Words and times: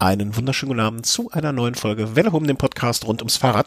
Einen 0.00 0.36
wunderschönen 0.36 0.68
guten 0.68 0.86
Abend 0.86 1.06
zu 1.06 1.28
einer 1.32 1.50
neuen 1.50 1.74
Folge 1.74 2.14
Velo 2.14 2.30
Home, 2.30 2.46
dem 2.46 2.56
Podcast 2.56 3.04
rund 3.04 3.20
ums 3.20 3.36
Fahrrad. 3.36 3.66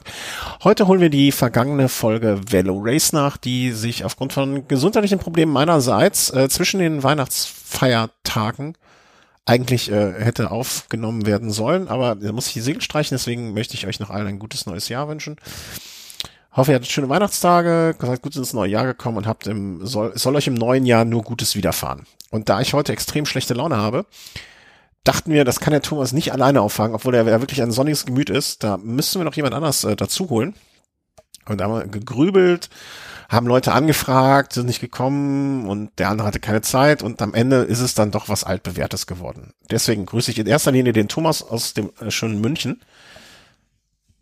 Heute 0.64 0.88
holen 0.88 1.02
wir 1.02 1.10
die 1.10 1.34
vergangene 1.34 1.90
Folge 1.90 2.40
Velo 2.48 2.80
Race 2.82 3.12
nach, 3.12 3.36
die 3.36 3.74
sich 3.74 4.06
aufgrund 4.06 4.32
von 4.32 4.66
gesundheitlichen 4.66 5.20
Problemen 5.20 5.52
meinerseits 5.52 6.30
äh, 6.33 6.48
zwischen 6.48 6.80
den 6.80 7.04
Weihnachtsfeiertagen 7.04 8.78
eigentlich 9.44 9.91
äh, 9.91 10.14
hätte 10.23 10.52
aufgenommen 10.52 11.25
werden 11.25 11.52
sollen, 11.52 11.89
aber 11.89 12.16
da 12.16 12.32
muss 12.32 12.48
ich 12.48 12.54
die 12.54 12.61
Segel 12.61 12.82
streichen, 12.82 13.13
deswegen 13.13 13.54
möchte 13.54 13.73
ich 13.73 13.86
euch 13.86 14.00
noch 14.00 14.09
allen 14.09 14.27
ein 14.27 14.39
gutes 14.39 14.66
neues 14.66 14.88
Jahr 14.88 15.09
wünschen. 15.09 15.36
Hoffe, 16.54 16.71
ihr 16.71 16.75
hattet 16.75 16.91
schöne 16.91 17.09
Weihnachtstage, 17.09 17.93
seid 18.00 18.21
gut 18.21 18.38
ins 18.38 18.54
neue 18.54 18.71
Jahr 18.71 18.86
gekommen 18.86 19.18
und 19.18 19.27
habt 19.27 19.48
im, 19.48 19.86
soll, 19.86 20.18
soll 20.18 20.38
euch 20.38 20.48
im 20.48 20.54
neuen 20.54 20.86
Jahr 20.86 21.04
nur 21.04 21.23
Gutes 21.23 21.57
widerfahren. 21.57 22.05
Und 22.29 22.48
da 22.48 22.61
ich 22.61 22.73
heute 22.73 22.93
extrem 22.93 23.25
schlechte 23.25 23.54
Laune 23.54 23.75
habe, 23.75 24.05
dachten 25.04 25.32
wir, 25.32 25.46
das 25.46 25.60
kann 25.60 25.72
der 25.72 25.82
Thomas 25.82 26.12
nicht 26.12 26.32
alleine 26.32 26.62
auffangen, 26.62 26.96
obwohl 26.96 27.16
er 27.16 27.26
wirklich 27.26 27.62
ein 27.62 27.72
sonniges 27.72 28.05
Gemüt 28.05 28.30
ist. 28.30 28.64
Da 28.64 28.78
müssen 28.78 29.20
wir 29.20 29.26
noch 29.26 29.36
jemand 29.36 29.54
anders 29.54 29.84
äh, 29.84 29.96
dazu 29.96 30.30
holen. 30.30 30.55
Und 31.48 31.59
da 31.59 31.66
haben 31.66 31.73
wir 31.73 31.88
gegrübelt, 31.88 32.70
haben 33.28 33.48
Leute 33.48 33.72
angefragt, 33.72 34.54
sind 34.54 34.68
nicht 34.68 34.80
gekommen 34.80 35.68
und 35.68 35.98
der 35.98 36.09
andere 36.09 36.28
hatte 36.28 36.40
keine 36.40 36.62
Zeit 36.62 37.02
und 37.02 37.22
am 37.22 37.34
Ende 37.34 37.58
ist 37.58 37.80
es 37.80 37.95
dann 37.95 38.12
doch 38.12 38.30
was 38.30 38.44
altbewährtes 38.44 39.08
geworden. 39.08 39.54
Deswegen 39.72 40.06
grüße 40.06 40.30
ich 40.30 40.38
in 40.38 40.45
erster 40.45 40.72
Linie 40.72 40.94
den 40.94 41.08
Thomas 41.08 41.42
aus 41.42 41.73
dem 41.73 41.92
äh, 42.00 42.12
schönen 42.12 42.42
München. 42.42 42.81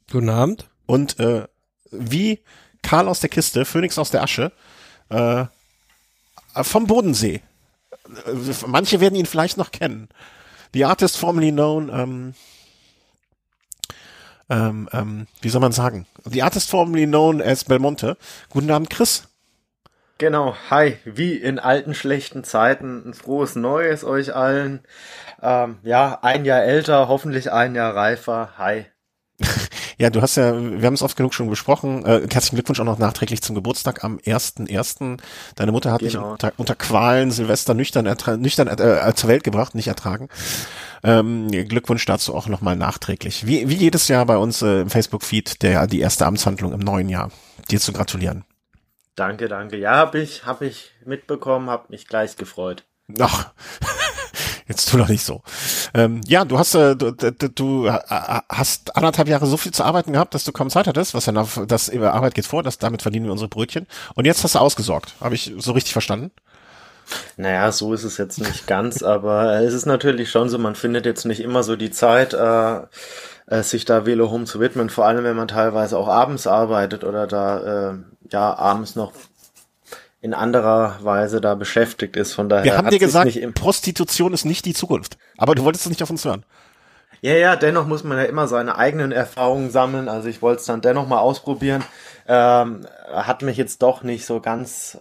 Guten 0.10 0.30
Abend. 0.30 0.70
Und 0.86 1.20
äh, 1.20 1.46
wie 1.92 2.40
Karl 2.82 3.10
aus 3.10 3.20
der 3.20 3.30
Kiste, 3.30 3.66
Phoenix 3.66 3.98
aus 3.98 4.12
der 4.12 4.24
Asche, 4.24 4.52
äh, 5.10 5.46
vom 6.64 6.88
Bodensee. 6.88 7.42
Äh, 8.26 8.54
manche 8.68 9.02
werden 9.02 9.16
ihn 9.16 9.26
vielleicht 9.26 9.58
noch 9.58 9.72
kennen. 9.72 10.08
The 10.74 10.86
artist 10.86 11.18
formerly 11.18 11.52
known, 11.52 11.90
ähm, 11.90 12.34
ähm, 14.50 14.90
ähm, 14.94 15.28
wie 15.42 15.50
soll 15.50 15.62
man 15.62 15.72
sagen? 15.72 16.06
The 16.26 16.44
artist 16.44 16.70
formerly 16.70 17.06
known 17.06 17.42
as 17.42 17.64
Belmonte. 17.64 18.18
Guten 18.50 18.70
Abend, 18.72 18.90
Chris. 18.90 19.28
Genau, 20.20 20.54
hi, 20.70 20.98
wie 21.06 21.36
in 21.36 21.60
alten 21.60 21.96
schlechten 21.96 22.44
Zeiten, 22.44 23.04
ein 23.06 23.14
frohes 23.14 23.56
Neues 23.56 24.04
euch 24.04 24.36
allen. 24.36 24.82
Ähm, 25.42 25.78
ja, 25.84 26.20
ein 26.22 26.44
Jahr 26.44 26.62
älter, 26.62 27.08
hoffentlich 27.08 27.52
ein 27.54 27.74
Jahr 27.74 27.96
reifer. 27.96 28.52
Hi. 28.58 28.86
Ja, 30.00 30.10
du 30.10 30.22
hast 30.22 30.38
ja, 30.38 30.54
wir 30.58 30.88
haben 30.88 30.94
es 30.94 31.02
oft 31.02 31.18
genug 31.18 31.34
schon 31.34 31.50
besprochen. 31.50 32.06
Äh, 32.06 32.22
herzlichen 32.32 32.56
Glückwunsch 32.56 32.80
auch 32.80 32.86
noch 32.86 33.00
nachträglich 33.00 33.42
zum 33.42 33.54
Geburtstag 33.54 34.06
am 34.06 34.18
1.1. 34.18 35.20
Deine 35.56 35.74
Mutter 35.74 35.92
hat 35.92 36.00
genau. 36.00 36.12
dich 36.12 36.32
unter, 36.32 36.54
unter 36.56 36.76
Qualen 36.76 37.32
Silvester 37.32 37.74
nüchtern, 37.74 38.06
nüchtern 38.40 38.70
äh, 38.70 39.14
zur 39.14 39.30
Welt 39.30 39.44
gebracht, 39.44 39.76
nicht 39.76 39.88
ertragen. 39.88 40.30
Ähm, 41.04 41.50
Glückwunsch 41.52 42.06
dazu 42.06 42.34
auch 42.34 42.48
nochmal 42.48 42.78
nachträglich. 42.78 43.46
Wie, 43.46 43.68
wie 43.68 43.76
jedes 43.76 44.08
Jahr 44.08 44.26
bei 44.26 44.38
uns 44.38 44.62
äh, 44.62 44.82
im 44.82 44.90
Facebook-Feed 44.90 45.62
der 45.64 45.86
die 45.86 46.00
erste 46.00 46.26
Amtshandlung 46.26 46.72
im 46.72 46.80
neuen 46.80 47.10
Jahr. 47.10 47.30
Dir 47.70 47.82
zu 47.82 47.92
gratulieren. 47.92 48.46
Danke, 49.16 49.50
danke. 49.50 49.76
Ja, 49.76 49.98
habe 49.98 50.20
ich, 50.20 50.46
hab 50.46 50.62
ich 50.62 50.92
mitbekommen, 51.06 51.70
habe 51.70 51.88
mich 51.90 52.08
gleich 52.08 52.38
gefreut. 52.38 52.86
Ach, 53.20 53.52
jetzt 54.70 54.90
tu 54.90 54.98
doch 54.98 55.10
nicht 55.10 55.24
so. 55.24 55.42
Ähm, 55.94 56.22
ja, 56.26 56.46
du 56.46 56.58
hast 56.58 56.76
äh, 56.76 56.96
du, 56.96 57.12
du 57.12 57.88
äh, 57.88 58.00
hast 58.48 58.96
anderthalb 58.96 59.28
Jahre 59.28 59.48
so 59.48 59.58
viel 59.58 59.74
zu 59.74 59.84
arbeiten 59.84 60.14
gehabt, 60.14 60.34
dass 60.34 60.46
du 60.46 60.52
kaum 60.52 60.70
Zeit 60.70 60.88
hattest, 60.88 61.14
was 61.14 61.26
ja 61.26 61.34
noch, 61.34 61.66
das 61.68 61.90
über 61.90 62.14
Arbeit 62.14 62.36
geht 62.36 62.46
vor, 62.46 62.64
das 62.64 62.78
damit 62.78 63.02
verdienen 63.02 63.26
wir 63.26 63.32
unsere 63.32 63.50
Brötchen. 63.50 63.88
Und 64.16 64.26
jetzt 64.26 64.44
hast 64.44 64.56
du 64.56 64.60
ausgesorgt. 64.60 65.16
Habe 65.20 65.36
ich 65.36 65.54
so 65.58 65.74
richtig 65.74 65.92
verstanden? 65.92 66.32
Naja, 67.38 67.72
so 67.72 67.94
ist 67.94 68.04
es 68.04 68.18
jetzt 68.18 68.40
nicht 68.40 68.68
ganz, 68.68 69.02
aber 69.04 69.62
es 69.62 69.74
ist 69.74 69.88
natürlich 69.88 70.30
schon 70.30 70.50
so, 70.50 70.60
man 70.60 70.76
findet 70.76 71.06
jetzt 71.06 71.26
nicht 71.26 71.40
immer 71.40 71.64
so 71.64 71.76
die 71.76 71.90
Zeit, 71.90 72.34
äh, 72.34 72.82
äh, 73.48 73.64
sich 73.64 73.86
da 73.86 74.06
Velo 74.06 74.30
Home 74.30 74.46
zu 74.46 74.60
widmen, 74.60 74.90
vor 74.90 75.06
allem 75.06 75.24
wenn 75.24 75.36
man 75.36 75.48
teilweise 75.48 75.98
auch 75.98 76.08
abends 76.08 76.46
arbeitet 76.46 77.04
oder 77.04 77.26
da 77.26 77.92
äh, 77.92 77.98
ja 78.32 78.54
abends 78.56 78.96
noch 78.96 79.14
in 80.22 80.34
anderer 80.34 80.98
Weise 81.02 81.42
da 81.42 81.56
beschäftigt 81.56 82.16
ist. 82.16 82.34
Von 82.34 82.50
daher. 82.50 82.66
Wir 82.66 82.78
haben 82.78 82.90
dir 82.90 83.00
gesagt, 83.00 83.38
Prostitution 83.56 84.34
ist 84.34 84.46
nicht 84.46 84.66
die 84.66 84.74
Zukunft. 84.74 85.18
Aber 85.38 85.56
du 85.56 85.64
wolltest 85.64 85.86
es 85.86 85.90
nicht 85.90 86.04
auf 86.04 86.10
uns 86.10 86.26
hören. 86.26 86.44
Ja, 87.22 87.34
ja, 87.34 87.56
dennoch 87.56 87.86
muss 87.86 88.04
man 88.04 88.18
ja 88.18 88.24
immer 88.26 88.48
seine 88.48 88.78
eigenen 88.78 89.12
Erfahrungen 89.12 89.72
sammeln. 89.72 90.08
Also 90.08 90.30
ich 90.30 90.42
wollte 90.42 90.62
es 90.62 90.66
dann 90.66 90.82
dennoch 90.82 91.08
mal 91.08 91.20
ausprobieren. 91.20 91.84
Ähm, 92.28 92.86
hat 93.12 93.42
mich 93.42 93.58
jetzt 93.58 93.82
doch 93.82 94.04
nicht 94.04 94.26
so 94.26 94.40
ganz 94.40 94.98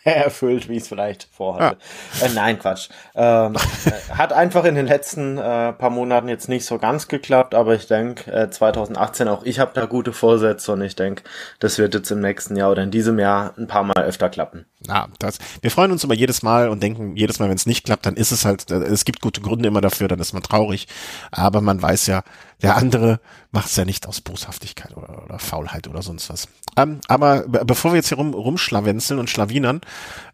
erfüllt, 0.04 0.68
wie 0.68 0.76
ich 0.76 0.82
es 0.82 0.88
vielleicht 0.88 1.28
vorhatte. 1.30 1.78
Ja. 2.20 2.26
Äh, 2.26 2.30
nein, 2.34 2.58
Quatsch. 2.58 2.88
Ähm, 3.14 3.54
äh, 3.54 4.14
hat 4.14 4.32
einfach 4.32 4.64
in 4.64 4.74
den 4.74 4.86
letzten 4.86 5.38
äh, 5.38 5.72
paar 5.72 5.90
Monaten 5.90 6.28
jetzt 6.28 6.48
nicht 6.48 6.64
so 6.64 6.78
ganz 6.78 7.08
geklappt, 7.08 7.54
aber 7.54 7.74
ich 7.74 7.86
denke, 7.86 8.30
äh, 8.30 8.50
2018 8.50 9.28
auch 9.28 9.44
ich 9.44 9.58
habe 9.58 9.72
da 9.74 9.86
gute 9.86 10.12
Vorsätze 10.12 10.72
und 10.72 10.82
ich 10.82 10.96
denke, 10.96 11.22
das 11.60 11.78
wird 11.78 11.94
jetzt 11.94 12.10
im 12.10 12.20
nächsten 12.20 12.56
Jahr 12.56 12.70
oder 12.70 12.82
in 12.82 12.90
diesem 12.90 13.18
Jahr 13.18 13.54
ein 13.58 13.66
paar 13.66 13.84
Mal 13.84 14.04
öfter 14.04 14.28
klappen. 14.28 14.66
Ja, 14.86 15.08
das, 15.18 15.38
wir 15.60 15.72
freuen 15.72 15.90
uns 15.90 16.04
immer 16.04 16.14
jedes 16.14 16.42
Mal 16.42 16.68
und 16.68 16.82
denken 16.82 17.16
jedes 17.16 17.40
Mal, 17.40 17.48
wenn 17.48 17.56
es 17.56 17.66
nicht 17.66 17.84
klappt, 17.84 18.06
dann 18.06 18.14
ist 18.14 18.30
es 18.30 18.44
halt, 18.44 18.70
äh, 18.70 18.76
es 18.76 19.04
gibt 19.04 19.20
gute 19.20 19.40
Gründe 19.40 19.66
immer 19.66 19.80
dafür, 19.80 20.06
dann 20.06 20.20
ist 20.20 20.32
man 20.32 20.42
traurig. 20.42 20.86
Aber 21.32 21.60
man 21.60 21.82
weiß 21.82 22.06
ja, 22.06 22.22
der 22.62 22.76
andere 22.76 23.20
macht 23.50 23.66
es 23.66 23.76
ja 23.76 23.84
nicht 23.84 24.06
aus 24.06 24.20
Boshaftigkeit 24.20 24.96
oder, 24.96 25.24
oder 25.24 25.40
Faulheit 25.40 25.88
oder 25.88 26.02
sonst 26.02 26.30
was. 26.30 26.46
Ähm, 26.76 27.00
aber 27.08 27.42
bevor 27.48 27.90
wir 27.90 27.96
jetzt 27.96 28.08
hier 28.08 28.18
rum, 28.18 28.34
rumschlawenzeln 28.34 29.18
und 29.18 29.28
schlawinern, 29.28 29.80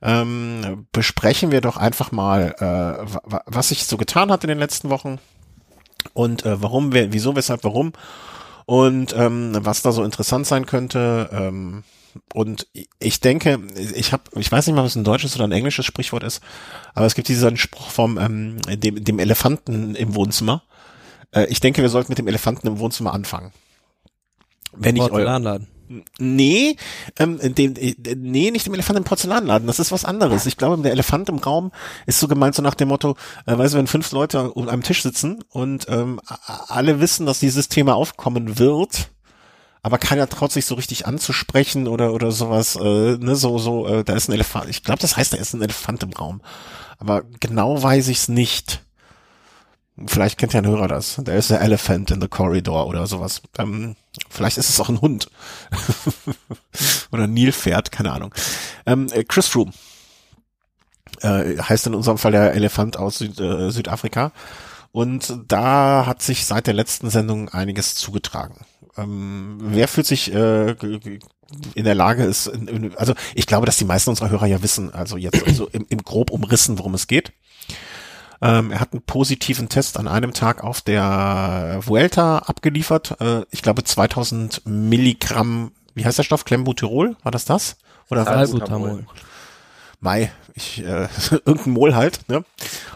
ähm, 0.03 0.87
besprechen 0.93 1.51
wir 1.51 1.63
doch 1.63 1.79
einfach 1.79 2.13
mal, 2.13 2.55
äh, 2.59 3.19
was 3.47 3.69
sich 3.71 3.87
so 3.87 3.97
getan 3.97 4.31
hat 4.31 4.45
in 4.45 4.49
den 4.49 4.59
letzten 4.59 4.91
Wochen 4.91 5.21
und 6.13 6.45
äh, 6.45 6.61
warum, 6.61 6.93
wieso, 6.93 7.35
weshalb, 7.35 7.65
warum 7.65 7.95
und 8.67 9.15
ähm, 9.17 9.57
was 9.61 9.83
da 9.83 9.93
so 9.93 10.05
interessant 10.05 10.47
sein 10.47 10.67
könnte. 10.67 11.31
Ähm, 11.33 11.83
und 12.33 12.67
ich 12.99 13.21
denke, 13.21 13.61
ich 13.95 14.13
habe, 14.13 14.25
ich 14.37 14.51
weiß 14.51 14.67
nicht 14.67 14.77
mal, 14.77 14.85
was 14.85 14.97
ein 14.97 15.05
deutsches 15.05 15.35
oder 15.35 15.45
ein 15.45 15.53
englisches 15.53 15.87
Sprichwort 15.87 16.23
ist, 16.23 16.43
aber 16.95 17.07
es 17.07 17.15
gibt 17.15 17.29
diesen 17.29 17.57
Spruch 17.57 17.91
vom 17.91 18.19
ähm, 18.19 18.57
dem, 18.63 19.03
dem 19.03 19.19
Elefanten 19.19 19.95
im 19.95 20.15
Wohnzimmer. 20.15 20.63
Äh, 21.33 21.47
ich 21.47 21.61
denke, 21.61 21.83
wir 21.83 21.89
sollten 21.89 22.13
mit 22.13 22.19
dem 22.19 22.29
Elefanten 22.29 22.67
im 22.67 22.79
Wohnzimmer 22.79 23.13
anfangen. 23.13 23.53
Wenn 24.73 24.97
ich 24.97 25.03
Porzellanladen. 25.03 25.69
Nee, 26.19 26.77
ähm, 27.19 27.39
dem, 27.43 27.75
nee, 27.75 28.51
nicht 28.51 28.67
dem 28.67 28.75
Elefant 28.75 28.99
im 28.99 29.05
Porzellanladen. 29.05 29.67
Das 29.67 29.79
ist 29.79 29.93
was 29.93 30.05
anderes. 30.05 30.47
Ich 30.47 30.57
glaube, 30.57 30.83
der 30.83 30.93
Elefant 30.93 31.29
im 31.29 31.39
Raum 31.39 31.73
ist 32.07 32.21
so 32.21 32.27
gemeint 32.27 32.55
so 32.55 32.63
nach 32.63 32.75
dem 32.75 32.89
Motto, 32.89 33.17
äh, 33.47 33.57
weißt 33.57 33.75
du, 33.75 33.79
wenn 33.79 33.87
fünf 33.87 34.11
Leute 34.13 34.53
um 34.53 34.69
einem 34.69 34.83
Tisch 34.83 35.03
sitzen 35.03 35.45
und 35.51 35.87
ähm, 35.89 36.21
alle 36.69 37.01
wissen, 37.01 37.27
dass 37.27 37.41
dieses 37.41 37.69
Thema 37.69 37.95
aufkommen 37.95 38.59
wird, 38.59 39.11
aber 39.85 39.99
keiner 39.99 40.27
traut 40.31 40.51
sich 40.51 40.65
so 40.65 40.77
richtig 40.77 41.07
anzusprechen 41.07 41.89
oder 41.89 42.15
oder 42.15 42.33
sowas. 42.33 42.75
Äh, 42.75 43.19
ne, 43.19 43.37
so 43.37 43.59
so, 43.59 43.87
äh, 43.87 44.03
da 44.03 44.15
ist 44.15 44.29
ein 44.29 44.33
Elefant. 44.33 44.71
Ich 44.71 44.83
glaube, 44.83 44.99
das 45.01 45.19
heißt, 45.19 45.35
da 45.35 45.37
ist 45.37 45.53
ein 45.53 45.61
Elefant 45.61 46.03
im 46.03 46.15
Raum. 46.15 46.41
Aber 46.99 47.23
genau 47.39 47.83
weiß 47.83 48.09
ich's 48.09 48.29
nicht. 48.29 48.83
Vielleicht 50.07 50.39
kennt 50.39 50.55
ja 50.55 50.63
ein 50.63 50.67
Hörer 50.67 50.89
das. 50.89 51.21
Da 51.23 51.35
ist 51.35 51.51
der 51.51 51.61
Elephant 51.61 52.11
in 52.11 52.23
the 52.23 52.29
Corridor 52.29 52.87
oder 52.87 53.07
sowas. 53.07 53.43
Ähm, 53.59 53.95
vielleicht 54.31 54.57
ist 54.57 54.71
es 54.71 54.81
auch 54.81 54.89
ein 54.89 55.03
Hund. 55.03 55.31
oder 57.13 57.25
ein 57.25 57.35
Nilpferd, 57.35 57.93
keine 57.93 58.13
Ahnung. 58.13 58.35
Ähm, 58.87 59.09
äh, 59.13 59.23
Chris 59.23 59.49
Froome. 59.49 59.73
Äh, 61.21 61.59
heißt 61.59 61.89
in 61.89 61.95
unserem 61.95 62.17
Fall 62.17 62.33
der 62.33 62.55
Elefant 62.55 62.97
aus 62.97 63.19
Süd, 63.19 63.39
äh, 63.39 63.71
Südafrika. 63.71 64.33
Und 64.93 65.41
da 65.47 66.07
hat 66.07 66.23
sich 66.23 66.47
seit 66.47 66.69
der 66.69 66.75
letzten 66.75 67.11
Sendung 67.11 67.51
einiges 67.51 67.97
zugetragen. 67.97 68.65
Ähm, 68.97 69.57
wer 69.61 69.89
fühlt 69.89 70.07
sich 70.07 70.33
äh, 70.33 70.75
in 71.75 71.85
der 71.85 71.95
Lage 71.95 72.25
ist, 72.25 72.51
also 72.97 73.15
ich 73.35 73.47
glaube, 73.47 73.67
dass 73.67 73.77
die 73.77 73.85
meisten 73.85 74.11
unserer 74.11 74.31
Hörer 74.31 74.47
ja 74.47 74.63
wissen, 74.63 74.93
also 74.93 75.17
jetzt 75.17 75.47
also 75.47 75.69
im, 75.69 75.87
im 75.89 75.99
grob 76.03 76.31
umrissen, 76.31 76.79
worum 76.79 76.95
es 76.95 77.07
geht. 77.07 77.33
Ähm, 78.43 78.71
er 78.73 78.81
hat 78.81 78.93
einen 78.93 79.03
positiven 79.03 79.69
Test 79.69 79.99
an 79.99 80.09
einem 80.09 80.33
Tag 80.33 80.63
auf 80.63 80.81
der 80.81 81.81
Vuelta 81.83 82.39
abgeliefert. 82.39 83.21
Äh, 83.21 83.43
ich 83.51 83.63
glaube 83.63 83.85
2000 83.85 84.63
Milligramm, 84.67 85.73
wie 85.95 86.05
heißt 86.05 86.19
der 86.19 86.25
Stoff? 86.25 86.45
Klembuterol? 86.45 87.17
War 87.23 87.33
das 87.33 87.45
das? 87.45 87.77
Oder 88.11 88.25
Salbutamol. 88.25 89.07
Mai, 90.01 90.31
ich, 90.55 90.85
äh, 90.85 91.09
irgendein 91.31 91.73
Mol 91.73 91.95
halt. 91.95 92.29
Ne? 92.29 92.45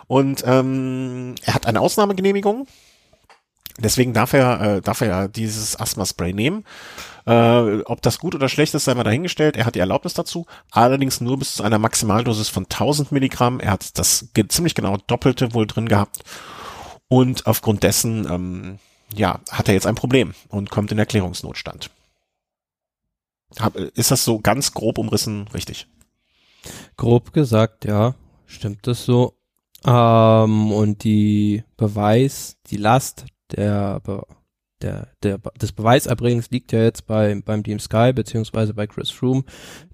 Und 0.07 0.43
ähm, 0.47 1.35
er 1.43 1.55
hat 1.55 1.67
eine 1.67 1.81
Ausnahmegenehmigung. 1.81 2.67
Deswegen 3.79 4.13
darf 4.13 4.33
er, 4.33 4.61
äh, 4.61 4.81
darf 4.81 5.01
er 5.01 5.07
ja 5.07 5.29
dieses 5.29 5.79
Asthma-Spray 5.79 6.33
nehmen. 6.33 6.65
Äh, 7.27 7.83
ob 7.83 8.03
das 8.03 8.19
gut 8.19 8.35
oder 8.35 8.49
schlecht 8.49 8.75
ist, 8.75 8.85
sei 8.85 8.95
mal 8.95 9.05
dahingestellt. 9.05 9.57
Er 9.57 9.67
hat 9.67 9.77
die 9.77 9.81
Erlaubnis 9.81 10.15
dazu, 10.15 10.47
allerdings 10.71 11.21
nur 11.21 11.39
bis 11.39 11.55
zu 11.55 11.63
einer 11.63 11.79
Maximaldosis 11.79 12.49
von 12.49 12.65
1000 12.65 13.13
Milligramm. 13.13 13.61
Er 13.61 13.73
hat 13.73 13.99
das 13.99 14.29
ziemlich 14.49 14.75
genau 14.75 14.97
doppelte 15.07 15.55
wohl 15.55 15.67
drin 15.67 15.89
gehabt. 15.89 16.25
Und 17.09 17.47
aufgrund 17.47 17.85
dessen, 17.85 18.27
ähm, 18.31 18.79
ja, 19.15 19.41
hat 19.51 19.69
er 19.69 19.75
jetzt 19.75 19.87
ein 19.87 19.95
Problem 19.95 20.35
und 20.49 20.71
kommt 20.71 20.91
in 20.91 20.99
Erklärungsnotstand. 20.99 21.91
Hab, 23.59 23.77
ist 23.77 24.11
das 24.11 24.25
so 24.25 24.41
ganz 24.41 24.75
grob 24.75 24.99
umrissen 24.99 25.49
richtig? 25.55 25.87
Grob 26.97 27.33
gesagt, 27.33 27.85
ja, 27.85 28.15
stimmt 28.47 28.87
das 28.87 29.05
so. 29.05 29.35
Ähm, 29.85 30.73
und 30.73 31.05
die 31.05 31.63
Beweis, 31.77 32.57
die 32.67 32.77
Last 32.77 33.27
der, 33.57 34.01
der, 34.83 35.09
der, 35.23 35.39
des 35.61 35.73
Beweiserbringens 35.73 36.51
liegt 36.51 36.73
ja 36.73 36.83
jetzt 36.83 37.07
bei, 37.07 37.41
beim 37.45 37.63
Team 37.63 37.79
Sky 37.79 38.13
beziehungsweise 38.13 38.75
bei 38.75 38.87
Chris 38.87 39.11
Froome, 39.11 39.45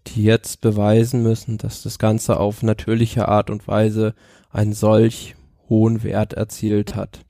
die 0.08 0.24
jetzt 0.24 0.60
beweisen 0.60 1.22
müssen, 1.22 1.58
dass 1.58 1.82
das 1.82 1.98
Ganze 1.98 2.38
auf 2.38 2.62
natürliche 2.62 3.28
Art 3.28 3.50
und 3.50 3.66
Weise 3.66 4.14
einen 4.50 4.72
solch 4.72 5.36
hohen 5.68 6.02
Wert 6.02 6.34
erzielt 6.34 6.94
hat 6.94 7.24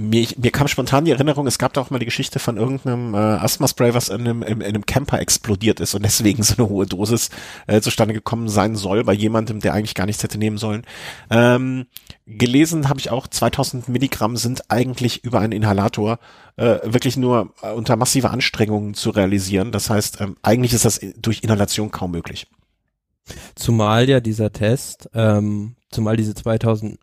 mir, 0.00 0.26
mir 0.38 0.50
kam 0.50 0.66
spontan 0.66 1.04
die 1.04 1.10
Erinnerung, 1.10 1.46
es 1.46 1.58
gab 1.58 1.74
da 1.74 1.80
auch 1.82 1.90
mal 1.90 1.98
die 1.98 2.06
Geschichte 2.06 2.38
von 2.38 2.56
irgendeinem 2.56 3.14
äh, 3.14 3.18
Asthma-Spray, 3.18 3.92
was 3.92 4.08
in 4.08 4.20
einem, 4.20 4.42
in, 4.42 4.60
in 4.60 4.66
einem 4.66 4.86
Camper 4.86 5.20
explodiert 5.20 5.78
ist 5.78 5.94
und 5.94 6.02
deswegen 6.02 6.42
so 6.42 6.54
eine 6.56 6.68
hohe 6.68 6.86
Dosis 6.86 7.28
äh, 7.66 7.80
zustande 7.80 8.14
gekommen 8.14 8.48
sein 8.48 8.76
soll 8.76 9.04
bei 9.04 9.12
jemandem, 9.12 9.60
der 9.60 9.74
eigentlich 9.74 9.94
gar 9.94 10.06
nichts 10.06 10.22
hätte 10.22 10.38
nehmen 10.38 10.56
sollen. 10.56 10.84
Ähm, 11.28 11.86
gelesen 12.26 12.88
habe 12.88 12.98
ich 12.98 13.10
auch, 13.10 13.26
2000 13.26 13.88
Milligramm 13.88 14.36
sind 14.36 14.70
eigentlich 14.70 15.22
über 15.22 15.40
einen 15.40 15.52
Inhalator 15.52 16.18
äh, 16.56 16.78
wirklich 16.84 17.16
nur 17.16 17.52
äh, 17.62 17.70
unter 17.70 17.96
massiver 17.96 18.30
Anstrengung 18.30 18.94
zu 18.94 19.10
realisieren. 19.10 19.70
Das 19.70 19.90
heißt, 19.90 20.20
ähm, 20.22 20.36
eigentlich 20.42 20.72
ist 20.72 20.86
das 20.86 21.00
durch 21.16 21.42
Inhalation 21.42 21.90
kaum 21.90 22.12
möglich. 22.12 22.46
Zumal 23.54 24.08
ja 24.08 24.20
dieser 24.20 24.50
Test, 24.50 25.10
ähm, 25.14 25.76
zumal 25.90 26.16
diese 26.16 26.34
2000 26.34 26.98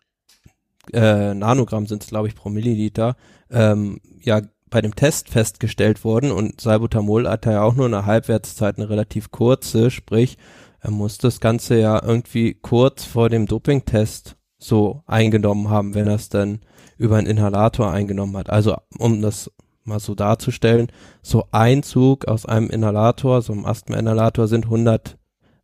äh, 0.92 1.34
Nanogramm 1.34 1.86
sind 1.86 2.02
es, 2.02 2.08
glaube 2.10 2.28
ich, 2.28 2.34
pro 2.34 2.48
Milliliter, 2.48 3.16
ähm, 3.50 4.00
ja 4.20 4.42
bei 4.70 4.80
dem 4.82 4.94
Test 4.94 5.30
festgestellt 5.30 6.04
wurden 6.04 6.30
und 6.30 6.60
Salbutamol 6.60 7.28
hat 7.28 7.46
ja 7.46 7.62
auch 7.62 7.74
nur 7.74 7.86
eine 7.86 8.04
Halbwertszeit, 8.06 8.76
eine 8.76 8.90
relativ 8.90 9.30
kurze, 9.30 9.90
sprich, 9.90 10.36
er 10.80 10.90
muss 10.90 11.18
das 11.18 11.40
Ganze 11.40 11.78
ja 11.78 12.02
irgendwie 12.02 12.54
kurz 12.54 13.04
vor 13.04 13.30
dem 13.30 13.46
Dopingtest 13.46 14.36
so 14.58 15.02
eingenommen 15.06 15.70
haben, 15.70 15.94
wenn 15.94 16.06
er 16.06 16.14
es 16.16 16.28
dann 16.28 16.60
über 16.98 17.16
einen 17.16 17.26
Inhalator 17.26 17.90
eingenommen 17.90 18.36
hat. 18.36 18.50
Also 18.50 18.76
um 18.98 19.22
das 19.22 19.50
mal 19.84 20.00
so 20.00 20.14
darzustellen, 20.14 20.88
so 21.22 21.46
ein 21.50 21.82
Zug 21.82 22.28
aus 22.28 22.46
einem 22.46 22.70
Inhalator, 22.70 23.42
so 23.42 23.52
einem 23.52 23.64
Asthma-Inhalator 23.64 24.46
sind 24.46 24.66
100 24.66 25.17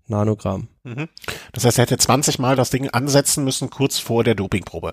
Nanogramm. 0.06 0.68
Mhm. 0.82 1.08
Das 1.52 1.64
heißt, 1.64 1.78
er 1.78 1.82
hätte 1.82 1.96
20 1.96 2.38
Mal 2.38 2.56
das 2.56 2.70
Ding 2.70 2.90
ansetzen 2.90 3.42
müssen, 3.42 3.70
kurz 3.70 3.98
vor 3.98 4.22
der 4.22 4.34
Dopingprobe. 4.34 4.92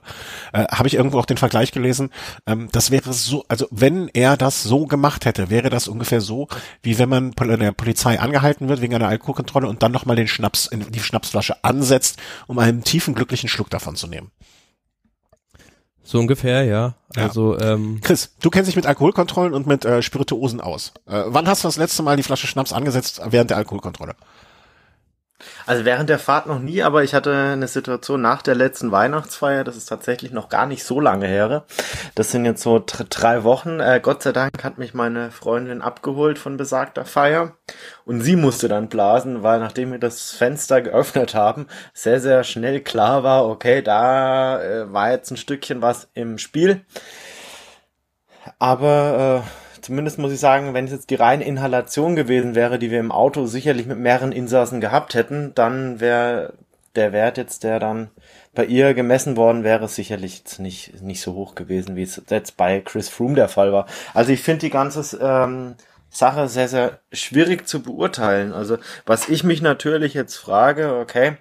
Äh, 0.54 0.66
Habe 0.72 0.88
ich 0.88 0.94
irgendwo 0.94 1.19
auch 1.19 1.25
den 1.25 1.38
Vergleich 1.38 1.74
gelesen. 1.74 2.12
Ähm, 2.48 2.69
das 2.72 2.92
wäre 2.92 3.12
so, 3.12 3.44
also 3.50 3.68
wenn 3.72 4.08
er 4.10 4.38
das 4.38 4.63
so 4.63 4.86
gemacht 4.86 5.25
hätte, 5.25 5.50
wäre 5.50 5.69
das 5.69 5.90
ungefähr 5.90 6.22
so, 6.22 6.48
wie 6.81 6.98
wenn 6.98 7.10
man 7.10 7.34
der 7.36 7.74
Polizei 7.74 8.19
angehalten 8.19 8.69
wird 8.69 8.81
wegen 8.81 8.96
einer 8.96 9.10
Alkoholkontrolle 9.10 9.68
und 9.68 9.84
dann 9.84 9.92
nochmal 9.92 10.16
den 10.16 10.30
Schnaps 10.30 10.66
in 10.68 10.92
die 10.92 11.02
Schnapsflasche 11.02 11.63
ansetzt, 11.63 12.18
um 12.48 12.58
einen 12.60 12.84
tiefen, 12.84 13.13
glücklichen 13.13 13.50
Schluck 13.50 13.69
davon 13.69 13.96
zu 13.96 14.08
nehmen. 14.08 14.31
So 16.04 16.19
ungefähr, 16.19 16.63
ja. 16.63 16.96
Also 17.16 17.58
ja. 17.58 17.74
ähm, 17.74 18.00
Chris, 18.02 18.36
du 18.42 18.50
kennst 18.50 18.68
dich 18.68 18.75
mit 18.75 18.86
Alkoholkontrollen 18.86 19.54
und 19.54 19.68
mit 19.68 19.86
äh, 19.86 20.02
Spirituosen 20.02 20.62
aus. 20.62 20.94
Äh, 21.06 21.24
wann 21.28 21.48
hast 21.48 21.63
du 21.63 21.68
das 21.68 21.78
letzte 21.78 22.02
Mal 22.02 22.18
die 22.18 22.24
Flasche 22.24 22.48
Schnaps 22.48 22.74
angesetzt 22.74 23.22
während 23.30 23.50
der 23.50 23.58
Alkoholkontrolle? 23.58 24.16
Also 25.71 25.85
während 25.85 26.09
der 26.09 26.19
Fahrt 26.19 26.47
noch 26.47 26.59
nie, 26.59 26.83
aber 26.83 27.01
ich 27.01 27.13
hatte 27.13 27.33
eine 27.33 27.69
Situation 27.69 28.19
nach 28.19 28.41
der 28.41 28.56
letzten 28.56 28.91
Weihnachtsfeier, 28.91 29.63
das 29.63 29.77
ist 29.77 29.85
tatsächlich 29.85 30.33
noch 30.33 30.50
gar 30.50 30.65
nicht 30.65 30.83
so 30.83 31.00
lange 31.00 31.27
her. 31.27 31.63
Das 32.13 32.29
sind 32.29 32.44
jetzt 32.44 32.62
so 32.62 32.83
drei 32.85 33.45
Wochen. 33.45 33.79
Äh, 33.79 34.01
Gott 34.03 34.21
sei 34.21 34.33
Dank 34.33 34.65
hat 34.65 34.77
mich 34.77 34.94
meine 34.94 35.31
Freundin 35.31 35.81
abgeholt 35.81 36.39
von 36.39 36.57
besagter 36.57 37.06
Feier 37.06 37.56
und 38.03 38.19
sie 38.19 38.35
musste 38.35 38.68
dann 38.68 38.89
blasen, 38.89 39.44
weil 39.44 39.62
nachdem 39.62 39.94
wir 39.94 40.00
das 40.00 40.31
Fenster 40.31 40.81
geöffnet 40.81 41.35
haben, 41.35 41.68
sehr, 41.94 42.19
sehr 42.19 42.44
schnell 42.44 42.81
klar 42.81 43.24
war, 43.24 43.47
okay, 43.47 43.81
da 43.81 44.62
äh, 44.62 44.91
war 44.91 45.12
jetzt 45.12 45.31
ein 45.31 45.38
Stückchen 45.38 45.81
was 45.81 46.09
im 46.13 46.38
Spiel. 46.38 46.81
Aber 48.59 49.45
äh, 49.45 49.61
zumindest 49.91 50.19
muss 50.19 50.31
ich 50.31 50.39
sagen, 50.39 50.73
wenn 50.73 50.85
es 50.85 50.91
jetzt 50.91 51.09
die 51.09 51.15
reine 51.15 51.43
Inhalation 51.43 52.15
gewesen 52.15 52.55
wäre, 52.55 52.79
die 52.79 52.91
wir 52.91 53.01
im 53.01 53.11
Auto 53.11 53.45
sicherlich 53.45 53.88
mit 53.88 53.97
mehreren 53.97 54.31
Insassen 54.31 54.79
gehabt 54.79 55.15
hätten, 55.15 55.53
dann 55.53 55.99
wäre 55.99 56.53
der 56.95 57.11
Wert 57.11 57.38
jetzt, 57.38 57.65
der 57.65 57.77
dann 57.81 58.09
bei 58.55 58.63
ihr 58.63 58.93
gemessen 58.93 59.35
worden 59.35 59.65
wäre, 59.65 59.89
sicherlich 59.89 60.38
jetzt 60.38 60.59
nicht, 60.59 61.01
nicht 61.01 61.21
so 61.21 61.33
hoch 61.33 61.55
gewesen, 61.55 61.97
wie 61.97 62.03
es 62.03 62.21
jetzt 62.29 62.55
bei 62.55 62.79
Chris 62.79 63.09
Froome 63.09 63.35
der 63.35 63.49
Fall 63.49 63.73
war. 63.73 63.85
Also 64.13 64.31
ich 64.31 64.41
finde 64.41 64.61
die 64.61 64.69
ganze 64.69 65.17
ähm, 65.21 65.75
Sache 66.09 66.47
sehr, 66.47 66.69
sehr 66.69 66.99
schwierig 67.11 67.67
zu 67.67 67.83
beurteilen. 67.83 68.53
Also 68.53 68.77
was 69.05 69.27
ich 69.27 69.43
mich 69.43 69.61
natürlich 69.61 70.13
jetzt 70.13 70.38
frage, 70.38 70.99
okay, 70.99 71.33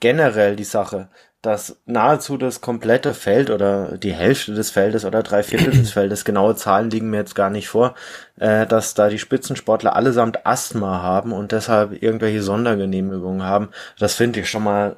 generell 0.00 0.56
die 0.56 0.64
Sache, 0.64 1.08
dass 1.42 1.76
nahezu 1.86 2.36
das 2.36 2.60
komplette 2.60 3.14
Feld 3.14 3.50
oder 3.50 3.96
die 3.96 4.12
Hälfte 4.12 4.54
des 4.54 4.70
Feldes 4.70 5.04
oder 5.04 5.22
drei 5.22 5.42
Viertel 5.42 5.70
des 5.70 5.90
Feldes, 5.92 6.24
genaue 6.24 6.56
Zahlen 6.56 6.90
liegen 6.90 7.10
mir 7.10 7.18
jetzt 7.18 7.36
gar 7.36 7.50
nicht 7.50 7.68
vor, 7.68 7.94
äh, 8.38 8.66
dass 8.66 8.94
da 8.94 9.08
die 9.08 9.20
Spitzensportler 9.20 9.94
allesamt 9.94 10.46
Asthma 10.46 11.00
haben 11.00 11.32
und 11.32 11.52
deshalb 11.52 12.02
irgendwelche 12.02 12.42
Sondergenehmigungen 12.42 13.44
haben. 13.44 13.68
Das 13.98 14.14
finde 14.14 14.40
ich 14.40 14.50
schon 14.50 14.64
mal 14.64 14.96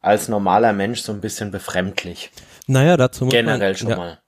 als 0.00 0.28
normaler 0.28 0.74
Mensch 0.74 1.00
so 1.00 1.12
ein 1.12 1.22
bisschen 1.22 1.50
befremdlich. 1.50 2.30
Naja, 2.66 2.98
dazu 2.98 3.24
muss 3.24 3.32
Generell 3.32 3.70
man, 3.70 3.76
schon 3.76 3.88
ja, 3.88 3.96
mal. 3.96 4.18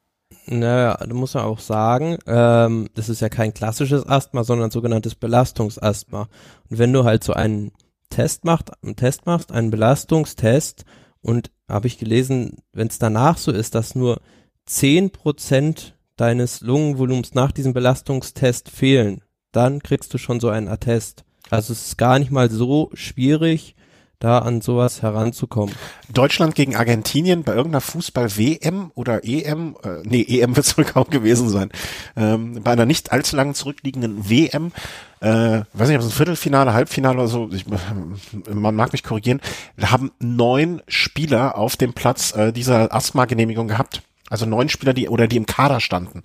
Naja, 0.47 0.97
da 1.07 1.15
muss 1.15 1.35
man 1.35 1.45
auch 1.45 1.59
sagen, 1.59 2.19
ähm, 2.27 2.89
das 2.95 3.11
ist 3.11 3.21
ja 3.21 3.29
kein 3.29 3.53
klassisches 3.53 4.07
Asthma, 4.09 4.43
sondern 4.43 4.71
sogenanntes 4.71 5.15
Belastungsasthma. 5.15 6.29
Und 6.71 6.79
wenn 6.79 6.95
du 6.95 7.05
halt 7.05 7.25
so 7.25 7.35
einen 7.35 7.73
Test 8.09 8.45
machst, 8.45 8.73
einen 8.83 8.97
Test 8.97 9.27
machst, 9.27 9.53
einen 9.53 9.71
Belastungstest, 9.71 10.85
und 11.27 11.51
habe 11.69 11.89
ich 11.89 11.99
gelesen, 11.99 12.59
wenn 12.73 12.87
es 12.87 13.01
danach 13.01 13.37
so 13.37 13.51
ist, 13.51 13.75
dass 13.75 13.97
nur 13.97 14.21
zehn 14.65 15.11
Prozent 15.11 15.99
deines 16.15 16.61
Lungenvolumens 16.61 17.35
nach 17.35 17.51
diesem 17.51 17.73
Belastungstest 17.73 18.71
fehlen, 18.71 19.23
dann 19.51 19.83
kriegst 19.83 20.15
du 20.15 20.19
schon 20.19 20.39
so 20.39 20.51
einen 20.51 20.69
Attest. 20.69 21.25
Also 21.51 21.73
es 21.73 21.89
ist 21.89 21.99
gar 21.99 22.21
nicht 22.21 22.31
mal 22.31 22.49
so 22.49 22.91
schwierig, 22.95 23.75
da 24.19 24.39
an 24.39 24.61
sowas 24.61 25.03
heranzukommen. 25.03 25.75
Deutschland 26.13 26.55
gegen 26.55 26.77
Argentinien 26.77 27.43
bei 27.43 27.55
irgendeiner 27.55 27.81
Fußball-WM 27.81 28.91
oder 28.95 29.25
EM, 29.25 29.77
äh, 29.83 30.03
nee, 30.05 30.23
EM 30.23 30.57
wird 30.57 30.67
es 30.67 30.79
wohl 30.79 30.85
kaum 30.85 31.11
gewesen 31.11 31.49
sein, 31.49 31.71
ähm, 32.17 32.63
bei 32.63 32.73
einer 32.73 32.87
nicht 32.87 33.13
allzu 33.13 33.37
langen 33.37 33.55
zurückliegenden 33.55 34.29
WM 34.29 34.73
äh, 35.21 35.63
weiß 35.73 35.89
nicht, 35.89 35.97
ob 35.97 36.03
es 36.03 36.09
ein 36.09 36.17
Viertelfinale, 36.17 36.75
Halbfinale 36.75 37.19
oder 37.19 37.29
so, 37.29 37.49
ich, 37.51 37.65
man 37.67 38.75
mag 38.75 38.93
mich 38.93 39.03
korrigieren, 39.03 39.41
haben 39.81 40.13
neun 40.19 40.83
Spieler 40.89 41.57
auf 41.57 41.77
dem 41.77 41.95
Platz 41.95 42.35
äh, 42.37 42.53
dieser 42.53 42.95
Asthma-Genehmigung 42.95 43.69
gehabt. 43.69 44.03
Also 44.29 44.45
neun 44.45 44.69
Spieler, 44.69 44.93
die 44.93 45.09
oder 45.09 45.29
die 45.29 45.37
im 45.37 45.47
Kader 45.47 45.81
standen, 45.81 46.23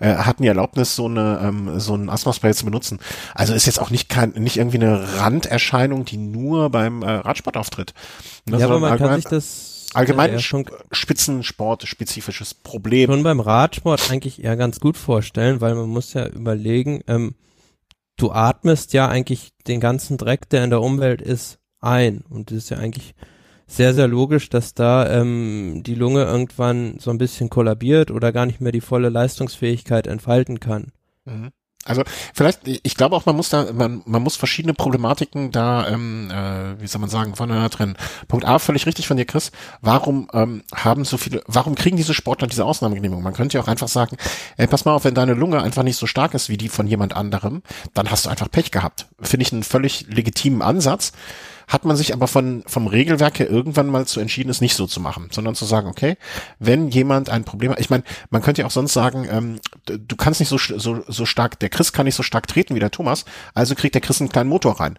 äh, 0.00 0.14
hatten 0.14 0.42
die 0.42 0.48
Erlaubnis, 0.48 0.96
so 0.96 1.06
eine 1.06 1.40
ähm, 1.42 1.78
so 1.78 1.94
ein 1.94 2.10
Asthma-Spray 2.10 2.54
zu 2.54 2.64
benutzen. 2.64 2.98
Also 3.34 3.54
ist 3.54 3.66
jetzt 3.66 3.80
auch 3.80 3.90
nicht 3.90 4.08
kein 4.08 4.30
nicht 4.30 4.56
irgendwie 4.56 4.78
eine 4.78 5.18
Randerscheinung, 5.18 6.04
die 6.04 6.16
nur 6.16 6.70
beim 6.70 7.02
äh, 7.02 7.10
Radsport 7.10 7.56
auftritt. 7.56 7.94
Ne, 8.46 8.58
ja, 8.58 8.66
aber 8.66 8.80
man 8.80 8.98
kann 8.98 9.14
sich 9.16 9.26
das 9.26 9.88
allgemein 9.94 10.32
ja, 10.32 10.38
schon 10.38 10.66
Spitzensport 10.90 11.86
spezifisches 11.86 12.54
Problem. 12.54 13.10
Schon 13.10 13.22
beim 13.22 13.40
Radsport 13.40 14.10
eigentlich 14.10 14.42
eher 14.42 14.56
ganz 14.56 14.80
gut 14.80 14.96
vorstellen, 14.96 15.60
weil 15.60 15.74
man 15.74 15.88
muss 15.88 16.14
ja 16.14 16.26
überlegen, 16.26 17.02
ähm, 17.06 17.34
du 18.16 18.32
atmest 18.32 18.92
ja 18.92 19.08
eigentlich 19.08 19.52
den 19.66 19.80
ganzen 19.80 20.18
Dreck, 20.18 20.48
der 20.48 20.64
in 20.64 20.70
der 20.70 20.82
Umwelt 20.82 21.22
ist, 21.22 21.58
ein. 21.80 22.22
Und 22.28 22.50
das 22.50 22.58
ist 22.58 22.70
ja 22.70 22.78
eigentlich 22.78 23.14
sehr, 23.70 23.94
sehr 23.94 24.08
logisch, 24.08 24.48
dass 24.48 24.74
da 24.74 25.08
ähm, 25.08 25.82
die 25.84 25.94
Lunge 25.94 26.24
irgendwann 26.24 26.98
so 26.98 27.10
ein 27.10 27.18
bisschen 27.18 27.50
kollabiert 27.50 28.10
oder 28.10 28.32
gar 28.32 28.44
nicht 28.44 28.60
mehr 28.60 28.72
die 28.72 28.80
volle 28.80 29.10
Leistungsfähigkeit 29.10 30.08
entfalten 30.08 30.58
kann. 30.58 30.88
Mhm. 31.24 31.50
Also 31.86 32.02
vielleicht, 32.34 32.60
ich 32.66 32.94
glaube 32.94 33.16
auch, 33.16 33.24
man 33.24 33.36
muss 33.36 33.48
da, 33.48 33.72
man, 33.72 34.02
man 34.04 34.22
muss 34.22 34.36
verschiedene 34.36 34.74
Problematiken 34.74 35.50
da, 35.50 35.88
ähm, 35.88 36.30
äh, 36.30 36.78
wie 36.78 36.86
soll 36.86 37.00
man 37.00 37.08
sagen, 37.08 37.36
voneinander 37.36 37.70
trennen. 37.70 37.96
Punkt 38.28 38.44
A, 38.44 38.58
völlig 38.58 38.84
richtig 38.86 39.08
von 39.08 39.16
dir, 39.16 39.24
Chris. 39.24 39.50
Warum 39.80 40.28
ähm, 40.34 40.62
haben 40.74 41.06
so 41.06 41.16
viele, 41.16 41.42
warum 41.46 41.76
kriegen 41.76 41.96
diese 41.96 42.12
Sportler 42.12 42.48
diese 42.48 42.66
Ausnahmegenehmigung? 42.66 43.24
Man 43.24 43.32
könnte 43.32 43.56
ja 43.56 43.64
auch 43.64 43.68
einfach 43.68 43.88
sagen, 43.88 44.18
ey, 44.58 44.66
pass 44.66 44.84
mal 44.84 44.92
auf, 44.92 45.04
wenn 45.04 45.14
deine 45.14 45.32
Lunge 45.32 45.62
einfach 45.62 45.82
nicht 45.82 45.96
so 45.96 46.06
stark 46.06 46.34
ist 46.34 46.50
wie 46.50 46.58
die 46.58 46.68
von 46.68 46.86
jemand 46.86 47.16
anderem, 47.16 47.62
dann 47.94 48.10
hast 48.10 48.26
du 48.26 48.30
einfach 48.30 48.50
Pech 48.50 48.72
gehabt. 48.72 49.06
Finde 49.20 49.46
ich 49.46 49.52
einen 49.52 49.62
völlig 49.62 50.06
legitimen 50.08 50.60
Ansatz 50.60 51.12
hat 51.70 51.84
man 51.84 51.96
sich 51.96 52.12
aber 52.12 52.26
von, 52.26 52.64
vom 52.66 52.88
Regelwerk 52.88 53.38
her 53.38 53.48
irgendwann 53.48 53.86
mal 53.86 54.04
zu 54.04 54.20
entschieden, 54.20 54.50
es 54.50 54.60
nicht 54.60 54.74
so 54.74 54.86
zu 54.86 55.00
machen, 55.00 55.28
sondern 55.30 55.54
zu 55.54 55.64
sagen, 55.64 55.88
okay, 55.88 56.16
wenn 56.58 56.88
jemand 56.88 57.30
ein 57.30 57.44
Problem 57.44 57.70
hat, 57.70 57.78
ich 57.78 57.90
meine, 57.90 58.02
man 58.28 58.42
könnte 58.42 58.62
ja 58.62 58.66
auch 58.66 58.72
sonst 58.72 58.92
sagen, 58.92 59.26
ähm, 59.30 59.60
du 59.86 60.16
kannst 60.16 60.40
nicht 60.40 60.48
so, 60.48 60.58
so, 60.58 61.04
so 61.06 61.26
stark, 61.26 61.60
der 61.60 61.68
Chris 61.68 61.92
kann 61.92 62.06
nicht 62.06 62.16
so 62.16 62.24
stark 62.24 62.48
treten 62.48 62.74
wie 62.74 62.80
der 62.80 62.90
Thomas, 62.90 63.24
also 63.54 63.76
kriegt 63.76 63.94
der 63.94 64.02
Chris 64.02 64.20
einen 64.20 64.30
kleinen 64.30 64.50
Motor 64.50 64.80
rein. 64.80 64.98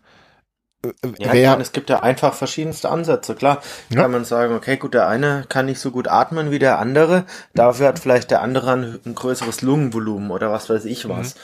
Äh, 0.84 0.90
ja, 1.20 1.34
Wer, 1.34 1.60
es 1.60 1.74
gibt 1.74 1.90
ja 1.90 2.01
einfach 2.04 2.34
verschiedenste 2.34 2.90
Ansätze. 2.90 3.36
Klar, 3.36 3.62
ja. 3.90 4.01
kann 4.01 4.12
man 4.12 4.24
sagen, 4.24 4.56
okay, 4.56 4.78
gut, 4.78 4.94
der 4.94 5.10
eine 5.10 5.46
kann 5.50 5.66
nicht 5.66 5.80
so 5.80 5.92
gut 5.92 6.08
atmen 6.08 6.51
wie 6.51 6.60
der 6.60 6.80
andere, 6.80 7.25
dafür 7.54 7.90
hat 7.90 8.00
vielleicht 8.00 8.32
der 8.32 8.42
andere 8.42 8.72
ein, 8.72 9.00
ein 9.06 9.16
größeres 9.16 9.62
Lungenvolumen 9.62 10.32
oder 10.32 10.51
was 10.51 10.70
weiß 10.70 10.86
ich 10.86 11.10
was. 11.10 11.36
Mhm. 11.36 11.40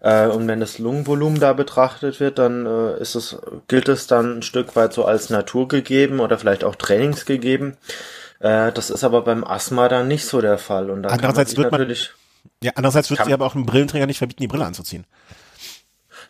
Äh, 0.00 0.26
und 0.26 0.48
wenn 0.48 0.60
das 0.60 0.78
Lungenvolumen 0.78 1.40
da 1.40 1.52
betrachtet 1.52 2.20
wird, 2.20 2.38
dann 2.38 2.66
äh, 2.66 3.00
ist 3.00 3.14
es, 3.14 3.36
gilt 3.68 3.88
es 3.88 4.06
dann 4.06 4.38
ein 4.38 4.42
Stück 4.42 4.76
weit 4.76 4.92
so 4.92 5.04
als 5.04 5.30
naturgegeben 5.30 6.20
oder 6.20 6.38
vielleicht 6.38 6.64
auch 6.64 6.74
trainingsgegeben. 6.74 7.76
Äh, 8.40 8.72
das 8.72 8.90
ist 8.90 9.04
aber 9.04 9.22
beim 9.22 9.44
Asthma 9.44 9.88
dann 9.88 10.08
nicht 10.08 10.26
so 10.26 10.40
der 10.40 10.58
Fall. 10.58 10.90
Und 10.90 11.02
da 11.02 11.10
andererseits 11.10 11.56
wird 11.56 11.70
man, 11.70 11.94
ja, 12.62 12.72
andererseits 12.74 13.10
wird 13.10 13.24
sie 13.24 13.32
aber 13.32 13.46
auch 13.46 13.54
einem 13.54 13.66
Brillenträger 13.66 14.06
nicht 14.06 14.18
verbieten, 14.18 14.42
die 14.42 14.48
Brille 14.48 14.64
anzuziehen. 14.64 15.04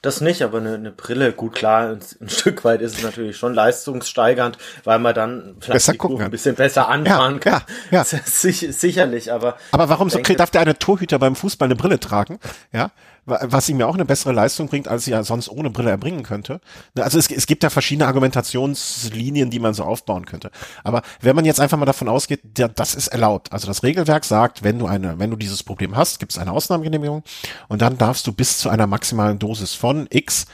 Das 0.02 0.22
nicht, 0.22 0.40
aber 0.42 0.58
eine, 0.58 0.74
eine 0.74 0.90
Brille, 0.90 1.32
gut 1.32 1.54
klar, 1.54 1.90
ein, 1.90 2.00
ein, 2.20 2.28
Stück 2.30 2.64
weit 2.64 2.80
ist 2.80 2.96
es 2.96 3.02
natürlich 3.02 3.36
schon 3.36 3.52
leistungssteigernd, 3.52 4.56
weil 4.84 4.98
man 4.98 5.14
dann 5.14 5.56
vielleicht 5.60 5.98
gucken 5.98 6.22
ein 6.22 6.30
bisschen 6.30 6.54
besser 6.54 6.88
anfahren 6.88 7.34
ja, 7.34 7.38
kann. 7.38 7.62
Ja, 7.90 7.98
ja. 7.98 8.04
Sich, 8.04 8.66
sicherlich, 8.70 9.30
aber. 9.30 9.58
Aber 9.72 9.90
warum 9.90 10.08
so, 10.08 10.18
darf 10.20 10.50
der 10.50 10.62
eine 10.62 10.78
Torhüter 10.78 11.18
beim 11.18 11.36
Fußball 11.36 11.66
eine 11.66 11.76
Brille 11.76 12.00
tragen? 12.00 12.38
Ja, 12.72 12.92
was 13.26 13.68
ihm 13.68 13.78
ja 13.78 13.86
auch 13.86 13.94
eine 13.94 14.04
bessere 14.04 14.32
Leistung 14.32 14.68
bringt, 14.68 14.88
als 14.88 15.04
sie 15.04 15.12
ja 15.12 15.22
sonst 15.22 15.48
ohne 15.48 15.70
Brille 15.70 15.90
erbringen 15.90 16.22
könnte. 16.22 16.60
Ne, 16.94 17.04
also 17.04 17.18
es, 17.18 17.30
es 17.30 17.46
gibt 17.46 17.62
ja 17.62 17.70
verschiedene 17.70 18.06
Argumentationslinien, 18.06 19.50
die 19.50 19.58
man 19.58 19.74
so 19.74 19.84
aufbauen 19.84 20.26
könnte. 20.26 20.50
Aber 20.84 21.02
wenn 21.20 21.36
man 21.36 21.44
jetzt 21.44 21.60
einfach 21.60 21.78
mal 21.78 21.86
davon 21.86 22.08
ausgeht, 22.08 22.40
der, 22.44 22.68
das 22.68 22.94
ist 22.94 23.08
erlaubt. 23.08 23.52
Also 23.52 23.66
das 23.66 23.82
Regelwerk 23.82 24.24
sagt, 24.24 24.62
wenn 24.62 24.78
du 24.78 24.86
eine, 24.86 25.18
wenn 25.18 25.30
du 25.30 25.36
dieses 25.36 25.62
Problem 25.62 25.96
hast, 25.96 26.18
gibt 26.18 26.32
es 26.32 26.38
eine 26.38 26.52
Ausnahmegenehmigung 26.52 27.22
und 27.68 27.82
dann 27.82 27.98
darfst 27.98 28.26
du 28.26 28.32
bis 28.32 28.58
zu 28.58 28.68
einer 28.68 28.86
maximalen 28.86 29.38
Dosis 29.38 29.74
von 29.74 30.06
X 30.10 30.46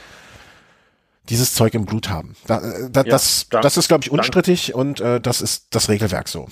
dieses 1.29 1.53
Zeug 1.53 1.73
im 1.73 1.85
Blut 1.85 2.09
haben. 2.09 2.35
Da, 2.45 2.59
äh, 2.59 2.89
da, 2.89 3.01
ja, 3.01 3.09
das, 3.09 3.47
dank, 3.49 3.61
das 3.63 3.77
ist, 3.77 3.87
glaube 3.87 4.03
ich, 4.03 4.11
unstrittig 4.11 4.67
dank. 4.67 4.77
und 4.77 4.99
äh, 5.01 5.19
das 5.19 5.41
ist 5.41 5.67
das 5.71 5.89
Regelwerk 5.89 6.27
so. 6.27 6.47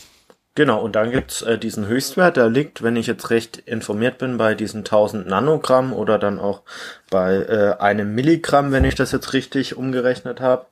Genau, 0.56 0.80
und 0.82 0.96
dann 0.96 1.12
gibt's 1.12 1.42
äh, 1.42 1.58
diesen 1.58 1.86
Höchstwert, 1.86 2.38
der 2.38 2.50
liegt, 2.50 2.82
wenn 2.82 2.96
ich 2.96 3.08
jetzt 3.08 3.30
recht 3.30 3.58
informiert 3.58 4.18
bin, 4.18 4.38
bei 4.38 4.56
diesen 4.56 4.80
1000 4.80 5.28
Nanogramm 5.28 5.92
oder 5.92 6.18
dann 6.18 6.40
auch 6.40 6.62
bei 7.10 7.36
äh, 7.36 7.76
einem 7.82 8.16
Milligramm, 8.16 8.72
wenn 8.72 8.86
ich 8.86 8.96
das 8.96 9.12
jetzt 9.12 9.34
richtig 9.34 9.76
umgerechnet 9.76 10.40
habe. 10.40 10.66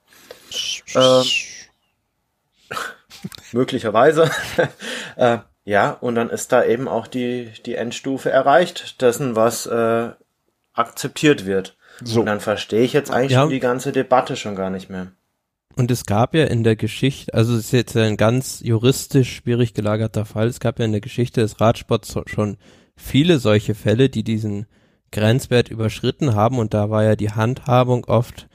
Äh, 0.96 1.24
möglicherweise. 3.52 4.32
äh, 5.18 5.40
ja, 5.66 5.92
und 5.92 6.16
dann 6.16 6.30
ist 6.30 6.54
da 6.54 6.64
eben 6.64 6.88
auch 6.88 7.08
die, 7.08 7.52
die 7.66 7.76
Endstufe 7.76 8.30
erreicht, 8.30 9.02
dessen, 9.02 9.36
was 9.36 9.66
äh, 9.66 10.12
akzeptiert 10.74 11.46
wird. 11.46 11.76
So. 12.02 12.22
Und 12.22 12.28
dann 12.28 12.40
verstehe 12.40 12.84
ich 12.84 12.94
jetzt 12.94 13.12
eigentlich 13.12 13.32
ja. 13.34 13.48
die 13.48 13.60
ganze 13.60 13.92
Debatte 13.92 14.38
schon 14.38 14.56
gar 14.56 14.70
nicht 14.70 14.90
mehr. 14.90 15.12
Und 15.76 15.90
es 15.90 16.06
gab 16.06 16.36
ja 16.36 16.46
in 16.46 16.64
der 16.64 16.76
Geschichte, 16.76 17.34
also 17.34 17.56
es 17.56 17.66
ist 17.66 17.72
jetzt 17.72 17.98
ein 17.98 18.18
ganz 18.18 18.62
juristisch 18.64 19.36
schwierig 19.38 19.74
gelagerter 19.74 20.26
Fall, 20.26 20.48
es 20.48 20.60
gab 20.60 20.80
ja 20.80 20.86
in 20.86 20.92
der 20.92 21.02
Geschichte 21.02 21.42
des 21.42 21.60
Radsports 21.60 22.16
schon 22.26 22.58
viele 22.96 23.40
solche 23.40 23.74
Fälle, 23.74 24.10
die 24.10 24.24
diesen 24.24 24.68
Grenzwert 25.12 25.70
überschritten 25.70 26.36
haben. 26.36 26.60
Und 26.60 26.74
da 26.74 26.90
war 26.90 27.04
ja 27.04 27.16
die 27.16 27.32
Handhabung 27.32 28.06
oft 28.06 28.48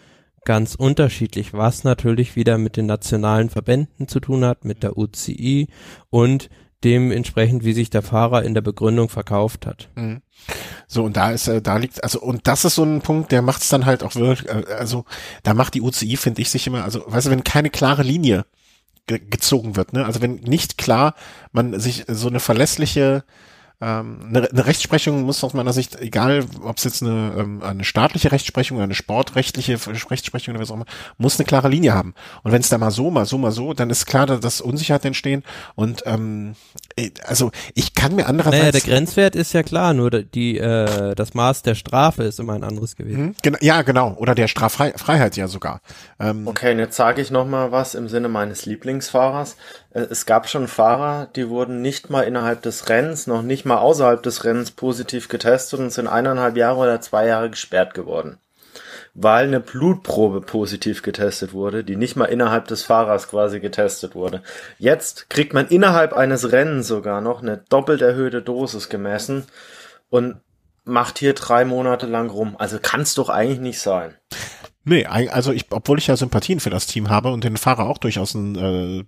ganz 0.45 0.75
unterschiedlich, 0.75 1.53
was 1.53 1.85
natürlich 1.85 2.37
wieder 2.37 2.57
mit 2.59 2.77
den 2.77 2.87
nationalen 2.87 3.51
Verbänden 3.51 4.09
zu 4.09 4.21
tun 4.21 4.45
hat, 4.45 4.65
mit 4.65 4.83
der 4.83 4.97
UCI 4.97 5.69
und 6.11 6.49
dementsprechend, 6.85 7.65
wie 7.65 7.73
sich 7.73 7.91
der 7.91 8.03
Fahrer 8.03 8.45
in 8.45 8.55
der 8.55 8.61
Begründung 8.61 9.09
verkauft 9.09 9.67
hat. 9.67 9.89
Mhm. 9.97 10.23
So, 10.87 11.05
und 11.05 11.17
da 11.17 11.33
ist, 11.33 11.49
äh, 11.49 11.61
da 11.61 11.77
liegt, 11.77 12.03
also, 12.03 12.21
und 12.21 12.47
das 12.47 12.65
ist 12.65 12.77
so 12.77 12.85
ein 12.85 13.03
Punkt, 13.03 13.33
der 13.33 13.43
macht 13.43 13.63
es 13.63 13.69
dann 13.69 13.85
halt 13.87 14.03
auch 14.03 14.15
wirklich, 14.15 14.49
äh, 14.49 14.65
also, 14.79 15.05
da 15.43 15.55
macht 15.55 15.75
die 15.75 15.83
UCI, 15.83 16.17
finde 16.17 16.43
ich, 16.43 16.51
sich 16.51 16.67
immer, 16.67 16.85
also, 16.85 17.03
weißt 17.07 17.27
du, 17.27 17.31
wenn 17.31 17.45
keine 17.45 17.71
klare 17.71 18.03
Linie 18.03 18.47
ge 19.07 19.19
gezogen 19.19 19.75
wird, 19.75 19.93
ne, 19.93 20.05
also 20.05 20.21
wenn 20.23 20.37
nicht 20.37 20.79
klar 20.79 21.15
man 21.51 21.81
sich 21.81 22.05
so 22.09 22.29
eine 22.29 22.41
verlässliche 22.41 23.25
ähm, 23.81 24.19
eine, 24.29 24.51
eine 24.51 24.67
Rechtsprechung 24.67 25.23
muss 25.23 25.45
aus 25.45 25.55
meiner 25.55 25.73
Sicht, 25.73 26.01
egal 26.01 26.45
ob 26.63 26.79
es 26.79 26.85
jetzt 26.85 27.03
eine, 27.03 27.33
ähm, 27.39 27.63
eine 27.63 27.85
staatliche 27.85 28.33
Rechtsprechung 28.33 28.77
oder 28.77 28.85
eine 28.85 28.95
sportrechtliche 28.95 29.79
Rechtsprechung 30.11 30.55
oder 30.55 30.63
was 30.63 30.71
auch 30.71 30.77
immer, 30.77 30.87
muss 31.17 31.39
eine 31.39 31.47
klare 31.47 31.69
Linie 31.69 31.95
haben. 31.95 32.15
Und 32.43 32.51
wenn 32.51 32.61
es 32.61 32.69
da 32.69 32.79
mal 32.79 32.91
so, 32.91 33.11
mal 33.11 33.25
so, 33.25 33.39
mal 33.39 33.53
so, 33.53 33.75
dann 33.75 33.91
ist 33.91 34.07
klar, 34.07 34.27
dass 34.27 34.61
Unsicherheit 34.61 35.05
entstehen. 35.05 35.45
Und 35.77 36.03
ähm, 36.07 36.57
äh, 36.88 36.88
also 37.25 37.51
ich 37.75 37.95
kann 37.95 38.15
mir 38.15 38.27
andererseits. 38.27 38.61
Naja, 38.61 38.73
der 38.73 38.81
Grenzwert 38.81 39.37
ist 39.37 39.53
ja 39.53 39.63
klar, 39.63 39.95
nur 39.95 40.11
die 40.11 40.59
äh, 40.59 41.15
das 41.15 41.35
Maß 41.35 41.63
der 41.63 41.75
Strafe 41.75 42.25
ist 42.25 42.41
immer 42.41 42.55
ein 42.55 42.65
anderes 42.65 42.97
gewesen. 42.97 43.37
Mhm, 43.45 43.57
ja, 43.61 43.83
genau. 43.83 44.15
Oder 44.15 44.35
der 44.35 44.49
Straffreiheit 44.49 45.37
ja 45.37 45.49
sogar. 45.49 45.81
Ähm, 46.21 46.47
okay, 46.47 46.73
und 46.73 46.79
jetzt 46.79 46.97
sage 46.97 47.23
ich 47.23 47.31
noch 47.31 47.47
mal 47.47 47.73
was 47.73 47.95
im 47.95 48.09
Sinne 48.09 48.29
meines 48.29 48.67
Lieblingsfahrers. 48.67 49.57
Äh, 49.91 50.01
es 50.11 50.27
gab 50.27 50.49
schon 50.49 50.69
Fahrer, 50.69 51.29
die 51.35 51.49
wurden 51.49 51.83
nicht 51.83 52.11
mal 52.11 52.23
innerhalb 52.23 52.63
des 52.63 52.89
Rennens, 52.89 53.27
noch 53.27 53.43
nicht 53.43 53.65
mal 53.65 53.79
außerhalb 53.79 54.23
des 54.23 54.45
Rennens 54.45 54.71
positiv 54.71 55.29
getestet 55.29 55.81
und 55.81 55.91
sind 55.91 56.09
eineinhalb 56.09 56.57
Jahre 56.57 56.79
oder 56.79 57.01
zwei 57.01 57.27
Jahre 57.27 57.51
gesperrt 57.51 57.95
geworden. 57.95 58.39
Weil 59.21 59.47
eine 59.47 59.59
Blutprobe 59.59 60.41
positiv 60.41 61.03
getestet 61.03 61.53
wurde, 61.53 61.83
die 61.83 61.97
nicht 61.97 62.15
mal 62.15 62.27
innerhalb 62.27 62.69
des 62.69 62.85
Fahrers 62.85 63.29
quasi 63.29 63.59
getestet 63.59 64.15
wurde. 64.15 64.43
Jetzt 64.79 65.29
kriegt 65.29 65.55
man 65.55 65.67
innerhalb 65.67 66.13
eines 66.13 66.53
Rennens 66.53 66.87
sogar 66.87 67.21
noch 67.21 67.43
eine 67.43 67.65
doppelt 67.69 68.01
erhöhte 68.01 68.43
Dosis 68.43 68.89
gemessen 68.89 69.47
und 70.09 70.37
macht 70.85 71.19
hier 71.19 71.35
drei 71.35 71.65
Monate 71.65 72.07
lang 72.07 72.31
rum. 72.31 72.55
Also 72.59 72.79
kann 72.81 73.01
es 73.01 73.15
doch 73.15 73.29
eigentlich 73.29 73.61
nicht 73.61 73.81
sein. 73.81 74.15
Nee, 74.85 75.05
also 75.05 75.53
ich, 75.53 75.67
obwohl 75.71 75.99
ich 75.99 76.07
ja 76.07 76.17
Sympathien 76.17 76.61
für 76.61 76.71
das 76.71 76.87
Team 76.87 77.11
habe 77.11 77.31
und 77.31 77.45
den 77.45 77.57
Fahrer 77.57 77.87
auch 77.87 77.99
durchaus 77.99 78.35
äh, 78.35 79.05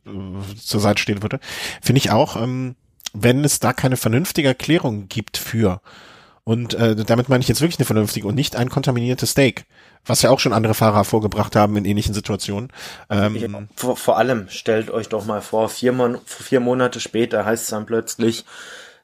zur 0.60 0.80
Seite 0.80 1.00
stehen 1.00 1.22
würde, 1.22 1.40
finde 1.80 2.00
ich 2.00 2.10
auch, 2.10 2.36
ähm, 2.36 2.74
wenn 3.12 3.44
es 3.44 3.60
da 3.60 3.72
keine 3.72 3.96
vernünftige 3.96 4.48
Erklärung 4.48 5.08
gibt 5.08 5.36
für 5.36 5.80
und 6.50 6.74
äh, 6.74 6.96
damit 6.96 7.28
meine 7.28 7.42
ich 7.42 7.48
jetzt 7.48 7.60
wirklich 7.60 7.78
eine 7.78 7.86
vernünftige 7.86 8.26
und 8.26 8.34
nicht 8.34 8.56
ein 8.56 8.70
kontaminiertes 8.70 9.30
Steak, 9.30 9.66
was 10.04 10.22
ja 10.22 10.30
auch 10.30 10.40
schon 10.40 10.52
andere 10.52 10.74
Fahrer 10.74 11.04
vorgebracht 11.04 11.54
haben 11.54 11.76
in 11.76 11.84
ähnlichen 11.84 12.12
Situationen. 12.12 12.72
Ähm, 13.08 13.68
vor, 13.76 13.96
vor 13.96 14.18
allem 14.18 14.48
stellt 14.48 14.90
euch 14.90 15.08
doch 15.08 15.24
mal 15.24 15.42
vor, 15.42 15.68
vier, 15.68 15.92
Mon 15.92 16.18
vier 16.26 16.58
Monate 16.58 16.98
später 16.98 17.44
heißt 17.44 17.62
es 17.62 17.70
dann 17.70 17.86
plötzlich 17.86 18.44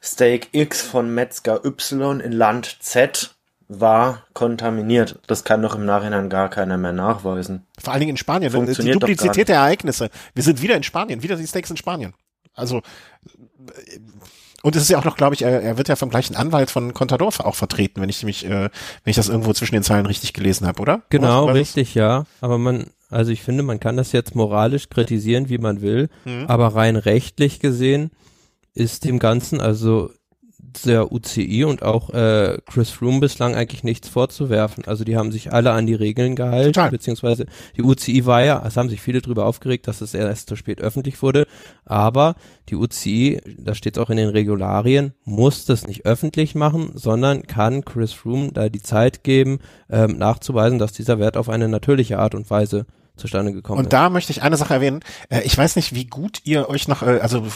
Steak 0.03 0.49
X 0.51 0.83
von 0.83 1.15
Metzger 1.15 1.65
Y 1.65 2.19
in 2.19 2.33
Land 2.33 2.79
Z 2.81 3.37
war 3.69 4.25
kontaminiert. 4.33 5.21
Das 5.29 5.45
kann 5.45 5.63
doch 5.63 5.77
im 5.77 5.85
Nachhinein 5.85 6.29
gar 6.29 6.51
keiner 6.51 6.79
mehr 6.79 6.93
nachweisen. 6.93 7.65
Vor 7.79 7.93
allen 7.93 8.01
Dingen 8.01 8.11
in 8.11 8.17
Spanien. 8.17 8.53
Die 8.53 8.91
Duplizität 8.91 9.49
der 9.49 9.59
Ereignisse. 9.59 10.11
Wir 10.35 10.43
sind 10.43 10.63
wieder 10.63 10.75
in 10.75 10.83
Spanien, 10.83 11.23
wieder 11.23 11.37
die 11.37 11.47
Steaks 11.47 11.71
in 11.71 11.77
Spanien. 11.77 12.13
Also 12.55 12.83
und 14.63 14.77
es 14.77 14.83
ist 14.83 14.89
ja 14.89 14.99
auch 14.99 15.05
noch, 15.05 15.17
glaube 15.17 15.35
ich, 15.35 15.43
er, 15.43 15.63
er 15.63 15.79
wird 15.79 15.89
ja 15.89 15.97
vom 15.97 16.11
gleichen 16.11 16.37
Anwalt 16.37 16.71
von 16.71 16.95
Contador 16.95 17.29
auch 17.39 17.55
vertreten, 17.55 18.01
wenn 18.01 18.09
ich 18.09 18.23
mich, 18.23 18.45
äh, 18.45 18.49
wenn 18.49 18.71
ich 19.11 19.17
das 19.17 19.29
irgendwo 19.29 19.53
zwischen 19.53 19.75
den 19.75 19.83
Zeilen 19.83 20.07
richtig 20.07 20.33
gelesen 20.33 20.67
habe, 20.67 20.81
oder? 20.81 21.03
Genau, 21.11 21.47
richtig, 21.47 21.95
ja. 21.95 22.25
Aber 22.41 22.59
man, 22.59 22.87
also 23.11 23.31
ich 23.31 23.43
finde, 23.43 23.63
man 23.63 23.81
kann 23.81 23.97
das 23.97 24.13
jetzt 24.13 24.35
moralisch 24.35 24.89
kritisieren, 24.89 25.49
wie 25.49 25.59
man 25.59 25.81
will, 25.81 26.09
mhm. 26.25 26.47
aber 26.47 26.69
rein 26.75 26.97
rechtlich 26.97 27.61
gesehen 27.61 28.11
ist 28.75 29.05
dem 29.05 29.19
Ganzen, 29.19 29.61
also 29.61 30.11
der 30.83 31.13
UCI 31.13 31.65
und 31.65 31.83
auch 31.83 32.11
äh, 32.11 32.59
Chris 32.67 32.91
Froome 32.91 33.21
bislang 33.21 33.55
eigentlich 33.55 33.85
nichts 33.85 34.09
vorzuwerfen. 34.09 34.85
Also 34.87 35.05
die 35.05 35.17
haben 35.17 35.33
sich 35.33 35.53
alle 35.53 35.73
an 35.73 35.87
die 35.87 35.95
Regeln 35.95 36.37
gehalten, 36.37 36.73
Total. 36.73 36.91
beziehungsweise 36.91 37.47
die 37.77 37.83
UCI 37.83 38.27
war 38.27 38.45
ja, 38.45 38.63
es 38.67 38.77
haben 38.77 38.89
sich 38.89 39.01
viele 39.01 39.23
drüber 39.23 39.47
aufgeregt, 39.47 39.89
dass 39.89 40.01
es 40.01 40.15
erst 40.15 40.49
zu 40.49 40.57
spät 40.57 40.81
öffentlich 40.81 41.23
wurde, 41.23 41.47
aber 41.85 42.37
die 42.69 42.77
UCI, 42.77 43.41
da 43.59 43.75
steht 43.75 43.97
es 43.97 44.03
auch 44.03 44.11
in 44.11 44.17
den 44.17 44.29
Regularien, 44.29 45.13
muss 45.25 45.65
das 45.65 45.87
nicht 45.87 46.07
öffentlich 46.07 46.55
machen, 46.55 46.91
sondern 46.95 47.43
kann 47.43 47.85
Chris 47.85 48.13
Froome 48.13 48.53
da 48.53 48.69
die 48.69 48.83
Zeit 48.83 49.25
geben, 49.25 49.59
ähm, 49.91 50.19
nachzuweisen, 50.19 50.79
dass 50.79 50.93
dieser 50.93 51.19
Wert 51.19 51.37
auf 51.37 51.49
eine 51.49 51.69
natürliche 51.69 52.19
Art 52.19 52.35
und 52.35 52.51
Weise 52.51 52.87
zustande 53.17 53.53
gekommen 53.53 53.79
und 53.79 53.87
ist. 53.87 53.93
Da 53.93 54.11
möchte 54.11 54.33
ich 54.33 54.43
eine 54.43 54.57
Sache 54.57 54.75
erwähnen. 54.75 55.01
Äh, 55.29 55.43
ich 55.43 55.57
weiß 55.57 55.77
nicht, 55.77 55.95
wie 55.95 56.07
gut 56.07 56.41
ihr 56.45 56.69
euch 56.69 56.89
noch, 56.89 57.03
äh, 57.03 57.19
also 57.21 57.47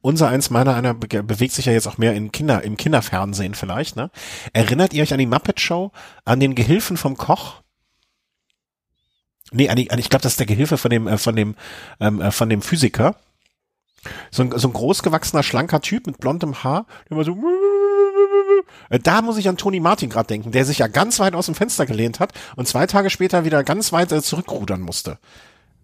unser 0.00 0.28
eins, 0.28 0.50
meiner 0.50 0.74
einer 0.74 0.94
be 0.94 1.22
bewegt 1.22 1.52
sich 1.52 1.66
ja 1.66 1.72
jetzt 1.72 1.86
auch 1.86 1.98
mehr 1.98 2.14
in 2.14 2.32
Kinder, 2.32 2.62
im 2.62 2.76
Kinderfernsehen 2.76 3.54
vielleicht, 3.54 3.96
ne? 3.96 4.10
Erinnert 4.52 4.94
ihr 4.94 5.02
euch 5.02 5.12
an 5.12 5.18
die 5.18 5.26
Muppet 5.26 5.60
Show, 5.60 5.92
an 6.24 6.40
den 6.40 6.54
Gehilfen 6.54 6.96
vom 6.96 7.16
Koch? 7.16 7.62
Nee, 9.50 9.68
an 9.68 9.76
die, 9.76 9.90
an, 9.90 9.98
ich 9.98 10.10
glaube, 10.10 10.22
das 10.22 10.32
ist 10.32 10.40
der 10.40 10.46
Gehilfe 10.46 10.78
von 10.78 10.90
dem, 10.90 11.08
äh, 11.08 11.18
von 11.18 11.34
dem, 11.34 11.56
ähm, 12.00 12.20
äh, 12.20 12.30
von 12.30 12.48
dem 12.48 12.62
Physiker. 12.62 13.16
So 14.30 14.44
ein, 14.44 14.52
so 14.56 14.68
ein 14.68 14.72
großgewachsener, 14.72 15.42
schlanker 15.42 15.80
Typ 15.80 16.06
mit 16.06 16.18
blondem 16.18 16.62
Haar, 16.62 16.86
der 17.04 17.12
immer 17.16 17.24
so 17.24 17.32
da 19.02 19.22
muss 19.22 19.38
ich 19.38 19.48
an 19.48 19.56
Tony 19.56 19.80
Martin 19.80 20.10
gerade 20.10 20.26
denken, 20.26 20.52
der 20.52 20.64
sich 20.64 20.78
ja 20.78 20.86
ganz 20.86 21.18
weit 21.20 21.34
aus 21.34 21.46
dem 21.46 21.54
Fenster 21.54 21.86
gelehnt 21.86 22.20
hat 22.20 22.32
und 22.56 22.68
zwei 22.68 22.86
Tage 22.86 23.10
später 23.10 23.44
wieder 23.44 23.64
ganz 23.64 23.92
weit 23.92 24.12
äh, 24.12 24.22
zurückrudern 24.22 24.80
musste. 24.80 25.18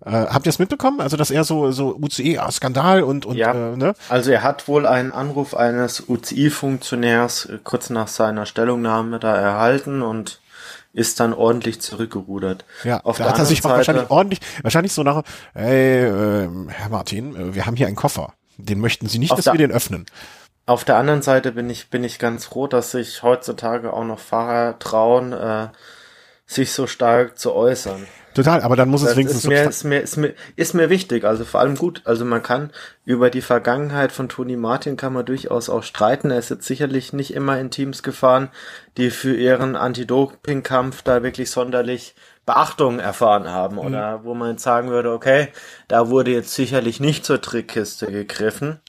Äh, 0.04 0.10
habt 0.10 0.46
ihr 0.46 0.50
es 0.50 0.58
mitbekommen? 0.58 1.00
Also, 1.00 1.16
dass 1.16 1.30
er 1.30 1.44
so, 1.44 1.72
so 1.72 1.96
UCE-Skandal 1.96 3.02
und, 3.02 3.24
und 3.24 3.36
ja, 3.36 3.52
äh, 3.52 3.76
ne? 3.76 3.94
Also 4.08 4.30
er 4.30 4.42
hat 4.42 4.68
wohl 4.68 4.86
einen 4.86 5.12
Anruf 5.12 5.54
eines 5.54 6.08
UCI-Funktionärs 6.08 7.46
äh, 7.46 7.58
kurz 7.62 7.90
nach 7.90 8.08
seiner 8.08 8.44
Stellungnahme 8.44 9.18
da 9.18 9.34
erhalten 9.34 10.02
und 10.02 10.40
ist 10.92 11.20
dann 11.20 11.32
ordentlich 11.32 11.80
zurückgerudert. 11.80 12.64
Ja, 12.84 13.00
auf 13.00 13.16
da 13.16 13.24
der 13.24 13.32
hat 13.32 13.38
er 13.38 13.46
sich 13.46 13.62
Seite, 13.62 13.76
wahrscheinlich 13.76 14.10
ordentlich, 14.10 14.40
wahrscheinlich 14.62 14.92
so 14.92 15.02
nach, 15.02 15.22
hey, 15.54 16.04
äh, 16.04 16.48
Herr 16.68 16.88
Martin, 16.90 17.34
äh, 17.34 17.54
wir 17.54 17.66
haben 17.66 17.76
hier 17.76 17.86
einen 17.86 17.96
Koffer. 17.96 18.34
Den 18.56 18.80
möchten 18.80 19.08
Sie 19.08 19.18
nicht, 19.18 19.32
dass 19.32 19.46
wir 19.46 19.54
den 19.54 19.72
öffnen. 19.72 20.06
Auf 20.66 20.84
der 20.84 20.96
anderen 20.96 21.22
Seite 21.22 21.52
bin 21.52 21.68
ich, 21.68 21.90
bin 21.90 22.04
ich 22.04 22.18
ganz 22.18 22.46
froh, 22.46 22.66
dass 22.66 22.92
sich 22.92 23.22
heutzutage 23.22 23.92
auch 23.92 24.04
noch 24.04 24.18
Fahrer 24.18 24.78
trauen, 24.78 25.32
äh, 25.32 25.68
sich 26.46 26.72
so 26.72 26.86
stark 26.86 27.38
zu 27.38 27.54
äußern. 27.54 28.06
Total, 28.34 28.62
aber 28.62 28.74
dann 28.74 28.88
muss 28.88 29.02
es 29.02 29.08
Das 29.08 29.16
wenigstens 29.16 29.44
ist 29.44 29.48
mir, 29.48 29.62
ist, 29.62 29.84
mir, 29.84 30.00
ist, 30.00 30.16
mir, 30.16 30.34
ist 30.56 30.74
mir 30.74 30.90
wichtig, 30.90 31.24
also 31.24 31.44
vor 31.44 31.60
allem 31.60 31.76
gut. 31.76 32.02
Also 32.04 32.24
man 32.24 32.42
kann 32.42 32.70
über 33.04 33.30
die 33.30 33.42
Vergangenheit 33.42 34.10
von 34.10 34.28
Toni 34.28 34.56
Martin 34.56 34.96
kann 34.96 35.12
man 35.12 35.24
durchaus 35.24 35.68
auch 35.68 35.84
streiten. 35.84 36.32
Er 36.32 36.40
ist 36.40 36.50
jetzt 36.50 36.66
sicherlich 36.66 37.12
nicht 37.12 37.32
immer 37.32 37.58
in 37.60 37.70
Teams 37.70 38.02
gefahren, 38.02 38.48
die 38.96 39.10
für 39.10 39.36
ihren 39.36 39.76
Anti-Doping-Kampf 39.76 41.02
da 41.02 41.22
wirklich 41.22 41.50
sonderlich 41.50 42.16
Beachtung 42.46 42.98
erfahren 42.98 43.48
haben. 43.48 43.78
Oder 43.78 44.24
wo 44.24 44.34
man 44.34 44.52
jetzt 44.52 44.62
sagen 44.62 44.90
würde, 44.90 45.12
okay, 45.12 45.48
da 45.88 46.08
wurde 46.08 46.30
jetzt 46.30 46.54
sicherlich 46.54 47.00
nicht 47.00 47.24
zur 47.24 47.40
Trickkiste 47.40 48.06
gegriffen. 48.06 48.80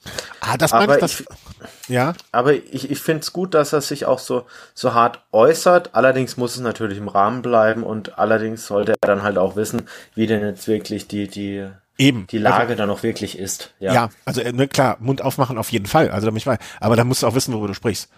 ah, 0.42 0.58
das 0.58 0.74
aber 0.74 0.96
ich, 0.96 1.00
das, 1.02 1.24
ja, 1.88 2.14
Aber 2.32 2.54
ich, 2.54 2.92
ich 2.92 3.00
finde 3.00 3.22
es 3.22 3.32
gut, 3.32 3.54
dass 3.54 3.74
er 3.74 3.82
sich 3.82 4.06
auch 4.06 4.20
so, 4.20 4.46
so 4.74 4.94
hart 4.94 5.24
äußert. 5.32 5.96
Allerdings 5.96 6.36
muss 6.38 6.56
es 6.56 6.62
natürlich 6.62 6.98
im 6.98 7.08
Rahmen 7.08 7.42
bleiben 7.42 7.84
und 7.84 8.18
allerdings 8.20 8.68
sollte 8.68 8.94
er 8.94 9.08
dann 9.08 9.24
halt 9.24 9.38
auch 9.38 9.56
wissen, 9.56 9.84
wie 10.16 10.28
denn 10.28 10.42
jetzt 10.42 10.68
wirklich 10.68 11.08
die, 11.08 11.28
die, 11.28 11.68
eben. 11.98 12.28
die 12.28 12.38
Lage 12.38 12.76
dann 12.76 12.90
auch 12.90 13.04
wirklich 13.04 13.38
ist. 13.38 13.74
Also, 13.80 13.96
ja, 13.96 14.10
also 14.26 14.42
äh, 14.42 14.52
ne, 14.52 14.68
klar, 14.68 14.98
Mund 15.00 15.22
aufmachen 15.22 15.58
auf 15.58 15.72
jeden 15.72 15.86
Fall, 15.86 16.10
also 16.12 16.26
da 16.26 16.32
bin 16.32 16.38
ich 16.38 16.46
mal, 16.46 16.60
aber 16.82 16.96
da 16.96 17.04
musst 17.04 17.24
du 17.24 17.28
auch 17.28 17.36
wissen, 17.36 17.54
worüber 17.54 17.70
du 17.70 17.74
sprichst. 17.74 18.10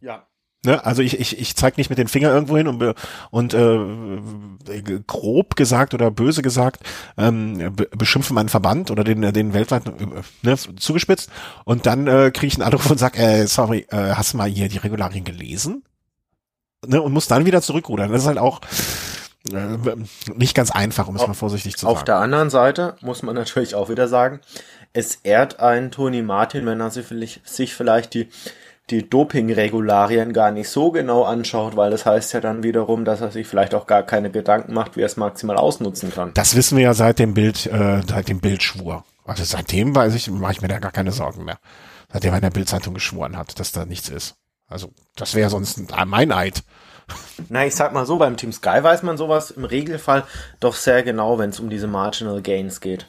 ja. 0.00 0.26
Ne? 0.64 0.84
Also 0.84 1.02
ich, 1.02 1.20
ich, 1.20 1.38
ich 1.38 1.54
zeig 1.54 1.78
nicht 1.78 1.88
mit 1.88 1.98
den 1.98 2.08
Finger 2.08 2.30
irgendwo 2.30 2.56
hin 2.56 2.66
und, 2.66 2.94
und 3.30 3.54
äh, 3.54 5.00
grob 5.06 5.54
gesagt 5.54 5.94
oder 5.94 6.10
böse 6.10 6.42
gesagt 6.42 6.82
ähm, 7.16 7.76
be 7.76 7.88
beschimpfe 7.96 8.34
meinen 8.34 8.48
Verband 8.48 8.90
oder 8.90 9.04
den, 9.04 9.20
den 9.32 9.54
weltweiten 9.54 10.16
äh, 10.16 10.22
ne, 10.42 10.56
zugespitzt 10.56 11.30
und 11.64 11.86
dann 11.86 12.08
äh, 12.08 12.32
kriege 12.32 12.48
ich 12.48 12.54
einen 12.54 12.64
Anruf 12.64 12.90
und 12.90 12.98
sag, 12.98 13.16
äh, 13.16 13.46
sorry, 13.46 13.86
äh, 13.90 14.14
hast 14.14 14.32
du 14.32 14.36
mal 14.36 14.48
hier 14.48 14.68
die 14.68 14.78
Regularien 14.78 15.24
gelesen? 15.24 15.84
Ne? 16.84 17.00
Und 17.00 17.12
muss 17.12 17.28
dann 17.28 17.46
wieder 17.46 17.62
zurückrudern. 17.62 18.10
Das 18.10 18.22
ist 18.22 18.26
halt 18.26 18.38
auch 18.38 18.60
äh, 19.52 19.76
nicht 20.34 20.54
ganz 20.56 20.72
einfach, 20.72 21.06
um 21.06 21.14
es 21.14 21.26
mal 21.26 21.34
vorsichtig 21.34 21.76
zu 21.76 21.86
Auf 21.86 21.98
sagen. 21.98 22.06
der 22.06 22.16
anderen 22.16 22.50
Seite 22.50 22.96
muss 23.00 23.22
man 23.22 23.36
natürlich 23.36 23.76
auch 23.76 23.88
wieder 23.88 24.08
sagen, 24.08 24.40
es 24.92 25.16
ehrt 25.22 25.60
einen 25.60 25.92
Toni 25.92 26.22
Martin, 26.22 26.66
wenn 26.66 26.80
er 26.80 26.90
sich 26.90 27.06
vielleicht, 27.06 27.46
sich 27.48 27.74
vielleicht 27.74 28.14
die, 28.14 28.28
die 28.90 29.08
Doping-Regularien 29.08 30.32
gar 30.32 30.50
nicht 30.50 30.68
so 30.68 30.90
genau 30.90 31.24
anschaut, 31.24 31.76
weil 31.76 31.90
das 31.90 32.06
heißt 32.06 32.32
ja 32.32 32.40
dann 32.40 32.62
wiederum, 32.62 33.04
dass 33.04 33.20
er 33.20 33.30
sich 33.30 33.46
vielleicht 33.46 33.74
auch 33.74 33.86
gar 33.86 34.02
keine 34.02 34.30
Gedanken 34.30 34.72
macht, 34.74 34.96
wie 34.96 35.00
er 35.02 35.06
es 35.06 35.16
maximal 35.16 35.56
ausnutzen 35.56 36.12
kann. 36.12 36.32
Das 36.34 36.54
wissen 36.56 36.76
wir 36.76 36.84
ja 36.84 36.94
seit 36.94 37.18
dem 37.18 37.34
Bild, 37.34 37.66
äh, 37.66 38.00
seit 38.08 38.28
dem 38.28 38.40
Bildschwur. 38.40 39.04
Also 39.24 39.44
seitdem 39.44 39.94
weiß 39.94 40.14
ich, 40.14 40.30
mache 40.30 40.52
ich 40.52 40.62
mir 40.62 40.68
da 40.68 40.78
gar 40.78 40.92
keine 40.92 41.12
Sorgen 41.12 41.44
mehr. 41.44 41.58
Seitdem 42.12 42.32
er 42.32 42.36
in 42.38 42.42
der 42.42 42.50
Bildzeitung 42.50 42.94
geschworen 42.94 43.36
hat, 43.36 43.58
dass 43.60 43.72
da 43.72 43.84
nichts 43.84 44.08
ist. 44.08 44.36
Also 44.68 44.90
das 45.16 45.34
wäre 45.34 45.50
sonst 45.50 45.78
ein- 45.92 46.08
mein 46.08 46.32
Eid. 46.32 46.62
Na, 47.48 47.66
ich 47.66 47.74
sag 47.74 47.92
mal 47.92 48.06
so, 48.06 48.16
beim 48.16 48.36
Team 48.36 48.52
Sky 48.52 48.82
weiß 48.82 49.02
man 49.02 49.16
sowas 49.16 49.50
im 49.50 49.64
Regelfall 49.64 50.24
doch 50.60 50.74
sehr 50.74 51.02
genau, 51.02 51.38
wenn 51.38 51.50
es 51.50 51.60
um 51.60 51.68
diese 51.70 51.86
Marginal 51.86 52.40
Gains 52.42 52.80
geht. 52.80 53.06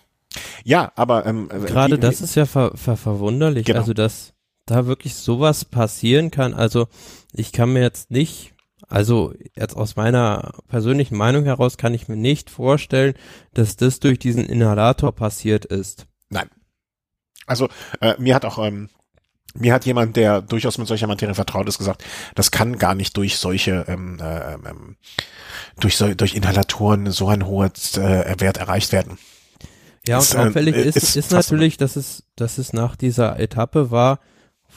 Ja, 0.64 0.92
aber 0.96 1.26
ähm, 1.26 1.50
Gerade 1.50 1.96
wie- 1.96 2.00
das 2.00 2.22
ist 2.22 2.36
ja 2.36 2.46
ver, 2.46 2.72
ver, 2.76 2.98
verwunderlich, 2.98 3.66
Genau. 3.66 3.80
also 3.80 3.94
dass 3.94 4.34
da 4.70 4.86
wirklich 4.86 5.16
sowas 5.16 5.66
passieren 5.66 6.32
kann. 6.32 6.54
Also 6.54 6.88
ich 7.34 7.52
kann 7.52 7.74
mir 7.74 7.82
jetzt 7.82 8.12
nicht, 8.12 8.54
also 8.88 9.34
jetzt 9.56 9.76
aus 9.76 9.96
meiner 9.96 10.54
persönlichen 10.68 11.18
Meinung 11.18 11.46
heraus 11.46 11.78
kann 11.78 11.94
ich 11.94 12.08
mir 12.08 12.16
nicht 12.16 12.50
vorstellen, 12.50 13.14
dass 13.54 13.76
das 13.76 14.00
durch 14.00 14.20
diesen 14.20 14.46
Inhalator 14.46 15.12
passiert 15.14 15.66
ist. 15.66 16.08
Nein. 16.30 16.50
Also 17.46 17.68
äh, 18.02 18.16
mir 18.20 18.36
hat 18.36 18.46
auch 18.46 18.60
ähm, 18.64 18.90
mir 19.56 19.74
hat 19.74 19.86
jemand, 19.86 20.16
der 20.16 20.42
durchaus 20.42 20.78
mit 20.78 20.88
solcher 20.88 21.08
Materie 21.08 21.34
vertraut 21.34 21.68
ist, 21.68 21.80
gesagt, 21.80 22.04
das 22.36 22.52
kann 22.52 22.78
gar 22.78 22.94
nicht 22.94 23.18
durch 23.18 23.38
solche 23.40 23.84
ähm, 23.88 24.20
äh, 24.22 24.54
ähm, 24.54 24.96
durch 25.80 25.98
so, 25.98 26.14
durch 26.14 26.36
Inhalatoren 26.36 27.12
so 27.12 27.28
ein 27.30 27.48
hoher 27.48 27.72
äh, 27.96 28.40
Wert 28.40 28.58
erreicht 28.58 28.92
werden. 28.92 29.18
Ja, 30.08 30.20
Ist, 30.20 30.36
und 30.36 30.42
äh, 30.42 30.48
auffällig 30.50 30.76
ist, 30.76 30.98
ist 30.98 31.16
ist, 31.16 31.32
fast- 31.32 31.52
natürlich, 31.52 31.78
dass 31.78 31.96
es, 31.96 32.24
dass 32.36 32.60
es 32.60 32.74
nach 32.74 32.96
dieser 32.96 33.40
Etappe 33.40 33.90
war, 33.90 34.20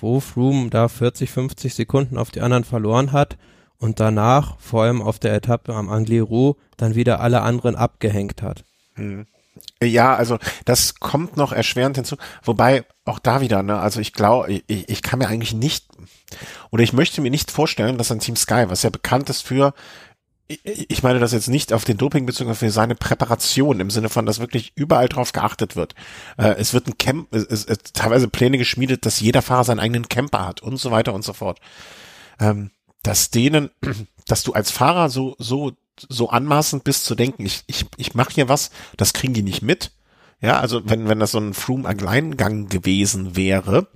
wo 0.03 0.21
Froome 0.21 0.69
da 0.69 0.89
40, 0.89 1.31
50 1.31 1.75
Sekunden 1.75 2.19
auf 2.19 2.31
die 2.31 2.41
anderen 2.41 2.65
verloren 2.65 3.13
hat 3.13 3.39
und 3.79 4.01
danach, 4.01 4.59
vor 4.61 4.83
allem 4.83 5.01
auf 5.01 5.19
der 5.19 5.35
Etappe 5.35 5.75
am 5.75 5.89
Angliru, 5.89 6.55
dann 6.77 6.95
wieder 6.95 7.21
alle 7.21 7.43
anderen 7.43 7.77
abgehängt 7.77 8.43
hat. 8.43 8.65
Ja, 9.83 10.15
also 10.15 10.39
das 10.65 10.97
kommt 10.97 11.37
noch 11.37 11.53
erschwerend 11.53 11.97
hinzu. 11.97 12.17
Wobei 12.43 12.85
auch 13.05 13.19
da 13.19 13.41
wieder, 13.41 13.63
ne, 13.63 13.79
also 13.79 14.01
ich 14.01 14.13
glaube, 14.13 14.53
ich, 14.53 14.89
ich 14.89 15.03
kann 15.03 15.19
mir 15.19 15.29
eigentlich 15.29 15.55
nicht 15.55 15.87
oder 16.71 16.83
ich 16.83 16.93
möchte 16.93 17.21
mir 17.21 17.31
nicht 17.31 17.51
vorstellen, 17.51 17.99
dass 17.99 18.13
ein 18.13 18.21
Team 18.21 18.37
Sky, 18.37 18.65
was 18.69 18.83
ja 18.83 18.91
bekannt 18.91 19.29
ist 19.31 19.43
für 19.43 19.75
ich- 20.65 21.03
meine 21.03 21.19
das 21.19 21.33
jetzt 21.33 21.49
nicht 21.49 21.73
auf 21.73 21.85
den 21.85 21.97
Doping 21.97 22.27
bezogen, 22.27 22.55
für 22.55 22.71
seine 22.71 22.95
Präparation 22.95 23.81
im 23.81 23.91
Sinne 23.91 24.09
von, 24.09 24.27
dass 24.27 24.41
wirklich 24.41 24.73
überall 24.75 25.09
drauf 25.09 25.33
geachtet 25.33 25.77
wird. 25.77 25.95
Äh, 26.39 26.55
es 26.59 26.75
wird 26.75 26.87
ein 26.89 26.99
Camp, 26.99 27.29
es, 27.35 27.45
es, 27.45 27.65
es 27.65 27.79
teilweise 27.93 28.29
Pläne 28.29 28.59
geschmiedet, 28.59 29.07
dass 29.07 29.21
jeder 29.21 29.43
Fahrer 29.43 29.65
seinen 29.65 29.81
eigenen 29.81 30.09
Camper 30.09 30.47
hat 30.47 30.63
und 30.63 30.77
so 30.77 30.91
weiter 30.91 31.15
und 31.15 31.23
so 31.25 31.33
fort. 31.33 31.59
Ähm, 32.41 32.71
dass 33.03 33.31
denen, 33.31 33.71
dass 34.27 34.43
du 34.43 34.53
als 34.53 34.71
Fahrer 34.71 35.09
so 35.11 35.35
so 35.39 35.73
so 36.09 36.31
anmaßend 36.31 36.85
bist 36.85 37.05
zu 37.05 37.15
denken, 37.15 37.45
ich 37.45 37.65
ich 37.67 37.87
ich 37.97 38.15
mache 38.15 38.33
hier 38.33 38.49
was, 38.49 38.71
das 38.97 39.13
kriegen 39.13 39.35
die 39.35 39.43
nicht 39.43 39.63
mit. 39.63 39.93
Ja, 40.41 40.59
also 40.61 40.81
wenn 40.85 41.09
wenn 41.09 41.21
das 41.21 41.33
so 41.33 41.39
ein 41.39 41.55
Froome 41.55 41.89
Alleingang 41.89 42.69
gewesen 42.69 43.37
wäre, 43.37 43.87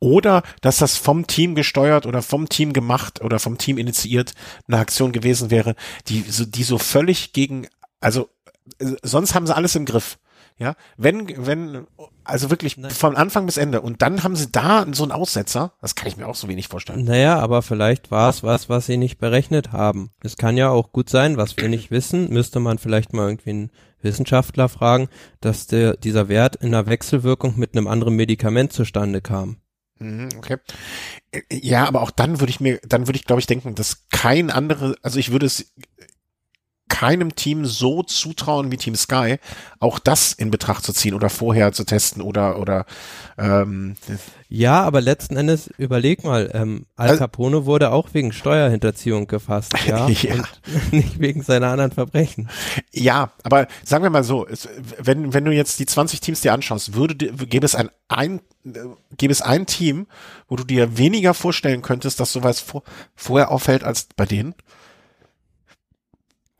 oder 0.00 0.42
dass 0.60 0.78
das 0.78 0.96
vom 0.96 1.26
Team 1.26 1.54
gesteuert 1.54 2.06
oder 2.06 2.22
vom 2.22 2.48
Team 2.48 2.72
gemacht 2.72 3.22
oder 3.22 3.38
vom 3.38 3.58
Team 3.58 3.78
initiiert 3.78 4.32
eine 4.68 4.78
Aktion 4.78 5.12
gewesen 5.12 5.50
wäre, 5.50 5.74
die 6.08 6.22
so, 6.22 6.44
die 6.44 6.64
so 6.64 6.78
völlig 6.78 7.32
gegen, 7.32 7.66
also 8.00 8.28
äh, 8.78 8.92
sonst 9.02 9.34
haben 9.34 9.46
sie 9.46 9.54
alles 9.54 9.74
im 9.74 9.84
Griff. 9.84 10.18
Ja, 10.58 10.74
wenn, 10.96 11.46
wenn, 11.46 11.86
also 12.24 12.48
wirklich 12.48 12.78
Nein. 12.78 12.90
von 12.90 13.14
Anfang 13.14 13.44
bis 13.44 13.58
Ende 13.58 13.82
und 13.82 14.00
dann 14.00 14.22
haben 14.22 14.36
sie 14.36 14.50
da 14.50 14.86
so 14.90 15.02
einen 15.02 15.12
Aussetzer, 15.12 15.72
das 15.82 15.94
kann 15.94 16.08
ich 16.08 16.16
mir 16.16 16.26
auch 16.26 16.34
so 16.34 16.48
wenig 16.48 16.68
vorstellen. 16.68 17.04
Naja, 17.04 17.38
aber 17.38 17.60
vielleicht 17.60 18.10
war 18.10 18.30
es 18.30 18.42
was, 18.42 18.70
was 18.70 18.86
sie 18.86 18.96
nicht 18.96 19.18
berechnet 19.18 19.72
haben. 19.72 20.12
Es 20.22 20.38
kann 20.38 20.56
ja 20.56 20.70
auch 20.70 20.92
gut 20.92 21.10
sein, 21.10 21.36
was 21.36 21.58
wir 21.58 21.68
nicht 21.68 21.90
wissen, 21.90 22.30
müsste 22.30 22.58
man 22.58 22.78
vielleicht 22.78 23.12
mal 23.12 23.28
irgendwie 23.28 23.50
einen 23.50 23.70
Wissenschaftler 24.00 24.70
fragen, 24.70 25.08
dass 25.42 25.66
der, 25.66 25.98
dieser 25.98 26.28
Wert 26.28 26.56
in 26.56 26.68
einer 26.68 26.86
Wechselwirkung 26.86 27.58
mit 27.58 27.76
einem 27.76 27.86
anderen 27.86 28.16
Medikament 28.16 28.72
zustande 28.72 29.20
kam. 29.20 29.58
Mhm, 29.98 30.28
Okay. 30.38 30.56
Äh, 31.32 31.42
Ja, 31.50 31.86
aber 31.86 32.02
auch 32.02 32.10
dann 32.10 32.40
würde 32.40 32.50
ich 32.50 32.60
mir, 32.60 32.80
dann 32.86 33.06
würde 33.08 33.18
ich 33.18 33.24
glaube 33.24 33.40
ich 33.40 33.46
denken, 33.46 33.74
dass 33.74 34.08
kein 34.10 34.50
andere, 34.50 34.96
also 35.02 35.18
ich 35.18 35.32
würde 35.32 35.46
es 35.46 35.72
keinem 36.88 37.34
Team 37.34 37.66
so 37.66 38.02
zutrauen 38.04 38.70
wie 38.70 38.76
Team 38.76 38.94
Sky, 38.94 39.38
auch 39.80 39.98
das 39.98 40.32
in 40.32 40.50
Betracht 40.50 40.84
zu 40.84 40.92
ziehen 40.92 41.14
oder 41.14 41.28
vorher 41.30 41.72
zu 41.72 41.84
testen 41.84 42.22
oder 42.22 42.58
oder 42.60 42.86
ähm, 43.38 43.96
Ja, 44.48 44.82
aber 44.84 45.00
letzten 45.00 45.36
Endes 45.36 45.68
überleg 45.78 46.22
mal, 46.22 46.50
ähm, 46.54 46.86
Al 46.94 47.08
Also- 47.08 47.18
Capone 47.18 47.66
wurde 47.66 47.90
auch 47.90 48.10
wegen 48.14 48.32
Steuerhinterziehung 48.32 49.26
gefasst, 49.26 49.72
ja, 49.86 50.08
Ja. 50.08 50.34
und 50.34 50.48
nicht 50.92 51.18
wegen 51.20 51.42
seiner 51.42 51.68
anderen 51.68 51.90
Verbrechen. 51.92 52.48
ja, 52.92 53.32
aber 53.42 53.66
sagen 53.84 54.04
wir 54.04 54.10
mal 54.10 54.24
so, 54.24 54.46
wenn 54.98 55.34
wenn 55.34 55.44
du 55.44 55.50
jetzt 55.52 55.78
die 55.80 55.86
20 55.86 56.20
Teams 56.20 56.40
dir 56.40 56.52
anschaust, 56.52 56.94
würde 56.94 57.16
dir- 57.16 57.32
gäbe 57.32 57.66
es 57.66 57.74
ein 57.74 57.90
ein 58.08 58.40
gäbe 59.16 59.32
es 59.32 59.42
ein 59.42 59.66
Team, 59.66 60.06
wo 60.48 60.56
du 60.56 60.64
dir 60.64 60.98
weniger 60.98 61.34
vorstellen 61.34 61.82
könntest, 61.82 62.18
dass 62.20 62.32
sowas 62.32 62.58
vor, 62.60 62.82
vorher 63.14 63.50
auffällt 63.52 63.82
als 63.84 64.08
bei 64.16 64.24
denen? 64.26 64.54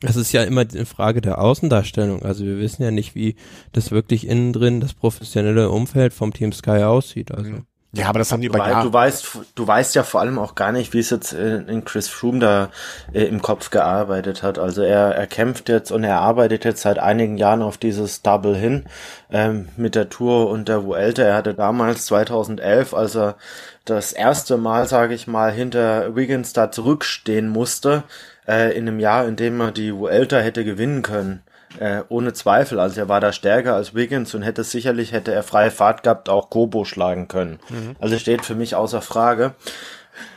Es 0.03 0.15
ist 0.15 0.31
ja 0.31 0.43
immer 0.43 0.61
eine 0.61 0.85
Frage 0.85 1.21
der 1.21 1.41
Außendarstellung. 1.41 2.21
Also 2.21 2.45
wir 2.45 2.59
wissen 2.59 2.83
ja 2.83 2.91
nicht, 2.91 3.15
wie 3.15 3.35
das 3.73 3.91
wirklich 3.91 4.27
innen 4.27 4.53
drin 4.53 4.79
das 4.79 4.93
professionelle 4.93 5.71
Umfeld 5.71 6.13
vom 6.13 6.33
Team 6.33 6.51
Sky 6.51 6.83
aussieht. 6.83 7.31
Also 7.31 7.61
Ja, 7.93 8.09
aber 8.09 8.19
das 8.19 8.31
haben 8.31 8.41
die 8.41 8.47
über 8.47 8.59
Jahre. 8.59 8.85
du 8.85 8.93
weißt, 8.93 9.39
du 9.55 9.67
weißt 9.67 9.95
ja 9.95 10.03
vor 10.03 10.21
allem 10.21 10.37
auch 10.37 10.53
gar 10.53 10.71
nicht, 10.71 10.93
wie 10.93 10.99
es 10.99 11.09
jetzt 11.09 11.33
in, 11.33 11.67
in 11.67 11.83
Chris 11.83 12.09
Froome 12.09 12.37
da 12.37 12.69
äh, 13.11 13.23
im 13.23 13.41
Kopf 13.41 13.71
gearbeitet 13.71 14.43
hat. 14.43 14.59
Also 14.59 14.83
er, 14.83 15.15
er 15.15 15.25
kämpft 15.25 15.67
jetzt 15.67 15.91
und 15.91 16.03
er 16.03 16.21
arbeitet 16.21 16.63
jetzt 16.63 16.83
seit 16.83 16.99
einigen 16.99 17.37
Jahren 17.39 17.63
auf 17.63 17.79
dieses 17.79 18.21
Double 18.21 18.55
hin 18.55 18.85
ähm, 19.31 19.69
mit 19.77 19.95
der 19.95 20.09
Tour 20.09 20.51
und 20.51 20.67
der 20.67 20.85
Vuelta. 20.85 21.23
Er 21.23 21.35
hatte 21.35 21.55
damals 21.55 22.05
2011, 22.05 22.93
als 22.93 23.15
er 23.15 23.35
das 23.83 24.11
erste 24.11 24.57
Mal, 24.57 24.87
sage 24.87 25.15
ich 25.15 25.25
mal, 25.25 25.51
hinter 25.51 26.15
Wiggins 26.15 26.53
da 26.53 26.69
zurückstehen 26.69 27.49
musste, 27.49 28.03
äh, 28.47 28.77
in 28.77 28.87
einem 28.87 28.99
Jahr, 28.99 29.27
in 29.27 29.35
dem 29.35 29.59
er 29.59 29.71
die 29.71 29.93
Vuelta 29.95 30.37
hätte 30.37 30.63
gewinnen 30.63 31.01
können. 31.01 31.41
Äh, 31.79 32.01
ohne 32.09 32.33
Zweifel, 32.33 32.79
also 32.79 32.99
er 32.99 33.09
war 33.09 33.19
da 33.19 33.31
stärker 33.33 33.75
als 33.75 33.93
Wiggins 33.93 34.33
und 34.33 34.41
hätte 34.41 34.63
sicherlich, 34.63 35.11
hätte 35.11 35.33
er 35.33 35.43
freie 35.43 35.69
Fahrt 35.69 36.01
gehabt, 36.01 36.29
auch 36.29 36.49
Kobo 36.49 36.85
schlagen 36.85 37.27
können. 37.27 37.59
Also 37.99 38.17
steht 38.17 38.45
für 38.45 38.55
mich 38.55 38.73
außer 38.75 39.01
Frage, 39.01 39.53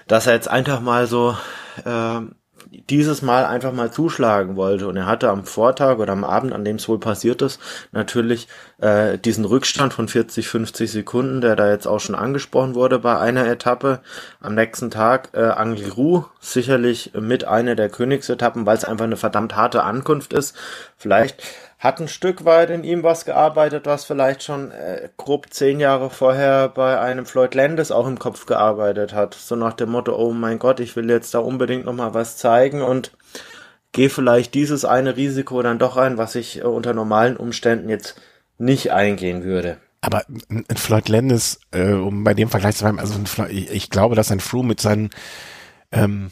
dass 0.09 0.27
er 0.27 0.35
jetzt 0.35 0.49
einfach 0.49 0.81
mal 0.81 1.07
so 1.07 1.37
äh, 1.85 2.20
dieses 2.70 3.23
Mal 3.23 3.44
einfach 3.44 3.73
mal 3.73 3.90
zuschlagen 3.90 4.57
wollte. 4.57 4.88
Und 4.88 4.96
er 4.96 5.07
hatte 5.07 5.31
am 5.31 5.44
Vortag 5.44 5.99
oder 5.99 6.12
am 6.12 6.25
Abend, 6.25 6.53
an 6.53 6.64
dem 6.64 6.77
es 6.77 6.88
wohl 6.88 6.99
passiert 6.99 7.42
ist, 7.42 7.61
natürlich 7.92 8.49
äh, 8.79 9.18
diesen 9.18 9.44
Rückstand 9.44 9.92
von 9.92 10.09
40, 10.09 10.49
50 10.49 10.90
Sekunden, 10.90 11.40
der 11.40 11.57
da 11.57 11.70
jetzt 11.70 11.87
auch 11.87 12.01
schon 12.01 12.14
angesprochen 12.14 12.75
wurde 12.75 12.99
bei 12.99 13.18
einer 13.18 13.46
Etappe. 13.46 14.01
Am 14.40 14.55
nächsten 14.55 14.90
Tag 14.90 15.31
äh, 15.33 15.40
Angliru, 15.40 16.25
sicherlich 16.40 17.12
mit 17.18 17.44
einer 17.44 17.75
der 17.75 17.88
Königsetappen, 17.88 18.66
weil 18.66 18.77
es 18.77 18.85
einfach 18.85 19.05
eine 19.05 19.16
verdammt 19.16 19.57
harte 19.57 19.83
Ankunft 19.83 20.33
ist. 20.33 20.57
Vielleicht 20.96 21.42
hat 21.81 21.99
ein 21.99 22.09
Stück 22.09 22.45
weit 22.45 22.69
in 22.69 22.85
ihm 22.85 23.03
was 23.03 23.25
gearbeitet, 23.25 23.87
was 23.87 24.05
vielleicht 24.05 24.43
schon 24.43 24.71
äh, 24.71 25.09
grob 25.16 25.47
zehn 25.51 25.81
Jahre 25.81 26.11
vorher 26.11 26.69
bei 26.69 27.01
einem 27.01 27.25
Floyd 27.25 27.55
Landis 27.55 27.90
auch 27.90 28.07
im 28.07 28.19
Kopf 28.19 28.45
gearbeitet 28.45 29.14
hat. 29.14 29.33
So 29.33 29.57
nach 29.57 29.73
dem 29.73 29.90
Motto, 29.90 30.14
oh 30.14 30.33
mein 30.33 30.59
Gott, 30.59 30.79
ich 30.79 30.95
will 30.95 31.09
jetzt 31.09 31.33
da 31.33 31.38
unbedingt 31.38 31.87
nochmal 31.87 32.12
was 32.12 32.37
zeigen 32.37 32.83
und 32.83 33.12
gehe 33.93 34.11
vielleicht 34.11 34.53
dieses 34.53 34.85
eine 34.85 35.16
Risiko 35.16 35.62
dann 35.62 35.79
doch 35.79 35.97
ein, 35.97 36.19
was 36.19 36.35
ich 36.35 36.59
äh, 36.59 36.64
unter 36.64 36.93
normalen 36.93 37.38
Umständen 37.38 37.88
jetzt 37.88 38.21
nicht 38.59 38.93
eingehen 38.93 39.43
würde. 39.43 39.79
Aber 40.03 40.23
ein 40.51 40.64
Floyd 40.77 41.09
Landis, 41.09 41.61
äh, 41.73 41.93
um 41.93 42.25
bei 42.25 42.35
dem 42.35 42.51
Vergleich 42.51 42.77
zu 42.77 42.85
bleiben, 42.85 43.01
also 43.01 43.14
Floyd, 43.25 43.51
ich, 43.51 43.71
ich, 43.71 43.90
glaube, 43.90 44.16
dass 44.16 44.31
ein 44.31 44.40
Froome 44.40 44.69
mit 44.69 44.83
seinen 44.83 45.09
ähm, 45.93 46.31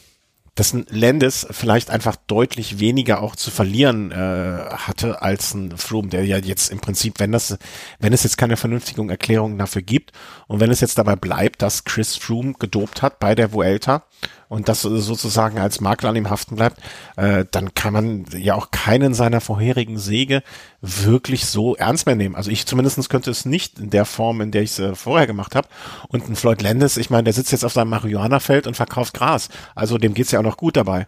dass 0.58 0.72
ein 0.72 0.86
Landis 0.90 1.46
vielleicht 1.52 1.88
einfach 1.88 2.16
deutlich 2.26 2.80
weniger 2.80 3.22
auch 3.22 3.36
zu 3.36 3.52
verlieren 3.52 4.10
äh, 4.10 4.14
hatte 4.16 5.22
als 5.22 5.54
ein 5.54 5.76
Froome, 5.76 6.08
der 6.08 6.24
ja 6.24 6.38
jetzt 6.38 6.72
im 6.72 6.80
Prinzip, 6.80 7.20
wenn 7.20 7.30
das, 7.30 7.56
wenn 8.00 8.12
es 8.12 8.24
jetzt 8.24 8.38
keine 8.38 8.56
vernünftigen 8.56 9.08
Erklärungen 9.08 9.56
dafür 9.56 9.82
gibt 9.82 10.10
und 10.48 10.58
wenn 10.58 10.72
es 10.72 10.80
jetzt 10.80 10.98
dabei 10.98 11.14
bleibt, 11.14 11.62
dass 11.62 11.84
Chris 11.84 12.16
Froome 12.16 12.54
gedopt 12.58 13.02
hat 13.02 13.20
bei 13.20 13.36
der 13.36 13.52
Vuelta 13.52 14.02
und 14.48 14.68
das 14.68 14.83
sozusagen 14.83 15.59
als 15.59 15.81
Makler 15.81 16.11
an 16.11 16.16
ihm 16.16 16.31
haften 16.31 16.57
bleibt, 16.57 16.81
äh, 17.16 17.44
dann 17.50 17.74
kann 17.74 17.92
man 17.92 18.24
ja 18.37 18.54
auch 18.54 18.70
keinen 18.70 19.14
seiner 19.14 19.40
vorherigen 19.40 19.98
Säge 19.98 20.42
wirklich 20.81 21.46
so 21.46 21.76
ernst 21.76 22.07
mehr 22.07 22.16
nehmen. 22.16 22.35
Also 22.35 22.50
ich 22.50 22.66
zumindestens 22.66 23.09
könnte 23.09 23.31
es 23.31 23.44
nicht 23.44 23.78
in 23.78 23.90
der 23.90 24.04
Form, 24.04 24.40
in 24.40 24.50
der 24.50 24.62
ich 24.62 24.70
es 24.70 24.78
äh, 24.78 24.94
vorher 24.94 25.26
gemacht 25.26 25.54
habe. 25.54 25.68
Und 26.09 26.28
ein 26.28 26.37
Floyd 26.37 26.62
Landis, 26.62 26.96
ich 26.96 27.11
meine, 27.11 27.24
der 27.24 27.33
sitzt 27.33 27.52
jetzt 27.52 27.64
auf 27.64 27.72
seinem 27.72 27.90
Marihuana-Feld 27.90 28.66
und 28.66 28.76
verkauft 28.76 29.14
Gras. 29.14 29.48
Also 29.74 29.98
dem 29.98 30.14
geht's 30.14 30.31
ja 30.31 30.38
auch 30.38 30.44
noch 30.44 30.57
gut 30.57 30.76
dabei 30.76 31.07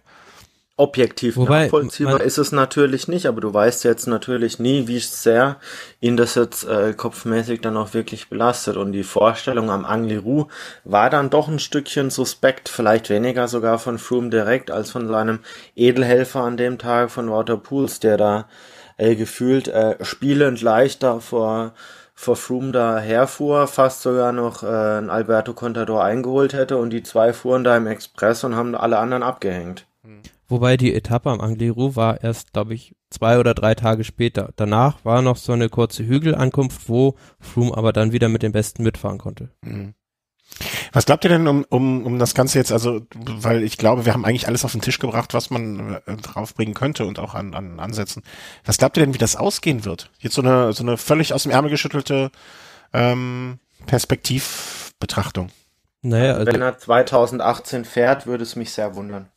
objektiv 0.81 1.37
Wobei, 1.37 1.64
nachvollziehbar 1.64 2.21
ist 2.23 2.38
es 2.38 2.53
natürlich 2.53 3.07
nicht, 3.07 3.27
aber 3.27 3.40
du 3.40 3.53
weißt 3.53 3.85
jetzt 3.85 4.07
natürlich 4.07 4.59
nie, 4.59 4.88
wie 4.88 4.99
sehr 4.99 5.57
ihn 6.01 6.16
das 6.16 6.35
jetzt 6.35 6.64
äh, 6.64 6.95
kopfmäßig 6.95 7.61
dann 7.61 7.77
auch 7.77 7.95
wirklich 7.95 8.29
belastet. 8.29 8.77
Und 8.77 8.93
die 8.93 9.05
Vorstellung 9.05 9.71
am 9.71 9.85
Angliru 9.85 10.47
war 10.85 11.11
dann 11.11 11.31
doch 11.31 11.49
ein 11.49 11.59
Stückchen 11.59 12.11
suspekt, 12.11 12.69
vielleicht 12.69 13.11
weniger 13.11 13.47
sogar 13.47 13.79
von 13.79 13.99
Froome 13.99 14.31
direkt 14.31 14.71
als 14.71 14.90
von 14.90 15.07
seinem 15.07 15.40
Edelhelfer 15.77 16.40
an 16.40 16.57
dem 16.57 16.79
Tag 16.79 17.11
von 17.11 17.31
Walter 17.31 17.57
Pools, 17.57 18.01
der 18.01 18.16
da 18.16 18.49
äh, 18.97 19.16
gefühlt 19.16 19.69
äh, 19.69 19.97
spielend 20.03 20.62
leichter 20.62 21.21
vor 21.21 21.75
vor 22.21 22.37
Froome 22.37 22.71
da 22.71 22.99
herfuhr, 22.99 23.66
fast 23.66 24.03
sogar 24.03 24.33
noch 24.33 24.62
äh, 24.62 24.99
ein 24.99 25.09
Alberto 25.09 25.55
Contador 25.55 26.05
eingeholt 26.05 26.53
hätte 26.53 26.77
und 26.77 26.90
die 26.90 27.03
zwei 27.03 27.33
fuhren 27.33 27.64
da 27.64 27.75
im 27.75 27.87
Express 27.87 28.45
und 28.45 28.57
haben 28.57 28.75
alle 28.75 28.99
anderen 28.99 29.23
abgehängt. 29.23 29.87
Wobei 30.50 30.76
die 30.76 30.92
Etappe 30.92 31.30
am 31.30 31.40
Angliru 31.40 31.94
war 31.94 32.22
erst, 32.24 32.52
glaube 32.52 32.74
ich, 32.74 32.96
zwei 33.08 33.38
oder 33.38 33.54
drei 33.54 33.76
Tage 33.76 34.02
später. 34.02 34.50
Danach 34.56 35.04
war 35.04 35.22
noch 35.22 35.36
so 35.36 35.52
eine 35.52 35.68
kurze 35.68 36.04
Hügelankunft, 36.04 36.88
wo 36.88 37.14
Froome 37.38 37.76
aber 37.76 37.92
dann 37.92 38.10
wieder 38.10 38.28
mit 38.28 38.42
den 38.42 38.50
Besten 38.50 38.82
mitfahren 38.82 39.18
konnte. 39.18 39.50
Mhm. 39.62 39.94
Was 40.92 41.06
glaubt 41.06 41.24
ihr 41.24 41.30
denn 41.30 41.46
um, 41.46 41.64
um, 41.68 42.04
um 42.04 42.18
das 42.18 42.34
Ganze 42.34 42.58
jetzt, 42.58 42.72
also, 42.72 43.02
weil 43.14 43.62
ich 43.62 43.78
glaube, 43.78 44.04
wir 44.04 44.12
haben 44.12 44.24
eigentlich 44.24 44.48
alles 44.48 44.64
auf 44.64 44.72
den 44.72 44.80
Tisch 44.80 44.98
gebracht, 44.98 45.34
was 45.34 45.50
man 45.50 46.00
äh, 46.04 46.16
draufbringen 46.16 46.74
könnte 46.74 47.06
und 47.06 47.20
auch 47.20 47.34
an, 47.34 47.54
an 47.54 47.78
Ansätzen. 47.78 48.24
Was 48.64 48.78
glaubt 48.78 48.96
ihr 48.96 49.04
denn, 49.04 49.14
wie 49.14 49.18
das 49.18 49.36
ausgehen 49.36 49.84
wird? 49.84 50.10
Jetzt 50.18 50.34
so 50.34 50.42
eine, 50.42 50.72
so 50.72 50.82
eine 50.82 50.96
völlig 50.96 51.32
aus 51.32 51.44
dem 51.44 51.52
Ärmel 51.52 51.70
geschüttelte 51.70 52.32
ähm, 52.92 53.60
Perspektivbetrachtung. 53.86 55.50
Naja, 56.02 56.34
also, 56.34 56.52
Wenn 56.52 56.62
er 56.62 56.76
2018 56.76 57.84
fährt, 57.84 58.26
würde 58.26 58.42
es 58.42 58.56
mich 58.56 58.72
sehr 58.72 58.96
wundern. 58.96 59.28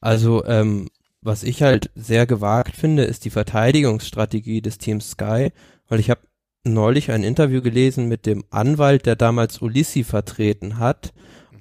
Also, 0.00 0.44
ähm, 0.44 0.88
was 1.22 1.42
ich 1.42 1.62
halt 1.62 1.90
sehr 1.94 2.26
gewagt 2.26 2.74
finde, 2.74 3.04
ist 3.04 3.24
die 3.24 3.30
Verteidigungsstrategie 3.30 4.62
des 4.62 4.78
Teams 4.78 5.10
Sky, 5.10 5.52
weil 5.88 6.00
ich 6.00 6.08
habe 6.08 6.20
neulich 6.64 7.10
ein 7.10 7.24
Interview 7.24 7.62
gelesen 7.62 8.08
mit 8.08 8.26
dem 8.26 8.44
Anwalt, 8.50 9.06
der 9.06 9.16
damals 9.16 9.60
Ulissi 9.60 10.04
vertreten 10.04 10.78
hat. 10.78 11.12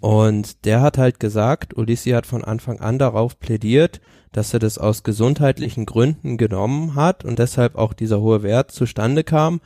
Und 0.02 0.66
der 0.66 0.82
hat 0.82 0.98
halt 0.98 1.20
gesagt, 1.20 1.76
Ulissi 1.76 2.12
hat 2.12 2.26
von 2.26 2.44
Anfang 2.44 2.80
an 2.80 3.00
darauf 3.00 3.40
plädiert, 3.40 4.00
dass 4.32 4.54
er 4.54 4.60
das 4.60 4.78
aus 4.78 5.04
gesundheitlichen 5.04 5.86
Gründen 5.86 6.38
genommen 6.38 6.96
hat 6.96 7.26
und 7.26 7.40
deshalb 7.40 7.76
auch 7.76 7.94
dieser 7.94 8.22
hohe 8.22 8.44
Wert 8.44 8.72
zustande 8.72 9.24
kam. 9.24 9.60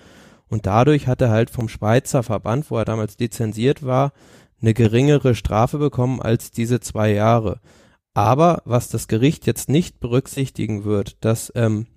Und 0.48 0.66
dadurch 0.66 1.08
hat 1.08 1.22
er 1.22 1.30
halt 1.30 1.50
vom 1.50 1.70
Schweizer 1.70 2.24
Verband, 2.24 2.72
wo 2.72 2.78
er 2.78 2.86
damals 2.86 3.18
lizenziert 3.20 3.84
war, 3.84 4.14
eine 4.62 4.74
geringere 4.74 5.36
Strafe 5.36 5.78
bekommen 5.78 6.22
als 6.22 6.52
diese 6.52 6.80
zwei 6.80 7.12
Jahre. 7.12 7.60
Aber 8.14 8.62
was 8.66 8.90
das 8.90 9.08
Gericht 9.08 9.46
jetzt 9.48 9.70
nicht 9.70 10.00
berücksichtigen 10.00 10.84
wird, 10.84 11.24
dass 11.24 11.52
ähm, 11.56 11.88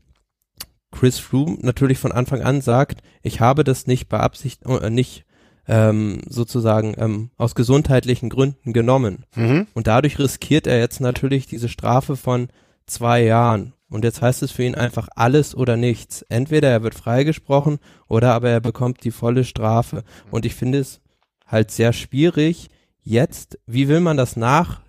Chris 0.90 1.18
Froome 1.18 1.58
natürlich 1.60 1.98
von 1.98 2.12
Anfang 2.12 2.42
an 2.42 2.60
sagt, 2.60 3.02
ich 3.22 3.40
habe 3.40 3.64
das 3.64 3.86
nicht 3.86 4.08
beabsichtigt, 4.08 4.66
äh, 4.66 4.90
nicht 4.90 5.26
ähm, 5.68 6.20
sozusagen 6.28 6.94
ähm, 6.96 7.30
aus 7.36 7.54
gesundheitlichen 7.54 8.30
Gründen 8.30 8.72
genommen. 8.72 9.24
Mhm. 9.34 9.66
Und 9.74 9.88
dadurch 9.88 10.18
riskiert 10.18 10.66
er 10.66 10.78
jetzt 10.78 11.00
natürlich 11.00 11.46
diese 11.46 11.68
Strafe 11.68 12.16
von 12.16 12.48
zwei 12.86 13.22
Jahren. 13.22 13.74
Und 13.88 14.04
jetzt 14.04 14.22
heißt 14.22 14.42
es 14.42 14.50
für 14.50 14.64
ihn 14.64 14.74
einfach 14.74 15.08
alles 15.14 15.54
oder 15.54 15.76
nichts. 15.76 16.22
Entweder 16.22 16.70
er 16.70 16.82
wird 16.82 16.94
freigesprochen 16.94 17.78
oder 18.08 18.32
aber 18.32 18.50
er 18.50 18.60
bekommt 18.60 19.04
die 19.04 19.10
volle 19.10 19.44
Strafe. 19.44 20.02
Und 20.30 20.44
ich 20.44 20.54
finde 20.54 20.78
es 20.78 21.00
halt 21.46 21.70
sehr 21.70 21.92
schwierig, 21.92 22.68
jetzt, 23.02 23.58
wie 23.66 23.86
will 23.88 24.00
man 24.00 24.16
das 24.16 24.36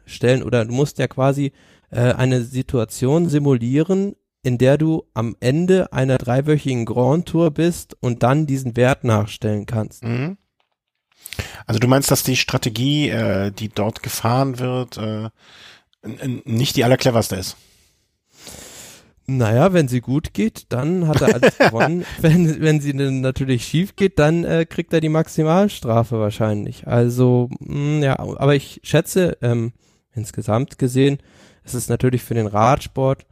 nachstellen? 0.08 0.44
Oder 0.44 0.66
du 0.66 0.74
musst 0.74 0.98
ja 0.98 1.08
quasi 1.08 1.52
äh, 1.92 2.14
eine 2.14 2.44
Situation 2.44 3.30
simulieren, 3.30 4.16
in 4.44 4.58
der 4.58 4.78
du 4.78 5.04
am 5.14 5.36
Ende 5.40 5.92
einer 5.92 6.18
dreiwöchigen 6.18 6.86
Grand 6.86 7.28
Tour 7.28 7.52
bist 7.52 7.98
und 8.00 8.24
dann 8.24 8.48
diesen 8.48 8.78
Wert 8.78 9.04
nachstellen 9.04 9.66
kannst. 9.66 10.04
Mhm. 10.04 10.38
Also 11.66 11.80
du 11.80 11.88
meinst, 11.88 12.10
dass 12.10 12.24
die 12.24 12.38
Strategie, 12.38 13.10
äh, 13.10 13.52
die 13.52 13.70
dort 13.70 14.02
gefahren 14.02 14.60
wird, 14.60 14.98
äh, 14.98 15.30
nicht 16.46 16.78
die 16.78 16.84
allercleverste 16.84 17.36
ist? 17.36 17.58
Naja, 19.30 19.74
wenn 19.74 19.90
sie 19.90 20.00
gut 20.00 20.34
geht, 20.34 20.68
dann 20.70 21.10
hat 21.10 21.22
er 21.22 21.34
alles 21.34 21.58
gewonnen. 21.58 22.06
wenn, 22.22 22.62
wenn 22.62 22.80
sie 22.80 22.96
dann 22.96 23.20
natürlich 23.20 23.66
schief 23.66 23.98
geht, 23.98 24.20
dann 24.20 24.46
äh, 24.46 24.66
kriegt 24.66 24.94
er 24.94 25.02
die 25.02 25.10
Maximalstrafe 25.10 26.18
wahrscheinlich. 26.18 26.88
Also, 26.88 27.50
mh, 27.60 27.76
mm, 28.00 28.04
ja, 28.04 28.18
aber 28.18 28.56
ich 28.56 28.80
schätze, 28.84 29.38
ähm, 29.42 29.74
insgesamt 30.18 30.78
gesehen, 30.78 31.20
es 31.64 31.74
ist 31.74 31.90
natürlich 31.90 32.24
für 32.24 32.34
den 32.34 32.48
Radsport 32.48 33.26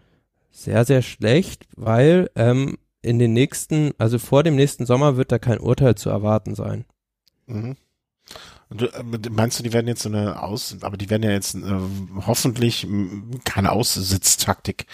sehr, 0.51 0.85
sehr 0.85 1.01
schlecht, 1.01 1.65
weil 1.75 2.29
ähm, 2.35 2.77
in 3.01 3.19
den 3.19 3.33
nächsten, 3.33 3.91
also 3.97 4.19
vor 4.19 4.43
dem 4.43 4.55
nächsten 4.55 4.85
Sommer 4.85 5.17
wird 5.17 5.31
da 5.31 5.39
kein 5.39 5.59
Urteil 5.59 5.95
zu 5.95 6.09
erwarten 6.09 6.55
sein. 6.55 6.85
Mhm. 7.47 7.75
Du, 8.69 8.87
äh, 8.87 9.03
meinst 9.29 9.59
du, 9.59 9.63
die 9.63 9.73
werden 9.73 9.87
jetzt 9.87 10.03
so 10.03 10.09
eine 10.09 10.41
Aus, 10.41 10.77
aber 10.81 10.97
die 10.97 11.09
werden 11.09 11.23
ja 11.23 11.31
jetzt 11.31 11.55
äh, 11.55 11.79
hoffentlich 12.25 12.87
keine 13.43 13.71
Aussitztaktik 13.71 14.87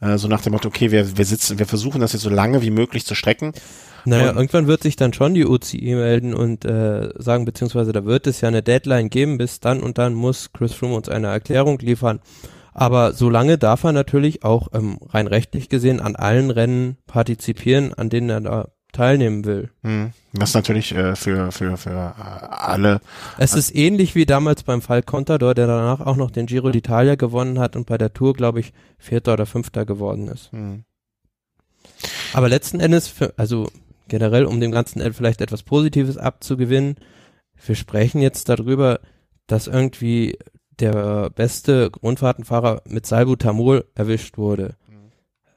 äh, 0.00 0.18
so 0.18 0.28
nach 0.28 0.40
dem 0.40 0.52
Motto, 0.52 0.68
okay, 0.68 0.90
wir, 0.90 1.16
wir 1.16 1.24
sitzen, 1.24 1.58
wir 1.58 1.66
versuchen 1.66 2.00
das 2.00 2.12
jetzt 2.12 2.22
so 2.22 2.30
lange 2.30 2.62
wie 2.62 2.70
möglich 2.70 3.06
zu 3.06 3.14
strecken. 3.14 3.52
Naja, 4.06 4.30
und 4.30 4.36
irgendwann 4.36 4.66
wird 4.66 4.82
sich 4.82 4.96
dann 4.96 5.12
schon 5.12 5.34
die 5.34 5.44
UCI 5.44 5.94
melden 5.94 6.32
und 6.32 6.64
äh, 6.64 7.10
sagen, 7.18 7.44
beziehungsweise 7.44 7.92
da 7.92 8.04
wird 8.04 8.26
es 8.26 8.40
ja 8.40 8.48
eine 8.48 8.62
Deadline 8.62 9.10
geben, 9.10 9.36
bis 9.36 9.60
dann 9.60 9.80
und 9.82 9.98
dann 9.98 10.14
muss 10.14 10.52
Chris 10.52 10.72
Froome 10.74 10.94
uns 10.94 11.08
eine 11.08 11.26
Erklärung 11.26 11.78
liefern. 11.80 12.20
Aber 12.72 13.12
solange 13.12 13.58
darf 13.58 13.84
er 13.84 13.92
natürlich 13.92 14.44
auch 14.44 14.68
ähm, 14.74 14.98
rein 15.08 15.26
rechtlich 15.26 15.68
gesehen 15.68 16.00
an 16.00 16.14
allen 16.14 16.50
Rennen 16.50 16.98
partizipieren, 17.06 17.94
an 17.94 18.10
denen 18.10 18.30
er 18.30 18.40
da 18.40 18.68
teilnehmen 18.92 19.44
will. 19.44 19.70
Hm. 19.82 20.12
Was 20.32 20.54
natürlich 20.54 20.94
äh, 20.94 21.16
für, 21.16 21.50
für, 21.52 21.76
für 21.76 21.90
äh, 21.90 22.46
alle. 22.50 23.00
Es 23.38 23.54
ist 23.54 23.74
ähnlich 23.74 24.14
wie 24.14 24.26
damals 24.26 24.62
beim 24.62 24.82
Fall 24.82 25.02
Contador, 25.02 25.54
der 25.54 25.66
danach 25.66 26.00
auch 26.00 26.16
noch 26.16 26.30
den 26.30 26.46
Giro 26.46 26.68
d'Italia 26.68 27.16
gewonnen 27.16 27.58
hat 27.58 27.76
und 27.76 27.86
bei 27.86 27.98
der 27.98 28.12
Tour, 28.12 28.34
glaube 28.34 28.60
ich, 28.60 28.72
Vierter 28.98 29.34
oder 29.34 29.46
Fünfter 29.46 29.84
geworden 29.84 30.28
ist. 30.28 30.52
Hm. 30.52 30.84
Aber 32.32 32.48
letzten 32.48 32.80
Endes, 32.80 33.08
für, 33.08 33.34
also 33.36 33.68
generell, 34.08 34.44
um 34.44 34.60
dem 34.60 34.70
Ganzen 34.70 35.12
vielleicht 35.12 35.40
etwas 35.40 35.62
Positives 35.62 36.16
abzugewinnen, 36.16 36.96
wir 37.64 37.74
sprechen 37.74 38.20
jetzt 38.20 38.48
darüber, 38.48 39.00
dass 39.46 39.66
irgendwie 39.66 40.38
der 40.78 41.30
beste 41.30 41.90
Grundfahrtenfahrer 41.90 42.82
mit 42.86 43.06
Salbutamol 43.06 43.86
erwischt 43.94 44.36
wurde. 44.36 44.76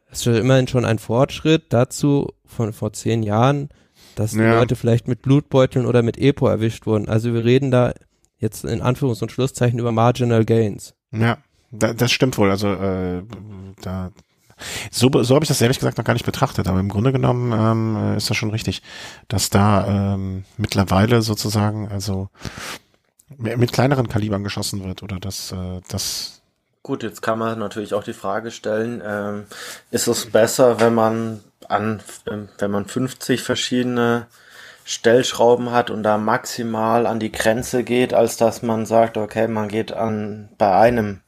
Das 0.09 0.25
ist 0.25 0.39
immerhin 0.39 0.67
schon 0.67 0.85
ein 0.85 0.97
Fortschritt 0.97 1.65
dazu 1.69 2.29
von 2.45 2.73
vor 2.73 2.93
zehn 2.93 3.21
Jahren, 3.21 3.69
dass 4.15 4.31
die 4.31 4.39
Leute 4.39 4.75
vielleicht 4.75 5.07
mit 5.07 5.21
Blutbeuteln 5.21 5.85
oder 5.85 6.01
mit 6.01 6.17
Epo 6.17 6.47
erwischt 6.47 6.85
wurden. 6.87 7.07
Also 7.07 7.33
wir 7.33 7.45
reden 7.45 7.69
da 7.69 7.93
jetzt 8.37 8.65
in 8.65 8.81
Anführungs- 8.81 9.21
und 9.21 9.31
Schlusszeichen 9.31 9.79
über 9.79 9.91
Marginal 9.91 10.45
Gains. 10.45 10.95
Ja. 11.11 11.37
da, 11.71 11.93
das 11.93 12.11
stimmt 12.11 12.37
wohl. 12.37 12.49
Also 12.49 12.73
äh, 12.73 13.23
da 13.81 14.11
so, 14.91 15.09
so 15.23 15.35
habe 15.35 15.43
ich 15.43 15.49
das 15.49 15.61
ehrlich 15.61 15.79
gesagt 15.79 15.97
noch 15.97 16.05
gar 16.05 16.13
nicht 16.13 16.25
betrachtet, 16.25 16.67
aber 16.67 16.79
im 16.79 16.89
Grunde 16.89 17.11
genommen 17.11 17.51
ähm, 17.51 18.17
ist 18.17 18.29
das 18.29 18.37
schon 18.37 18.51
richtig, 18.51 18.81
dass 19.27 19.49
da 19.49 20.13
ähm, 20.13 20.45
mittlerweile 20.57 21.21
sozusagen 21.21 21.89
also 21.89 22.29
mit 23.37 23.71
kleineren 23.71 24.09
Kalibern 24.09 24.43
geschossen 24.43 24.83
wird 24.83 25.03
oder 25.03 25.19
dass 25.19 25.51
äh, 25.51 25.81
das 25.87 26.41
Gut, 26.81 27.03
jetzt 27.03 27.21
kann 27.21 27.37
man 27.37 27.59
natürlich 27.59 27.93
auch 27.93 28.03
die 28.03 28.13
Frage 28.13 28.51
stellen, 28.51 29.01
ähm, 29.05 29.45
ist 29.91 30.07
es 30.07 30.31
besser, 30.31 30.79
wenn 30.79 30.93
man 30.93 31.41
an, 31.67 32.01
wenn 32.25 32.71
man 32.71 32.85
50 32.85 33.43
verschiedene 33.43 34.27
Stellschrauben 34.85 35.71
hat 35.71 35.91
und 35.91 36.03
da 36.03 36.17
maximal 36.17 37.05
an 37.05 37.19
die 37.19 37.31
Grenze 37.31 37.83
geht, 37.83 38.13
als 38.13 38.37
dass 38.37 38.63
man 38.63 38.85
sagt, 38.87 39.17
okay, 39.17 39.47
man 39.47 39.67
geht 39.67 39.91
an 39.91 40.49
bei 40.57 40.73
einem 40.73 41.21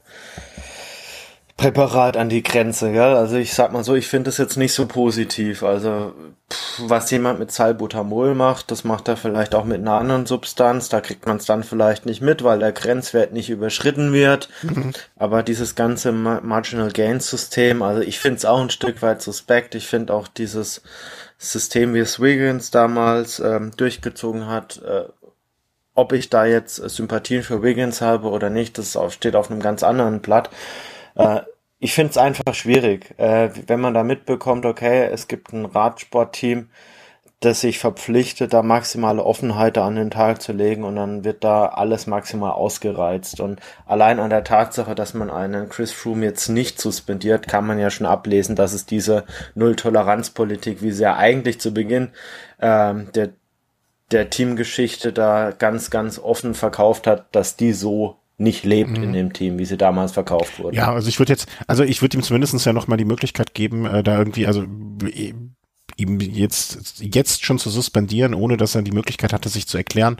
Präparat 1.61 2.17
an 2.17 2.27
die 2.27 2.41
Grenze, 2.41 2.89
ja. 2.89 3.13
Also 3.13 3.35
ich 3.35 3.53
sag 3.53 3.71
mal 3.71 3.83
so, 3.83 3.93
ich 3.93 4.07
finde 4.07 4.29
das 4.29 4.39
jetzt 4.39 4.57
nicht 4.57 4.73
so 4.73 4.87
positiv. 4.87 5.61
Also 5.61 6.11
pff, 6.51 6.81
was 6.87 7.11
jemand 7.11 7.37
mit 7.37 7.51
Salbutamol 7.51 8.33
macht, 8.33 8.71
das 8.71 8.83
macht 8.83 9.07
er 9.07 9.15
vielleicht 9.15 9.53
auch 9.53 9.63
mit 9.63 9.79
einer 9.79 9.93
anderen 9.93 10.25
Substanz. 10.25 10.89
Da 10.89 11.01
kriegt 11.01 11.27
man 11.27 11.37
es 11.37 11.45
dann 11.45 11.63
vielleicht 11.63 12.07
nicht 12.07 12.19
mit, 12.19 12.43
weil 12.43 12.57
der 12.57 12.71
Grenzwert 12.71 13.31
nicht 13.31 13.51
überschritten 13.51 14.11
wird. 14.11 14.49
Mhm. 14.63 14.93
Aber 15.17 15.43
dieses 15.43 15.75
ganze 15.75 16.11
Marginal 16.11 16.91
Gain 16.91 17.19
System, 17.19 17.83
also 17.83 18.01
ich 18.01 18.19
finde 18.19 18.37
es 18.37 18.45
auch 18.45 18.59
ein 18.59 18.71
Stück 18.71 19.03
weit 19.03 19.21
suspekt. 19.21 19.75
Ich 19.75 19.85
finde 19.85 20.15
auch 20.15 20.27
dieses 20.27 20.81
System, 21.37 21.93
wie 21.93 21.99
es 21.99 22.19
Wiggins 22.19 22.71
damals 22.71 23.39
ähm, 23.39 23.69
durchgezogen 23.77 24.47
hat, 24.47 24.81
äh, 24.83 25.03
ob 25.93 26.11
ich 26.13 26.31
da 26.31 26.45
jetzt 26.45 26.77
Sympathien 26.77 27.43
für 27.43 27.61
Wiggins 27.61 28.01
habe 28.01 28.29
oder 28.29 28.49
nicht, 28.49 28.79
das 28.79 28.97
steht 29.09 29.35
auf 29.35 29.51
einem 29.51 29.59
ganz 29.59 29.83
anderen 29.83 30.21
Blatt. 30.21 30.49
Äh, 31.15 31.41
ich 31.83 31.95
finde 31.95 32.11
es 32.11 32.17
einfach 32.17 32.53
schwierig, 32.53 33.15
äh, 33.17 33.49
wenn 33.65 33.81
man 33.81 33.95
da 33.95 34.03
mitbekommt, 34.03 34.67
okay, 34.67 35.09
es 35.11 35.27
gibt 35.27 35.51
ein 35.51 35.65
Radsportteam, 35.65 36.69
das 37.39 37.61
sich 37.61 37.79
verpflichtet, 37.79 38.53
da 38.53 38.61
maximale 38.61 39.23
Offenheit 39.25 39.79
an 39.79 39.95
den 39.95 40.11
Tag 40.11 40.43
zu 40.43 40.51
legen 40.53 40.83
und 40.83 40.95
dann 40.95 41.23
wird 41.23 41.43
da 41.43 41.65
alles 41.65 42.05
maximal 42.05 42.51
ausgereizt. 42.51 43.39
Und 43.39 43.59
allein 43.87 44.19
an 44.19 44.29
der 44.29 44.43
Tatsache, 44.43 44.93
dass 44.93 45.15
man 45.15 45.31
einen 45.31 45.69
Chris 45.69 45.91
Froome 45.91 46.23
jetzt 46.23 46.49
nicht 46.49 46.79
suspendiert, 46.79 47.47
kann 47.47 47.65
man 47.65 47.79
ja 47.79 47.89
schon 47.89 48.05
ablesen, 48.05 48.55
dass 48.55 48.73
es 48.73 48.85
diese 48.85 49.25
Null-Toleranz-Politik, 49.55 50.83
wie 50.83 50.91
sie 50.91 51.01
ja 51.01 51.17
eigentlich 51.17 51.59
zu 51.59 51.73
Beginn 51.73 52.09
ähm, 52.61 53.09
der, 53.15 53.29
der 54.11 54.29
Teamgeschichte 54.29 55.11
da 55.11 55.49
ganz, 55.49 55.89
ganz 55.89 56.19
offen 56.19 56.53
verkauft 56.53 57.07
hat, 57.07 57.25
dass 57.31 57.55
die 57.55 57.73
so 57.73 58.20
nicht 58.41 58.65
lebt 58.65 58.97
mhm. 58.97 59.03
in 59.03 59.13
dem 59.13 59.33
Team, 59.33 59.59
wie 59.59 59.65
sie 59.65 59.77
damals 59.77 60.11
verkauft 60.11 60.59
wurden. 60.59 60.75
Ja, 60.75 60.91
also 60.93 61.07
ich 61.07 61.19
würde 61.19 61.31
jetzt, 61.31 61.47
also 61.67 61.83
ich 61.83 62.01
würde 62.01 62.17
ihm 62.17 62.23
zumindestens 62.23 62.65
ja 62.65 62.73
nochmal 62.73 62.97
die 62.97 63.05
Möglichkeit 63.05 63.53
geben, 63.53 63.85
äh, 63.85 64.03
da 64.03 64.17
irgendwie, 64.17 64.47
also 64.47 64.65
ihm 65.97 66.19
jetzt 66.19 67.01
jetzt 67.01 67.45
schon 67.45 67.59
zu 67.59 67.69
suspendieren, 67.69 68.33
ohne 68.33 68.57
dass 68.57 68.75
er 68.75 68.81
die 68.81 68.91
Möglichkeit 68.91 69.33
hatte, 69.33 69.49
sich 69.49 69.67
zu 69.67 69.77
erklären. 69.77 70.17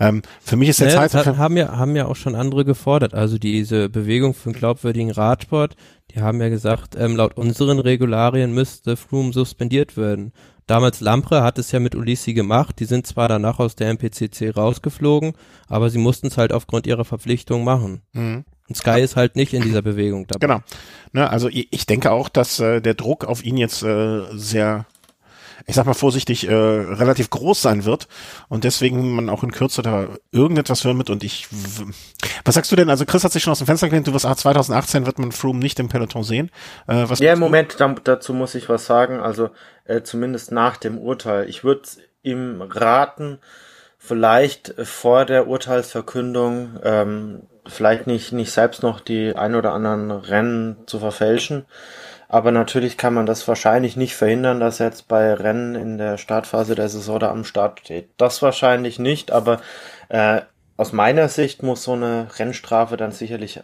Ähm, 0.00 0.22
für 0.40 0.56
mich 0.56 0.68
ist 0.68 0.80
der 0.80 0.94
naja, 0.94 1.08
Zeit 1.08 1.26
haben 1.36 1.56
ja 1.56 1.76
haben 1.76 1.96
ja 1.96 2.06
auch 2.06 2.16
schon 2.16 2.34
andere 2.34 2.64
gefordert. 2.64 3.14
Also 3.14 3.38
diese 3.38 3.88
Bewegung 3.88 4.34
für 4.34 4.50
einen 4.50 4.58
glaubwürdigen 4.58 5.10
Radsport, 5.10 5.76
die 6.14 6.20
haben 6.20 6.40
ja 6.40 6.48
gesagt, 6.48 6.96
ähm, 6.98 7.16
laut 7.16 7.36
unseren 7.36 7.78
Regularien 7.78 8.52
müsste 8.52 8.96
Froome 8.96 9.32
suspendiert 9.32 9.96
werden. 9.96 10.32
Damals 10.66 11.00
Lampre 11.00 11.42
hat 11.42 11.58
es 11.58 11.72
ja 11.72 11.80
mit 11.80 11.94
Ulissi 11.94 12.34
gemacht. 12.34 12.78
Die 12.78 12.84
sind 12.84 13.06
zwar 13.06 13.28
danach 13.28 13.58
aus 13.58 13.74
der 13.74 13.90
MPCC 13.90 14.56
rausgeflogen, 14.56 15.32
aber 15.68 15.90
sie 15.90 15.98
mussten 15.98 16.28
es 16.28 16.38
halt 16.38 16.52
aufgrund 16.52 16.86
ihrer 16.86 17.04
Verpflichtung 17.04 17.64
machen. 17.64 18.02
Mhm. 18.12 18.44
Und 18.68 18.76
Sky 18.76 19.00
ist 19.00 19.16
halt 19.16 19.36
nicht 19.36 19.52
in 19.52 19.62
dieser 19.62 19.82
Bewegung 19.82 20.26
dabei. 20.26 20.46
Genau. 20.46 20.60
Ne, 21.12 21.28
also 21.28 21.48
ich, 21.48 21.68
ich 21.72 21.84
denke 21.84 22.10
auch, 22.10 22.28
dass 22.28 22.60
äh, 22.60 22.80
der 22.80 22.94
Druck 22.94 23.24
auf 23.24 23.44
ihn 23.44 23.56
jetzt 23.56 23.82
äh, 23.82 24.22
sehr 24.32 24.86
ich 25.66 25.74
sag 25.74 25.86
mal 25.86 25.94
vorsichtig, 25.94 26.48
äh, 26.48 26.54
relativ 26.54 27.30
groß 27.30 27.60
sein 27.60 27.84
wird 27.84 28.08
und 28.48 28.64
deswegen 28.64 29.14
man 29.14 29.28
auch 29.28 29.42
in 29.42 29.52
Kürze 29.52 29.82
da 29.82 30.08
irgendetwas 30.30 30.84
hören 30.84 30.98
wird 30.98 31.10
und 31.10 31.24
ich, 31.24 31.48
was 32.44 32.54
sagst 32.54 32.72
du 32.72 32.76
denn? 32.76 32.90
Also 32.90 33.04
Chris 33.04 33.24
hat 33.24 33.32
sich 33.32 33.42
schon 33.42 33.52
aus 33.52 33.58
dem 33.58 33.66
Fenster 33.66 33.88
gelehnt, 33.88 34.06
du 34.06 34.14
wirst 34.14 34.26
2018 34.26 35.06
wird 35.06 35.18
man 35.18 35.32
Froome 35.32 35.58
nicht 35.58 35.78
im 35.78 35.88
Peloton 35.88 36.24
sehen. 36.24 36.50
Äh, 36.86 37.04
was 37.06 37.18
ja, 37.18 37.32
im 37.32 37.38
Moment, 37.38 37.76
da, 37.78 37.94
dazu 38.02 38.34
muss 38.34 38.54
ich 38.54 38.68
was 38.68 38.86
sagen, 38.86 39.20
also 39.20 39.50
äh, 39.84 40.02
zumindest 40.02 40.52
nach 40.52 40.76
dem 40.76 40.98
Urteil. 40.98 41.48
Ich 41.48 41.64
würde 41.64 41.82
ihm 42.22 42.62
raten, 42.62 43.38
vielleicht 43.98 44.74
vor 44.82 45.24
der 45.24 45.46
Urteilsverkündung 45.46 46.80
ähm, 46.82 47.42
vielleicht 47.66 48.06
nicht, 48.06 48.32
nicht 48.32 48.50
selbst 48.50 48.82
noch 48.82 49.00
die 49.00 49.36
ein 49.36 49.54
oder 49.54 49.72
anderen 49.72 50.10
Rennen 50.10 50.76
zu 50.86 50.98
verfälschen, 50.98 51.66
aber 52.32 52.50
natürlich 52.50 52.96
kann 52.96 53.12
man 53.12 53.26
das 53.26 53.46
wahrscheinlich 53.46 53.94
nicht 53.94 54.16
verhindern, 54.16 54.58
dass 54.58 54.80
er 54.80 54.86
jetzt 54.86 55.06
bei 55.06 55.34
Rennen 55.34 55.74
in 55.74 55.98
der 55.98 56.16
Startphase 56.16 56.74
der 56.74 56.88
Saison 56.88 57.20
da 57.20 57.30
am 57.30 57.44
Start 57.44 57.80
steht. 57.80 58.08
Das 58.16 58.40
wahrscheinlich 58.40 58.98
nicht, 58.98 59.30
aber 59.30 59.60
äh, 60.08 60.40
aus 60.78 60.94
meiner 60.94 61.28
Sicht 61.28 61.62
muss 61.62 61.84
so 61.84 61.92
eine 61.92 62.28
Rennstrafe 62.38 62.96
dann 62.96 63.12
sicherlich 63.12 63.60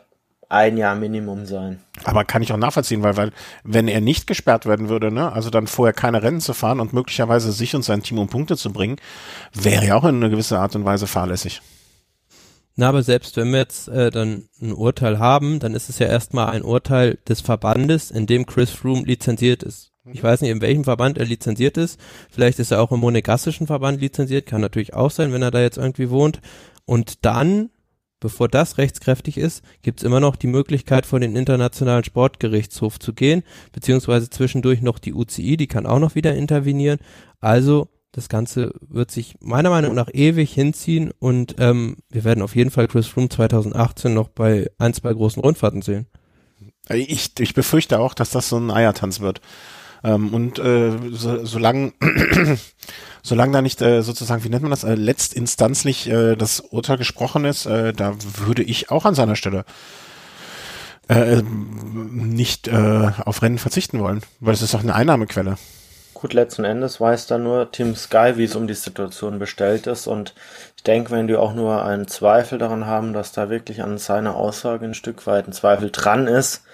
ein 0.50 0.76
Jahr 0.76 0.96
Minimum 0.96 1.46
sein. 1.46 1.80
Aber 2.04 2.26
kann 2.26 2.42
ich 2.42 2.52
auch 2.52 2.58
nachvollziehen, 2.58 3.02
weil, 3.02 3.16
weil 3.16 3.32
wenn 3.64 3.88
er 3.88 4.02
nicht 4.02 4.26
gesperrt 4.26 4.66
werden 4.66 4.90
würde, 4.90 5.10
ne, 5.10 5.32
also 5.32 5.48
dann 5.48 5.66
vorher 5.66 5.94
keine 5.94 6.22
Rennen 6.22 6.42
zu 6.42 6.52
fahren 6.52 6.80
und 6.80 6.92
möglicherweise 6.92 7.52
sich 7.52 7.74
und 7.74 7.82
sein 7.82 8.02
Team 8.02 8.18
um 8.18 8.28
Punkte 8.28 8.58
zu 8.58 8.70
bringen, 8.70 8.96
wäre 9.54 9.86
ja 9.86 9.94
auch 9.94 10.04
in 10.04 10.16
einer 10.16 10.28
gewissen 10.28 10.58
Art 10.58 10.76
und 10.76 10.84
Weise 10.84 11.06
fahrlässig. 11.06 11.62
Na, 12.80 12.90
aber 12.90 13.02
selbst 13.02 13.36
wenn 13.36 13.50
wir 13.50 13.58
jetzt 13.58 13.88
äh, 13.88 14.12
dann 14.12 14.48
ein 14.62 14.72
Urteil 14.72 15.18
haben, 15.18 15.58
dann 15.58 15.74
ist 15.74 15.88
es 15.88 15.98
ja 15.98 16.06
erstmal 16.06 16.50
ein 16.50 16.62
Urteil 16.62 17.18
des 17.28 17.40
Verbandes, 17.40 18.12
in 18.12 18.26
dem 18.26 18.46
Chris 18.46 18.70
Froome 18.70 19.04
lizenziert 19.04 19.64
ist. 19.64 19.90
Ich 20.12 20.22
weiß 20.22 20.42
nicht, 20.42 20.52
in 20.52 20.60
welchem 20.60 20.84
Verband 20.84 21.18
er 21.18 21.24
lizenziert 21.24 21.76
ist. 21.76 21.98
Vielleicht 22.30 22.60
ist 22.60 22.70
er 22.70 22.80
auch 22.80 22.92
im 22.92 23.00
monegassischen 23.00 23.66
Verband 23.66 24.00
lizenziert, 24.00 24.46
kann 24.46 24.60
natürlich 24.60 24.94
auch 24.94 25.10
sein, 25.10 25.32
wenn 25.32 25.42
er 25.42 25.50
da 25.50 25.60
jetzt 25.60 25.76
irgendwie 25.76 26.08
wohnt. 26.08 26.40
Und 26.84 27.24
dann, 27.24 27.70
bevor 28.20 28.46
das 28.46 28.78
rechtskräftig 28.78 29.38
ist, 29.38 29.64
gibt's 29.82 30.04
immer 30.04 30.20
noch 30.20 30.36
die 30.36 30.46
Möglichkeit, 30.46 31.04
vor 31.04 31.18
den 31.18 31.34
Internationalen 31.34 32.04
Sportgerichtshof 32.04 33.00
zu 33.00 33.12
gehen, 33.12 33.42
beziehungsweise 33.72 34.30
zwischendurch 34.30 34.82
noch 34.82 35.00
die 35.00 35.14
UCI, 35.14 35.56
die 35.56 35.66
kann 35.66 35.84
auch 35.84 35.98
noch 35.98 36.14
wieder 36.14 36.36
intervenieren. 36.36 37.00
Also 37.40 37.88
das 38.12 38.28
Ganze 38.28 38.72
wird 38.80 39.10
sich 39.10 39.36
meiner 39.40 39.70
Meinung 39.70 39.94
nach 39.94 40.08
ewig 40.12 40.52
hinziehen 40.52 41.12
und 41.18 41.56
ähm, 41.58 41.96
wir 42.08 42.24
werden 42.24 42.42
auf 42.42 42.56
jeden 42.56 42.70
Fall 42.70 42.88
Chris 42.88 43.06
Froome 43.06 43.28
2018 43.28 44.14
noch 44.14 44.28
bei 44.28 44.70
ein, 44.78 44.94
zwei 44.94 45.12
großen 45.12 45.42
Rundfahrten 45.42 45.82
sehen. 45.82 46.06
Ich, 46.88 47.38
ich 47.38 47.54
befürchte 47.54 48.00
auch, 48.00 48.14
dass 48.14 48.30
das 48.30 48.48
so 48.48 48.56
ein 48.56 48.70
Eiertanz 48.70 49.20
wird. 49.20 49.40
Ähm, 50.02 50.32
und 50.32 50.58
äh, 50.58 50.92
so, 51.10 51.44
solange 51.44 51.92
solange 53.22 53.52
da 53.52 53.62
nicht 53.62 53.82
äh, 53.82 54.02
sozusagen, 54.02 54.44
wie 54.44 54.48
nennt 54.48 54.62
man 54.62 54.70
das, 54.70 54.84
äh, 54.84 54.94
letztinstanzlich 54.94 56.08
äh, 56.08 56.36
das 56.36 56.60
Urteil 56.60 56.98
gesprochen 56.98 57.44
ist, 57.44 57.66
äh, 57.66 57.92
da 57.92 58.14
würde 58.38 58.62
ich 58.62 58.90
auch 58.90 59.04
an 59.04 59.14
seiner 59.14 59.36
Stelle 59.36 59.64
äh, 61.08 61.42
nicht 61.42 62.68
äh, 62.68 63.10
auf 63.24 63.42
Rennen 63.42 63.58
verzichten 63.58 63.98
wollen, 63.98 64.22
weil 64.40 64.54
es 64.54 64.62
ist 64.62 64.74
doch 64.74 64.82
eine 64.82 64.94
Einnahmequelle. 64.94 65.56
Gut, 66.20 66.32
letzten 66.32 66.64
Endes 66.64 67.00
weiß 67.00 67.28
da 67.28 67.38
nur 67.38 67.70
Team 67.70 67.94
Sky, 67.94 68.32
wie 68.34 68.42
es 68.42 68.56
um 68.56 68.66
die 68.66 68.74
Situation 68.74 69.38
bestellt 69.38 69.86
ist. 69.86 70.08
Und 70.08 70.34
ich 70.76 70.82
denke, 70.82 71.12
wenn 71.12 71.28
die 71.28 71.36
auch 71.36 71.54
nur 71.54 71.84
einen 71.84 72.08
Zweifel 72.08 72.58
daran 72.58 72.86
haben, 72.86 73.12
dass 73.12 73.30
da 73.30 73.50
wirklich 73.50 73.84
an 73.84 73.98
seiner 73.98 74.34
Aussage 74.34 74.84
ein 74.84 74.94
Stück 74.94 75.28
weit 75.28 75.46
ein 75.46 75.52
Zweifel 75.52 75.92
dran 75.92 76.26
ist, 76.26 76.64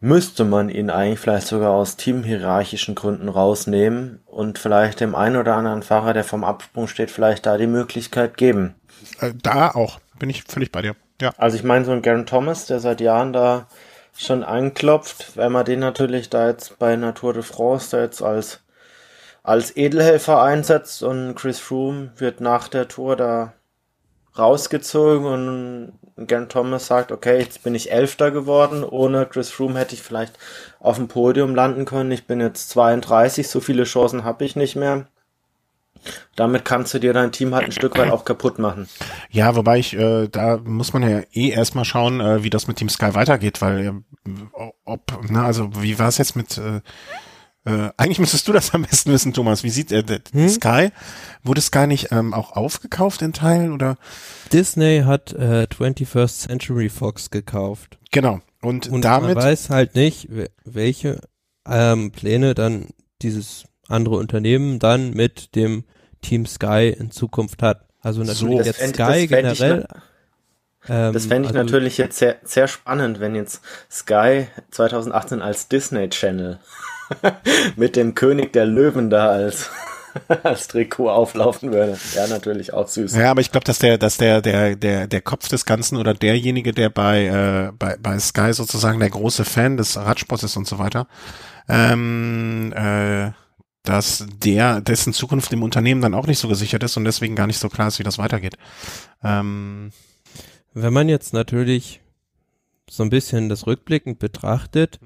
müsste 0.00 0.44
man 0.44 0.68
ihn 0.68 0.90
eigentlich 0.90 1.20
vielleicht 1.20 1.46
sogar 1.46 1.70
aus 1.70 1.96
teamhierarchischen 1.96 2.96
Gründen 2.96 3.28
rausnehmen 3.28 4.18
und 4.26 4.58
vielleicht 4.58 4.98
dem 4.98 5.14
einen 5.14 5.36
oder 5.36 5.54
anderen 5.54 5.84
Fahrer, 5.84 6.12
der 6.12 6.24
vom 6.24 6.42
Absprung 6.42 6.88
steht, 6.88 7.12
vielleicht 7.12 7.46
da 7.46 7.58
die 7.58 7.68
Möglichkeit 7.68 8.36
geben. 8.36 8.74
Äh, 9.20 9.30
da 9.40 9.70
auch, 9.70 10.00
bin 10.18 10.28
ich 10.28 10.42
völlig 10.42 10.72
bei 10.72 10.82
dir. 10.82 10.96
Ja. 11.20 11.30
Also 11.38 11.56
ich 11.56 11.62
meine, 11.62 11.84
so 11.84 11.92
ein 11.92 12.02
Garen 12.02 12.26
Thomas, 12.26 12.66
der 12.66 12.80
seit 12.80 13.00
Jahren 13.00 13.32
da 13.32 13.68
schon 14.16 14.42
anklopft, 14.44 15.36
wenn 15.36 15.52
man 15.52 15.64
den 15.64 15.80
natürlich 15.80 16.30
da 16.30 16.48
jetzt 16.48 16.78
bei 16.78 16.96
Natur 16.96 17.32
de 17.32 17.42
France 17.42 17.90
da 17.90 18.02
jetzt 18.02 18.22
als, 18.22 18.60
als 19.42 19.76
Edelhelfer 19.76 20.42
einsetzt 20.42 21.02
und 21.02 21.34
Chris 21.34 21.58
Froome 21.58 22.12
wird 22.16 22.40
nach 22.40 22.68
der 22.68 22.88
Tour 22.88 23.16
da 23.16 23.54
rausgezogen 24.38 25.26
und 25.26 25.98
Gern 26.18 26.48
Thomas 26.48 26.86
sagt, 26.86 27.12
okay, 27.12 27.38
jetzt 27.38 27.62
bin 27.62 27.74
ich 27.74 27.92
Elfter 27.92 28.30
geworden, 28.30 28.84
ohne 28.84 29.26
Chris 29.26 29.50
Froome 29.50 29.78
hätte 29.78 29.94
ich 29.94 30.02
vielleicht 30.02 30.38
auf 30.80 30.96
dem 30.96 31.08
Podium 31.08 31.54
landen 31.54 31.84
können, 31.84 32.10
ich 32.10 32.26
bin 32.26 32.40
jetzt 32.40 32.70
32, 32.70 33.48
so 33.48 33.60
viele 33.60 33.84
Chancen 33.84 34.24
habe 34.24 34.44
ich 34.46 34.56
nicht 34.56 34.76
mehr. 34.76 35.08
Damit 36.34 36.64
kannst 36.64 36.94
du 36.94 36.98
dir 36.98 37.12
dein 37.12 37.32
Team 37.32 37.54
halt 37.54 37.66
ein 37.66 37.72
Stück 37.72 37.96
weit 37.98 38.10
auch 38.10 38.24
kaputt 38.24 38.58
machen. 38.58 38.88
Ja, 39.30 39.56
wobei 39.56 39.78
ich, 39.78 39.96
äh, 39.96 40.28
da 40.28 40.58
muss 40.58 40.92
man 40.92 41.02
ja 41.02 41.22
eh 41.32 41.50
erstmal 41.50 41.84
schauen, 41.84 42.20
äh, 42.20 42.42
wie 42.42 42.50
das 42.50 42.66
mit 42.68 42.76
Team 42.76 42.88
Sky 42.88 43.14
weitergeht, 43.14 43.62
weil 43.62 43.86
äh, 43.86 43.92
ob, 44.84 45.18
na, 45.28 45.44
also 45.44 45.70
wie 45.80 45.98
war 45.98 46.08
es 46.08 46.18
jetzt 46.18 46.36
mit 46.36 46.58
äh, 46.58 46.80
Äh, 47.66 47.90
eigentlich 47.96 48.20
müsstest 48.20 48.46
du 48.46 48.52
das 48.52 48.72
am 48.74 48.82
besten 48.82 49.10
wissen, 49.10 49.32
Thomas. 49.32 49.64
Wie 49.64 49.70
sieht 49.70 49.90
äh, 49.90 50.04
hm? 50.32 50.48
Sky? 50.48 50.90
Wurde 51.42 51.60
Sky 51.60 51.88
nicht 51.88 52.12
ähm, 52.12 52.32
auch 52.32 52.52
aufgekauft 52.52 53.22
in 53.22 53.32
Teilen 53.32 53.72
oder? 53.72 53.96
Disney 54.52 55.02
hat 55.04 55.32
äh, 55.32 55.66
21st 55.68 56.46
Century 56.46 56.88
Fox 56.88 57.30
gekauft. 57.30 57.98
Genau. 58.12 58.40
Und, 58.62 58.86
Und 58.88 59.04
damit. 59.04 59.34
man 59.34 59.44
weiß 59.44 59.70
halt 59.70 59.96
nicht, 59.96 60.28
welche 60.64 61.20
ähm, 61.68 62.12
Pläne 62.12 62.54
dann 62.54 62.86
dieses 63.20 63.64
andere 63.88 64.16
Unternehmen 64.16 64.78
dann 64.78 65.10
mit 65.10 65.56
dem 65.56 65.84
Team 66.26 66.46
Sky 66.46 66.88
in 66.98 67.10
Zukunft 67.10 67.62
hat. 67.62 67.82
Also 68.02 68.20
natürlich 68.22 68.58
So. 68.58 68.64
jetzt 68.64 68.80
Das 68.80 68.92
fänd- 68.92 68.94
Sky 69.12 69.26
generell. 69.26 69.86
ähm, 70.88 71.12
Das 71.12 71.26
fände 71.26 71.48
ich 71.48 71.54
also 71.56 71.64
natürlich 71.64 71.98
jetzt 71.98 72.18
sehr, 72.18 72.36
sehr 72.44 72.68
spannend, 72.68 73.20
wenn 73.20 73.34
jetzt 73.34 73.60
Sky 73.90 74.46
2018 74.70 75.42
als 75.42 75.68
Disney 75.68 76.08
Channel 76.08 76.58
mit 77.76 77.96
dem 77.96 78.14
König 78.14 78.52
der 78.52 78.66
Löwen 78.66 79.10
da 79.10 79.28
als, 79.28 79.70
als 80.42 80.68
Trikot 80.68 81.10
auflaufen 81.10 81.72
würde. 81.72 81.96
Ja, 82.14 82.26
natürlich 82.28 82.72
auch 82.72 82.88
süß. 82.88 83.14
Ja, 83.16 83.30
aber 83.30 83.40
ich 83.40 83.50
glaube, 83.52 83.64
dass 83.64 83.78
der, 83.78 83.98
dass 83.98 84.16
der, 84.16 84.40
der, 84.42 84.76
der, 84.76 85.06
der 85.06 85.20
Kopf 85.20 85.48
des 85.48 85.64
Ganzen 85.66 85.96
oder 85.96 86.14
derjenige, 86.14 86.72
der 86.72 86.90
bei, 86.90 87.26
äh, 87.26 87.72
bei, 87.78 87.96
bei 88.00 88.18
Sky 88.18 88.52
sozusagen 88.52 88.98
der 89.00 89.10
große 89.10 89.44
Fan 89.44 89.76
des 89.76 89.96
Radsports 89.96 90.44
ist 90.44 90.56
und 90.56 90.66
so 90.66 90.78
weiter, 90.78 91.06
ähm, 91.68 92.72
äh, 92.76 93.30
dass 93.86 94.26
der, 94.42 94.80
dessen 94.80 95.12
Zukunft 95.12 95.52
im 95.52 95.62
Unternehmen 95.62 96.02
dann 96.02 96.14
auch 96.14 96.26
nicht 96.26 96.40
so 96.40 96.48
gesichert 96.48 96.82
ist 96.82 96.96
und 96.96 97.04
deswegen 97.04 97.36
gar 97.36 97.46
nicht 97.46 97.58
so 97.58 97.68
klar 97.68 97.88
ist, 97.88 97.98
wie 97.98 98.04
das 98.04 98.18
weitergeht. 98.18 98.58
Ähm, 99.22 99.92
Wenn 100.74 100.92
man 100.92 101.08
jetzt 101.08 101.32
natürlich 101.32 102.00
so 102.90 103.02
ein 103.02 103.10
bisschen 103.10 103.48
das 103.48 103.66
rückblickend 103.66 104.18
betrachtet, 104.18 104.98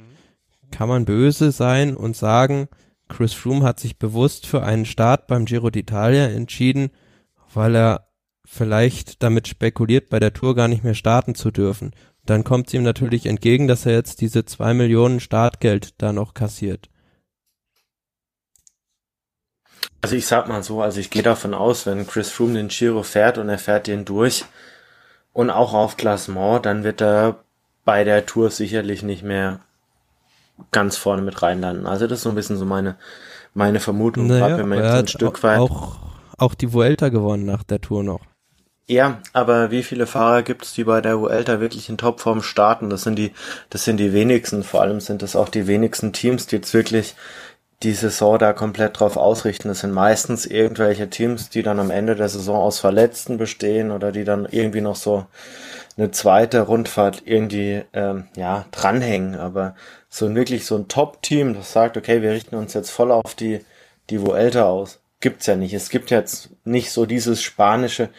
kann 0.70 0.88
man 0.88 1.04
böse 1.04 1.52
sein 1.52 1.96
und 1.96 2.16
sagen, 2.16 2.68
Chris 3.08 3.34
Froome 3.34 3.64
hat 3.64 3.78
sich 3.80 3.98
bewusst 3.98 4.46
für 4.46 4.62
einen 4.62 4.86
Start 4.86 5.26
beim 5.26 5.44
Giro 5.44 5.68
d'Italia 5.68 6.26
entschieden, 6.26 6.90
weil 7.52 7.76
er 7.76 8.06
vielleicht 8.44 9.22
damit 9.22 9.46
spekuliert, 9.46 10.08
bei 10.08 10.20
der 10.20 10.32
Tour 10.32 10.54
gar 10.54 10.68
nicht 10.68 10.84
mehr 10.84 10.94
starten 10.94 11.34
zu 11.34 11.50
dürfen. 11.50 11.92
Dann 12.24 12.44
kommt 12.44 12.68
es 12.68 12.74
ihm 12.74 12.82
natürlich 12.82 13.26
entgegen, 13.26 13.68
dass 13.68 13.86
er 13.86 13.92
jetzt 13.92 14.20
diese 14.20 14.44
zwei 14.44 14.72
Millionen 14.72 15.20
Startgeld 15.20 15.94
da 15.98 16.12
noch 16.12 16.32
kassiert. 16.34 16.88
Also 20.02 20.16
ich 20.16 20.26
sag 20.26 20.48
mal 20.48 20.62
so, 20.62 20.80
also 20.80 20.98
ich 20.98 21.10
gehe 21.10 21.22
davon 21.22 21.52
aus, 21.52 21.86
wenn 21.86 22.06
Chris 22.06 22.30
Froome 22.30 22.54
den 22.54 22.68
Giro 22.68 23.02
fährt 23.02 23.38
und 23.38 23.48
er 23.48 23.58
fährt 23.58 23.86
den 23.86 24.04
durch 24.04 24.44
und 25.32 25.50
auch 25.50 25.74
auf 25.74 25.96
Klassement, 25.96 26.64
dann 26.64 26.84
wird 26.84 27.02
er 27.02 27.36
bei 27.84 28.04
der 28.04 28.24
Tour 28.26 28.50
sicherlich 28.50 29.02
nicht 29.02 29.22
mehr 29.22 29.60
ganz 30.70 30.96
vorne 30.96 31.22
mit 31.22 31.42
reinlanden. 31.42 31.86
Also 31.86 32.06
das 32.06 32.18
ist 32.18 32.22
so 32.24 32.30
ein 32.30 32.34
bisschen 32.34 32.56
so 32.56 32.64
meine, 32.64 32.96
meine 33.54 33.80
Vermutung, 33.80 34.28
gerade 34.28 34.58
wenn 34.58 34.68
man 34.68 34.78
jetzt 34.78 34.92
ein 34.92 35.08
Stück 35.08 35.42
weit. 35.42 35.58
auch, 35.58 35.98
auch 36.38 36.54
die 36.54 36.72
Vuelta 36.72 37.08
gewonnen 37.08 37.44
nach 37.44 37.62
der 37.62 37.80
Tour 37.80 38.02
noch. 38.02 38.20
Ja, 38.86 39.20
aber 39.32 39.70
wie 39.70 39.84
viele 39.84 40.06
Fahrer 40.06 40.42
gibt 40.42 40.64
es, 40.64 40.72
die 40.72 40.82
bei 40.82 41.00
der 41.00 41.20
Vuelta 41.20 41.60
wirklich 41.60 41.88
in 41.88 41.96
Topform 41.96 42.42
starten? 42.42 42.90
Das 42.90 43.02
sind 43.02 43.16
die, 43.16 43.30
das 43.70 43.84
sind 43.84 43.98
die 43.98 44.12
wenigsten. 44.12 44.64
Vor 44.64 44.82
allem 44.82 44.98
sind 44.98 45.22
das 45.22 45.36
auch 45.36 45.48
die 45.48 45.68
wenigsten 45.68 46.12
Teams, 46.12 46.48
die 46.48 46.56
jetzt 46.56 46.74
wirklich 46.74 47.14
die 47.82 47.92
Saison 47.92 48.38
da 48.38 48.52
komplett 48.52 49.00
drauf 49.00 49.16
ausrichten. 49.16 49.68
Das 49.68 49.80
sind 49.80 49.92
meistens 49.92 50.44
irgendwelche 50.44 51.08
Teams, 51.08 51.48
die 51.48 51.62
dann 51.62 51.80
am 51.80 51.90
Ende 51.90 52.14
der 52.14 52.28
Saison 52.28 52.56
aus 52.56 52.78
Verletzten 52.78 53.38
bestehen 53.38 53.90
oder 53.90 54.12
die 54.12 54.24
dann 54.24 54.46
irgendwie 54.50 54.82
noch 54.82 54.96
so 54.96 55.26
eine 55.96 56.10
zweite 56.10 56.60
Rundfahrt 56.60 57.22
irgendwie 57.24 57.82
ähm, 57.92 58.28
ja 58.36 58.66
dranhängen. 58.70 59.34
Aber 59.34 59.74
so 60.08 60.34
wirklich 60.34 60.66
so 60.66 60.76
ein 60.76 60.88
Top-Team, 60.88 61.54
das 61.54 61.72
sagt, 61.72 61.96
okay, 61.96 62.20
wir 62.20 62.32
richten 62.32 62.56
uns 62.56 62.74
jetzt 62.74 62.90
voll 62.90 63.10
auf 63.10 63.34
die 63.34 63.64
die 64.10 64.20
Vuelta 64.20 64.64
aus, 64.64 65.00
gibt's 65.20 65.46
ja 65.46 65.56
nicht. 65.56 65.72
Es 65.72 65.88
gibt 65.88 66.10
jetzt 66.10 66.50
nicht 66.64 66.90
so 66.90 67.06
dieses 67.06 67.42
spanische 67.42 68.10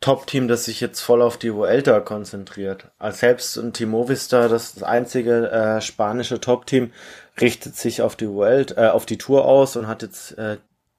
Top-Team, 0.00 0.48
das 0.48 0.64
sich 0.64 0.80
jetzt 0.80 1.00
voll 1.00 1.22
auf 1.22 1.36
die 1.36 1.54
Vuelta 1.54 2.00
konzentriert. 2.00 2.88
Als 2.98 3.20
selbst 3.20 3.56
ein 3.56 3.72
Team 3.72 3.92
Vista, 4.08 4.48
das, 4.48 4.74
das 4.74 4.82
einzige 4.82 5.50
äh, 5.50 5.80
spanische 5.80 6.40
Top-Team, 6.40 6.92
richtet 7.40 7.76
sich 7.76 8.02
auf 8.02 8.16
die 8.16 8.28
Vuelta, 8.28 8.86
äh, 8.86 8.90
auf 8.90 9.06
die 9.06 9.18
Tour 9.18 9.44
aus 9.44 9.76
und 9.76 9.86
hat 9.86 10.02
jetzt 10.02 10.36
äh, 10.38 10.58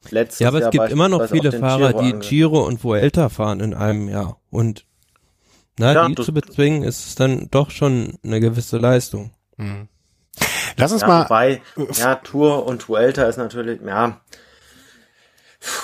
letztes 0.09 0.39
Ja, 0.39 0.47
aber 0.49 0.57
es 0.57 0.63
Jahr 0.63 0.71
gibt 0.71 0.89
immer 0.91 1.09
noch 1.09 1.25
viele 1.27 1.51
Fahrer, 1.51 1.93
Giro 1.93 2.01
die 2.03 2.13
Giro 2.19 2.65
und 2.65 2.83
Vuelta 2.83 3.29
fahren 3.29 3.59
in 3.59 3.73
einem 3.73 4.07
Jahr. 4.09 4.39
Und 4.49 4.85
na, 5.79 5.93
Ja, 5.93 6.07
die 6.07 6.15
zu 6.15 6.33
bezwingen, 6.33 6.83
ist 6.83 7.19
dann 7.19 7.49
doch 7.51 7.71
schon 7.71 8.17
eine 8.23 8.39
gewisse 8.39 8.77
Leistung. 8.77 9.31
hm. 9.57 9.87
Lass 10.77 10.91
uns 10.91 11.01
Ja, 11.01 11.07
mal, 11.07 11.23
wobei, 11.25 11.61
ja, 11.97 12.15
Tour 12.15 12.65
und 12.67 12.87
Vuelta 12.87 13.23
ist 13.23 13.37
natürlich, 13.37 13.81
ja, 13.81 14.21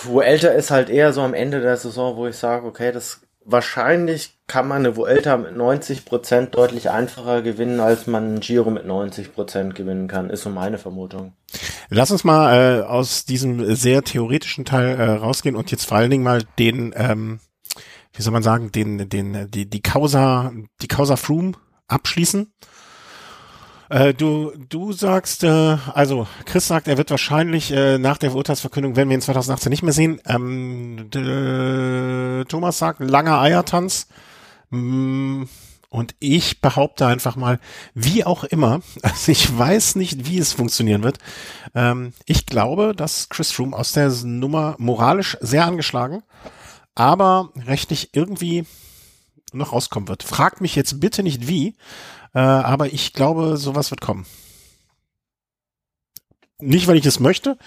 Vuelta 0.03 0.49
ist 0.49 0.71
halt 0.71 0.89
eher 0.89 1.13
so 1.13 1.21
am 1.21 1.33
Ende 1.33 1.61
der 1.61 1.77
Saison, 1.77 2.15
wo 2.15 2.27
ich 2.27 2.35
sage, 2.37 2.65
okay, 2.65 2.91
das 2.91 3.21
wahrscheinlich 3.45 4.38
kann 4.47 4.67
man 4.67 4.86
eine 4.86 4.95
Vuelta 4.95 5.38
mit 5.38 5.56
90% 5.56 6.47
deutlich 6.47 6.89
einfacher 6.89 7.41
gewinnen, 7.41 7.79
als 7.79 8.08
man 8.08 8.23
einen 8.23 8.39
Giro 8.39 8.69
mit 8.69 8.86
90% 8.86 9.73
gewinnen 9.73 10.08
kann, 10.08 10.29
ist 10.29 10.43
so 10.43 10.49
meine 10.49 10.77
Vermutung. 10.77 11.34
lass 11.89 12.12
uns 12.12 12.23
mal 12.23 12.82
äh, 12.82 12.84
aus 12.84 13.25
diesem 13.25 13.75
sehr 13.75 14.03
theoretischen 14.03 14.65
Teil 14.65 14.99
äh, 14.99 15.10
rausgehen 15.12 15.56
und 15.56 15.71
jetzt 15.71 15.86
vor 15.86 15.97
allen 15.97 16.12
Dingen 16.12 16.23
mal 16.23 16.43
den, 16.60 16.93
ähm, 16.95 17.39
wie 18.13 18.21
soll 18.21 18.34
man 18.34 18.43
sagen, 18.43 18.71
den, 18.71 19.10
den, 19.10 19.49
die, 19.49 19.69
die 19.69 19.82
Causa, 19.82 20.51
die 20.82 20.88
Causa 20.88 21.15
Froome 21.15 21.53
abschließen. 21.88 22.51
Äh, 23.89 24.13
du, 24.13 24.51
du 24.69 24.91
sagst, 24.93 25.43
äh, 25.43 25.77
also 25.93 26.27
Chris 26.45 26.67
sagt, 26.67 26.87
er 26.87 26.97
wird 26.97 27.11
wahrscheinlich 27.11 27.71
äh, 27.71 27.97
nach 27.97 28.17
der 28.17 28.33
Urteilsverkündung, 28.33 28.95
wenn 28.95 29.09
wir 29.09 29.15
ihn 29.15 29.21
2018 29.21 29.69
nicht 29.69 29.83
mehr 29.83 29.93
sehen, 29.93 30.19
ähm, 30.25 31.09
Thomas 32.47 32.77
sagt, 32.77 32.99
langer 33.01 33.39
Eiertanz. 33.41 34.07
Mm, 34.69 35.43
Und 35.89 36.15
ich 36.19 36.59
behaupte 36.61 37.05
einfach 37.05 37.35
mal, 37.35 37.59
wie 37.93 38.25
auch 38.25 38.43
immer, 38.45 38.81
also 39.03 39.31
ich 39.31 39.55
weiß 39.57 39.95
nicht, 39.95 40.25
wie 40.27 40.39
es 40.39 40.53
funktionieren 40.53 41.03
wird. 41.03 41.19
Ähm, 41.75 42.13
ich 42.25 42.45
glaube, 42.47 42.93
dass 42.95 43.29
Chris 43.29 43.51
Froome 43.51 43.77
aus 43.77 43.91
der 43.91 44.09
Nummer 44.23 44.75
moralisch 44.79 45.37
sehr 45.41 45.65
angeschlagen, 45.65 46.23
aber 46.95 47.51
rechtlich 47.67 48.09
irgendwie 48.13 48.65
noch 49.51 49.71
rauskommen 49.73 50.07
wird. 50.09 50.23
Fragt 50.23 50.61
mich 50.61 50.75
jetzt 50.75 50.99
bitte 50.99 51.21
nicht 51.21 51.47
wie, 51.47 51.75
äh, 52.33 52.39
aber 52.39 52.91
ich 52.93 53.13
glaube, 53.13 53.57
sowas 53.57 53.91
wird 53.91 54.01
kommen. 54.01 54.25
Nicht, 56.59 56.87
weil 56.87 56.97
ich 56.97 57.05
es 57.05 57.19
möchte, 57.19 57.57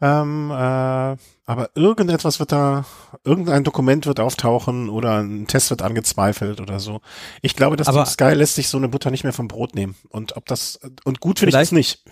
ähm, 0.00 0.50
äh, 0.50 0.54
aber 0.54 1.70
irgendetwas 1.74 2.40
wird 2.40 2.52
da, 2.52 2.84
irgendein 3.22 3.64
Dokument 3.64 4.06
wird 4.06 4.18
auftauchen 4.18 4.88
oder 4.88 5.22
ein 5.22 5.46
Test 5.46 5.70
wird 5.70 5.82
angezweifelt 5.82 6.60
oder 6.60 6.80
so. 6.80 7.00
Ich 7.42 7.54
glaube, 7.54 7.76
dass 7.76 7.86
Aber- 7.88 8.06
Sky 8.06 8.32
lässt 8.32 8.56
sich 8.56 8.68
so 8.68 8.76
eine 8.78 8.88
Butter 8.88 9.10
nicht 9.10 9.24
mehr 9.24 9.32
vom 9.32 9.46
Brot 9.46 9.74
nehmen. 9.74 9.94
Und 10.08 10.36
ob 10.36 10.46
das, 10.46 10.80
und 11.04 11.20
gut 11.20 11.38
finde 11.38 11.50
ich 11.50 11.52
das 11.54 11.68
Vielleicht- 11.68 11.72
nicht. 11.72 12.04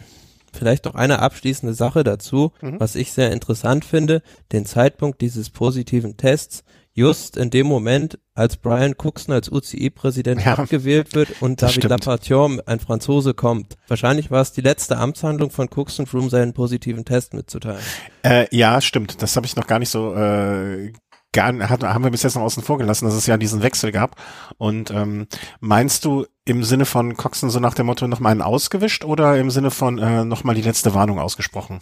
Vielleicht 0.54 0.84
noch 0.84 0.94
eine 0.94 1.20
abschließende 1.20 1.72
Sache 1.74 2.04
dazu, 2.04 2.52
Mhm. 2.60 2.78
was 2.78 2.94
ich 2.94 3.10
sehr 3.12 3.32
interessant 3.32 3.86
finde, 3.86 4.22
den 4.52 4.66
Zeitpunkt 4.66 5.22
dieses 5.22 5.48
positiven 5.48 6.18
Tests, 6.18 6.62
just 6.94 7.36
in 7.36 7.50
dem 7.50 7.66
Moment, 7.66 8.18
als 8.34 8.56
Brian 8.56 8.94
Cookson 8.96 9.34
als 9.34 9.50
UCI-Präsident 9.50 10.44
Ja, 10.44 10.54
abgewählt 10.54 11.14
wird 11.14 11.42
und 11.42 11.62
David. 11.62 11.84
Lappartion, 11.84 12.60
ein 12.66 12.80
Franzose, 12.80 13.34
kommt. 13.34 13.76
Wahrscheinlich 13.88 14.30
war 14.30 14.40
es 14.40 14.52
die 14.52 14.60
letzte 14.60 14.98
Amtshandlung 14.98 15.50
von 15.50 15.68
Cookson, 15.74 16.06
Froome 16.06 16.30
seinen 16.30 16.52
positiven 16.52 17.04
Test 17.04 17.34
mitzuteilen. 17.34 17.82
Äh, 18.22 18.46
ja, 18.54 18.80
stimmt. 18.80 19.22
Das 19.22 19.36
habe 19.36 19.46
ich 19.46 19.56
noch 19.56 19.66
gar 19.66 19.78
nicht 19.78 19.90
so 19.90 20.14
äh, 20.14 20.92
gar, 21.32 21.68
hat, 21.68 21.82
haben 21.82 22.04
wir 22.04 22.10
bis 22.10 22.22
jetzt 22.22 22.36
noch 22.36 22.42
außen 22.42 22.62
vor 22.62 22.78
gelassen, 22.78 23.06
dass 23.06 23.14
es 23.14 23.26
ja 23.26 23.36
diesen 23.36 23.62
Wechsel 23.62 23.90
gab. 23.90 24.16
Und 24.58 24.90
ähm, 24.90 25.26
meinst 25.60 26.04
du 26.04 26.26
im 26.44 26.62
Sinne 26.64 26.84
von 26.84 27.16
Coxen 27.16 27.50
so 27.50 27.60
nach 27.60 27.74
dem 27.74 27.86
Motto 27.86 28.06
noch 28.06 28.20
mal 28.20 28.30
einen 28.30 28.42
ausgewischt 28.42 29.04
oder 29.04 29.38
im 29.38 29.50
Sinne 29.50 29.70
von 29.70 29.98
äh, 29.98 30.24
noch 30.24 30.44
mal 30.44 30.54
die 30.54 30.62
letzte 30.62 30.94
Warnung 30.94 31.18
ausgesprochen, 31.18 31.80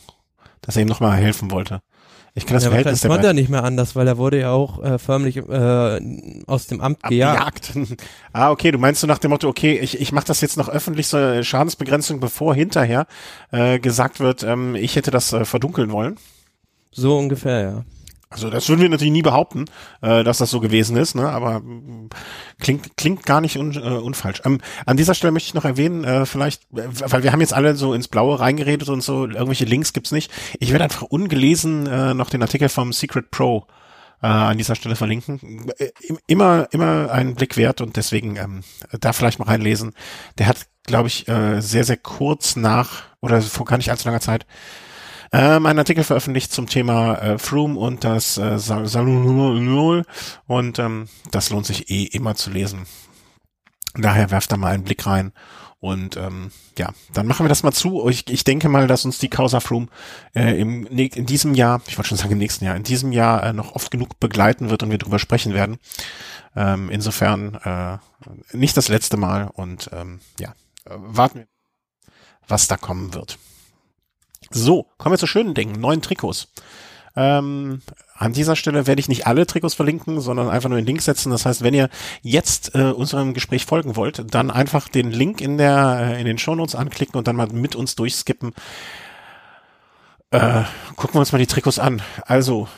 dass 0.70 0.76
er 0.76 0.82
ihm 0.82 0.88
noch 0.88 1.00
mal 1.00 1.16
helfen 1.16 1.50
wollte? 1.50 1.82
Ich 2.34 2.46
kann 2.46 2.54
das 2.54 2.62
ja, 2.62 2.70
Verhältnis 2.70 3.00
der 3.00 3.10
konnte 3.10 3.26
er 3.26 3.32
nicht 3.32 3.50
mehr 3.50 3.64
anders, 3.64 3.96
weil 3.96 4.06
er 4.06 4.16
wurde 4.16 4.38
ja 4.38 4.52
auch 4.52 4.80
äh, 4.84 4.98
förmlich 5.00 5.36
äh, 5.38 6.00
aus 6.46 6.68
dem 6.68 6.80
Amt 6.80 7.02
gejagt. 7.02 7.70
abgejagt. 7.70 8.00
ah, 8.32 8.52
okay, 8.52 8.70
du 8.70 8.78
meinst 8.78 9.00
so 9.00 9.08
nach 9.08 9.18
dem 9.18 9.30
Motto, 9.30 9.48
okay, 9.48 9.80
ich, 9.80 10.00
ich 10.00 10.12
mache 10.12 10.26
das 10.26 10.40
jetzt 10.40 10.56
noch 10.56 10.68
öffentlich, 10.68 11.08
so 11.08 11.16
eine 11.16 11.42
Schadensbegrenzung, 11.42 12.20
bevor 12.20 12.54
hinterher 12.54 13.08
äh, 13.50 13.80
gesagt 13.80 14.20
wird, 14.20 14.44
ähm, 14.44 14.76
ich 14.76 14.94
hätte 14.94 15.10
das 15.10 15.32
äh, 15.32 15.44
verdunkeln 15.44 15.90
wollen. 15.90 16.18
So 16.92 17.18
ungefähr, 17.18 17.62
ja. 17.62 17.84
Also 18.32 18.48
das 18.48 18.68
würden 18.68 18.80
wir 18.80 18.88
natürlich 18.88 19.12
nie 19.12 19.22
behaupten, 19.22 19.64
äh, 20.02 20.22
dass 20.22 20.38
das 20.38 20.50
so 20.50 20.60
gewesen 20.60 20.96
ist, 20.96 21.16
ne? 21.16 21.28
aber 21.28 21.58
mm, 21.58 22.10
klingt 22.60 22.96
klingt 22.96 23.26
gar 23.26 23.40
nicht 23.40 23.56
un, 23.58 23.72
äh, 23.74 23.78
unfalsch. 23.80 24.40
Ähm, 24.44 24.60
an 24.86 24.96
dieser 24.96 25.14
Stelle 25.14 25.32
möchte 25.32 25.48
ich 25.48 25.54
noch 25.54 25.64
erwähnen, 25.64 26.04
äh, 26.04 26.24
vielleicht, 26.26 26.62
äh, 26.72 26.86
weil 27.06 27.24
wir 27.24 27.32
haben 27.32 27.40
jetzt 27.40 27.52
alle 27.52 27.74
so 27.74 27.92
ins 27.92 28.06
Blaue 28.06 28.38
reingeredet 28.38 28.88
und 28.88 29.00
so, 29.00 29.26
irgendwelche 29.26 29.64
Links 29.64 29.92
gibt's 29.92 30.12
nicht. 30.12 30.30
Ich 30.60 30.70
werde 30.70 30.84
einfach 30.84 31.02
ungelesen 31.02 31.88
äh, 31.88 32.14
noch 32.14 32.30
den 32.30 32.40
Artikel 32.42 32.68
vom 32.68 32.92
Secret 32.92 33.32
Pro 33.32 33.66
äh, 34.22 34.26
an 34.28 34.58
dieser 34.58 34.76
Stelle 34.76 34.94
verlinken. 34.94 35.68
Äh, 35.78 35.88
im- 36.02 36.18
immer 36.28 36.68
immer 36.70 37.10
einen 37.10 37.34
Blick 37.34 37.56
wert 37.56 37.80
und 37.80 37.96
deswegen 37.96 38.36
ähm, 38.36 38.62
da 39.00 39.12
vielleicht 39.12 39.40
mal 39.40 39.46
reinlesen. 39.48 39.92
Der 40.38 40.46
hat 40.46 40.68
glaube 40.84 41.08
ich, 41.08 41.26
äh, 41.28 41.60
sehr, 41.60 41.84
sehr 41.84 41.96
kurz 41.96 42.54
nach 42.56 43.02
oder 43.20 43.42
vor 43.42 43.66
gar 43.66 43.76
nicht 43.76 43.90
allzu 43.90 44.06
langer 44.08 44.20
Zeit 44.20 44.46
ähm, 45.32 45.66
einen 45.66 45.78
Artikel 45.78 46.04
veröffentlicht 46.04 46.52
zum 46.52 46.66
Thema 46.66 47.14
äh, 47.16 47.38
Froome 47.38 47.78
und 47.78 48.04
das 48.04 48.36
äh, 48.38 48.58
Salonol 48.58 50.04
und 50.46 50.78
ähm, 50.78 51.08
das 51.30 51.50
lohnt 51.50 51.66
sich 51.66 51.90
eh 51.90 52.04
immer 52.04 52.34
zu 52.34 52.50
lesen. 52.50 52.86
Daher 53.94 54.30
werft 54.30 54.52
da 54.52 54.56
mal 54.56 54.72
einen 54.72 54.84
Blick 54.84 55.06
rein 55.06 55.32
und 55.80 56.16
ähm, 56.18 56.52
ja, 56.78 56.90
dann 57.14 57.26
machen 57.26 57.44
wir 57.44 57.48
das 57.48 57.62
mal 57.62 57.72
zu. 57.72 58.08
Ich, 58.08 58.28
ich 58.28 58.44
denke 58.44 58.68
mal, 58.68 58.86
dass 58.86 59.06
uns 59.06 59.18
die 59.18 59.30
Causa 59.30 59.60
Froome 59.60 59.88
äh, 60.34 60.60
im, 60.60 60.86
in 60.86 61.26
diesem 61.26 61.54
Jahr, 61.54 61.80
ich 61.86 61.96
wollte 61.96 62.08
schon 62.08 62.18
sagen 62.18 62.32
im 62.32 62.38
nächsten 62.38 62.66
Jahr, 62.66 62.76
in 62.76 62.82
diesem 62.82 63.12
Jahr 63.12 63.42
äh, 63.42 63.52
noch 63.54 63.74
oft 63.74 63.90
genug 63.90 64.20
begleiten 64.20 64.68
wird 64.68 64.82
und 64.82 64.90
wir 64.90 64.98
drüber 64.98 65.18
sprechen 65.18 65.54
werden. 65.54 65.78
Ähm, 66.54 66.90
insofern 66.90 67.54
äh, 67.54 67.98
nicht 68.52 68.76
das 68.76 68.88
letzte 68.88 69.16
Mal 69.16 69.48
und 69.54 69.88
ähm, 69.92 70.20
ja, 70.38 70.50
äh, 70.84 70.96
warten 70.96 71.40
wir, 71.40 71.46
was 72.46 72.66
da 72.66 72.76
kommen 72.76 73.14
wird. 73.14 73.38
So, 74.52 74.86
kommen 74.98 75.12
wir 75.12 75.18
zu 75.18 75.28
schönen 75.28 75.54
Dingen, 75.54 75.80
neuen 75.80 76.02
Trikots. 76.02 76.48
Ähm, 77.16 77.82
an 78.16 78.32
dieser 78.32 78.56
Stelle 78.56 78.86
werde 78.86 79.00
ich 79.00 79.08
nicht 79.08 79.26
alle 79.26 79.46
Trikots 79.46 79.74
verlinken, 79.74 80.20
sondern 80.20 80.50
einfach 80.50 80.68
nur 80.68 80.78
den 80.78 80.86
Link 80.86 81.02
setzen. 81.02 81.30
Das 81.30 81.46
heißt, 81.46 81.62
wenn 81.62 81.74
ihr 81.74 81.88
jetzt 82.22 82.74
äh, 82.74 82.90
unserem 82.90 83.32
Gespräch 83.32 83.64
folgen 83.64 83.96
wollt, 83.96 84.34
dann 84.34 84.50
einfach 84.50 84.88
den 84.88 85.10
Link 85.10 85.40
in 85.40 85.56
der 85.56 86.14
äh, 86.16 86.20
in 86.20 86.26
den 86.26 86.38
Shownotes 86.38 86.74
anklicken 86.74 87.16
und 87.16 87.28
dann 87.28 87.36
mal 87.36 87.46
mit 87.48 87.76
uns 87.76 87.94
durchskippen. 87.94 88.52
Äh, 90.30 90.62
gucken 90.96 91.14
wir 91.14 91.20
uns 91.20 91.32
mal 91.32 91.38
die 91.38 91.46
Trikots 91.46 91.78
an. 91.78 92.02
Also 92.24 92.68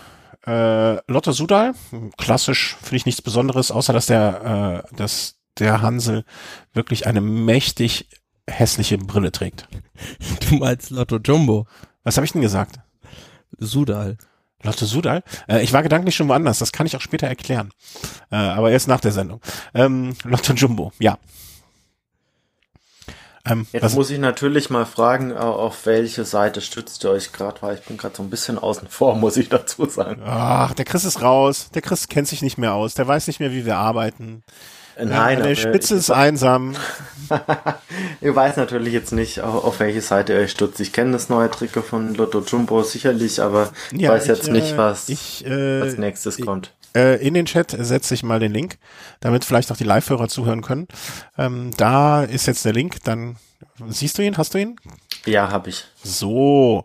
äh, 0.47 0.97
Lotte 1.11 1.33
Sudal, 1.33 1.75
klassisch 2.19 2.77
finde 2.83 2.97
ich 2.97 3.07
nichts 3.07 3.23
Besonderes, 3.23 3.71
außer 3.71 3.93
dass 3.93 4.07
der 4.07 4.85
äh, 4.93 4.97
dass 4.97 5.39
der 5.59 5.83
Hansel 5.83 6.25
wirklich 6.73 7.07
eine 7.07 7.21
mächtig 7.21 8.09
hässliche 8.49 8.99
Brille 8.99 9.33
trägt. 9.33 9.69
Du 10.49 10.57
meinst 10.57 10.91
Lotto 10.91 11.19
Jumbo. 11.19 11.67
Was 12.03 12.17
habe 12.17 12.25
ich 12.25 12.33
denn 12.33 12.43
gesagt? 12.43 12.81
Sudal. 13.59 14.17
Lotte 14.63 14.87
Sudal? 14.87 15.23
Äh, 15.49 15.63
ich 15.63 15.73
war 15.73 15.83
gedanklich 15.83 16.15
schon 16.15 16.29
woanders, 16.29 16.59
das 16.59 16.73
kann 16.73 16.87
ich 16.87 16.97
auch 16.97 17.01
später 17.01 17.27
erklären. 17.27 17.71
Äh, 18.31 18.37
aber 18.37 18.71
erst 18.71 18.89
nach 18.89 19.01
der 19.01 19.13
Sendung. 19.13 19.41
Ähm, 19.75 20.15
Lotte 20.25 20.53
Jumbo, 20.55 20.93
ja. 20.99 21.19
Ähm, 23.45 23.67
Jetzt 23.73 23.97
muss 23.97 24.11
ich 24.11 24.21
natürlich 24.21 24.71
mal 24.71 24.87
fragen, 24.87 25.33
äh, 25.33 25.35
auf 25.35 25.85
welche 25.85 26.25
Seite 26.25 26.61
stützt 26.61 27.03
ihr 27.03 27.11
euch 27.11 27.33
gerade, 27.33 27.61
weil 27.61 27.77
ich 27.77 27.83
bin 27.83 27.97
gerade 27.97 28.15
so 28.15 28.23
ein 28.23 28.31
bisschen 28.31 28.57
außen 28.57 28.87
vor, 28.89 29.17
muss 29.17 29.37
ich 29.37 29.49
dazu 29.49 29.89
sagen. 29.89 30.23
Ach, 30.25 30.75
der 30.75 30.85
Chris 30.85 31.05
ist 31.05 31.23
raus. 31.23 31.71
Der 31.75 31.83
Chris 31.83 32.09
kennt 32.09 32.29
sich 32.29 32.43
nicht 32.43 32.57
mehr 32.59 32.75
aus. 32.75 32.95
Der 32.95 33.09
weiß 33.09 33.27
nicht 33.27 33.41
mehr, 33.41 33.51
wie 33.51 33.67
wir 33.67 33.77
arbeiten. 33.77 34.45
Nein, 34.99 35.43
der 35.43 35.55
Spitze 35.55 35.95
ist 35.97 36.11
einsam. 36.11 36.75
ich 38.21 38.35
weiß 38.35 38.57
natürlich 38.57 38.93
jetzt 38.93 39.13
nicht, 39.13 39.41
auf 39.41 39.81
welche 39.81 40.01
Seite 40.01 40.35
ihr 40.35 40.41
euch 40.41 40.51
stützt. 40.51 40.81
Ich 40.81 40.93
kenne 40.93 41.13
das 41.13 41.29
neue 41.29 41.51
Trikot 41.51 41.83
von 41.83 42.15
Lotto 42.15 42.41
Jumbo 42.41 42.83
sicherlich, 42.83 43.41
aber 43.41 43.71
ja, 43.93 44.11
weiß 44.11 44.27
jetzt 44.27 44.49
ich, 44.49 44.53
nicht, 44.53 44.73
äh, 44.73 44.79
was 44.79 45.09
ich, 45.09 45.47
äh, 45.47 45.81
als 45.81 45.97
nächstes 45.99 46.39
ich, 46.39 46.45
kommt. 46.45 46.73
Äh, 46.95 47.27
in 47.27 47.35
den 47.35 47.47
Chat 47.47 47.75
setze 47.79 48.15
ich 48.15 48.23
mal 48.23 48.41
den 48.41 48.53
Link, 48.53 48.79
damit 49.21 49.45
vielleicht 49.45 49.73
auch 49.73 49.77
die 49.77 49.85
Live-Hörer 49.85 50.29
zuhören 50.29 50.63
können. 50.63 50.89
Ähm, 51.39 51.71
da 51.77 52.25
ist 52.25 52.47
jetzt 52.47 52.65
der 52.65 52.73
Link, 52.73 53.03
dann 53.05 53.37
siehst 53.89 54.19
du 54.19 54.23
ihn, 54.23 54.37
hast 54.37 54.55
du 54.55 54.59
ihn? 54.59 54.77
Ja, 55.25 55.51
habe 55.51 55.71
ich. 55.71 55.85
So. 56.03 56.85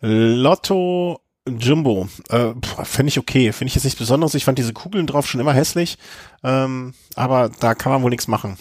Lotto 0.00 1.20
Jumbo, 1.48 2.08
äh, 2.28 2.52
finde 2.84 3.08
ich 3.08 3.18
okay, 3.18 3.52
finde 3.52 3.68
ich 3.68 3.74
jetzt 3.74 3.84
nichts 3.84 3.98
Besonderes. 3.98 4.34
Ich 4.34 4.44
fand 4.44 4.58
diese 4.58 4.72
Kugeln 4.72 5.06
drauf 5.06 5.26
schon 5.26 5.40
immer 5.40 5.52
hässlich, 5.52 5.98
ähm, 6.42 6.94
aber 7.14 7.50
da 7.60 7.74
kann 7.74 7.92
man 7.92 8.02
wohl 8.02 8.10
nichts 8.10 8.28
machen. 8.28 8.56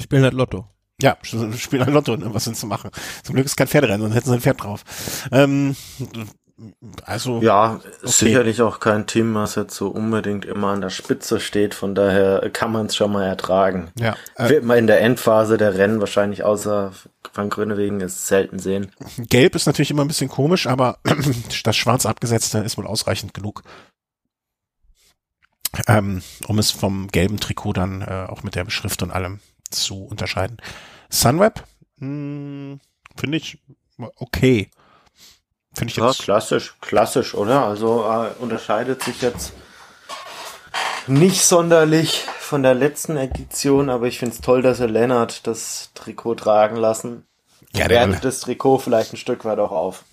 Spielen 0.00 0.22
halt 0.22 0.34
Lotto. 0.34 0.66
Ja, 1.00 1.16
spielen 1.22 1.84
halt 1.84 1.94
Lotto, 1.94 2.16
ne? 2.16 2.32
was 2.34 2.44
sind 2.44 2.56
zu 2.56 2.66
machen? 2.66 2.90
Zum 3.22 3.34
Glück 3.34 3.46
ist 3.46 3.56
kein 3.56 3.68
Pferderennen, 3.68 4.00
sonst 4.02 4.14
hätten 4.14 4.28
sie 4.28 4.34
ein 4.34 4.40
Pferd 4.40 4.62
drauf. 4.62 4.84
Ähm, 5.30 5.76
also 7.04 7.40
ja, 7.40 7.74
okay. 7.74 7.88
sicherlich 8.02 8.62
auch 8.62 8.80
kein 8.80 9.06
Team, 9.06 9.34
was 9.34 9.54
jetzt 9.54 9.76
so 9.76 9.88
unbedingt 9.88 10.44
immer 10.44 10.68
an 10.68 10.80
der 10.80 10.90
Spitze 10.90 11.38
steht. 11.38 11.72
Von 11.74 11.94
daher 11.94 12.50
kann 12.50 12.72
man 12.72 12.86
es 12.86 12.96
schon 12.96 13.12
mal 13.12 13.24
ertragen. 13.24 13.90
Ja, 13.98 14.16
äh, 14.34 14.48
wird 14.48 14.64
man 14.64 14.78
in 14.78 14.86
der 14.88 15.00
Endphase 15.00 15.56
der 15.56 15.74
Rennen 15.74 16.00
wahrscheinlich 16.00 16.42
außer 16.42 16.92
Van 17.32 17.50
Grönewegen 17.50 18.00
es 18.00 18.26
selten 18.26 18.58
sehen. 18.58 18.90
Gelb 19.18 19.54
ist 19.54 19.66
natürlich 19.66 19.90
immer 19.90 20.04
ein 20.04 20.08
bisschen 20.08 20.28
komisch, 20.28 20.66
aber 20.66 20.98
das 21.64 21.76
Schwarz 21.76 22.06
abgesetzte 22.06 22.58
ist 22.58 22.76
wohl 22.76 22.86
ausreichend 22.86 23.34
genug, 23.34 23.62
ähm, 25.86 26.22
um 26.46 26.58
es 26.58 26.72
vom 26.72 27.06
gelben 27.08 27.38
Trikot 27.38 27.74
dann 27.74 28.02
äh, 28.02 28.26
auch 28.28 28.42
mit 28.42 28.56
der 28.56 28.64
Beschrift 28.64 29.02
und 29.02 29.12
allem 29.12 29.38
zu 29.70 30.04
unterscheiden. 30.04 30.56
Sunweb 31.08 31.62
hm, 31.98 32.80
finde 33.16 33.38
ich 33.38 33.58
okay. 34.16 34.70
Finde 35.74 35.90
ich 35.90 35.96
jetzt. 35.96 36.18
Ja, 36.18 36.24
klassisch, 36.24 36.74
klassisch, 36.80 37.34
oder? 37.34 37.64
Also 37.64 38.04
äh, 38.04 38.42
unterscheidet 38.42 39.02
sich 39.02 39.22
jetzt 39.22 39.52
nicht 41.06 41.42
sonderlich 41.42 42.24
von 42.38 42.62
der 42.62 42.74
letzten 42.74 43.16
Edition, 43.16 43.90
aber 43.90 44.06
ich 44.06 44.18
finde 44.18 44.34
es 44.34 44.40
toll, 44.40 44.62
dass 44.62 44.80
er 44.80 44.88
Lennart 44.88 45.46
das 45.46 45.90
Trikot 45.94 46.36
tragen 46.36 46.76
lassen. 46.76 47.26
Ja, 47.74 47.88
der 47.88 48.08
wertet 48.08 48.24
das 48.24 48.40
Trikot 48.40 48.78
vielleicht 48.78 49.12
ein 49.12 49.18
Stück 49.18 49.44
weit 49.44 49.58
auch 49.58 49.72
auf. 49.72 50.04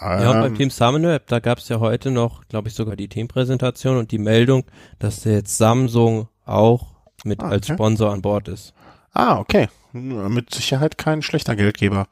Ja, 0.00 0.30
und 0.30 0.40
beim 0.40 0.54
Team 0.54 0.70
Summoner, 0.70 1.18
da 1.18 1.40
gab 1.40 1.58
es 1.58 1.68
ja 1.68 1.78
heute 1.78 2.10
noch, 2.10 2.48
glaube 2.48 2.68
ich, 2.68 2.74
sogar 2.74 2.96
die 2.96 3.08
Teampräsentation 3.08 3.98
und 3.98 4.10
die 4.12 4.18
Meldung, 4.18 4.64
dass 4.98 5.24
jetzt 5.24 5.58
Samsung 5.58 6.28
auch 6.46 6.86
mit 7.22 7.40
ah, 7.40 7.46
okay. 7.46 7.54
als 7.54 7.66
Sponsor 7.68 8.10
an 8.10 8.22
Bord 8.22 8.48
ist. 8.48 8.72
Ah, 9.12 9.38
okay. 9.38 9.68
Mit 9.92 10.54
Sicherheit 10.54 10.96
kein 10.96 11.20
schlechter 11.20 11.54
Geldgeber. 11.54 12.06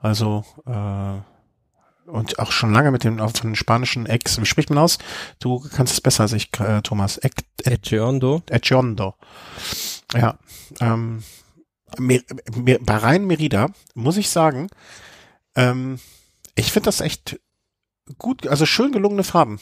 Also, 0.00 0.44
äh, 0.66 1.18
und 2.08 2.38
auch 2.38 2.52
schon 2.52 2.72
lange 2.72 2.90
mit 2.90 3.04
dem 3.04 3.20
auf 3.20 3.32
den 3.32 3.54
spanischen 3.54 4.06
Ex, 4.06 4.40
wie 4.40 4.46
spricht 4.46 4.70
man 4.70 4.78
aus? 4.78 4.98
Du 5.38 5.60
kannst 5.60 5.92
es 5.92 6.00
besser 6.00 6.24
als 6.24 6.32
ich, 6.32 6.50
äh, 6.58 6.82
Thomas. 6.82 7.18
Ek, 7.18 7.34
Echiondo. 7.64 8.42
Echiondo. 8.48 9.14
Ja. 10.14 10.38
Ähm, 10.80 11.22
Mer, 11.96 12.20
Mer, 12.54 12.78
Bahrain 12.80 13.26
Merida, 13.26 13.70
muss 13.94 14.18
ich 14.18 14.28
sagen, 14.28 14.68
ähm, 15.54 15.98
ich 16.54 16.70
finde 16.70 16.86
das 16.86 17.00
echt 17.00 17.40
gut, 18.18 18.46
also 18.46 18.66
schön 18.66 18.92
gelungene 18.92 19.24
Farben. 19.24 19.58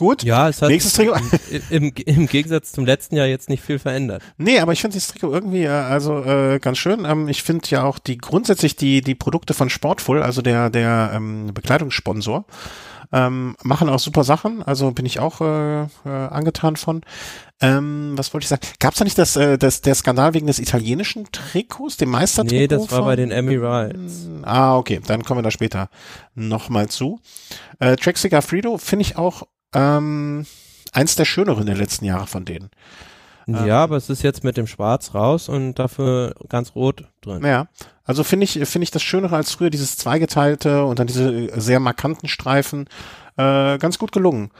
Gut. 0.00 0.22
Ja, 0.22 0.48
es 0.48 0.62
hat 0.62 0.70
Nächstes 0.70 0.94
Trikot. 0.94 1.20
Im, 1.68 1.92
im 2.06 2.26
Gegensatz 2.26 2.72
zum 2.72 2.86
letzten 2.86 3.16
Jahr 3.16 3.26
jetzt 3.26 3.50
nicht 3.50 3.62
viel 3.62 3.78
verändert. 3.78 4.22
Nee, 4.38 4.58
aber 4.58 4.72
ich 4.72 4.80
finde 4.80 4.94
dieses 4.94 5.08
Trikot 5.08 5.30
irgendwie 5.30 5.64
äh, 5.64 5.68
also 5.68 6.24
äh, 6.24 6.58
ganz 6.58 6.78
schön. 6.78 7.04
Ähm, 7.04 7.28
ich 7.28 7.42
finde 7.42 7.68
ja 7.68 7.82
auch 7.84 7.98
die 7.98 8.16
grundsätzlich 8.16 8.76
die 8.76 9.02
die 9.02 9.14
Produkte 9.14 9.52
von 9.52 9.68
Sportful, 9.68 10.22
also 10.22 10.40
der 10.40 10.70
der 10.70 11.10
ähm, 11.12 11.52
Bekleidungssponsor, 11.52 12.46
ähm, 13.12 13.56
machen 13.62 13.90
auch 13.90 13.98
super 13.98 14.24
Sachen. 14.24 14.62
Also 14.62 14.90
bin 14.92 15.04
ich 15.04 15.20
auch 15.20 15.42
äh, 15.42 15.82
äh, 15.82 15.88
angetan 16.06 16.76
von. 16.76 17.02
Ähm, 17.60 18.12
was 18.16 18.32
wollte 18.32 18.44
ich 18.44 18.48
sagen? 18.48 18.62
Gab 18.78 18.94
es 18.94 19.00
da 19.00 19.04
nicht 19.04 19.18
das, 19.18 19.36
äh, 19.36 19.58
das, 19.58 19.82
der 19.82 19.94
Skandal 19.94 20.32
wegen 20.32 20.46
des 20.46 20.60
italienischen 20.60 21.26
Trikots, 21.30 21.98
dem 21.98 22.08
Meistertrikot? 22.08 22.56
Nee, 22.56 22.68
das 22.68 22.90
war 22.90 23.04
bei 23.04 23.16
den 23.16 23.30
Emirates. 23.30 24.30
Ah, 24.44 24.78
okay, 24.78 25.02
dann 25.06 25.24
kommen 25.24 25.40
wir 25.40 25.42
da 25.42 25.50
später 25.50 25.90
nochmal 26.34 26.88
zu. 26.88 27.20
Äh, 27.80 27.96
Trexiga 27.96 28.40
Frido 28.40 28.78
finde 28.78 29.02
ich 29.02 29.18
auch 29.18 29.42
ähm, 29.74 30.46
eins 30.92 31.16
der 31.16 31.24
schöneren 31.24 31.66
der 31.66 31.76
letzten 31.76 32.04
Jahre 32.04 32.26
von 32.26 32.44
denen. 32.44 32.70
Ja, 33.46 33.64
ähm, 33.64 33.70
aber 33.70 33.96
es 33.96 34.10
ist 34.10 34.22
jetzt 34.22 34.44
mit 34.44 34.56
dem 34.56 34.66
Schwarz 34.66 35.14
raus 35.14 35.48
und 35.48 35.74
dafür 35.74 36.34
ganz 36.48 36.74
rot 36.74 37.04
drin. 37.20 37.44
Ja, 37.44 37.68
also 38.04 38.24
finde 38.24 38.44
ich 38.44 38.52
finde 38.68 38.84
ich 38.84 38.90
das 38.90 39.02
Schönere 39.02 39.36
als 39.36 39.52
früher 39.52 39.70
dieses 39.70 39.96
zweigeteilte 39.96 40.84
und 40.84 40.98
dann 40.98 41.06
diese 41.06 41.48
sehr 41.60 41.80
markanten 41.80 42.28
Streifen 42.28 42.86
äh, 43.36 43.78
ganz 43.78 43.98
gut 43.98 44.12
gelungen. 44.12 44.50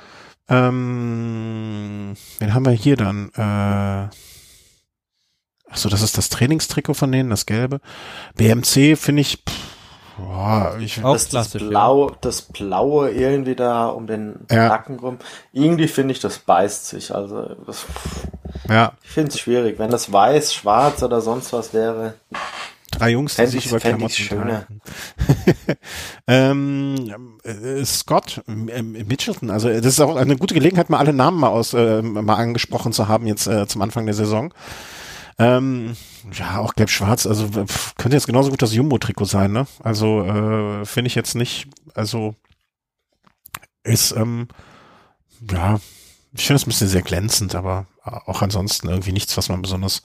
Ähm, 0.49 2.17
wen 2.39 2.55
haben 2.55 2.65
wir 2.65 2.73
hier 2.73 2.97
dann? 2.97 3.31
Äh, 3.37 4.09
ach 5.71 5.77
so, 5.77 5.89
das 5.89 6.03
ist 6.03 6.19
das 6.19 6.29
Trainingstrikot 6.29 6.95
von 6.95 7.13
denen, 7.13 7.31
das 7.31 7.47
gelbe. 7.47 7.81
BMC 8.35 8.97
finde 8.97 9.21
ich 9.21 9.45
pff, 9.49 9.70
Boah, 10.19 10.77
ich 10.81 11.03
auch 11.05 11.15
das, 11.15 11.29
das, 11.29 11.51
Blau, 11.53 12.13
das 12.21 12.43
Blaue 12.43 13.11
irgendwie 13.11 13.55
da 13.55 13.87
um 13.87 14.07
den 14.07 14.47
ja. 14.51 14.69
Nacken 14.69 14.99
rum. 14.99 15.19
Irgendwie 15.53 15.89
finde 15.89 16.13
ich, 16.13 16.21
das 16.21 16.39
beißt 16.39 16.89
sich. 16.89 17.15
Also 17.15 17.57
das, 17.67 17.87
ja. 18.69 18.93
ich 19.03 19.11
finde 19.11 19.31
es 19.31 19.41
schwierig. 19.41 19.79
Wenn 19.79 19.91
das 19.91 20.13
weiß, 20.13 20.55
schwarz 20.55 21.03
oder 21.03 21.21
sonst 21.21 21.53
was 21.53 21.73
wäre. 21.73 22.15
Drei 22.91 23.11
Jungs, 23.11 23.37
die 23.37 23.47
sich 23.47 23.67
über 23.67 23.79
Klamotten 23.79 24.11
schöner. 24.11 24.67
ähm, 26.27 27.39
äh, 27.45 27.85
Scott 27.85 28.43
äh, 28.49 28.83
Mitchelton, 28.83 29.51
also 29.51 29.69
das 29.69 29.87
ist 29.87 30.01
auch 30.01 30.17
eine 30.17 30.37
gute 30.37 30.55
Gelegenheit, 30.55 30.91
mal 30.91 30.99
alle 30.99 31.13
Namen 31.13 31.39
mal 31.39 31.49
aus 31.49 31.73
äh, 31.73 32.03
mal 32.03 32.35
angesprochen 32.35 32.93
zu 32.93 33.07
haben 33.07 33.27
jetzt 33.27 33.47
äh, 33.47 33.69
zum 33.69 33.83
Anfang 33.83 34.07
der 34.07 34.15
Saison. 34.15 34.53
Ähm, 35.41 35.97
ja, 36.33 36.59
auch 36.59 36.75
gelb-schwarz, 36.75 37.27
also 37.27 37.49
könnte 37.97 38.17
jetzt 38.17 38.27
genauso 38.27 38.51
gut 38.51 38.61
das 38.61 38.75
Jumbo-Trikot 38.75 39.25
sein, 39.25 39.53
ne? 39.53 39.67
Also 39.83 40.23
äh, 40.23 40.85
finde 40.85 41.09
ich 41.09 41.15
jetzt 41.15 41.35
nicht, 41.35 41.67
also 41.95 42.35
ist, 43.83 44.13
ähm, 44.13 44.49
ja, 45.51 45.81
ich 46.35 46.47
finde 46.47 46.57
es 46.57 46.67
ein 46.67 46.71
bisschen 46.71 46.89
sehr 46.89 47.01
glänzend, 47.01 47.55
aber 47.55 47.87
auch 48.03 48.43
ansonsten 48.43 48.89
irgendwie 48.89 49.13
nichts, 49.13 49.37
was 49.39 49.49
man 49.49 49.63
besonders. 49.63 50.03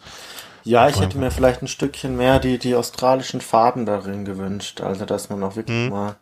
Ja, 0.63 0.88
ich 0.88 0.99
hätte 0.99 1.17
mir 1.17 1.29
vielleicht 1.29 1.61
ein 1.61 1.67
Stückchen 1.67 2.17
mehr 2.17 2.39
die, 2.39 2.57
die 2.57 2.73
australischen 2.73 3.41
Farben 3.41 3.86
darin 3.86 4.25
gewünscht. 4.25 4.81
Also, 4.81 5.05
dass 5.05 5.29
man 5.29 5.43
auch 5.43 5.55
wirklich 5.55 5.77
hm. 5.77 5.89
mal 5.89 6.15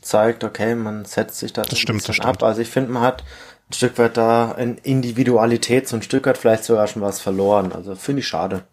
zeigt, 0.00 0.42
okay, 0.42 0.74
man 0.74 1.04
setzt 1.04 1.38
sich 1.38 1.52
da 1.52 1.62
das 1.62 1.78
stimmt, 1.78 2.08
das 2.08 2.16
stimmt. 2.16 2.28
ab. 2.28 2.42
Also, 2.42 2.62
ich 2.62 2.68
finde, 2.68 2.90
man 2.90 3.02
hat 3.02 3.22
ein 3.68 3.72
Stück 3.72 3.98
weit 3.98 4.16
da 4.16 4.52
in 4.52 4.78
Individualität, 4.78 5.88
so 5.88 5.96
ein 5.96 6.02
Stück 6.02 6.26
weit 6.26 6.38
vielleicht 6.38 6.64
sogar 6.64 6.86
schon 6.86 7.02
was 7.02 7.20
verloren. 7.20 7.72
Also, 7.72 7.94
finde 7.94 8.20
ich 8.20 8.28
schade. 8.28 8.64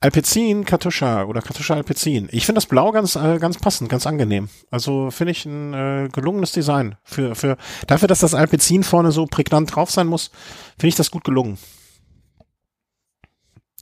Alpecin 0.00 0.64
Kartuscha 0.66 1.24
oder 1.24 1.40
Kartuscha 1.40 1.74
Alpecin. 1.74 2.28
Ich 2.30 2.44
finde 2.44 2.58
das 2.58 2.66
Blau 2.66 2.92
ganz 2.92 3.16
äh, 3.16 3.38
ganz 3.38 3.58
passend, 3.58 3.88
ganz 3.88 4.06
angenehm. 4.06 4.50
Also 4.70 5.10
finde 5.10 5.30
ich 5.30 5.46
ein 5.46 5.72
äh, 5.72 6.08
gelungenes 6.12 6.52
Design 6.52 6.96
für 7.02 7.34
für 7.34 7.56
dafür, 7.86 8.06
dass 8.06 8.20
das 8.20 8.34
Alpecin 8.34 8.82
vorne 8.82 9.10
so 9.10 9.24
prägnant 9.24 9.74
drauf 9.74 9.90
sein 9.90 10.06
muss, 10.06 10.30
finde 10.78 10.88
ich 10.88 10.96
das 10.96 11.10
gut 11.10 11.24
gelungen. 11.24 11.56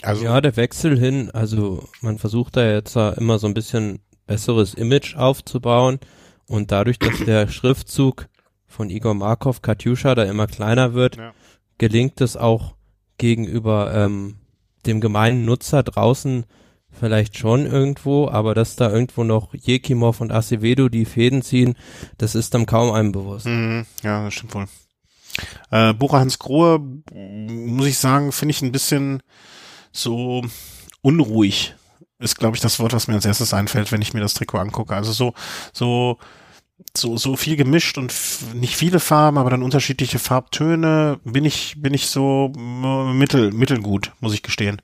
Also 0.02 0.24
ja, 0.24 0.40
der 0.40 0.56
Wechsel 0.56 0.98
hin, 0.98 1.30
also 1.32 1.88
man 2.00 2.18
versucht 2.18 2.56
da 2.56 2.64
jetzt 2.64 2.94
immer 2.94 3.38
so 3.38 3.46
ein 3.46 3.54
bisschen 3.54 4.00
besseres 4.26 4.74
Image 4.74 5.16
aufzubauen 5.16 5.98
und 6.46 6.70
dadurch, 6.70 6.98
dass 6.98 7.18
der 7.24 7.48
Schriftzug 7.48 8.28
von 8.74 8.90
Igor 8.90 9.14
Markov 9.14 9.62
Katjuscha 9.62 10.14
da 10.14 10.24
immer 10.24 10.46
kleiner 10.46 10.94
wird, 10.94 11.16
ja. 11.16 11.32
gelingt 11.78 12.20
es 12.20 12.36
auch 12.36 12.74
gegenüber 13.18 13.94
ähm, 13.94 14.36
dem 14.84 15.00
gemeinen 15.00 15.44
Nutzer 15.44 15.82
draußen 15.82 16.44
vielleicht 16.90 17.38
schon 17.38 17.66
irgendwo, 17.66 18.28
aber 18.28 18.54
dass 18.54 18.76
da 18.76 18.90
irgendwo 18.90 19.24
noch 19.24 19.54
Jekimov 19.54 20.20
und 20.20 20.32
Acevedo 20.32 20.88
die 20.88 21.04
Fäden 21.04 21.42
ziehen, 21.42 21.76
das 22.18 22.34
ist 22.34 22.54
dann 22.54 22.66
kaum 22.66 22.92
einem 22.92 23.12
bewusst. 23.12 23.46
Mhm, 23.46 23.86
ja, 24.02 24.24
das 24.24 24.34
stimmt 24.34 24.54
wohl. 24.54 24.66
Äh, 25.70 25.94
Bora 25.94 26.20
Hans 26.20 26.38
Grohe, 26.38 26.78
muss 26.78 27.86
ich 27.86 27.98
sagen, 27.98 28.32
finde 28.32 28.52
ich 28.52 28.62
ein 28.62 28.72
bisschen 28.72 29.22
so 29.92 30.44
unruhig. 31.02 31.74
Ist, 32.20 32.38
glaube 32.38 32.56
ich, 32.56 32.62
das 32.62 32.78
Wort, 32.78 32.92
was 32.92 33.08
mir 33.08 33.14
als 33.14 33.24
erstes 33.24 33.52
einfällt, 33.52 33.90
wenn 33.90 34.02
ich 34.02 34.14
mir 34.14 34.20
das 34.20 34.34
Trikot 34.34 34.58
angucke. 34.58 34.94
Also 34.94 35.12
so, 35.12 35.34
so, 35.72 36.18
so, 36.96 37.16
so 37.16 37.36
viel 37.36 37.56
gemischt 37.56 37.98
und 37.98 38.12
nicht 38.54 38.76
viele 38.76 39.00
Farben, 39.00 39.38
aber 39.38 39.50
dann 39.50 39.62
unterschiedliche 39.62 40.18
Farbtöne, 40.18 41.20
bin 41.24 41.44
ich, 41.44 41.74
bin 41.78 41.94
ich 41.94 42.08
so 42.08 42.48
mittel, 42.48 43.52
mittelgut, 43.52 44.12
muss 44.20 44.34
ich 44.34 44.42
gestehen. 44.42 44.82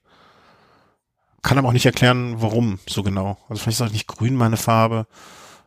Kann 1.43 1.59
aber 1.59 1.69
auch 1.69 1.73
nicht 1.73 1.87
erklären, 1.87 2.37
warum 2.39 2.79
so 2.87 3.03
genau. 3.03 3.39
Also 3.49 3.63
vielleicht 3.63 3.81
ist 3.81 3.87
auch 3.87 3.93
nicht 3.93 4.07
grün 4.07 4.35
meine 4.35 4.57
Farbe. 4.57 5.07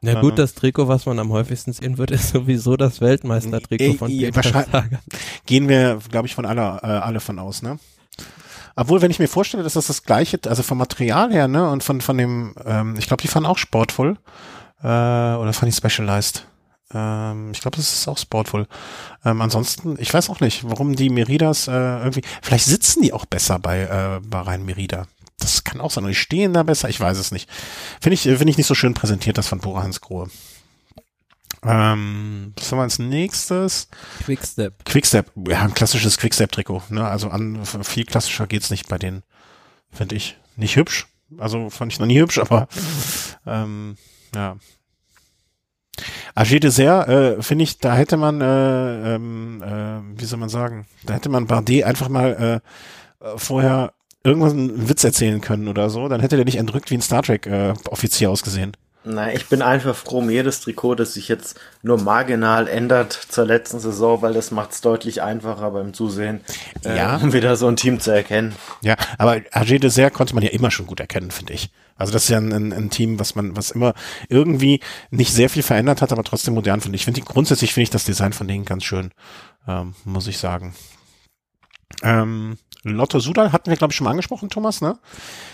Na 0.01 0.19
gut, 0.19 0.37
das 0.37 0.53
Trikot, 0.53 0.89
was 0.89 1.05
man 1.05 1.17
am 1.17 1.31
häufigsten 1.31 1.71
sehen 1.71 1.97
wird, 1.97 2.11
ist 2.11 2.29
sowieso 2.29 2.75
das 2.75 2.99
Weltmeistertrikot 2.99 3.97
von 3.97 4.11
äh, 4.11 4.35
Wahrscheinlich 4.35 4.99
Gehen 5.45 5.69
wir, 5.69 5.99
glaube 6.11 6.27
ich, 6.27 6.35
von 6.35 6.45
alle, 6.45 6.79
äh, 6.83 6.87
alle 6.87 7.21
von 7.21 7.39
aus, 7.39 7.61
ne? 7.61 7.79
Obwohl, 8.75 9.01
wenn 9.01 9.11
ich 9.11 9.19
mir 9.19 9.27
vorstelle, 9.27 9.63
dass 9.63 9.73
das 9.73 9.87
das 9.87 10.03
gleiche, 10.03 10.39
also 10.47 10.61
vom 10.63 10.77
Material 10.77 11.31
her, 11.31 11.47
ne, 11.47 11.69
und 11.69 11.83
von, 11.83 12.01
von 12.01 12.17
dem, 12.17 12.53
ähm, 12.65 12.95
ich 12.97 13.07
glaube, 13.07 13.21
die 13.21 13.27
fahren 13.27 13.45
auch 13.45 13.57
sportvoll. 13.57 14.17
Äh, 14.83 14.87
oder 14.87 15.53
fand 15.53 15.71
ich 15.71 15.75
Specialized? 15.77 16.45
Ähm, 16.93 17.51
ich 17.51 17.61
glaube, 17.61 17.77
das 17.77 17.93
ist 17.93 18.07
auch 18.07 18.17
Sportful. 18.17 18.67
Ähm, 19.25 19.41
ansonsten, 19.41 19.95
ich 19.99 20.13
weiß 20.13 20.29
auch 20.29 20.39
nicht, 20.39 20.63
warum 20.65 20.95
die 20.95 21.09
Meridas 21.09 21.67
äh, 21.67 21.71
irgendwie, 21.71 22.21
vielleicht 22.41 22.65
sitzen 22.65 23.01
die 23.01 23.13
auch 23.13 23.25
besser 23.25 23.59
bei, 23.59 23.81
äh, 23.81 24.19
bei 24.25 24.41
Rhein 24.41 24.65
Merida. 24.65 25.07
Das 25.39 25.63
kann 25.63 25.81
auch 25.81 25.91
sein. 25.91 26.03
Und 26.03 26.09
die 26.09 26.15
stehen 26.15 26.53
da 26.53 26.63
besser, 26.63 26.89
ich 26.89 26.99
weiß 26.99 27.17
es 27.17 27.31
nicht. 27.31 27.49
Finde 28.01 28.13
ich, 28.13 28.21
finde 28.21 28.49
ich 28.49 28.57
nicht 28.57 28.67
so 28.67 28.75
schön 28.75 28.93
präsentiert, 28.93 29.37
das 29.37 29.47
von 29.47 29.59
Bora 29.59 29.83
Hans 29.83 30.01
Grohe. 30.01 30.29
Ähm, 31.65 32.53
was 32.57 32.71
haben 32.71 32.79
wir 32.79 32.83
als 32.83 32.99
nächstes? 32.99 33.87
Quickstep. 34.25 34.83
Quickstep, 34.85 35.31
ja, 35.47 35.61
ein 35.61 35.73
klassisches 35.73 36.17
Quickstep-Trikot. 36.17 36.83
Ne? 36.89 37.07
Also 37.07 37.29
an, 37.29 37.65
viel 37.65 38.05
klassischer 38.05 38.47
geht's 38.47 38.69
nicht 38.69 38.89
bei 38.89 38.97
denen, 38.97 39.23
finde 39.91 40.15
ich. 40.15 40.37
Nicht 40.55 40.75
hübsch, 40.75 41.07
also 41.39 41.69
fand 41.69 41.93
ich 41.93 41.99
noch 41.99 42.05
nie 42.05 42.19
hübsch, 42.19 42.37
aber 42.37 42.67
ähm, 43.47 43.97
ja. 44.35 44.57
Agé 46.35 46.59
Dessert, 46.59 47.07
äh, 47.07 47.41
finde 47.41 47.63
ich, 47.63 47.77
da 47.77 47.95
hätte 47.95 48.17
man, 48.17 48.41
äh, 48.41 49.15
ähm, 49.15 49.61
äh, 49.61 50.19
wie 50.19 50.25
soll 50.25 50.39
man 50.39 50.49
sagen, 50.49 50.87
da 51.03 51.13
hätte 51.13 51.29
man 51.29 51.45
Bardet 51.45 51.83
einfach 51.83 52.09
mal 52.09 52.61
äh, 53.21 53.27
vorher 53.37 53.93
irgendwas 54.23 54.53
einen 54.53 54.89
Witz 54.89 55.03
erzählen 55.03 55.41
können 55.41 55.67
oder 55.67 55.89
so, 55.89 56.07
dann 56.07 56.21
hätte 56.21 56.35
der 56.37 56.45
nicht 56.45 56.57
entrückt 56.57 56.89
wie 56.89 56.95
ein 56.95 57.01
Star 57.01 57.21
Trek 57.21 57.45
äh, 57.45 57.73
ausgesehen. 58.29 58.75
Na, 59.05 59.33
ich 59.33 59.49
bin 59.49 59.61
einfach 59.61 59.95
froh 59.95 60.19
um 60.19 60.29
jedes 60.29 60.61
Trikot, 60.61 60.95
das 60.95 61.13
sich 61.13 61.27
jetzt 61.27 61.59
nur 61.81 61.99
marginal 61.99 62.69
ändert 62.69 63.11
zur 63.11 63.45
letzten 63.45 63.79
Saison, 63.79 64.21
weil 64.21 64.33
das 64.33 64.51
macht 64.51 64.71
es 64.71 64.81
deutlich 64.81 65.21
einfacher 65.21 65.71
beim 65.71 65.93
Zusehen, 65.93 66.39
äh, 66.85 66.97
ja. 66.97 67.17
um 67.17 67.33
wieder 67.33 67.57
so 67.57 67.67
ein 67.67 67.75
Team 67.75 67.99
zu 67.99 68.11
erkennen. 68.11 68.55
Ja, 68.81 68.95
aber 69.17 69.41
AG 69.51 69.79
Dessert 69.79 70.13
konnte 70.13 70.35
man 70.35 70.43
ja 70.43 70.51
immer 70.51 70.71
schon 70.71 70.87
gut 70.87 71.01
erkennen, 71.01 71.31
finde 71.31 71.53
ich. 71.53 71.69
Also 71.97 72.13
das 72.13 72.23
ist 72.23 72.29
ja 72.29 72.37
ein, 72.37 72.53
ein, 72.53 72.73
ein, 72.73 72.89
Team, 72.89 73.19
was 73.19 73.35
man, 73.35 73.55
was 73.57 73.71
immer 73.71 73.93
irgendwie 74.29 74.79
nicht 75.11 75.33
sehr 75.33 75.49
viel 75.49 75.63
verändert 75.63 76.01
hat, 76.01 76.11
aber 76.11 76.23
trotzdem 76.23 76.53
modern 76.53 76.81
finde. 76.81 76.95
Ich 76.95 77.05
finde 77.05 77.21
grundsätzlich 77.21 77.73
finde 77.73 77.83
ich 77.83 77.89
das 77.89 78.05
Design 78.05 78.33
von 78.33 78.47
denen 78.47 78.65
ganz 78.65 78.83
schön, 78.85 79.11
ähm, 79.67 79.95
muss 80.05 80.27
ich 80.27 80.37
sagen. 80.37 80.73
Ähm, 82.01 82.57
Lotto 82.83 83.19
Sudal 83.19 83.53
hatten 83.53 83.69
wir, 83.69 83.77
glaube 83.77 83.91
ich, 83.91 83.97
schon 83.97 84.05
mal 84.05 84.11
angesprochen, 84.11 84.49
Thomas, 84.49 84.81
ne? 84.81 84.97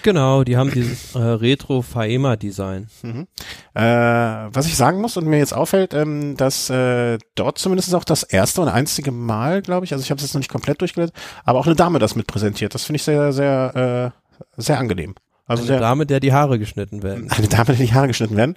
Genau, 0.02 0.44
die 0.44 0.58
haben 0.58 0.72
dieses 0.72 1.14
äh, 1.14 1.20
Retro-Faema-Design. 1.20 2.88
Mhm. 3.04 3.28
Äh, 3.76 3.82
was 3.84 4.66
ich 4.66 4.76
sagen 4.76 5.00
muss 5.00 5.16
und 5.16 5.28
mir 5.28 5.38
jetzt 5.38 5.54
auffällt, 5.54 5.94
ähm, 5.94 6.36
dass 6.38 6.70
äh, 6.72 7.20
dort 7.36 7.60
zumindest 7.60 7.94
auch 7.94 8.04
das 8.04 8.24
erste 8.24 8.62
und 8.62 8.70
einzige 8.70 9.12
Mal, 9.12 9.62
glaube 9.62 9.86
ich, 9.86 9.94
also 9.94 10.04
ich 10.04 10.10
habe 10.10 10.18
es 10.18 10.24
jetzt 10.24 10.34
noch 10.34 10.40
nicht 10.40 10.52
komplett 10.52 10.82
durchgelesen, 10.82 11.14
aber 11.46 11.60
auch 11.60 11.68
eine 11.68 11.76
Dame 11.76 12.00
das 12.00 12.16
mit 12.16 12.26
präsentiert. 12.26 12.74
Das 12.74 12.84
finde 12.84 12.98
ich 12.98 13.04
sehr, 13.04 13.32
sehr, 13.32 14.14
äh, 14.58 14.62
sehr 14.62 14.80
angenehm. 14.80 15.14
Also 15.46 15.64
eine 15.64 15.68
sehr, 15.68 15.80
Dame, 15.80 16.06
der 16.06 16.20
die 16.20 16.34
Haare 16.34 16.60
geschnitten 16.60 17.02
werden. 17.02 17.30
Eine 17.36 17.48
Dame, 17.48 17.66
der 17.66 17.76
die 17.76 17.92
Haare 17.92 18.08
geschnitten 18.08 18.38
werden. 18.38 18.56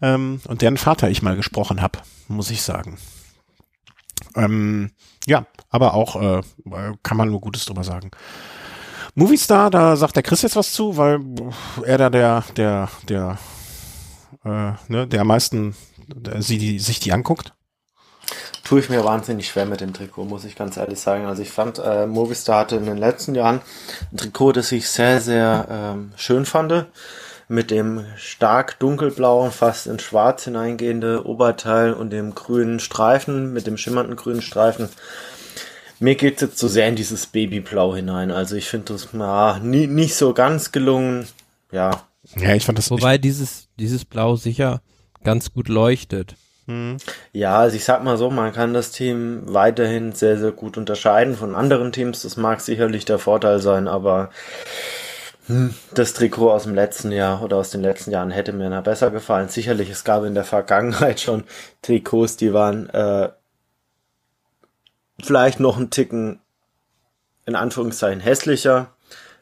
Ähm, 0.00 0.40
und 0.48 0.60
deren 0.60 0.76
Vater 0.76 1.08
ich 1.08 1.22
mal 1.22 1.36
gesprochen 1.36 1.80
habe, 1.80 2.00
muss 2.26 2.50
ich 2.50 2.62
sagen. 2.62 2.98
Ähm, 4.34 4.90
ja, 5.26 5.46
aber 5.70 5.94
auch 5.94 6.20
äh, 6.20 6.42
kann 7.02 7.16
man 7.16 7.30
nur 7.30 7.40
Gutes 7.40 7.64
drüber 7.64 7.84
sagen. 7.84 8.10
Movistar, 9.14 9.70
da 9.70 9.96
sagt 9.96 10.16
der 10.16 10.22
Chris 10.22 10.42
jetzt 10.42 10.56
was 10.56 10.72
zu, 10.72 10.96
weil 10.96 11.20
er 11.84 11.98
da 11.98 12.10
der, 12.10 12.44
der, 12.56 12.88
der, 13.08 13.38
äh, 14.44 14.72
ne, 14.88 15.06
der 15.06 15.20
am 15.20 15.26
meisten 15.26 15.74
der, 16.06 16.40
sie 16.42 16.58
die, 16.58 16.78
sich 16.78 17.00
die 17.00 17.12
anguckt. 17.12 17.52
Tue 18.64 18.80
ich 18.80 18.88
mir 18.88 19.04
wahnsinnig 19.04 19.48
schwer 19.48 19.66
mit 19.66 19.80
dem 19.80 19.92
Trikot, 19.92 20.24
muss 20.24 20.44
ich 20.44 20.56
ganz 20.56 20.76
ehrlich 20.76 20.98
sagen. 20.98 21.26
Also 21.26 21.42
ich 21.42 21.50
fand, 21.50 21.78
äh, 21.78 22.06
Movistar 22.06 22.60
hatte 22.60 22.76
in 22.76 22.86
den 22.86 22.96
letzten 22.96 23.34
Jahren 23.34 23.60
ein 24.12 24.16
Trikot, 24.16 24.52
das 24.52 24.72
ich 24.72 24.88
sehr, 24.88 25.20
sehr 25.20 25.66
ähm, 25.68 26.12
schön 26.16 26.46
fand 26.46 26.86
mit 27.52 27.70
dem 27.70 28.06
stark 28.16 28.78
dunkelblauen, 28.78 29.52
fast 29.52 29.86
in 29.86 29.98
schwarz 29.98 30.44
hineingehende 30.44 31.26
Oberteil 31.26 31.92
und 31.92 32.10
dem 32.10 32.34
grünen 32.34 32.80
Streifen, 32.80 33.52
mit 33.52 33.66
dem 33.66 33.76
schimmernden 33.76 34.16
grünen 34.16 34.40
Streifen. 34.40 34.88
Mir 36.00 36.14
geht 36.14 36.36
es 36.36 36.40
jetzt 36.40 36.58
so 36.58 36.66
sehr 36.66 36.88
in 36.88 36.96
dieses 36.96 37.26
Babyblau 37.26 37.94
hinein. 37.94 38.30
Also 38.30 38.56
ich 38.56 38.68
finde 38.68 38.94
das 38.94 39.08
na, 39.12 39.58
nie, 39.58 39.86
nicht 39.86 40.14
so 40.14 40.32
ganz 40.32 40.72
gelungen. 40.72 41.28
Ja. 41.70 42.02
Ja, 42.36 42.54
ich 42.54 42.64
fand 42.64 42.78
das. 42.78 42.90
Wobei 42.90 43.18
dieses, 43.18 43.68
dieses 43.78 44.06
Blau 44.06 44.36
sicher 44.36 44.80
ganz 45.22 45.52
gut 45.52 45.68
leuchtet. 45.68 46.36
Hm. 46.66 46.96
Ja, 47.32 47.58
also 47.58 47.76
ich 47.76 47.84
sag 47.84 48.02
mal 48.02 48.16
so, 48.16 48.30
man 48.30 48.52
kann 48.54 48.72
das 48.72 48.92
Team 48.92 49.42
weiterhin 49.44 50.12
sehr, 50.12 50.38
sehr 50.38 50.52
gut 50.52 50.78
unterscheiden 50.78 51.36
von 51.36 51.54
anderen 51.54 51.92
Teams. 51.92 52.22
Das 52.22 52.38
mag 52.38 52.62
sicherlich 52.62 53.04
der 53.04 53.18
Vorteil 53.18 53.60
sein, 53.60 53.88
aber 53.88 54.30
das 55.92 56.14
Trikot 56.14 56.52
aus 56.52 56.64
dem 56.64 56.74
letzten 56.74 57.10
Jahr 57.10 57.42
oder 57.42 57.56
aus 57.56 57.70
den 57.70 57.82
letzten 57.82 58.12
Jahren 58.12 58.30
hätte 58.30 58.52
mir 58.52 58.70
noch 58.70 58.82
besser 58.82 59.10
gefallen. 59.10 59.48
Sicherlich, 59.48 59.90
es 59.90 60.04
gab 60.04 60.24
in 60.24 60.34
der 60.34 60.44
Vergangenheit 60.44 61.20
schon 61.20 61.44
Trikots, 61.82 62.36
die 62.36 62.52
waren 62.52 62.88
äh, 62.90 63.30
vielleicht 65.20 65.60
noch 65.60 65.76
einen 65.76 65.90
Ticken 65.90 66.40
in 67.44 67.56
Anführungszeichen 67.56 68.20
hässlicher, 68.20 68.92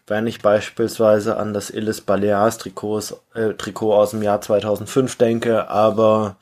wenn 0.07 0.27
ich 0.27 0.41
beispielsweise 0.41 1.37
an 1.37 1.53
das 1.53 1.71
Illes 1.71 2.01
Balears 2.01 2.59
Trikot, 2.59 3.21
äh, 3.35 3.53
Trikot 3.55 3.95
aus 3.95 4.11
dem 4.11 4.23
Jahr 4.23 4.41
2005 4.41 5.17
denke, 5.17 5.69
aber 5.69 6.37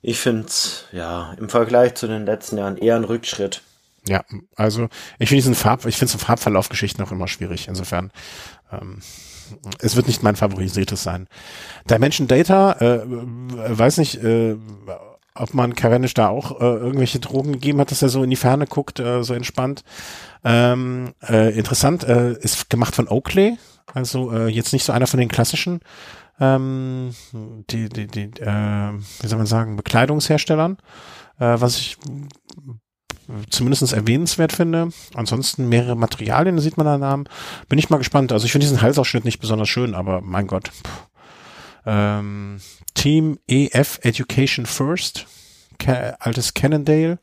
ich 0.00 0.20
finde 0.20 0.46
es 0.46 0.84
ja 0.92 1.34
im 1.38 1.48
Vergleich 1.48 1.94
zu 1.94 2.06
den 2.06 2.26
letzten 2.26 2.58
Jahren 2.58 2.76
eher 2.76 2.96
ein 2.96 3.04
Rückschritt. 3.04 3.62
Ja, 4.08 4.24
also 4.56 4.88
ich 5.18 5.28
finde 5.28 5.42
diesen 5.42 5.54
Farb, 5.54 5.86
ich 5.86 5.96
finde 5.96 6.12
so 6.12 6.18
Farbverlaufgeschichten 6.18 7.04
auch 7.04 7.12
immer 7.12 7.28
schwierig. 7.28 7.68
Insofern, 7.68 8.10
ähm, 8.72 9.00
es 9.78 9.96
wird 9.96 10.08
nicht 10.08 10.22
mein 10.22 10.36
favorisiertes 10.36 11.02
sein. 11.02 11.28
Dimension 11.88 12.26
Data, 12.26 12.72
äh, 12.80 13.00
weiß 13.06 13.98
nicht, 13.98 14.16
äh, 14.16 14.56
ob 15.34 15.54
man 15.54 15.74
Cavendish 15.74 16.14
da 16.14 16.28
auch 16.28 16.60
äh, 16.60 16.64
irgendwelche 16.64 17.20
Drogen 17.20 17.52
gegeben 17.52 17.80
hat, 17.80 17.90
dass 17.90 18.02
er 18.02 18.08
so 18.08 18.22
in 18.22 18.30
die 18.30 18.36
Ferne 18.36 18.66
guckt, 18.66 18.98
äh, 18.98 19.22
so 19.22 19.34
entspannt. 19.34 19.82
Ähm, 20.44 21.14
äh, 21.26 21.56
interessant, 21.56 22.04
äh, 22.04 22.32
ist 22.32 22.70
gemacht 22.70 22.94
von 22.94 23.08
Oakley, 23.08 23.56
also 23.94 24.32
äh, 24.32 24.48
jetzt 24.48 24.72
nicht 24.72 24.84
so 24.84 24.92
einer 24.92 25.06
von 25.06 25.20
den 25.20 25.28
klassischen, 25.28 25.80
ähm, 26.40 27.14
die, 27.70 27.88
die, 27.88 28.08
die, 28.08 28.30
äh, 28.40 28.92
wie 29.20 29.28
soll 29.28 29.38
man 29.38 29.46
sagen, 29.46 29.76
Bekleidungsherstellern, 29.76 30.78
äh, 31.38 31.54
was 31.60 31.78
ich 31.78 31.96
zumindest 33.50 33.92
erwähnenswert 33.92 34.52
finde. 34.52 34.90
Ansonsten 35.14 35.68
mehrere 35.68 35.96
Materialien, 35.96 36.56
da 36.56 36.62
sieht 36.62 36.76
man 36.76 36.86
da 36.86 36.98
Namen. 36.98 37.28
Bin 37.68 37.78
ich 37.78 37.90
mal 37.90 37.98
gespannt. 37.98 38.32
Also 38.32 38.46
ich 38.46 38.52
finde 38.52 38.66
diesen 38.66 38.82
Halsausschnitt 38.82 39.24
nicht 39.24 39.40
besonders 39.40 39.68
schön, 39.68 39.94
aber 39.94 40.20
mein 40.20 40.46
Gott. 40.46 40.70
Ähm, 41.84 42.60
Team 42.94 43.38
EF 43.48 43.98
Education 44.02 44.66
First, 44.66 45.26
Ca 45.78 46.16
altes 46.20 46.54
Cannondale 46.54 47.18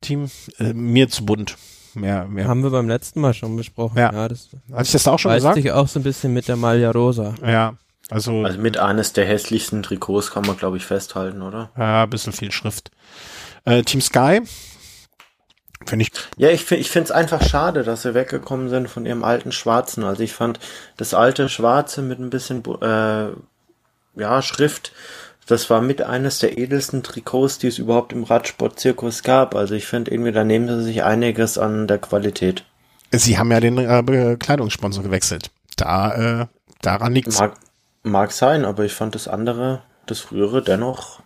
Team, 0.00 0.30
äh, 0.58 0.72
mir 0.72 1.08
zu 1.08 1.24
bunt. 1.24 1.56
Mehr, 1.94 2.26
mehr. 2.26 2.46
Haben 2.46 2.62
wir 2.62 2.70
beim 2.70 2.88
letzten 2.88 3.20
Mal 3.20 3.32
schon 3.32 3.56
besprochen. 3.56 3.98
Ja. 3.98 4.12
ja 4.12 4.28
das 4.28 4.50
Hatte 4.70 4.82
ich 4.82 4.92
das 4.92 5.04
da 5.04 5.12
auch 5.12 5.18
schon 5.18 5.32
gesagt? 5.32 5.56
sich 5.56 5.72
auch 5.72 5.88
so 5.88 5.98
ein 5.98 6.02
bisschen 6.02 6.34
mit 6.34 6.46
der 6.46 6.56
Malja 6.56 6.90
Rosa. 6.90 7.34
Ja. 7.44 7.74
Also, 8.10 8.44
also 8.44 8.60
mit 8.60 8.78
eines 8.78 9.14
der 9.14 9.26
hässlichsten 9.26 9.82
Trikots 9.82 10.30
kann 10.30 10.46
man, 10.46 10.56
glaube 10.56 10.76
ich, 10.76 10.84
festhalten, 10.84 11.42
oder? 11.42 11.70
Ja, 11.76 12.04
ein 12.04 12.10
bisschen 12.10 12.32
viel 12.32 12.52
Schrift. 12.52 12.90
Äh, 13.64 13.82
Team 13.82 14.00
Sky. 14.00 14.42
Finde 15.86 16.04
ich. 16.04 16.12
Ja, 16.36 16.50
ich, 16.50 16.70
ich 16.72 16.90
finde 16.90 17.04
es 17.04 17.10
einfach 17.12 17.42
schade, 17.42 17.82
dass 17.82 18.02
sie 18.02 18.14
weggekommen 18.14 18.68
sind 18.68 18.88
von 18.88 19.06
ihrem 19.06 19.24
alten 19.24 19.52
Schwarzen. 19.52 20.04
Also 20.04 20.22
ich 20.22 20.32
fand 20.32 20.58
das 20.96 21.14
alte 21.14 21.48
Schwarze 21.48 22.02
mit 22.02 22.18
ein 22.18 22.30
bisschen 22.30 22.62
äh, 22.82 23.28
ja, 24.20 24.42
Schrift, 24.42 24.92
das 25.46 25.70
war 25.70 25.80
mit 25.80 26.02
eines 26.02 26.40
der 26.40 26.58
edelsten 26.58 27.04
Trikots, 27.04 27.58
die 27.58 27.68
es 27.68 27.78
überhaupt 27.78 28.12
im 28.12 28.24
Radsportzirkus 28.24 29.22
gab. 29.22 29.54
Also 29.54 29.74
ich 29.74 29.86
finde 29.86 30.10
irgendwie, 30.10 30.32
da 30.32 30.42
nehmen 30.42 30.68
sie 30.68 30.84
sich 30.84 31.04
einiges 31.04 31.56
an 31.56 31.86
der 31.86 31.98
Qualität. 31.98 32.64
Sie 33.12 33.38
haben 33.38 33.52
ja 33.52 33.60
den 33.60 33.78
äh, 33.78 34.36
Kleidungssponsor 34.36 35.04
gewechselt. 35.04 35.52
Da, 35.76 36.40
äh, 36.42 36.46
daran 36.82 37.12
liegt's. 37.12 37.38
Mag, 37.38 37.54
mag 38.02 38.32
sein, 38.32 38.64
aber 38.64 38.84
ich 38.84 38.92
fand 38.92 39.14
das 39.14 39.28
andere, 39.28 39.82
das 40.06 40.18
frühere, 40.18 40.62
dennoch 40.62 41.20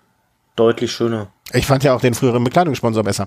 deutlich 0.61 0.93
schöner. 0.93 1.33
Ich 1.53 1.67
fand 1.67 1.83
ja 1.83 1.95
auch 1.95 2.01
den 2.01 2.15
früheren 2.15 2.45
Bekleidungssponsor 2.45 3.03
besser. 3.03 3.27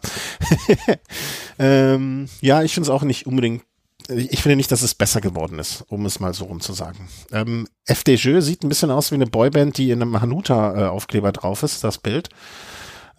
ähm, 1.60 2.30
ja, 2.42 2.62
ich 2.64 2.74
finde 2.74 2.88
es 2.88 2.90
auch 2.90 3.04
nicht 3.04 3.26
unbedingt 3.26 3.64
ich 4.10 4.42
finde 4.42 4.58
nicht, 4.58 4.72
dass 4.72 4.82
es 4.82 4.96
besser 4.96 5.22
geworden 5.22 5.60
ist, 5.60 5.86
um 5.88 6.06
es 6.06 6.20
mal 6.20 6.34
so 6.34 6.46
rum 6.46 6.60
zu 6.60 6.74
sagen. 6.74 7.08
Ähm, 7.32 7.68
FDJ 7.86 8.40
sieht 8.40 8.64
ein 8.64 8.70
bisschen 8.70 8.92
aus 8.92 9.12
wie 9.12 9.16
eine 9.16 9.28
Boyband, 9.28 9.78
die 9.78 9.92
in 9.92 10.02
einem 10.02 10.20
Hanuta-Aufkleber 10.20 11.32
drauf 11.32 11.64
ist, 11.64 11.84
das 11.86 12.00
Bild. 12.00 12.30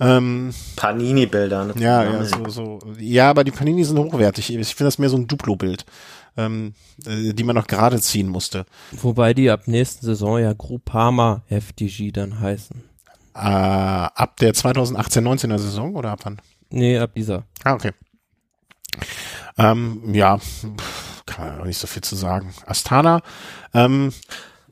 Ähm, 0.01 0.53
Panini-Bilder. 0.77 1.73
Ja, 1.79 2.05
ja, 2.05 2.25
so, 2.25 2.49
so. 2.49 2.79
Ja, 2.99 3.31
aber 3.31 3.45
die 3.45 3.51
Panini 3.51 3.85
sind 3.85 3.99
hochwertig. 3.99 4.55
Ich 4.55 4.75
finde 4.75 4.89
das 4.89 4.99
mehr 4.99 5.09
so 5.09 5.17
ein 5.17 5.27
Duplo-Bild, 5.27 5.87
ähm, 6.37 6.75
äh, 7.07 7.33
die 7.33 7.45
man 7.45 7.57
noch 7.57 7.67
gerade 7.67 8.01
ziehen 8.01 8.29
musste. 8.29 8.67
Wobei 8.93 9.33
die 9.33 9.51
ab 9.51 9.67
nächsten 9.67 10.05
Saison 10.05 10.39
ja 10.39 10.53
Groupama 10.53 11.45
FDG 11.49 12.11
dann 12.11 12.41
heißen. 12.41 12.83
Äh, 13.35 13.39
ab 13.39 14.37
der 14.39 14.55
2018-19er 14.55 15.59
Saison 15.59 15.95
oder 15.97 16.13
ab 16.13 16.21
wann? 16.25 16.41
Nee, 16.71 16.99
ab 16.99 17.11
dieser. 17.15 17.45
Ah, 17.65 17.75
okay. 17.75 17.93
Ähm, 19.59 20.15
ja, 20.15 20.39
kann 21.27 21.49
man 21.49 21.61
auch 21.61 21.65
nicht 21.65 21.79
so 21.79 21.87
viel 21.87 22.03
zu 22.03 22.17
sagen. 22.17 22.55
Astana, 22.67 23.23
ähm, 23.73 24.13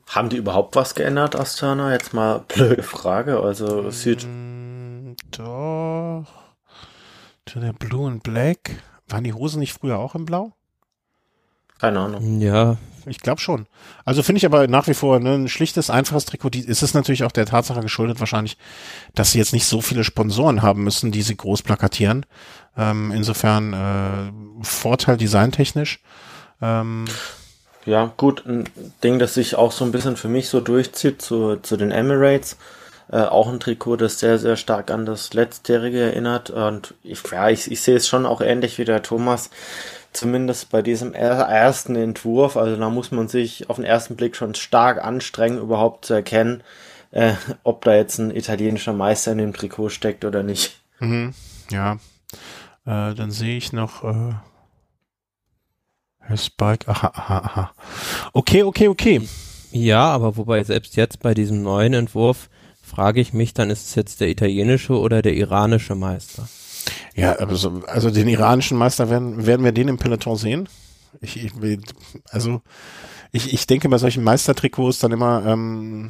haben 0.07 0.29
die 0.29 0.37
überhaupt 0.37 0.75
was 0.75 0.95
geändert, 0.95 1.35
Astana? 1.35 1.91
Jetzt 1.91 2.13
mal 2.13 2.39
blöde 2.47 2.83
Frage. 2.83 3.39
Also 3.39 3.89
sieht. 3.89 4.25
Mm, 4.25 5.15
doch. 5.31 6.25
To 7.45 7.59
der 7.59 7.73
Blue 7.73 8.07
and 8.09 8.23
Black. 8.23 8.81
Waren 9.09 9.23
die 9.23 9.33
Hosen 9.33 9.59
nicht 9.59 9.73
früher 9.73 9.97
auch 9.99 10.15
in 10.15 10.25
Blau? 10.25 10.53
Keine 11.79 11.99
Ahnung. 11.99 12.39
Ja. 12.39 12.77
Ich 13.05 13.19
glaube 13.19 13.41
schon. 13.41 13.67
Also 14.05 14.23
finde 14.23 14.37
ich 14.37 14.45
aber 14.45 14.67
nach 14.67 14.87
wie 14.87 14.93
vor 14.93 15.19
ne, 15.19 15.33
ein 15.33 15.49
schlichtes, 15.49 15.89
einfaches 15.89 16.25
Trikot. 16.25 16.49
Die, 16.49 16.61
ist 16.61 16.83
es 16.83 16.93
natürlich 16.93 17.23
auch 17.23 17.31
der 17.31 17.45
Tatsache 17.45 17.81
geschuldet 17.81 18.19
wahrscheinlich, 18.19 18.57
dass 19.13 19.31
sie 19.31 19.39
jetzt 19.39 19.53
nicht 19.53 19.65
so 19.65 19.81
viele 19.81 20.03
Sponsoren 20.03 20.61
haben 20.61 20.83
müssen, 20.83 21.11
die 21.11 21.21
sie 21.21 21.35
groß 21.35 21.63
plakatieren. 21.63 22.25
Ähm, 22.77 23.11
insofern 23.11 23.73
äh, 23.73 24.63
Vorteil 24.63 25.17
designtechnisch. 25.17 25.99
Ähm, 26.61 27.05
ja, 27.85 28.13
gut, 28.15 28.45
ein 28.45 28.69
Ding, 29.03 29.19
das 29.19 29.33
sich 29.33 29.55
auch 29.55 29.71
so 29.71 29.83
ein 29.83 29.91
bisschen 29.91 30.15
für 30.15 30.29
mich 30.29 30.47
so 30.47 30.61
durchzieht 30.61 31.21
zu, 31.21 31.57
zu 31.57 31.75
den 31.75 31.91
Emirates. 31.91 32.57
Äh, 33.11 33.23
auch 33.23 33.49
ein 33.49 33.59
Trikot, 33.59 33.97
das 33.97 34.19
sehr, 34.19 34.39
sehr 34.39 34.55
stark 34.55 34.89
an 34.89 35.05
das 35.05 35.33
letztjährige 35.33 35.99
erinnert. 35.99 36.49
Und 36.49 36.93
ich, 37.03 37.21
ja, 37.31 37.49
ich, 37.49 37.69
ich 37.69 37.81
sehe 37.81 37.97
es 37.97 38.07
schon 38.07 38.25
auch 38.25 38.39
ähnlich 38.39 38.77
wie 38.77 38.85
der 38.85 39.03
Thomas. 39.03 39.49
Zumindest 40.13 40.69
bei 40.69 40.81
diesem 40.81 41.13
ersten 41.13 41.95
Entwurf. 41.95 42.55
Also 42.55 42.75
da 42.75 42.89
muss 42.89 43.11
man 43.11 43.27
sich 43.27 43.69
auf 43.69 43.77
den 43.77 43.85
ersten 43.85 44.15
Blick 44.15 44.35
schon 44.35 44.53
stark 44.55 45.03
anstrengen, 45.03 45.57
überhaupt 45.57 46.05
zu 46.05 46.13
erkennen, 46.13 46.63
äh, 47.11 47.33
ob 47.63 47.83
da 47.83 47.95
jetzt 47.95 48.19
ein 48.19 48.29
italienischer 48.29 48.93
Meister 48.93 49.31
in 49.31 49.39
dem 49.39 49.53
Trikot 49.53 49.89
steckt 49.89 50.23
oder 50.23 50.43
nicht. 50.43 50.79
Mhm, 50.99 51.33
ja, 51.71 51.93
äh, 52.85 53.15
dann 53.15 53.31
sehe 53.31 53.57
ich 53.57 53.73
noch 53.73 54.03
äh, 54.03 54.33
Spike. 56.37 56.87
Aha, 56.87 57.11
aha, 57.13 57.37
aha. 57.39 57.71
Okay, 58.33 58.63
okay, 58.63 58.87
okay. 58.87 59.27
Ja, 59.71 60.05
aber 60.11 60.37
wobei 60.37 60.63
selbst 60.63 60.95
jetzt 60.95 61.19
bei 61.21 61.33
diesem 61.33 61.63
neuen 61.63 61.93
Entwurf 61.93 62.49
frage 62.81 63.19
ich 63.19 63.33
mich, 63.33 63.53
dann 63.53 63.69
ist 63.69 63.87
es 63.87 63.95
jetzt 63.95 64.21
der 64.21 64.29
italienische 64.29 64.93
oder 64.93 65.21
der 65.21 65.33
iranische 65.33 65.95
Meister? 65.95 66.47
Ja, 67.15 67.33
also, 67.33 67.83
also 67.87 68.09
den 68.09 68.27
iranischen 68.27 68.77
Meister 68.77 69.09
werden, 69.09 69.45
werden 69.45 69.63
wir 69.63 69.71
den 69.71 69.87
im 69.87 69.97
Peloton 69.97 70.35
sehen. 70.35 70.69
Ich, 71.21 71.43
ich 71.43 71.53
also 72.29 72.61
ich, 73.31 73.53
ich 73.53 73.67
denke 73.67 73.89
bei 73.89 73.97
solchen 73.97 74.23
Meistertrikots 74.23 74.99
dann 74.99 75.11
immer 75.11 75.45
ähm, 75.45 76.09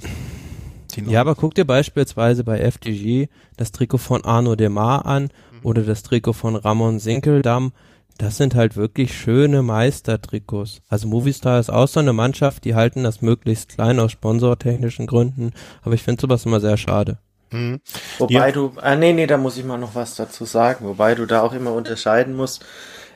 ja, 1.07 1.21
aber 1.21 1.35
guck 1.35 1.55
dir 1.55 1.65
beispielsweise 1.65 2.43
bei 2.43 2.59
FDG 2.59 3.27
das 3.57 3.71
Trikot 3.71 3.97
von 3.97 4.23
Arno 4.23 4.55
Demar 4.55 5.05
an 5.05 5.29
oder 5.63 5.81
das 5.81 6.03
Trikot 6.03 6.33
von 6.33 6.55
Ramon 6.55 6.99
Sinkeldam. 6.99 7.73
Das 8.17 8.37
sind 8.37 8.53
halt 8.53 8.75
wirklich 8.75 9.17
schöne 9.17 9.63
Meistertrikots. 9.63 10.81
Also 10.87 11.07
Movistar 11.07 11.59
ist 11.59 11.71
auch 11.71 11.87
so 11.87 11.99
eine 11.99 12.13
Mannschaft, 12.13 12.63
die 12.63 12.75
halten 12.75 13.03
das 13.03 13.21
möglichst 13.21 13.69
klein 13.69 13.99
aus 13.99 14.11
sponsortechnischen 14.11 15.07
Gründen. 15.07 15.51
Aber 15.81 15.95
ich 15.95 16.03
finde 16.03 16.21
sowas 16.21 16.45
immer 16.45 16.59
sehr 16.59 16.77
schade. 16.77 17.17
Mhm. 17.53 17.79
Wobei 18.17 18.47
ja. 18.47 18.51
du, 18.51 18.73
ah, 18.81 18.95
nee, 18.95 19.13
nee, 19.13 19.27
da 19.27 19.37
muss 19.37 19.57
ich 19.57 19.63
mal 19.63 19.77
noch 19.77 19.95
was 19.95 20.15
dazu 20.15 20.45
sagen. 20.45 20.85
Wobei 20.85 21.15
du 21.15 21.25
da 21.25 21.41
auch 21.41 21.53
immer 21.53 21.71
unterscheiden 21.73 22.35
musst, 22.35 22.65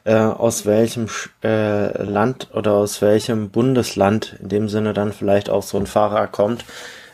äh, 0.06 0.16
aus 0.16 0.66
welchem 0.66 1.08
äh, 1.44 2.04
Land 2.04 2.50
oder 2.54 2.74
aus 2.74 3.02
welchem 3.02 3.50
Bundesland 3.50 4.38
in 4.42 4.50
dem 4.50 4.70
Sinne 4.70 4.94
dann 4.94 5.12
vielleicht 5.12 5.50
auch 5.50 5.64
so 5.64 5.78
ein 5.78 5.88
Fahrer 5.88 6.28
kommt. 6.28 6.66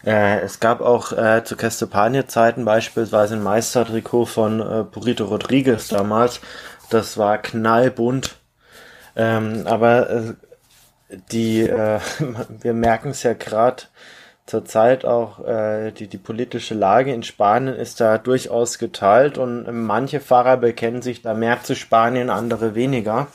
Äh, 0.05 0.41
es 0.41 0.59
gab 0.59 0.82
auch 0.82 1.13
äh, 1.13 1.43
zu 1.45 1.55
Castepanie-Zeiten 1.55 2.65
beispielsweise 2.65 3.36
ein 3.36 3.43
Meistertrikot 3.43 4.26
von 4.26 4.59
äh, 4.59 4.84
Burrito 4.84 5.26
Rodriguez 5.26 5.88
damals. 5.88 6.41
Das 6.89 7.17
war 7.17 7.38
knallbunt. 7.38 8.36
Ähm, 9.15 9.63
aber 9.65 10.09
äh, 10.09 10.34
die, 11.32 11.61
äh, 11.61 11.99
wir 12.61 12.74
merken 12.74 13.11
es 13.11 13.24
ja 13.24 13.34
gerade 13.34 13.84
zurzeit 14.46 15.06
auch, 15.06 15.44
äh, 15.46 15.91
die, 15.91 16.08
die 16.08 16.18
politische 16.18 16.74
Lage 16.74 17.14
in 17.14 17.24
Spanien 17.24 17.76
ist 17.76 18.02
da 18.02 18.18
durchaus 18.18 18.78
geteilt 18.78 19.38
und 19.38 19.66
manche 19.72 20.20
Fahrer 20.20 20.58
bekennen 20.58 21.02
sich 21.02 21.22
da 21.22 21.34
mehr 21.34 21.64
zu 21.64 21.76
Spanien, 21.76 22.30
andere 22.30 22.76
weniger. 22.76 23.28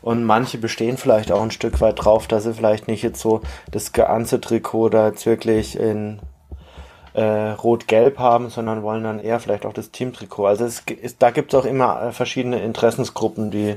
Und 0.00 0.24
manche 0.24 0.58
bestehen 0.58 0.96
vielleicht 0.96 1.30
auch 1.30 1.42
ein 1.42 1.52
Stück 1.52 1.80
weit 1.80 2.04
drauf, 2.04 2.26
dass 2.26 2.42
sie 2.42 2.54
vielleicht 2.54 2.88
nicht 2.88 3.02
jetzt 3.02 3.20
so 3.20 3.40
das 3.70 3.92
ganze 3.92 4.40
Trikot 4.40 4.88
da 4.88 5.06
jetzt 5.06 5.24
wirklich 5.26 5.78
in 5.78 6.18
äh, 7.14 7.50
rot-gelb 7.50 8.18
haben, 8.18 8.48
sondern 8.48 8.82
wollen 8.82 9.04
dann 9.04 9.20
eher 9.20 9.38
vielleicht 9.38 9.66
auch 9.66 9.72
das 9.72 9.90
Teamtrikot. 9.90 10.46
Also 10.46 10.64
es 10.64 10.80
ist, 10.80 11.22
da 11.22 11.30
gibt 11.30 11.52
es 11.52 11.60
auch 11.60 11.66
immer 11.66 12.02
äh, 12.02 12.12
verschiedene 12.12 12.62
Interessensgruppen, 12.62 13.50
die, 13.50 13.76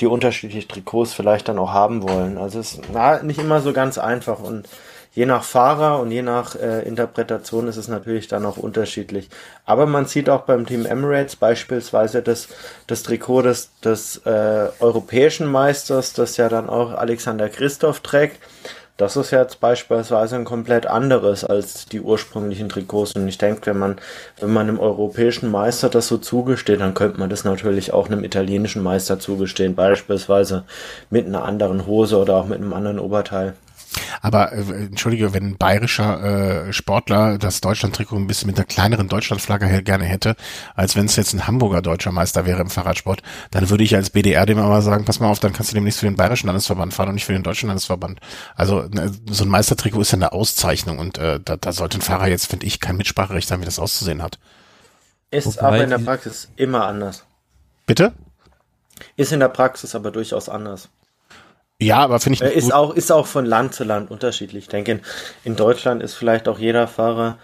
die 0.00 0.06
unterschiedliche 0.06 0.68
Trikots 0.68 1.14
vielleicht 1.14 1.48
dann 1.48 1.58
auch 1.58 1.72
haben 1.72 2.08
wollen. 2.08 2.36
Also 2.36 2.60
es 2.60 2.74
ist 2.74 2.82
na, 2.92 3.22
nicht 3.22 3.40
immer 3.40 3.60
so 3.60 3.72
ganz 3.72 3.98
einfach 3.98 4.38
und 4.38 4.68
je 5.14 5.26
nach 5.26 5.44
Fahrer 5.44 6.00
und 6.00 6.10
je 6.10 6.22
nach 6.22 6.56
äh, 6.56 6.82
Interpretation 6.82 7.68
ist 7.68 7.76
es 7.76 7.88
natürlich 7.88 8.28
dann 8.28 8.44
auch 8.44 8.56
unterschiedlich. 8.56 9.28
Aber 9.64 9.86
man 9.86 10.06
sieht 10.06 10.28
auch 10.28 10.42
beim 10.42 10.66
Team 10.66 10.86
Emirates 10.86 11.36
beispielsweise 11.36 12.22
das, 12.22 12.48
das 12.86 13.02
Trikot 13.02 13.42
des, 13.42 13.70
des 13.80 14.18
äh, 14.26 14.68
europäischen 14.80 15.46
Meisters, 15.46 16.12
das 16.12 16.36
ja 16.36 16.48
dann 16.48 16.68
auch 16.68 16.92
Alexander 16.92 17.48
Christoph 17.48 18.00
trägt. 18.00 18.38
Das 18.96 19.16
ist 19.16 19.32
jetzt 19.32 19.58
beispielsweise 19.58 20.36
ein 20.36 20.44
komplett 20.44 20.86
anderes 20.86 21.44
als 21.44 21.86
die 21.86 22.00
ursprünglichen 22.00 22.68
Trikots. 22.68 23.12
Und 23.16 23.26
ich 23.26 23.38
denke, 23.38 23.66
wenn 23.66 23.78
man, 23.78 23.96
wenn 24.38 24.52
man 24.52 24.68
einem 24.68 24.78
europäischen 24.78 25.50
Meister 25.50 25.88
das 25.88 26.06
so 26.06 26.16
zugesteht, 26.16 26.80
dann 26.80 26.94
könnte 26.94 27.18
man 27.18 27.28
das 27.28 27.42
natürlich 27.42 27.92
auch 27.92 28.06
einem 28.06 28.22
italienischen 28.22 28.84
Meister 28.84 29.18
zugestehen. 29.18 29.74
Beispielsweise 29.74 30.62
mit 31.10 31.26
einer 31.26 31.44
anderen 31.44 31.86
Hose 31.86 32.18
oder 32.18 32.36
auch 32.36 32.46
mit 32.46 32.58
einem 32.58 32.72
anderen 32.72 33.00
Oberteil. 33.00 33.54
Aber 34.22 34.52
äh, 34.52 34.60
entschuldige, 34.86 35.32
wenn 35.32 35.50
ein 35.50 35.56
bayerischer 35.56 36.66
äh, 36.68 36.72
Sportler 36.72 37.38
das 37.38 37.60
Deutschland-Trikot 37.60 38.16
ein 38.16 38.26
bisschen 38.26 38.46
mit 38.48 38.56
einer 38.56 38.66
kleineren 38.66 39.08
Deutschlandflagge 39.08 39.82
gerne 39.82 40.04
hätte, 40.04 40.36
als 40.74 40.96
wenn 40.96 41.06
es 41.06 41.16
jetzt 41.16 41.32
ein 41.34 41.46
Hamburger 41.46 41.82
deutscher 41.82 42.12
Meister 42.12 42.46
wäre 42.46 42.60
im 42.60 42.70
Fahrradsport, 42.70 43.22
dann 43.50 43.70
würde 43.70 43.84
ich 43.84 43.94
als 43.94 44.10
BDR 44.10 44.46
dem 44.46 44.58
aber 44.58 44.82
sagen, 44.82 45.04
pass 45.04 45.20
mal 45.20 45.28
auf, 45.28 45.40
dann 45.40 45.52
kannst 45.52 45.72
du 45.72 45.74
demnächst 45.74 46.00
für 46.00 46.06
den 46.06 46.16
bayerischen 46.16 46.46
Landesverband 46.46 46.94
fahren 46.94 47.08
und 47.08 47.14
nicht 47.14 47.26
für 47.26 47.32
den 47.32 47.42
deutschen 47.42 47.68
Landesverband. 47.68 48.20
Also 48.54 48.82
ne, 48.82 49.12
so 49.30 49.44
ein 49.44 49.50
Meistertrikot 49.50 50.00
ist 50.00 50.12
ja 50.12 50.16
eine 50.16 50.32
Auszeichnung 50.32 50.98
und 50.98 51.18
äh, 51.18 51.40
da, 51.44 51.56
da 51.56 51.72
sollte 51.72 51.98
ein 51.98 52.02
Fahrer 52.02 52.28
jetzt, 52.28 52.46
finde 52.46 52.66
ich, 52.66 52.80
kein 52.80 52.96
Mitspracherecht 52.96 53.50
haben, 53.50 53.62
wie 53.62 53.66
das 53.66 53.78
auszusehen 53.78 54.22
hat. 54.22 54.38
Ist 55.30 55.46
Wobei 55.46 55.66
aber 55.66 55.84
in 55.84 55.90
der 55.90 55.98
Praxis 55.98 56.48
immer 56.56 56.86
anders. 56.86 57.24
Bitte? 57.86 58.12
Ist 59.16 59.32
in 59.32 59.40
der 59.40 59.48
Praxis 59.48 59.94
aber 59.94 60.10
durchaus 60.10 60.48
anders. 60.48 60.88
Ja, 61.80 61.98
aber 61.98 62.20
finde 62.20 62.34
ich 62.34 62.40
nicht 62.42 62.56
ist 62.56 62.64
gut. 62.64 62.72
auch 62.72 62.94
ist 62.94 63.10
auch 63.10 63.26
von 63.26 63.44
Land 63.44 63.74
zu 63.74 63.84
Land 63.84 64.10
unterschiedlich. 64.10 64.64
Ich 64.64 64.68
denke, 64.68 65.00
in 65.44 65.56
Deutschland 65.56 66.02
ist 66.02 66.14
vielleicht 66.14 66.48
auch 66.48 66.58
jeder 66.58 66.86
Fahrer 66.86 67.38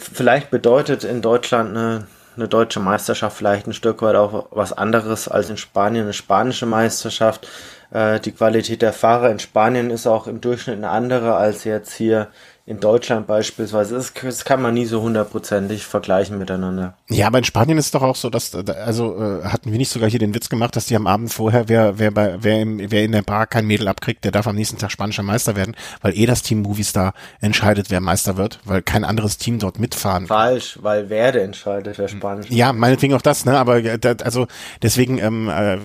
vielleicht 0.00 0.50
bedeutet 0.50 1.04
in 1.04 1.22
Deutschland 1.22 1.70
eine, 1.70 2.06
eine 2.36 2.48
deutsche 2.48 2.80
Meisterschaft 2.80 3.36
vielleicht 3.36 3.66
ein 3.66 3.72
Stück 3.72 4.02
weit 4.02 4.16
auch 4.16 4.48
was 4.50 4.72
anderes 4.72 5.28
als 5.28 5.50
in 5.50 5.56
Spanien 5.56 6.04
eine 6.04 6.12
spanische 6.12 6.66
Meisterschaft. 6.66 7.46
Äh, 7.90 8.20
die 8.20 8.32
Qualität 8.32 8.82
der 8.82 8.92
Fahrer 8.92 9.30
in 9.30 9.38
Spanien 9.38 9.90
ist 9.90 10.06
auch 10.06 10.26
im 10.26 10.40
Durchschnitt 10.40 10.76
eine 10.76 10.90
andere 10.90 11.34
als 11.34 11.64
jetzt 11.64 11.92
hier 11.92 12.28
in 12.70 12.78
Deutschland 12.78 13.26
beispielsweise. 13.26 13.96
Das, 13.96 14.12
das 14.14 14.44
kann 14.44 14.62
man 14.62 14.74
nie 14.74 14.86
so 14.86 15.02
hundertprozentig 15.02 15.84
vergleichen 15.84 16.38
miteinander. 16.38 16.94
Ja, 17.08 17.26
aber 17.26 17.38
in 17.38 17.44
Spanien 17.44 17.76
ist 17.78 17.86
es 17.86 17.90
doch 17.90 18.02
auch 18.02 18.14
so, 18.14 18.30
dass, 18.30 18.54
also 18.54 19.16
äh, 19.16 19.44
hatten 19.44 19.72
wir 19.72 19.78
nicht 19.78 19.90
sogar 19.90 20.08
hier 20.08 20.20
den 20.20 20.36
Witz 20.36 20.48
gemacht, 20.48 20.76
dass 20.76 20.86
die 20.86 20.94
am 20.94 21.08
Abend 21.08 21.32
vorher, 21.32 21.68
wer, 21.68 21.98
wer, 21.98 22.12
bei, 22.12 22.36
wer, 22.38 22.62
im, 22.62 22.78
wer 22.92 23.02
in 23.02 23.10
der 23.10 23.22
Bar 23.22 23.48
kein 23.48 23.66
Mädel 23.66 23.88
abkriegt, 23.88 24.24
der 24.24 24.30
darf 24.30 24.46
am 24.46 24.54
nächsten 24.54 24.78
Tag 24.78 24.92
spanischer 24.92 25.24
Meister 25.24 25.56
werden, 25.56 25.74
weil 26.00 26.16
eh 26.16 26.26
das 26.26 26.42
Team 26.42 26.62
Movistar 26.62 27.12
entscheidet, 27.40 27.90
wer 27.90 28.00
Meister 28.00 28.36
wird, 28.36 28.60
weil 28.64 28.82
kein 28.82 29.02
anderes 29.02 29.36
Team 29.36 29.58
dort 29.58 29.80
mitfahren 29.80 30.28
Falsch, 30.28 30.78
weil 30.80 31.10
Werde 31.10 31.42
entscheidet, 31.42 31.98
wer 31.98 32.06
Spanisch 32.06 32.50
Ja, 32.50 32.72
meinetwegen 32.72 33.14
auch 33.14 33.22
das, 33.22 33.44
ne, 33.46 33.58
aber 33.58 33.82
also 34.22 34.46
deswegen, 34.80 35.18
ähm, 35.18 35.48
äh, 35.48 35.78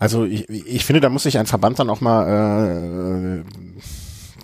also 0.00 0.24
ich, 0.24 0.48
ich 0.48 0.84
finde, 0.84 1.00
da 1.00 1.08
muss 1.08 1.22
sich 1.22 1.38
ein 1.38 1.46
Verband 1.46 1.78
dann 1.78 1.88
auch 1.88 2.00
mal 2.00 3.44
äh, 3.44 3.78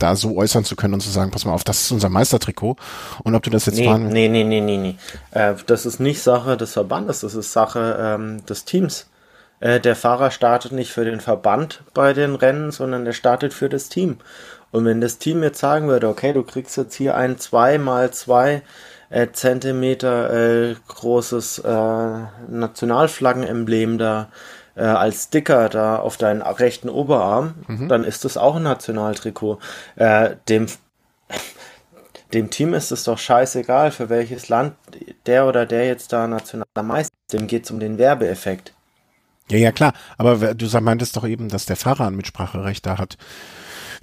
da 0.05 0.17
so 0.17 0.37
äußern 0.37 0.65
zu 0.65 0.77
können 0.77 0.95
und 0.95 1.01
zu 1.01 1.11
sagen, 1.11 1.31
pass 1.31 1.45
mal 1.45 1.53
auf, 1.53 1.65
das 1.65 1.81
ist 1.81 1.91
unser 1.91 2.09
Meistertrikot 2.09 2.77
und 3.23 3.35
ob 3.35 3.43
du 3.43 3.51
das 3.51 3.67
jetzt 3.67 3.79
nee, 3.79 3.85
fahren 3.87 4.09
Nee, 4.09 4.29
nee, 4.29 4.45
nee, 4.45 4.61
nee, 4.61 4.77
nee. 4.77 4.97
Äh, 5.33 5.55
das 5.67 5.87
ist 5.87 5.99
nicht 5.99 6.23
Sache 6.23 6.57
des 6.57 6.73
Verbandes, 6.73 7.21
das 7.21 7.35
ist 7.35 7.53
Sache 7.53 7.97
ähm, 7.99 8.45
des 8.47 8.65
Teams. 8.65 9.07
Äh, 9.61 9.81
der 9.81 9.97
Fahrer 9.97 10.31
startet 10.31 10.73
nicht 10.73 10.93
für 10.93 11.05
den 11.05 11.21
Verband 11.21 11.83
bei 11.95 12.13
den 12.13 12.35
Rennen, 12.35 12.71
sondern 12.71 13.05
der 13.05 13.13
startet 13.13 13.55
für 13.55 13.69
das 13.69 13.89
Team. 13.89 14.19
Und 14.71 14.85
wenn 14.85 15.01
das 15.01 15.19
Team 15.19 15.43
jetzt 15.43 15.61
sagen 15.61 15.89
würde, 15.89 16.09
okay, 16.09 16.33
du 16.33 16.43
kriegst 16.43 16.77
jetzt 16.77 16.95
hier 16.95 17.17
ein 17.17 17.39
2 17.39 17.79
mal 17.79 18.11
2 18.11 18.63
äh, 19.11 19.29
Zentimeter 19.33 20.33
äh, 20.33 20.75
großes 20.89 21.61
äh, 21.61 22.19
Nationalflaggenemblem 22.49 23.99
da 23.99 24.29
äh, 24.77 24.83
als 24.83 25.25
Sticker 25.25 25.68
da 25.68 25.97
auf 25.97 26.16
deinen 26.16 26.43
rechten 26.43 26.89
Oberarm, 26.89 27.55
mhm. 27.66 27.89
dann 27.89 28.05
ist 28.05 28.25
das 28.25 28.37
auch 28.37 28.57
ein 28.57 28.62
Nationaltrikot. 28.62 29.59
Äh, 29.97 30.37
dem, 30.49 30.66
dem 32.33 32.51
Team 32.51 32.75
ist 32.75 32.93
es 32.93 33.05
doch 33.05 33.18
scheißegal, 33.18 33.91
für 33.91 34.09
welches 34.09 34.49
Land 34.49 34.75
der 35.27 35.47
oder 35.47 35.66
der 35.66 35.87
jetzt 35.87 36.12
da 36.12 36.27
nationaler 36.27 36.83
Meister 36.83 37.14
ist. 37.27 37.33
Dem 37.33 37.47
geht 37.47 37.64
es 37.64 37.70
um 37.70 37.81
den 37.81 37.99
Werbeeffekt. 37.99 38.75
Ja, 39.51 39.59
ja, 39.59 39.72
klar. 39.72 39.93
Aber 40.16 40.55
du 40.55 40.81
meintest 40.81 41.16
doch 41.16 41.27
eben, 41.27 41.49
dass 41.49 41.66
der 41.66 41.77
Fahrer 41.77 42.07
ein 42.07 42.16
Mitspracherecht 42.16 42.87
da 42.87 42.99
hat 42.99 43.18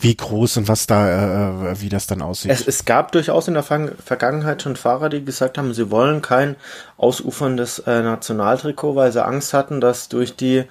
wie 0.02 0.16
groß 0.16 0.58
und 0.58 0.68
was 0.68 0.88
da, 0.88 1.72
äh, 1.72 1.82
wie 1.82 1.90
das 1.90 2.08
dann 2.08 2.22
aussieht. 2.22 2.52
Es, 2.52 2.68
es 2.68 2.86
gab 2.86 3.12
durchaus 3.12 3.48
in 3.48 3.54
der 3.54 3.64
Vergangenheit 3.64 4.62
schon 4.62 4.76
Fahrer, 4.76 5.10
die 5.10 5.24
gesagt 5.24 5.58
haben, 5.58 5.74
sie 5.74 5.92
wollen 5.92 6.22
kein 6.22 6.56
ausuferndes 6.98 7.80
äh, 7.80 8.02
Nationaltrikot, 8.02 8.96
weil 8.96 9.12
sie 9.12 9.24
Angst 9.24 9.54
hatten, 9.54 9.80
dass 9.80 10.10
durch 10.10 10.36
die 10.36 10.66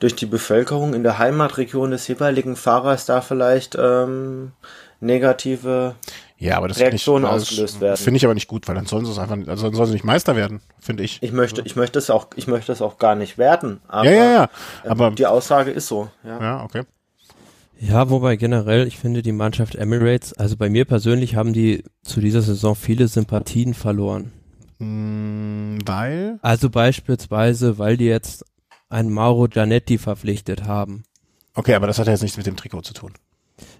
durch 0.00 0.16
die 0.16 0.26
Bevölkerung 0.26 0.94
in 0.94 1.04
der 1.04 1.18
Heimatregion 1.18 1.92
des 1.92 2.08
jeweiligen 2.08 2.56
Fahrers 2.56 3.06
da 3.06 3.20
vielleicht 3.20 3.76
ähm, 3.78 4.52
negative 5.00 5.94
ja, 6.38 6.56
aber 6.56 6.66
das 6.66 6.80
Reaktionen 6.80 7.24
ausgelöst 7.24 7.80
werden. 7.80 7.96
Finde 7.96 8.16
ich 8.16 8.24
aber 8.24 8.34
nicht 8.34 8.48
gut, 8.48 8.66
weil 8.66 8.74
dann 8.74 8.86
sollen 8.86 9.04
sie 9.04 9.12
es 9.12 9.18
einfach, 9.18 9.36
also 9.46 9.66
dann 9.66 9.74
sollen 9.74 9.86
sie 9.86 9.92
nicht 9.92 10.04
Meister 10.04 10.34
werden, 10.34 10.60
finde 10.80 11.04
ich. 11.04 11.22
Ich 11.22 11.30
möchte, 11.30 11.62
ich 11.64 11.76
möchte 11.76 12.00
es 12.00 12.10
auch, 12.10 12.26
ich 12.34 12.48
möchte 12.48 12.72
es 12.72 12.82
auch 12.82 12.98
gar 12.98 13.14
nicht 13.14 13.38
werden. 13.38 13.80
Aber, 13.86 14.10
ja, 14.10 14.12
ja, 14.12 14.32
ja. 14.32 14.48
Aber 14.90 15.06
ähm, 15.06 15.14
die 15.14 15.26
Aussage 15.26 15.70
ist 15.70 15.86
so. 15.86 16.08
Ja, 16.24 16.40
ja 16.40 16.64
okay. 16.64 16.82
Ja, 17.84 18.10
wobei 18.10 18.36
generell, 18.36 18.86
ich 18.86 18.96
finde 18.96 19.22
die 19.22 19.32
Mannschaft 19.32 19.74
Emirates, 19.74 20.32
also 20.34 20.56
bei 20.56 20.70
mir 20.70 20.84
persönlich 20.84 21.34
haben 21.34 21.52
die 21.52 21.82
zu 22.02 22.20
dieser 22.20 22.40
Saison 22.40 22.76
viele 22.76 23.08
Sympathien 23.08 23.74
verloren. 23.74 24.30
Mm, 24.78 25.78
weil? 25.84 26.38
Also 26.42 26.70
beispielsweise, 26.70 27.78
weil 27.78 27.96
die 27.96 28.04
jetzt 28.04 28.44
einen 28.88 29.12
Mauro 29.12 29.48
Gianetti 29.48 29.98
verpflichtet 29.98 30.62
haben. 30.62 31.02
Okay, 31.54 31.74
aber 31.74 31.88
das 31.88 31.98
hat 31.98 32.06
ja 32.06 32.12
jetzt 32.12 32.22
nichts 32.22 32.36
mit 32.36 32.46
dem 32.46 32.54
Trikot 32.54 32.82
zu 32.82 32.94
tun. 32.94 33.14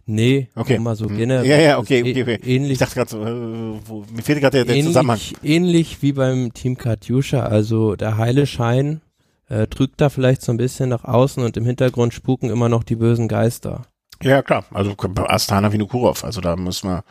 Nee, 0.05 0.49
okay. 0.57 0.81
mal 0.81 0.97
so 0.97 1.09
hm. 1.09 1.17
generell. 1.17 1.47
Ja, 1.47 1.61
ja, 1.61 1.79
okay, 1.79 2.01
okay, 2.01 2.23
okay. 2.23 2.41
Ähnlich, 2.45 2.73
ich 2.73 2.79
dachte 2.79 2.97
gerade 2.97 3.11
so, 3.11 3.23
äh, 3.23 4.13
mir 4.13 4.23
fehlt 4.23 4.41
gerade 4.41 4.57
der, 4.57 4.65
der 4.65 4.75
ähnlich, 4.75 4.87
Zusammenhang. 4.87 5.21
Ähnlich 5.45 6.03
wie 6.03 6.13
beim 6.13 6.53
Team 6.53 6.77
Katjuscha, 6.77 7.45
also 7.45 7.95
der 7.95 8.17
heile 8.17 8.49
Schein 8.49 9.01
äh, 9.49 9.69
drückt 9.69 10.01
da 10.01 10.09
vielleicht 10.09 10.43
so 10.43 10.51
ein 10.51 10.59
bisschen 10.59 10.89
nach 10.89 11.05
außen 11.05 11.45
und 11.45 11.57
im 11.57 11.67
Hintergrund 11.67 12.15
spuken 12.15 12.51
immer 12.51 12.69
noch 12.69 12.83
die 12.83 12.97
bösen 12.97 13.29
Geister. 13.29 13.87
Ja, 14.23 14.43
klar. 14.43 14.64
Also 14.73 14.95
Astana 15.27 15.73
Vinokurov. 15.73 16.25
Also 16.25 16.41
da 16.41 16.57
muss 16.57 16.85
man, 16.85 17.03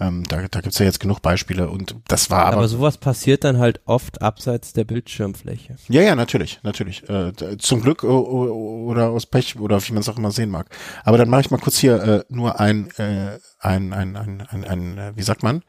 ähm, 0.00 0.24
da, 0.28 0.42
da 0.48 0.60
gibt's 0.60 0.78
ja 0.78 0.86
jetzt 0.86 1.00
genug 1.00 1.20
Beispiele 1.22 1.68
und 1.68 1.96
das 2.08 2.30
war 2.30 2.46
aber. 2.46 2.56
Aber 2.58 2.68
sowas 2.68 2.98
passiert 2.98 3.44
dann 3.44 3.58
halt 3.58 3.80
oft 3.84 4.22
abseits 4.22 4.72
der 4.72 4.84
Bildschirmfläche. 4.84 5.76
Ja, 5.88 6.02
ja, 6.02 6.14
natürlich, 6.14 6.60
natürlich. 6.62 7.08
Äh, 7.08 7.32
zum 7.58 7.82
Glück 7.82 8.04
oder 8.04 9.10
aus 9.10 9.26
Pech 9.26 9.58
oder 9.58 9.80
wie 9.86 9.92
man 9.92 10.00
es 10.00 10.08
auch 10.08 10.16
immer 10.16 10.30
sehen 10.30 10.50
mag. 10.50 10.66
Aber 11.04 11.18
dann 11.18 11.28
mache 11.28 11.42
ich 11.42 11.50
mal 11.50 11.58
kurz 11.58 11.78
hier 11.78 12.02
äh, 12.02 12.24
nur 12.28 12.60
ein, 12.60 12.90
äh, 12.96 13.38
ein, 13.60 13.92
ein, 13.92 14.16
ein, 14.16 14.46
ein, 14.48 14.64
ein, 14.64 14.98
äh, 14.98 15.12
wie 15.16 15.22
sagt 15.22 15.42
man? 15.42 15.62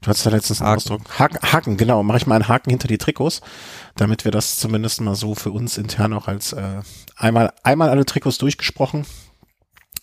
Du 0.00 0.08
hast 0.08 0.24
da 0.24 0.30
letztens 0.30 0.62
einen 0.62 0.76
Ausdruck. 0.76 1.02
Haken, 1.18 1.38
Haken, 1.42 1.76
genau. 1.76 2.02
Mache 2.02 2.18
ich 2.18 2.26
mal 2.26 2.36
einen 2.36 2.48
Haken 2.48 2.70
hinter 2.70 2.88
die 2.88 2.98
Trikots, 2.98 3.42
damit 3.96 4.24
wir 4.24 4.32
das 4.32 4.58
zumindest 4.58 5.02
mal 5.02 5.14
so 5.14 5.34
für 5.34 5.50
uns 5.50 5.76
intern 5.76 6.14
auch 6.14 6.26
als 6.26 6.54
äh, 6.54 6.80
einmal, 7.16 7.52
einmal 7.62 7.90
alle 7.90 8.06
Trikots 8.06 8.38
durchgesprochen 8.38 9.04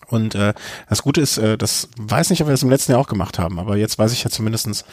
und 0.09 0.35
äh, 0.35 0.53
das 0.89 1.03
Gute 1.03 1.21
ist, 1.21 1.37
äh, 1.37 1.57
das 1.57 1.89
weiß 1.97 2.29
nicht, 2.29 2.41
ob 2.41 2.47
wir 2.47 2.53
das 2.53 2.63
im 2.63 2.69
letzten 2.69 2.91
Jahr 2.93 3.01
auch 3.01 3.07
gemacht 3.07 3.39
haben, 3.39 3.59
aber 3.59 3.75
jetzt 3.75 3.99
weiß 3.99 4.13
ich 4.13 4.23
ja 4.23 4.29
zumindestens, 4.29 4.85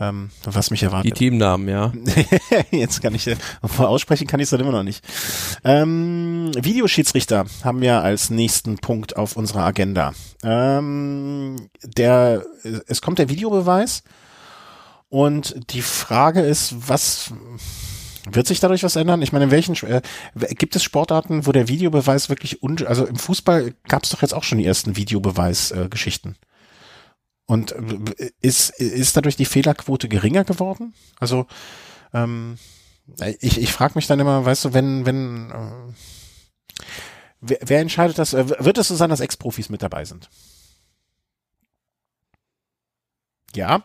ähm, 0.00 0.30
was 0.44 0.70
mich 0.70 0.82
erwartet. 0.82 1.12
Die 1.12 1.18
Teamnamen, 1.18 1.68
ja. 1.68 1.92
jetzt 2.70 3.02
kann 3.02 3.14
ich, 3.14 3.26
äh, 3.26 3.36
aussprechen 3.78 4.26
kann 4.26 4.40
ich 4.40 4.44
es 4.44 4.50
dann 4.50 4.60
immer 4.60 4.72
noch 4.72 4.82
nicht. 4.82 5.04
Ähm, 5.64 6.50
Videoschiedsrichter 6.54 7.44
haben 7.62 7.80
wir 7.80 8.02
als 8.02 8.30
nächsten 8.30 8.78
Punkt 8.78 9.16
auf 9.16 9.36
unserer 9.36 9.64
Agenda. 9.64 10.12
Ähm, 10.42 11.68
der, 11.82 12.44
es 12.86 13.02
kommt 13.02 13.18
der 13.18 13.28
Videobeweis 13.28 14.02
und 15.10 15.54
die 15.70 15.82
Frage 15.82 16.40
ist, 16.40 16.88
was 16.88 17.32
wird 18.30 18.46
sich 18.46 18.60
dadurch 18.60 18.82
was 18.82 18.96
ändern? 18.96 19.22
Ich 19.22 19.32
meine, 19.32 19.46
in 19.46 19.50
welchen 19.50 19.74
äh, 19.86 20.02
gibt 20.54 20.76
es 20.76 20.82
Sportarten, 20.82 21.46
wo 21.46 21.52
der 21.52 21.68
Videobeweis 21.68 22.28
wirklich 22.28 22.62
un 22.62 22.84
also 22.86 23.06
im 23.06 23.16
Fußball 23.16 23.74
gab 23.88 24.04
es 24.04 24.10
doch 24.10 24.22
jetzt 24.22 24.34
auch 24.34 24.44
schon 24.44 24.58
die 24.58 24.66
ersten 24.66 24.96
Videobeweis-Geschichten. 24.96 26.36
Und 27.46 27.72
äh, 27.72 28.30
ist 28.40 28.70
ist 28.80 29.16
dadurch 29.16 29.36
die 29.36 29.44
Fehlerquote 29.44 30.08
geringer 30.08 30.44
geworden? 30.44 30.94
Also 31.18 31.46
ähm, 32.12 32.58
ich 33.40 33.60
ich 33.60 33.72
frage 33.72 33.94
mich 33.96 34.06
dann 34.06 34.20
immer, 34.20 34.44
weißt 34.44 34.66
du, 34.66 34.74
wenn 34.74 35.04
wenn 35.04 35.50
äh, 35.50 35.92
wer, 37.40 37.58
wer 37.62 37.80
entscheidet 37.80 38.18
das? 38.18 38.32
Äh, 38.32 38.48
wird 38.64 38.78
es 38.78 38.88
so 38.88 38.94
sein, 38.94 39.10
dass 39.10 39.20
Ex-Profis 39.20 39.68
mit 39.68 39.82
dabei 39.82 40.04
sind? 40.04 40.30
Ja. 43.54 43.82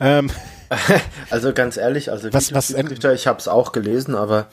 Ähm. 0.00 0.30
Also 1.30 1.52
ganz 1.52 1.76
ehrlich, 1.76 2.12
also 2.12 2.32
was, 2.32 2.54
was 2.54 2.70
ich 2.70 3.26
habe 3.26 3.38
es 3.40 3.48
auch 3.48 3.72
gelesen, 3.72 4.14
aber 4.14 4.46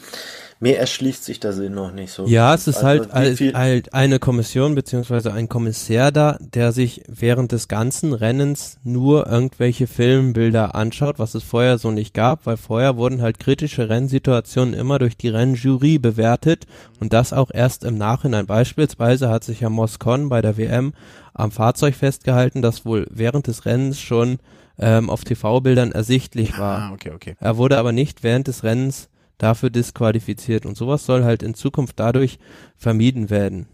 mir 0.60 0.78
erschließt 0.78 1.24
sich 1.24 1.40
der 1.40 1.54
Sinn 1.54 1.74
noch 1.74 1.92
nicht 1.92 2.12
so. 2.12 2.26
Ja, 2.26 2.54
es 2.54 2.68
ist 2.68 2.78
also 2.78 2.88
halt, 2.88 3.14
halt, 3.14 3.54
halt 3.54 3.94
eine 3.94 4.20
Kommission 4.20 4.74
beziehungsweise 4.76 5.32
ein 5.32 5.50
Kommissär 5.50 6.12
da, 6.12 6.38
der 6.40 6.72
sich 6.72 7.04
während 7.08 7.52
des 7.52 7.68
ganzen 7.68 8.14
Rennens 8.14 8.78
nur 8.84 9.28
irgendwelche 9.28 9.88
Filmbilder 9.88 10.74
anschaut, 10.74 11.20
was 11.20 11.36
es 11.36 11.44
vorher 11.44 11.78
so 11.78 11.92
nicht 11.92 12.14
gab, 12.14 12.46
weil 12.46 12.58
vorher 12.58 12.98
wurden 12.98 13.22
halt 13.22 13.40
kritische 13.40 13.90
Rennsituationen 13.90 14.74
immer 14.74 14.98
durch 14.98 15.16
die 15.16 15.30
Rennjury 15.30 16.00
bewertet 16.00 16.66
und 17.00 17.14
das 17.14 17.34
auch 17.34 17.52
erst 17.54 17.84
im 17.84 17.98
Nachhinein. 17.98 18.48
Beispielsweise 18.48 19.30
hat 19.30 19.44
sich 19.44 19.62
ja 19.62 19.70
Moscon 19.70 20.30
bei 20.30 20.42
der 20.42 20.58
WM 20.58 20.94
am 21.34 21.52
Fahrzeug 21.52 21.94
festgehalten, 21.94 22.64
das 22.64 22.84
wohl 22.84 23.06
während 23.12 23.46
des 23.46 23.66
Rennens 23.66 24.00
schon 24.00 24.40
ähm, 24.80 25.10
auf 25.10 25.24
TV-Bildern 25.24 25.92
ersichtlich 25.92 26.58
war. 26.58 26.80
Ah, 26.80 26.94
okay, 26.94 27.12
okay. 27.12 27.36
Er 27.40 27.58
wurde 27.58 27.78
aber 27.78 27.92
nicht 27.92 28.24
während 28.24 28.48
des 28.48 28.64
Rennens 28.64 29.10
dafür 29.38 29.70
disqualifiziert 29.70 30.66
und 30.66 30.76
sowas 30.78 31.06
soll 31.06 31.24
halt 31.24 31.44
in 31.44 31.54
Zukunft 31.54 32.00
dadurch 32.00 32.40
vermieden 32.76 33.30
werden. 33.30 33.68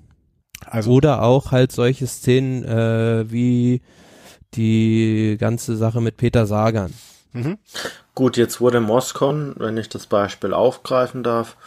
Also 0.65 0.91
Oder 0.91 1.23
auch 1.23 1.51
halt 1.51 1.71
solche 1.71 2.07
Szenen 2.07 2.63
äh, 2.63 3.31
wie 3.31 3.81
die 4.53 5.37
ganze 5.39 5.75
Sache 5.75 6.01
mit 6.01 6.17
Peter 6.17 6.45
Sagan. 6.45 6.93
Mhm. 7.33 7.57
Gut, 8.15 8.37
jetzt 8.37 8.61
wurde 8.61 8.79
Moskon, 8.79 9.55
wenn 9.57 9.77
ich 9.77 9.89
das 9.89 10.05
Beispiel 10.07 10.53
aufgreifen 10.53 11.23
darf, 11.23 11.57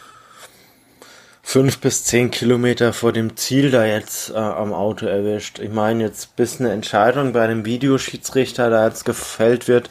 fünf 1.41 1.79
bis 1.79 2.03
zehn 2.03 2.31
Kilometer 2.31 2.93
vor 2.93 3.11
dem 3.13 3.35
Ziel 3.35 3.71
da 3.71 3.85
jetzt 3.85 4.31
äh, 4.31 4.35
am 4.35 4.73
Auto 4.73 5.05
erwischt. 5.05 5.59
Ich 5.59 5.71
meine, 5.71 6.03
jetzt 6.03 6.35
bis 6.35 6.59
eine 6.59 6.71
Entscheidung 6.71 7.33
bei 7.33 7.43
einem 7.43 7.65
Videoschiedsrichter 7.65 8.69
da 8.69 8.85
jetzt 8.85 9.05
gefällt 9.05 9.67
wird, 9.67 9.89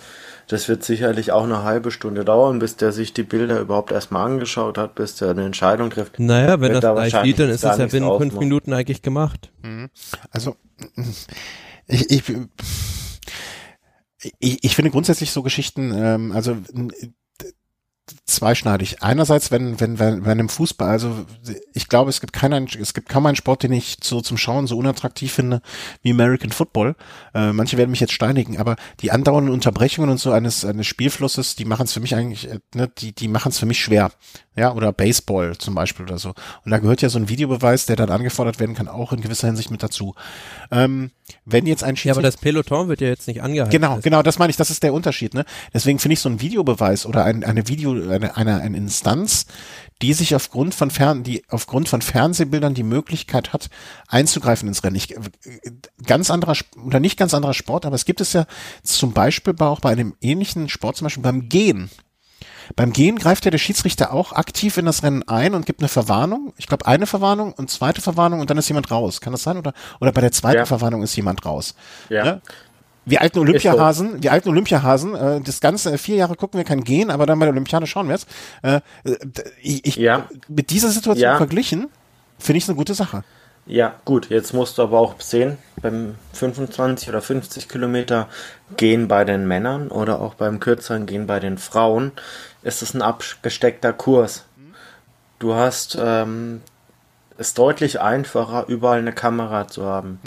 Das 0.48 0.68
wird 0.68 0.84
sicherlich 0.84 1.32
auch 1.32 1.44
eine 1.44 1.64
halbe 1.64 1.90
Stunde 1.90 2.24
dauern, 2.24 2.60
bis 2.60 2.76
der 2.76 2.92
sich 2.92 3.12
die 3.12 3.24
Bilder 3.24 3.60
überhaupt 3.60 3.90
erstmal 3.90 4.30
angeschaut 4.30 4.78
hat, 4.78 4.94
bis 4.94 5.16
der 5.16 5.30
eine 5.30 5.44
Entscheidung 5.44 5.90
trifft. 5.90 6.18
Naja, 6.20 6.60
wenn 6.60 6.72
das 6.72 6.80
da 6.80 6.92
gleich 6.92 7.16
sieht, 7.24 7.38
dann 7.40 7.50
ist 7.50 7.64
es 7.64 7.78
ja 7.78 7.86
binnen 7.86 8.16
fünf. 8.18 8.34
Minuten 8.34 8.72
eigentlich 8.72 9.02
gemacht. 9.02 9.52
Also 10.30 10.56
ich, 11.88 12.10
ich, 12.10 12.22
ich, 14.38 14.64
ich 14.64 14.76
finde 14.76 14.90
grundsätzlich 14.90 15.30
so 15.32 15.42
Geschichten, 15.42 15.92
ähm, 15.96 16.32
also 16.32 16.56
zweischneidig. 18.24 19.02
Einerseits, 19.02 19.50
wenn, 19.50 19.80
wenn, 19.80 19.98
wenn, 19.98 20.24
wenn 20.24 20.38
im 20.38 20.48
Fußball, 20.48 20.88
also 20.88 21.26
ich 21.72 21.88
glaube, 21.88 22.10
es 22.10 22.20
gibt 22.20 22.32
keinen, 22.32 22.68
es 22.80 22.94
gibt 22.94 23.08
kaum 23.08 23.26
einen 23.26 23.36
Sport, 23.36 23.62
den 23.62 23.72
ich 23.72 23.98
so 24.02 24.20
zum 24.20 24.36
Schauen 24.36 24.66
so 24.66 24.78
unattraktiv 24.78 25.32
finde 25.32 25.60
wie 26.02 26.12
American 26.12 26.50
Football. 26.50 26.94
Äh, 27.34 27.52
manche 27.52 27.76
werden 27.76 27.90
mich 27.90 28.00
jetzt 28.00 28.12
steinigen, 28.12 28.58
aber 28.58 28.76
die 29.00 29.10
andauernden 29.10 29.52
Unterbrechungen 29.52 30.10
und 30.10 30.18
so 30.18 30.30
eines, 30.30 30.64
eines 30.64 30.86
Spielflusses, 30.86 31.56
die 31.56 31.64
machen 31.64 31.84
es 31.84 31.92
für 31.92 32.00
mich 32.00 32.14
eigentlich, 32.14 32.48
äh, 32.48 32.60
ne, 32.74 32.88
die, 32.98 33.12
die 33.12 33.28
machen 33.28 33.50
es 33.50 33.58
für 33.58 33.66
mich 33.66 33.80
schwer. 33.80 34.12
Ja, 34.54 34.72
oder 34.72 34.92
Baseball 34.92 35.56
zum 35.58 35.74
Beispiel 35.74 36.06
oder 36.06 36.18
so. 36.18 36.30
Und 36.64 36.70
da 36.70 36.78
gehört 36.78 37.02
ja 37.02 37.10
so 37.10 37.18
ein 37.18 37.28
Videobeweis, 37.28 37.86
der 37.86 37.96
dann 37.96 38.10
angefordert 38.10 38.58
werden 38.58 38.74
kann, 38.74 38.88
auch 38.88 39.12
in 39.12 39.20
gewisser 39.20 39.48
Hinsicht 39.48 39.70
mit 39.70 39.82
dazu. 39.82 40.14
Ähm, 40.70 41.10
wenn 41.44 41.66
jetzt 41.66 41.82
ein 41.82 41.88
Ja, 41.96 42.12
aber 42.12 42.20
Schiedsrichter 42.20 42.22
das 42.22 42.36
Peloton 42.36 42.88
wird 42.88 43.00
ja 43.00 43.08
jetzt 43.08 43.26
nicht 43.28 43.42
angehalten. 43.42 43.70
Genau, 43.72 43.98
genau, 44.02 44.22
das 44.22 44.38
meine 44.38 44.50
ich, 44.50 44.56
das 44.56 44.70
ist 44.70 44.82
der 44.82 44.92
Unterschied, 44.94 45.34
ne? 45.34 45.44
Deswegen 45.74 45.98
finde 45.98 46.14
ich 46.14 46.20
so 46.20 46.28
ein 46.28 46.40
Videobeweis 46.40 47.06
oder 47.06 47.24
ein, 47.24 47.44
eine 47.44 47.68
Video, 47.68 47.92
eine, 47.92 48.36
eine, 48.36 48.60
eine 48.60 48.76
Instanz, 48.76 49.46
die 50.02 50.12
sich 50.12 50.34
aufgrund 50.34 50.74
von 50.74 50.90
Fern, 50.90 51.22
die 51.22 51.42
aufgrund 51.48 51.88
von 51.88 52.02
Fernsehbildern 52.02 52.74
die 52.74 52.82
Möglichkeit 52.82 53.52
hat, 53.52 53.70
einzugreifen 54.08 54.68
ins 54.68 54.84
Rennen. 54.84 54.96
Ich, 54.96 55.14
ganz 56.06 56.30
anderer, 56.30 56.54
oder 56.84 57.00
nicht 57.00 57.18
ganz 57.18 57.34
anderer 57.34 57.54
Sport, 57.54 57.86
aber 57.86 57.96
es 57.96 58.04
gibt 58.04 58.20
es 58.20 58.32
ja 58.32 58.46
zum 58.82 59.12
Beispiel 59.12 59.54
bei- 59.54 59.66
auch 59.66 59.80
bei 59.80 59.90
einem 59.90 60.14
ähnlichen 60.20 60.68
Sport, 60.68 60.96
zum 60.96 61.06
Beispiel 61.06 61.22
beim 61.22 61.48
Gehen. 61.48 61.90
Beim 62.74 62.92
Gehen 62.92 63.18
greift 63.18 63.44
ja 63.44 63.50
der 63.50 63.58
Schiedsrichter 63.58 64.12
auch 64.12 64.32
aktiv 64.32 64.76
in 64.76 64.86
das 64.86 65.02
Rennen 65.02 65.22
ein 65.28 65.54
und 65.54 65.66
gibt 65.66 65.80
eine 65.80 65.88
Verwarnung. 65.88 66.52
Ich 66.56 66.66
glaube, 66.66 66.86
eine 66.86 67.06
Verwarnung 67.06 67.52
und 67.52 67.70
zweite 67.70 68.00
Verwarnung 68.00 68.40
und 68.40 68.50
dann 68.50 68.58
ist 68.58 68.68
jemand 68.68 68.90
raus. 68.90 69.20
Kann 69.20 69.32
das 69.32 69.42
sein? 69.42 69.56
Oder, 69.58 69.72
oder 70.00 70.12
bei 70.12 70.20
der 70.20 70.32
zweiten 70.32 70.58
Ja. 70.58 70.66
Verwarnung 70.66 71.02
ist 71.02 71.14
jemand 71.16 71.44
raus. 71.46 71.74
Ja. 72.08 72.24
Ne? 72.24 72.40
Wir 73.08 73.22
alten 73.22 73.38
Olympiahasen, 73.38 74.20
wir 74.20 74.32
alten 74.32 74.48
Olympiahasen, 74.48 75.14
äh, 75.14 75.40
das 75.40 75.60
ganze 75.60 75.92
äh, 75.92 75.98
vier 75.98 76.16
Jahre 76.16 76.34
gucken 76.34 76.58
wir 76.58 76.64
kein 76.64 76.82
Gehen, 76.82 77.10
aber 77.12 77.24
dann 77.24 77.38
bei 77.38 77.46
der 77.46 77.52
Olympiade 77.52 77.86
schauen 77.86 78.08
wir 78.08 78.16
es. 78.16 78.26
Äh, 78.62 78.80
äh, 79.04 79.16
ich, 79.62 79.94
Ja. 79.94 80.26
Mit 80.48 80.70
dieser 80.70 80.88
Situation 80.88 81.22
Ja. 81.22 81.36
verglichen, 81.36 81.86
finde 82.38 82.58
ich 82.58 82.64
es 82.64 82.68
eine 82.68 82.76
gute 82.76 82.94
Sache. 82.94 83.22
Ja, 83.68 83.94
gut, 84.04 84.30
jetzt 84.30 84.54
musst 84.54 84.78
du 84.78 84.82
aber 84.82 84.98
auch 85.00 85.20
sehen, 85.20 85.58
beim 85.82 86.14
25 86.34 87.08
oder 87.08 87.20
50 87.20 87.68
Kilometer 87.68 88.28
gehen 88.76 89.08
bei 89.08 89.24
den 89.24 89.46
Männern 89.48 89.88
oder 89.88 90.20
auch 90.20 90.34
beim 90.34 90.60
kürzeren 90.60 91.06
gehen 91.06 91.26
bei 91.26 91.40
den 91.40 91.58
Frauen, 91.58 92.12
ist 92.66 92.82
es 92.82 92.94
ein 92.94 93.02
abgesteckter 93.02 93.92
Kurs. 93.92 94.44
Du 95.38 95.54
hast 95.54 95.96
ähm, 96.00 96.62
es 97.38 97.54
deutlich 97.54 98.00
einfacher, 98.00 98.64
überall 98.66 98.98
eine 98.98 99.12
Kamera 99.12 99.68
zu 99.68 99.84
haben. 99.84 100.18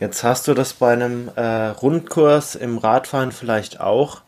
Jetzt 0.00 0.24
hast 0.24 0.48
du 0.48 0.54
das 0.54 0.72
bei 0.72 0.92
einem 0.92 1.30
äh, 1.36 1.66
Rundkurs 1.66 2.54
im 2.54 2.78
Radfahren 2.78 3.30
vielleicht 3.30 3.80
auch, 3.80 4.22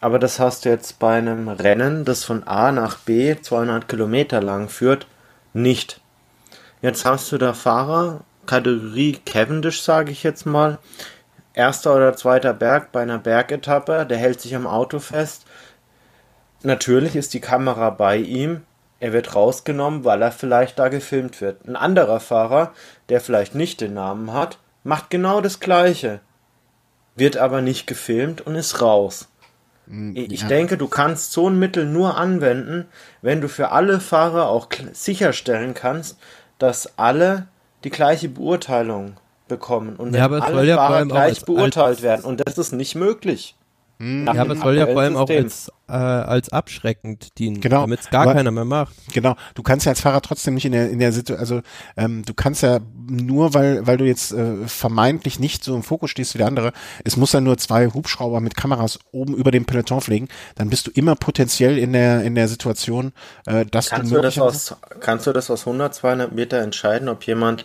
aber 0.00 0.18
das 0.18 0.40
hast 0.40 0.64
du 0.64 0.68
jetzt 0.70 0.98
bei 0.98 1.18
einem 1.18 1.48
Rennen, 1.48 2.04
das 2.04 2.24
von 2.24 2.44
A 2.48 2.72
nach 2.72 2.98
B 2.98 3.36
200 3.40 3.88
Kilometer 3.88 4.42
lang 4.42 4.68
führt, 4.68 5.06
nicht. 5.52 6.00
Jetzt 6.82 7.04
hast 7.04 7.30
du 7.30 7.38
da 7.38 7.52
Fahrer, 7.52 8.22
Kategorie 8.46 9.20
Cavendish, 9.24 9.82
sage 9.82 10.10
ich 10.10 10.22
jetzt 10.24 10.46
mal. 10.46 10.78
Erster 11.54 11.94
oder 11.94 12.16
zweiter 12.16 12.52
Berg 12.52 12.92
bei 12.92 13.02
einer 13.02 13.18
Bergetappe, 13.18 14.04
der 14.04 14.18
hält 14.18 14.40
sich 14.40 14.54
am 14.54 14.66
Auto 14.66 14.98
fest. 14.98 15.46
Natürlich 16.62 17.16
ist 17.16 17.34
die 17.34 17.40
Kamera 17.40 17.90
bei 17.90 18.16
ihm. 18.16 18.62
Er 18.98 19.12
wird 19.12 19.34
rausgenommen, 19.34 20.04
weil 20.04 20.22
er 20.22 20.32
vielleicht 20.32 20.78
da 20.78 20.88
gefilmt 20.88 21.40
wird. 21.40 21.66
Ein 21.68 21.76
anderer 21.76 22.20
Fahrer, 22.20 22.72
der 23.08 23.20
vielleicht 23.20 23.54
nicht 23.54 23.80
den 23.80 23.94
Namen 23.94 24.32
hat, 24.32 24.58
macht 24.84 25.10
genau 25.10 25.40
das 25.40 25.60
Gleiche. 25.60 26.20
Wird 27.14 27.36
aber 27.36 27.60
nicht 27.60 27.86
gefilmt 27.86 28.40
und 28.40 28.54
ist 28.54 28.80
raus. 28.80 29.28
Ich 30.14 30.42
ja. 30.42 30.48
denke, 30.48 30.76
du 30.76 30.88
kannst 30.88 31.32
so 31.32 31.48
ein 31.48 31.58
Mittel 31.58 31.86
nur 31.86 32.16
anwenden, 32.16 32.86
wenn 33.22 33.40
du 33.40 33.48
für 33.48 33.70
alle 33.70 34.00
Fahrer 34.00 34.48
auch 34.48 34.68
sicherstellen 34.92 35.74
kannst, 35.74 36.18
dass 36.58 36.98
alle 36.98 37.46
die 37.84 37.90
gleiche 37.90 38.28
Beurteilung 38.28 39.14
bekommen 39.46 39.94
und 39.94 40.12
Ja, 40.12 40.28
alle 40.28 40.64
ja 40.64 40.76
Fahrer 40.76 41.04
auch 41.04 41.08
gleich 41.08 41.44
beurteilt 41.44 42.02
werden. 42.02 42.24
Und 42.24 42.42
das 42.44 42.58
ist 42.58 42.72
nicht 42.72 42.96
möglich. 42.96 43.54
Nach 43.98 44.34
Ja, 44.34 44.42
aber 44.42 44.52
es 44.54 44.60
soll 44.60 44.76
ja 44.76 44.86
vor 44.86 45.00
allem 45.00 45.16
auch 45.16 45.22
aktuellen 45.22 45.44
als, 45.44 45.72
äh, 45.88 45.92
als 45.92 46.48
abschreckend 46.50 47.38
dienen, 47.38 47.60
Genau, 47.62 47.80
damit 47.82 48.00
es 48.00 48.10
gar 48.10 48.22
aber- 48.24 48.34
keiner 48.34 48.50
mehr 48.50 48.66
macht. 48.66 48.94
Genau, 49.14 49.36
du 49.54 49.62
kannst 49.62 49.86
ja 49.86 49.92
als 49.92 50.00
Fahrer 50.02 50.20
trotzdem 50.20 50.52
nicht 50.54 50.66
in 50.66 50.72
der 50.72 50.90
in 50.90 50.98
der 50.98 51.12
Situation, 51.12 51.40
also 51.40 51.60
ähm, 51.96 52.22
du 52.24 52.34
kannst 52.34 52.62
ja 52.62 52.80
nur, 53.08 53.54
weil 53.54 53.86
weil 53.86 53.96
du 53.96 54.04
jetzt 54.04 54.32
äh, 54.32 54.66
vermeintlich 54.66 55.38
nicht 55.40 55.64
so 55.64 55.74
im 55.74 55.82
Fokus 55.82 56.10
stehst 56.10 56.34
wie 56.34 56.38
der 56.38 56.46
andere, 56.46 56.72
es 57.04 57.16
muss 57.16 57.32
ja 57.32 57.40
nur 57.40 57.56
zwei 57.56 57.86
Hubschrauber 57.88 58.40
mit 58.40 58.54
Kameras 58.54 58.98
oben 59.12 59.34
über 59.34 59.50
dem 59.50 59.64
Peloton 59.64 60.00
fliegen, 60.02 60.28
dann 60.56 60.68
bist 60.68 60.86
du 60.86 60.90
immer 60.90 61.14
potenziell 61.16 61.78
in 61.78 61.92
der 61.94 62.22
in 62.22 62.34
der 62.34 62.48
Situation, 62.48 63.12
äh, 63.46 63.64
dass 63.64 63.88
Kannst 63.88 64.12
du 64.12 64.16
du, 64.16 64.22
das 64.22 64.38
aus, 64.38 64.76
kannst 65.00 65.26
du 65.26 65.32
das 65.32 65.50
aus 65.50 65.66
100, 65.66 65.94
200 65.94 66.32
Meter 66.32 66.58
entscheiden, 66.58 67.08
ob 67.08 67.22
jemand 67.24 67.64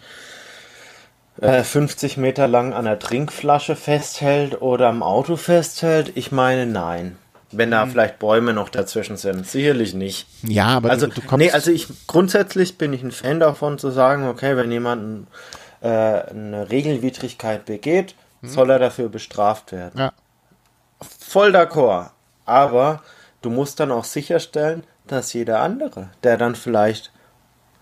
äh, 1.41 1.63
50 1.63 2.17
Meter 2.17 2.47
lang 2.47 2.73
an 2.73 2.85
der 2.85 2.99
Trinkflasche 2.99 3.75
festhält 3.75 4.61
oder 4.61 4.87
am 4.87 5.03
Auto 5.03 5.35
festhält? 5.35 6.13
Ich 6.15 6.31
meine, 6.31 6.65
nein. 6.65 7.17
Wenn 7.53 7.71
da 7.71 7.85
vielleicht 7.85 8.17
Bäume 8.19 8.53
noch 8.53 8.69
dazwischen 8.69 9.17
sind. 9.17 9.45
Sicherlich 9.45 9.93
nicht. 9.93 10.25
ja, 10.43 10.67
aber 10.67 10.89
Also, 10.89 11.07
du, 11.07 11.15
du 11.15 11.21
kommst, 11.21 11.45
nee, 11.45 11.51
also 11.51 11.69
ich 11.69 11.87
grundsätzlich 12.07 12.77
bin 12.77 12.93
ich 12.93 13.03
ein 13.03 13.11
Fan 13.11 13.41
davon 13.41 13.77
zu 13.77 13.91
sagen, 13.91 14.25
okay, 14.29 14.55
wenn 14.55 14.71
jemand 14.71 15.27
äh, 15.81 15.87
eine 15.89 16.69
Regelwidrigkeit 16.69 17.65
begeht, 17.65 18.15
soll 18.41 18.69
er 18.69 18.79
dafür 18.79 19.09
bestraft 19.09 19.73
werden. 19.73 19.99
ja, 19.99 20.13
Voll 21.19 21.53
d'accord. 21.55 22.11
Aber 22.45 23.03
du 23.41 23.49
musst 23.49 23.79
dann 23.79 23.91
auch 23.91 24.05
sicherstellen, 24.05 24.83
dass 25.05 25.33
jeder 25.33 25.59
andere, 25.59 26.09
der 26.23 26.37
dann 26.37 26.55
vielleicht 26.55 27.10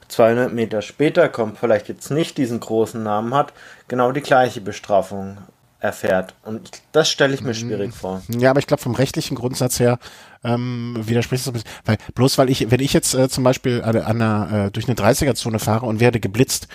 200 0.10 0.54
Meter 0.54 0.82
später 0.82 1.30
kommt, 1.30 1.58
vielleicht 1.58 1.88
jetzt 1.88 2.12
nicht 2.12 2.38
diesen 2.38 2.60
großen 2.60 3.02
Namen 3.02 3.34
hat, 3.34 3.54
genau 3.88 4.12
die 4.12 4.22
gleiche 4.22 4.62
Bestrafung 4.62 5.38
erfährt. 5.80 6.34
Und 6.44 6.82
das 6.92 7.10
stelle 7.10 7.34
ich 7.34 7.42
mir 7.42 7.54
schwierig 7.54 7.94
vor. 7.94 8.22
Ja, 8.28 8.50
aber 8.50 8.60
ich 8.60 8.68
glaube 8.68 8.84
vom 8.84 8.96
rechtlichen 8.96 9.36
Grundsatz 9.36 9.80
her 9.80 9.98
ähm, 10.44 10.96
widerspricht 11.00 11.42
es 11.42 11.48
ein 11.48 11.54
bisschen, 11.54 11.70
weil 11.86 11.98
bloß 12.16 12.38
weil 12.38 12.50
ich, 12.50 12.70
wenn 12.70 12.82
ich 12.82 12.92
jetzt 12.92 13.14
äh, 13.14 13.30
zum 13.30 13.44
Beispiel 13.44 13.82
an, 13.82 13.96
an 13.96 14.22
einer, 14.22 14.66
äh, 14.68 14.72
durch 14.72 14.88
eine 14.88 14.96
30er-Zone 14.96 15.60
fahre 15.60 15.86
und 15.86 16.00
werde 16.00 16.20
geblitzt 16.20 16.68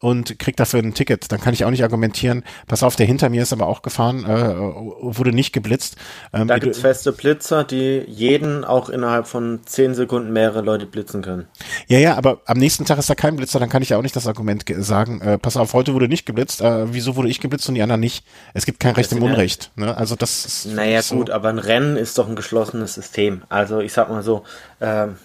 und 0.00 0.38
krieg 0.38 0.56
dafür 0.56 0.80
ein 0.80 0.94
Ticket, 0.94 1.32
dann 1.32 1.40
kann 1.40 1.52
ich 1.54 1.64
auch 1.64 1.70
nicht 1.70 1.82
argumentieren, 1.82 2.44
pass 2.68 2.82
auf, 2.84 2.94
der 2.94 3.06
hinter 3.06 3.28
mir 3.30 3.42
ist 3.42 3.52
aber 3.52 3.66
auch 3.66 3.82
gefahren, 3.82 4.24
äh, 4.24 4.54
wurde 5.16 5.32
nicht 5.32 5.52
geblitzt. 5.52 5.96
Ähm, 6.32 6.46
Da 6.48 6.54
wie 6.56 6.60
du- 6.60 6.64
gibt 6.66 6.76
es 6.76 6.82
feste 6.82 7.10
Blitzer, 7.12 7.64
die 7.64 8.04
jeden 8.06 8.64
auch 8.64 8.88
innerhalb 8.90 9.26
von 9.26 9.60
10 9.66 9.94
Sekunden 9.94 10.32
mehrere 10.32 10.60
Leute 10.60 10.86
blitzen 10.86 11.20
können. 11.22 11.46
ja, 11.88 11.98
ja, 11.98 12.16
aber 12.16 12.40
am 12.46 12.58
nächsten 12.58 12.84
Tag 12.84 12.98
ist 12.98 13.10
da 13.10 13.14
kein 13.16 13.34
Blitzer, 13.36 13.58
dann 13.58 13.68
kann 13.68 13.82
ich 13.82 13.88
ja 13.88 13.98
auch 13.98 14.02
nicht 14.02 14.14
das 14.14 14.26
Argument 14.28 14.66
ge- 14.66 14.80
sagen, 14.82 15.20
äh, 15.20 15.36
pass 15.38 15.56
auf, 15.56 15.72
heute 15.74 15.94
wurde 15.94 16.06
nicht 16.08 16.26
geblitzt, 16.26 16.60
äh, 16.60 16.92
wieso 16.92 17.16
wurde 17.16 17.28
ich 17.28 17.40
geblitzt 17.40 17.68
und 17.68 17.74
die 17.74 17.82
anderen 17.82 18.00
nicht? 18.00 18.24
Es 18.54 18.66
gibt 18.66 18.78
kein 18.80 18.94
Recht 18.94 19.10
im 19.12 19.22
Unrecht. 19.22 19.72
Ne? 19.74 19.96
Also 19.96 20.14
das 20.14 20.44
ist 20.44 20.66
Naja, 20.66 21.02
so. 21.02 21.16
gut, 21.16 21.30
aber 21.30 21.48
ein 21.48 21.58
Rennen 21.58 21.96
ist 21.96 22.18
doch 22.18 22.28
ein 22.28 22.36
geschlossenes 22.36 22.94
System. 22.94 23.42
Also 23.48 23.80
ich 23.80 23.92
sag 23.92 24.08
mal 24.10 24.22
so, 24.22 24.44
ähm, 24.80 25.16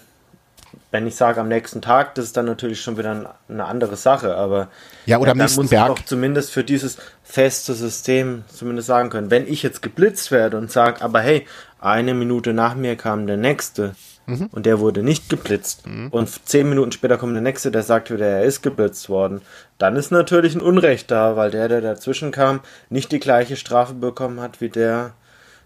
wenn 0.94 1.08
ich 1.08 1.16
sage 1.16 1.40
am 1.40 1.48
nächsten 1.48 1.82
Tag, 1.82 2.14
das 2.14 2.26
ist 2.26 2.36
dann 2.36 2.46
natürlich 2.46 2.80
schon 2.80 2.96
wieder 2.96 3.10
ein, 3.10 3.26
eine 3.48 3.64
andere 3.64 3.96
Sache, 3.96 4.36
aber 4.36 4.68
Ja, 5.06 5.18
oder 5.18 5.32
am 5.32 5.38
dann 5.38 5.46
nächsten 5.46 5.62
muss 5.62 5.70
Berg. 5.70 5.88
ich 5.90 5.94
doch 5.96 6.04
zumindest 6.04 6.52
für 6.52 6.62
dieses 6.62 6.98
feste 7.24 7.74
System 7.74 8.44
zumindest 8.46 8.86
sagen 8.86 9.10
können, 9.10 9.28
wenn 9.32 9.48
ich 9.48 9.64
jetzt 9.64 9.82
geblitzt 9.82 10.30
werde 10.30 10.56
und 10.56 10.70
sage, 10.70 11.02
aber 11.02 11.18
hey, 11.20 11.46
eine 11.80 12.14
Minute 12.14 12.52
nach 12.54 12.76
mir 12.76 12.94
kam 12.96 13.26
der 13.26 13.36
nächste 13.36 13.96
Mhm. 14.26 14.48
und 14.52 14.64
der 14.64 14.78
wurde 14.80 15.02
nicht 15.02 15.28
geblitzt 15.28 15.82
und 16.10 16.48
zehn 16.48 16.66
Minuten 16.66 16.92
später 16.92 17.18
kommt 17.18 17.34
der 17.34 17.42
nächste, 17.42 17.70
der 17.70 17.82
sagt 17.82 18.10
wieder, 18.10 18.24
er 18.26 18.44
ist 18.44 18.62
geblitzt 18.62 19.10
worden, 19.10 19.42
dann 19.76 19.96
ist 19.96 20.12
natürlich 20.12 20.54
ein 20.54 20.62
Unrecht 20.62 21.10
da, 21.10 21.36
weil 21.36 21.50
der, 21.50 21.68
der 21.68 21.82
dazwischen 21.82 22.30
kam, 22.30 22.60
nicht 22.88 23.12
die 23.12 23.20
gleiche 23.20 23.56
Strafe 23.56 23.92
bekommen 23.92 24.40
hat 24.40 24.62
wie 24.62 24.70
der, 24.70 25.12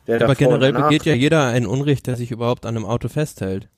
der 0.08 0.20
Aber 0.22 0.34
generell 0.34 0.72
begeht 0.72 1.04
ja 1.04 1.14
jeder 1.14 1.46
ein 1.46 1.66
Unrecht, 1.66 2.08
der 2.08 2.16
sich 2.16 2.32
überhaupt 2.32 2.66
an 2.66 2.76
einem 2.76 2.84
Auto 2.86 3.08
festhält. 3.08 3.68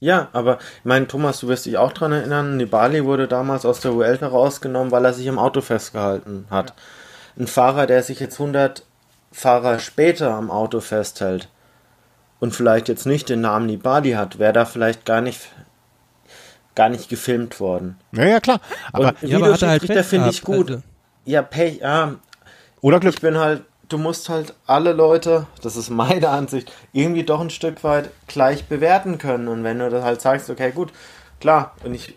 Ja, 0.00 0.28
aber 0.32 0.58
ich 0.78 0.84
meine, 0.84 1.08
Thomas, 1.08 1.40
du 1.40 1.48
wirst 1.48 1.66
dich 1.66 1.76
auch 1.76 1.92
dran 1.92 2.12
erinnern, 2.12 2.56
Nibali 2.56 3.04
wurde 3.04 3.26
damals 3.26 3.66
aus 3.66 3.80
der 3.80 3.94
Vuelta 3.94 4.28
rausgenommen, 4.28 4.92
weil 4.92 5.04
er 5.04 5.12
sich 5.12 5.28
am 5.28 5.38
Auto 5.38 5.60
festgehalten 5.60 6.46
hat. 6.50 6.72
Ein 7.36 7.48
Fahrer, 7.48 7.86
der 7.86 8.02
sich 8.02 8.20
jetzt 8.20 8.38
100 8.38 8.84
Fahrer 9.32 9.78
später 9.80 10.30
am 10.32 10.50
Auto 10.50 10.80
festhält 10.80 11.48
und 12.40 12.54
vielleicht 12.54 12.88
jetzt 12.88 13.06
nicht 13.06 13.28
den 13.28 13.40
Namen 13.40 13.66
Nibali 13.66 14.12
hat, 14.12 14.38
wäre 14.38 14.52
da 14.52 14.64
vielleicht 14.64 15.04
gar 15.04 15.20
nicht 15.20 15.40
gar 16.76 16.88
nicht 16.88 17.08
gefilmt 17.08 17.58
worden. 17.58 17.98
Ja, 18.12 18.24
ja, 18.24 18.38
klar. 18.40 18.60
Aber 18.92 19.08
und 19.20 19.22
Ja, 19.22 19.38
er 19.38 19.44
halt 19.46 19.82
Videoschiedsrichter 19.82 19.94
Pech 19.94 20.06
finde 20.06 20.30
ich 20.30 20.42
gut. 20.42 20.70
also- 20.70 20.82
Ja, 21.24 21.42
Pech, 21.42 21.78
ja, 21.80 22.14
oder 22.80 23.00
Glück. 23.00 23.14
ich 23.14 23.20
bin 23.20 23.36
halt 23.36 23.64
du 23.88 23.98
musst 23.98 24.28
halt 24.28 24.54
alle 24.66 24.92
Leute, 24.92 25.46
das 25.62 25.76
ist 25.76 25.90
meine 25.90 26.28
Ansicht, 26.30 26.72
irgendwie 26.92 27.24
doch 27.24 27.40
ein 27.40 27.50
Stück 27.50 27.84
weit 27.84 28.10
gleich 28.26 28.64
bewerten 28.64 29.18
können. 29.18 29.48
Und 29.48 29.64
wenn 29.64 29.78
du 29.78 29.90
das 29.90 30.04
halt 30.04 30.20
sagst, 30.20 30.50
okay, 30.50 30.72
gut, 30.72 30.92
klar, 31.40 31.74
und 31.84 31.94
ich. 31.94 32.14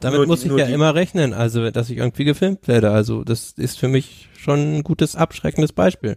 Damit 0.00 0.28
muss 0.28 0.44
ich 0.44 0.52
ja 0.52 0.66
immer 0.66 0.94
rechnen, 0.94 1.34
also 1.34 1.70
dass 1.72 1.90
ich 1.90 1.96
irgendwie 1.96 2.24
gefilmt 2.24 2.68
werde. 2.68 2.92
Also 2.92 3.24
das 3.24 3.52
ist 3.56 3.80
für 3.80 3.88
mich 3.88 4.28
schon 4.38 4.76
ein 4.76 4.82
gutes 4.84 5.16
abschreckendes 5.16 5.72
Beispiel. 5.72 6.16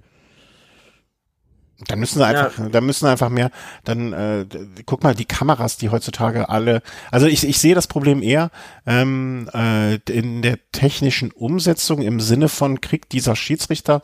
Dann 1.87 1.99
müssen 1.99 2.19
sie 2.19 2.25
einfach, 2.25 2.57
ja. 2.59 2.69
dann 2.69 2.85
müssen 2.85 3.05
sie 3.05 3.11
einfach 3.11 3.29
mehr, 3.29 3.49
dann 3.83 4.13
äh, 4.13 4.45
guck 4.85 5.03
mal, 5.03 5.15
die 5.15 5.25
Kameras, 5.25 5.77
die 5.77 5.89
heutzutage 5.89 6.49
alle, 6.49 6.83
also 7.09 7.25
ich, 7.25 7.43
ich 7.43 7.57
sehe 7.57 7.73
das 7.73 7.87
Problem 7.87 8.21
eher 8.21 8.51
ähm, 8.85 9.49
äh, 9.53 9.95
in 10.09 10.43
der 10.43 10.59
technischen 10.71 11.31
Umsetzung 11.31 12.03
im 12.03 12.19
Sinne 12.19 12.49
von 12.49 12.81
kriegt 12.81 13.13
dieser 13.13 13.35
Schiedsrichter 13.35 14.01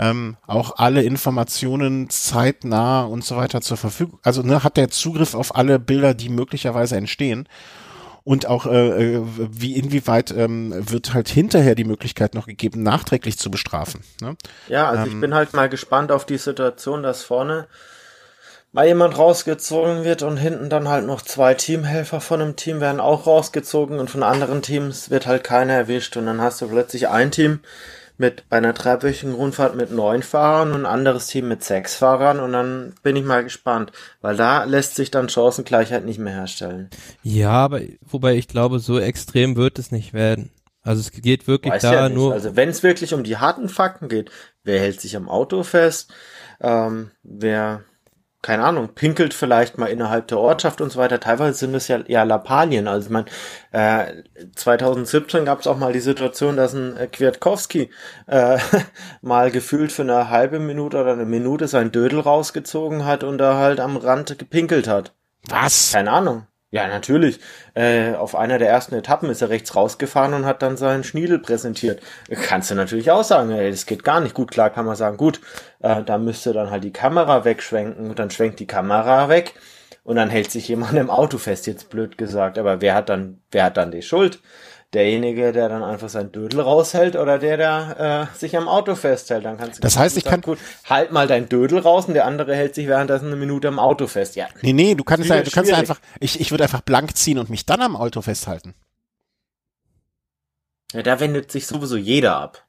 ähm, 0.00 0.36
auch 0.46 0.78
alle 0.78 1.02
Informationen 1.02 2.08
zeitnah 2.08 3.02
und 3.02 3.22
so 3.22 3.36
weiter 3.36 3.60
zur 3.60 3.76
Verfügung, 3.76 4.18
also 4.22 4.42
ne, 4.42 4.64
hat 4.64 4.76
der 4.76 4.88
Zugriff 4.88 5.34
auf 5.34 5.54
alle 5.54 5.78
Bilder, 5.78 6.14
die 6.14 6.30
möglicherweise 6.30 6.96
entstehen 6.96 7.46
und 8.24 8.46
auch 8.46 8.66
äh, 8.66 9.16
äh, 9.16 9.22
wie 9.36 9.76
inwieweit 9.76 10.30
ähm, 10.30 10.72
wird 10.90 11.12
halt 11.12 11.28
hinterher 11.28 11.74
die 11.74 11.84
Möglichkeit 11.84 12.34
noch 12.34 12.46
gegeben, 12.46 12.82
nachträglich 12.82 13.38
zu 13.38 13.50
bestrafen. 13.50 14.02
Ne? 14.20 14.36
Ja, 14.68 14.88
also 14.88 15.04
ähm, 15.04 15.08
ich 15.08 15.20
bin 15.20 15.34
halt 15.34 15.52
mal 15.52 15.68
gespannt 15.68 16.12
auf 16.12 16.24
die 16.24 16.38
Situation, 16.38 17.02
dass 17.02 17.22
vorne 17.22 17.66
mal 18.72 18.86
jemand 18.86 19.18
rausgezogen 19.18 20.04
wird 20.04 20.22
und 20.22 20.36
hinten 20.36 20.70
dann 20.70 20.88
halt 20.88 21.04
noch 21.04 21.22
zwei 21.22 21.54
Teamhelfer 21.54 22.20
von 22.20 22.40
einem 22.40 22.56
Team 22.56 22.80
werden 22.80 23.00
auch 23.00 23.26
rausgezogen 23.26 23.98
und 23.98 24.10
von 24.10 24.22
anderen 24.22 24.62
Teams 24.62 25.10
wird 25.10 25.26
halt 25.26 25.44
keiner 25.44 25.74
erwischt 25.74 26.16
und 26.16 26.26
dann 26.26 26.40
hast 26.40 26.62
du 26.62 26.68
plötzlich 26.68 27.08
ein 27.08 27.32
Team, 27.32 27.60
mit 28.20 28.48
bei 28.48 28.58
einer 28.58 28.74
dreiwöchigen 28.74 29.34
Rundfahrt 29.34 29.74
mit 29.74 29.90
neun 29.90 30.22
Fahrern 30.22 30.72
und 30.72 30.82
ein 30.82 30.86
anderes 30.86 31.26
Team 31.26 31.48
mit 31.48 31.64
sechs 31.64 31.96
Fahrern 31.96 32.38
und 32.38 32.52
dann 32.52 32.94
bin 33.02 33.16
ich 33.16 33.24
mal 33.24 33.42
gespannt, 33.42 33.90
weil 34.20 34.36
da 34.36 34.64
lässt 34.64 34.94
sich 34.94 35.10
dann 35.10 35.28
Chancengleichheit 35.28 36.04
nicht 36.04 36.18
mehr 36.18 36.34
herstellen. 36.34 36.90
Ja, 37.22 37.50
aber 37.50 37.80
wobei 38.02 38.36
ich 38.36 38.46
glaube, 38.46 38.78
so 38.78 39.00
extrem 39.00 39.56
wird 39.56 39.78
es 39.78 39.90
nicht 39.90 40.12
werden. 40.12 40.50
Also 40.82 41.00
es 41.00 41.10
geht 41.10 41.46
wirklich 41.46 41.74
Weiß 41.74 41.82
da 41.82 41.92
ja 41.92 42.08
nur. 42.08 42.32
Also 42.32 42.56
wenn 42.56 42.68
es 42.68 42.82
wirklich 42.82 43.14
um 43.14 43.24
die 43.24 43.38
harten 43.38 43.68
Fakten 43.68 44.08
geht, 44.08 44.30
wer 44.64 44.80
hält 44.80 45.00
sich 45.00 45.16
am 45.16 45.28
Auto 45.28 45.62
fest, 45.62 46.12
ähm, 46.60 47.10
wer 47.22 47.82
keine 48.42 48.64
Ahnung, 48.64 48.88
pinkelt 48.94 49.34
vielleicht 49.34 49.76
mal 49.76 49.86
innerhalb 49.86 50.28
der 50.28 50.38
Ortschaft 50.38 50.80
und 50.80 50.90
so 50.90 50.98
weiter. 50.98 51.20
Teilweise 51.20 51.58
sind 51.58 51.74
es 51.74 51.88
ja 51.88 52.00
eher 52.00 52.24
Lappalien. 52.24 52.88
Also 52.88 53.10
man, 53.10 53.26
äh, 53.72 54.22
2017 54.56 55.44
gab 55.44 55.60
es 55.60 55.66
auch 55.66 55.76
mal 55.76 55.92
die 55.92 56.00
Situation, 56.00 56.56
dass 56.56 56.72
ein 56.72 56.96
äh, 56.96 57.06
Kwiatkowski 57.06 57.90
äh, 58.26 58.58
mal 59.20 59.50
gefühlt 59.50 59.92
für 59.92 60.02
eine 60.02 60.30
halbe 60.30 60.58
Minute 60.58 60.98
oder 60.98 61.12
eine 61.12 61.26
Minute 61.26 61.68
sein 61.68 61.92
Dödel 61.92 62.20
rausgezogen 62.20 63.04
hat 63.04 63.24
und 63.24 63.38
da 63.38 63.56
halt 63.56 63.78
am 63.78 63.98
Rand 63.98 64.38
gepinkelt 64.38 64.88
hat. 64.88 65.12
Was? 65.48 65.92
Keine 65.92 66.10
Ahnung. 66.10 66.46
Ja, 66.72 66.86
natürlich. 66.86 67.40
Äh, 67.74 68.14
auf 68.14 68.36
einer 68.36 68.58
der 68.58 68.68
ersten 68.68 68.94
Etappen 68.94 69.28
ist 69.28 69.42
er 69.42 69.48
rechts 69.48 69.74
rausgefahren 69.74 70.34
und 70.34 70.46
hat 70.46 70.62
dann 70.62 70.76
seinen 70.76 71.02
Schniedel 71.02 71.40
präsentiert. 71.40 72.00
Kannst 72.30 72.70
du 72.70 72.76
natürlich 72.76 73.10
auch 73.10 73.24
sagen, 73.24 73.50
ey, 73.50 73.70
das 73.72 73.86
geht 73.86 74.04
gar 74.04 74.20
nicht. 74.20 74.34
Gut, 74.34 74.52
klar 74.52 74.70
kann 74.70 74.86
man 74.86 74.94
sagen, 74.94 75.16
gut, 75.16 75.40
äh, 75.80 76.04
da 76.04 76.16
müsste 76.18 76.52
dann 76.52 76.70
halt 76.70 76.84
die 76.84 76.92
Kamera 76.92 77.44
wegschwenken 77.44 78.08
und 78.10 78.20
dann 78.20 78.30
schwenkt 78.30 78.60
die 78.60 78.68
Kamera 78.68 79.28
weg 79.28 79.54
und 80.04 80.14
dann 80.14 80.30
hält 80.30 80.52
sich 80.52 80.68
jemand 80.68 80.94
im 80.94 81.10
Auto 81.10 81.38
fest, 81.38 81.66
jetzt 81.66 81.90
blöd 81.90 82.16
gesagt. 82.16 82.56
Aber 82.56 82.80
wer 82.80 82.94
hat 82.94 83.08
dann, 83.08 83.40
wer 83.50 83.64
hat 83.64 83.76
dann 83.76 83.90
die 83.90 84.02
Schuld? 84.02 84.38
Derjenige, 84.94 85.52
der 85.52 85.68
dann 85.68 85.82
einfach 85.82 86.08
sein 86.08 86.32
Dödel 86.32 86.60
raushält 86.60 87.16
oder 87.16 87.38
der, 87.38 87.56
der 87.56 88.28
äh, 88.32 88.36
sich 88.38 88.56
am 88.56 88.68
Auto 88.68 88.94
festhält. 88.94 89.44
Dann 89.44 89.56
kannst 89.56 89.78
du 89.78 89.82
das 89.82 89.96
heißt, 89.96 90.16
ich 90.16 90.24
sagen, 90.24 90.42
kann 90.42 90.42
gut, 90.42 90.58
halt 90.88 91.12
mal 91.12 91.26
dein 91.26 91.48
Dödel 91.48 91.78
raus 91.78 92.06
und 92.06 92.14
der 92.14 92.26
andere 92.26 92.54
hält 92.54 92.74
sich 92.74 92.88
währenddessen 92.88 93.26
eine 93.26 93.36
Minute 93.36 93.68
am 93.68 93.78
Auto 93.78 94.06
fest. 94.06 94.36
Ja. 94.36 94.48
Nee, 94.62 94.72
nee, 94.72 94.94
du 94.94 95.04
kannst 95.04 95.28
ja, 95.28 95.42
du 95.42 95.50
kannst 95.50 95.70
ja 95.70 95.76
einfach, 95.76 96.00
ich, 96.18 96.40
ich 96.40 96.50
würde 96.50 96.64
einfach 96.64 96.80
blank 96.80 97.16
ziehen 97.16 97.38
und 97.38 97.50
mich 97.50 97.66
dann 97.66 97.82
am 97.82 97.96
Auto 97.96 98.20
festhalten. 98.20 98.74
Ja, 100.92 101.02
da 101.02 101.20
wendet 101.20 101.52
sich 101.52 101.66
sowieso 101.66 101.96
jeder 101.96 102.36
ab. 102.36 102.66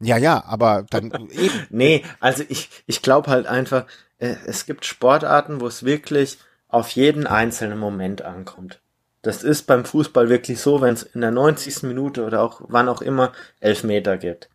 Ja, 0.00 0.16
ja, 0.16 0.44
aber 0.44 0.84
dann 0.90 1.10
eben. 1.30 1.66
nee, 1.70 2.04
also 2.20 2.44
ich, 2.48 2.68
ich 2.86 3.02
glaube 3.02 3.30
halt 3.30 3.46
einfach, 3.46 3.86
äh, 4.18 4.36
es 4.46 4.66
gibt 4.66 4.84
Sportarten, 4.84 5.60
wo 5.60 5.66
es 5.66 5.84
wirklich 5.84 6.38
auf 6.68 6.90
jeden 6.90 7.26
einzelnen 7.26 7.78
Moment 7.78 8.22
ankommt. 8.22 8.80
Das 9.24 9.42
ist 9.42 9.62
beim 9.62 9.86
Fußball 9.86 10.28
wirklich 10.28 10.60
so, 10.60 10.82
wenn 10.82 10.92
es 10.92 11.02
in 11.02 11.22
der 11.22 11.30
90. 11.30 11.84
Minute 11.84 12.24
oder 12.24 12.42
auch 12.42 12.60
wann 12.68 12.90
auch 12.90 13.00
immer 13.00 13.32
Elfmeter 13.58 14.18
gibt. 14.18 14.50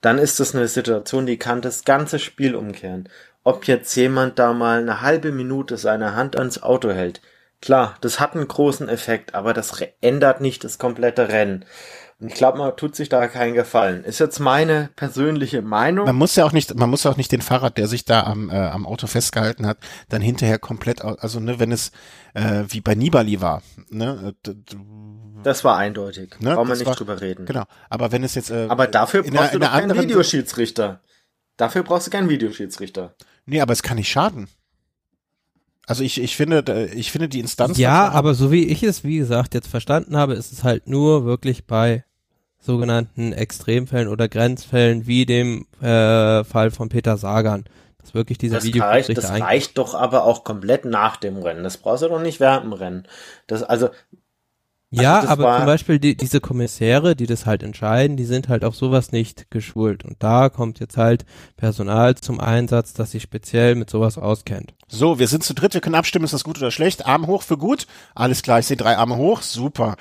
Dann 0.00 0.18
ist 0.18 0.40
das 0.40 0.54
eine 0.54 0.68
Situation, 0.68 1.26
die 1.26 1.36
kann 1.36 1.60
das 1.60 1.84
ganze 1.84 2.18
Spiel 2.18 2.54
umkehren. 2.54 3.10
Ob 3.44 3.66
jetzt 3.66 3.94
jemand 3.94 4.38
da 4.38 4.54
mal 4.54 4.78
eine 4.80 5.02
halbe 5.02 5.32
Minute 5.32 5.76
seine 5.76 6.16
Hand 6.16 6.38
ans 6.38 6.62
Auto 6.62 6.90
hält. 6.90 7.20
Klar, 7.60 7.98
das 8.00 8.18
hat 8.18 8.34
einen 8.34 8.48
großen 8.48 8.88
Effekt, 8.88 9.34
aber 9.34 9.52
das 9.52 9.82
ändert 10.00 10.40
nicht 10.40 10.64
das 10.64 10.78
komplette 10.78 11.28
Rennen. 11.28 11.66
Und 12.18 12.28
ich 12.28 12.34
glaube, 12.34 12.56
man 12.56 12.74
tut 12.76 12.96
sich 12.96 13.10
da 13.10 13.28
keinen 13.28 13.52
Gefallen. 13.52 14.02
Ist 14.02 14.20
jetzt 14.20 14.38
meine 14.38 14.88
persönliche 14.96 15.60
Meinung. 15.60 16.06
Man 16.06 16.16
muss 16.16 16.34
ja 16.34 16.46
auch 16.46 16.52
nicht, 16.52 16.74
man 16.74 16.88
muss 16.88 17.04
ja 17.04 17.10
auch 17.10 17.18
nicht 17.18 17.30
den 17.30 17.42
Fahrrad, 17.42 17.76
der 17.76 17.88
sich 17.88 18.06
da 18.06 18.22
am, 18.22 18.48
äh, 18.48 18.54
am 18.54 18.86
Auto 18.86 19.06
festgehalten 19.06 19.66
hat, 19.66 19.76
dann 20.08 20.22
hinterher 20.22 20.58
komplett, 20.58 21.02
also 21.04 21.40
ne, 21.40 21.60
wenn 21.60 21.72
es 21.72 21.92
äh, 22.32 22.64
wie 22.68 22.80
bei 22.80 22.94
Nibali 22.94 23.42
war, 23.42 23.62
ne, 23.90 24.34
das 25.42 25.62
war 25.62 25.76
eindeutig. 25.76 26.40
Ne? 26.40 26.54
Brauchen 26.54 26.68
wir 26.68 26.76
nicht 26.76 26.86
war, 26.86 26.94
drüber 26.94 27.20
reden. 27.20 27.44
Genau. 27.44 27.64
Aber 27.90 28.12
wenn 28.12 28.24
es 28.24 28.34
jetzt. 28.34 28.50
Äh, 28.50 28.66
aber 28.68 28.86
dafür 28.86 29.22
brauchst 29.22 29.38
einer, 29.38 29.50
du 29.50 29.58
doch 29.58 29.70
keinen 29.70 30.00
Videoschiedsrichter. 30.00 31.02
Dafür 31.58 31.82
brauchst 31.82 32.06
du 32.06 32.10
keinen 32.10 32.28
Videoschiedsrichter. 32.28 33.14
Nee, 33.44 33.60
aber 33.60 33.72
es 33.72 33.82
kann 33.82 33.96
nicht 33.96 34.10
schaden. 34.10 34.48
Also 35.86 36.02
ich, 36.02 36.20
ich 36.20 36.34
finde, 36.34 36.88
ich 36.94 37.12
finde 37.12 37.28
die 37.28 37.38
Instanz. 37.38 37.78
Ja, 37.78 38.08
aber 38.08 38.34
so 38.34 38.50
wie 38.50 38.66
ich 38.66 38.82
es, 38.82 39.04
wie 39.04 39.18
gesagt, 39.18 39.54
jetzt 39.54 39.68
verstanden 39.68 40.16
habe, 40.16 40.34
ist 40.34 40.52
es 40.52 40.64
halt 40.64 40.88
nur 40.88 41.24
wirklich 41.24 41.66
bei 41.66 42.04
sogenannten 42.66 43.32
Extremfällen 43.32 44.08
oder 44.08 44.28
Grenzfällen 44.28 45.06
wie 45.06 45.24
dem 45.24 45.66
äh, 45.80 46.44
Fall 46.44 46.70
von 46.70 46.88
Peter 46.88 47.16
Sagan. 47.16 47.64
Das 48.00 48.14
wirklich 48.14 48.38
dieser 48.38 48.62
Video 48.62 48.84
reicht, 48.84 49.16
Das 49.16 49.30
reicht 49.30 49.78
doch 49.78 49.94
aber 49.94 50.24
auch 50.24 50.44
komplett 50.44 50.84
nach 50.84 51.16
dem 51.16 51.38
Rennen. 51.38 51.64
Das 51.64 51.78
brauchst 51.78 52.02
du 52.02 52.08
doch 52.08 52.20
nicht 52.20 52.38
während 52.38 52.64
dem 52.64 52.72
Rennen. 52.72 53.08
Das, 53.46 53.62
also 53.62 53.88
ja, 54.90 55.18
also 55.18 55.28
aber 55.32 55.56
zum 55.56 55.66
Beispiel 55.66 55.98
die, 55.98 56.16
diese 56.16 56.40
Kommissäre, 56.40 57.16
die 57.16 57.26
das 57.26 57.44
halt 57.44 57.62
entscheiden, 57.62 58.16
die 58.16 58.24
sind 58.24 58.48
halt 58.48 58.64
auf 58.64 58.76
sowas 58.76 59.10
nicht 59.10 59.50
geschult. 59.50 60.04
Und 60.04 60.22
da 60.22 60.48
kommt 60.48 60.78
jetzt 60.78 60.96
halt 60.96 61.24
Personal 61.56 62.14
zum 62.14 62.38
Einsatz, 62.38 62.92
das 62.92 63.10
sich 63.10 63.22
speziell 63.22 63.74
mit 63.74 63.90
sowas 63.90 64.16
auskennt. 64.16 64.74
So, 64.88 65.18
wir 65.18 65.26
sind 65.26 65.42
zu 65.42 65.54
dritt, 65.54 65.74
wir 65.74 65.80
können 65.80 65.96
abstimmen, 65.96 66.24
ist 66.24 66.34
das 66.34 66.44
gut 66.44 66.58
oder 66.58 66.70
schlecht? 66.70 67.06
Arm 67.06 67.26
hoch 67.26 67.42
für 67.42 67.58
gut? 67.58 67.88
Alles 68.14 68.42
klar, 68.42 68.60
ich 68.60 68.66
sehe 68.66 68.76
drei 68.76 68.96
Arme 68.96 69.16
hoch, 69.16 69.42
super. 69.42 69.96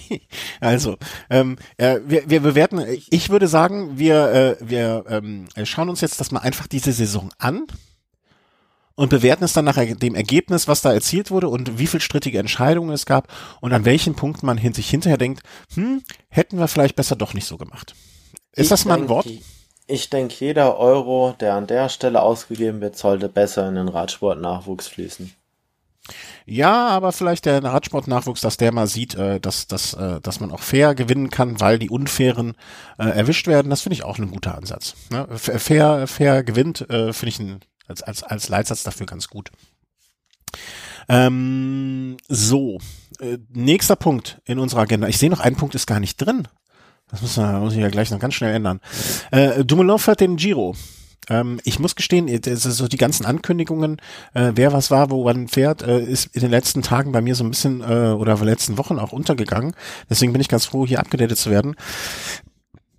also, 0.60 0.96
ähm, 1.30 1.56
äh, 1.76 2.00
wir, 2.04 2.28
wir 2.28 2.40
bewerten, 2.40 2.84
ich 3.10 3.30
würde 3.30 3.46
sagen, 3.46 3.96
wir, 3.96 4.32
äh, 4.32 4.56
wir 4.60 5.04
ähm, 5.08 5.46
schauen 5.62 5.88
uns 5.88 6.00
jetzt 6.00 6.18
das 6.18 6.32
mal 6.32 6.40
einfach 6.40 6.66
diese 6.66 6.90
Saison 6.90 7.30
an 7.38 7.66
und 8.96 9.10
bewerten 9.10 9.44
es 9.44 9.52
dann 9.52 9.64
nach 9.64 9.76
dem 9.76 10.14
Ergebnis, 10.14 10.66
was 10.66 10.82
da 10.82 10.92
erzielt 10.92 11.30
wurde 11.30 11.48
und 11.48 11.78
wie 11.78 11.86
viel 11.86 12.00
strittige 12.00 12.38
Entscheidungen 12.38 12.90
es 12.90 13.06
gab 13.06 13.28
und 13.60 13.72
an 13.72 13.84
welchen 13.84 14.16
Punkten 14.16 14.46
man 14.46 14.58
hin 14.58 14.72
sich 14.72 14.90
hinterher 14.90 15.18
denkt, 15.18 15.42
hm, 15.74 16.02
hätten 16.28 16.58
wir 16.58 16.66
vielleicht 16.66 16.96
besser 16.96 17.14
doch 17.14 17.34
nicht 17.34 17.46
so 17.46 17.56
gemacht. 17.56 17.94
Ist 18.52 18.64
ich 18.64 18.68
das 18.70 18.84
mal 18.84 18.98
ein 18.98 19.08
Wort? 19.08 19.28
Ich 19.86 20.10
denke, 20.10 20.34
jeder 20.40 20.78
Euro, 20.78 21.36
der 21.38 21.54
an 21.54 21.68
der 21.68 21.88
Stelle 21.88 22.20
ausgegeben 22.22 22.80
wird, 22.80 22.96
sollte 22.96 23.28
besser 23.28 23.68
in 23.68 23.76
den 23.76 23.88
Radsportnachwuchs 23.88 24.88
fließen. 24.88 25.32
Ja, 26.44 26.88
aber 26.88 27.12
vielleicht 27.12 27.44
der 27.44 27.62
Radsportnachwuchs, 27.62 28.40
dass 28.40 28.56
der 28.56 28.72
mal 28.72 28.86
sieht, 28.86 29.14
äh, 29.16 29.40
dass, 29.40 29.66
dass, 29.66 29.94
äh, 29.94 30.20
dass 30.20 30.40
man 30.40 30.52
auch 30.52 30.60
fair 30.60 30.94
gewinnen 30.94 31.30
kann, 31.30 31.60
weil 31.60 31.78
die 31.78 31.90
Unfairen 31.90 32.54
äh, 32.98 33.08
erwischt 33.08 33.46
werden, 33.46 33.70
das 33.70 33.82
finde 33.82 33.94
ich 33.94 34.04
auch 34.04 34.18
ein 34.18 34.30
guter 34.30 34.56
Ansatz. 34.56 34.94
Ne? 35.10 35.26
Fair, 35.36 36.06
fair 36.06 36.44
gewinnt, 36.44 36.78
finde 36.88 37.28
ich 37.28 37.38
ein 37.40 37.60
als, 37.88 38.02
als, 38.02 38.22
als 38.22 38.48
Leitsatz 38.48 38.82
dafür 38.82 39.06
ganz 39.06 39.28
gut. 39.28 39.50
Ähm, 41.08 42.16
so, 42.28 42.78
äh, 43.20 43.38
nächster 43.52 43.96
Punkt 43.96 44.40
in 44.44 44.58
unserer 44.58 44.80
Agenda. 44.80 45.08
Ich 45.08 45.18
sehe 45.18 45.30
noch, 45.30 45.40
ein 45.40 45.56
Punkt 45.56 45.74
ist 45.74 45.86
gar 45.86 46.00
nicht 46.00 46.16
drin. 46.16 46.48
Das 47.08 47.22
muss, 47.22 47.36
man, 47.36 47.60
muss 47.60 47.74
ich 47.74 47.80
ja 47.80 47.88
gleich 47.88 48.10
noch 48.10 48.18
ganz 48.18 48.34
schnell 48.34 48.54
ändern. 48.54 48.80
Äh, 49.30 49.64
Dumoulin 49.64 49.98
fährt 49.98 50.20
den 50.20 50.36
Giro. 50.36 50.74
Ähm, 51.28 51.60
ich 51.64 51.78
muss 51.78 51.96
gestehen, 51.96 52.28
so 52.42 52.88
die 52.88 52.96
ganzen 52.96 53.26
Ankündigungen, 53.26 53.98
äh, 54.34 54.52
wer 54.54 54.72
was 54.72 54.90
war, 54.90 55.10
wo 55.10 55.24
man 55.24 55.48
fährt, 55.48 55.82
äh, 55.82 56.00
ist 56.00 56.34
in 56.34 56.40
den 56.40 56.50
letzten 56.50 56.82
Tagen 56.82 57.12
bei 57.12 57.20
mir 57.20 57.34
so 57.34 57.44
ein 57.44 57.50
bisschen 57.50 57.80
äh, 57.80 58.10
oder 58.10 58.36
letzten 58.44 58.78
Wochen 58.78 58.98
auch 58.98 59.12
untergegangen. 59.12 59.74
Deswegen 60.08 60.32
bin 60.32 60.40
ich 60.40 60.48
ganz 60.48 60.66
froh, 60.66 60.86
hier 60.86 61.00
abgedatet 61.00 61.38
zu 61.38 61.50
werden. 61.50 61.74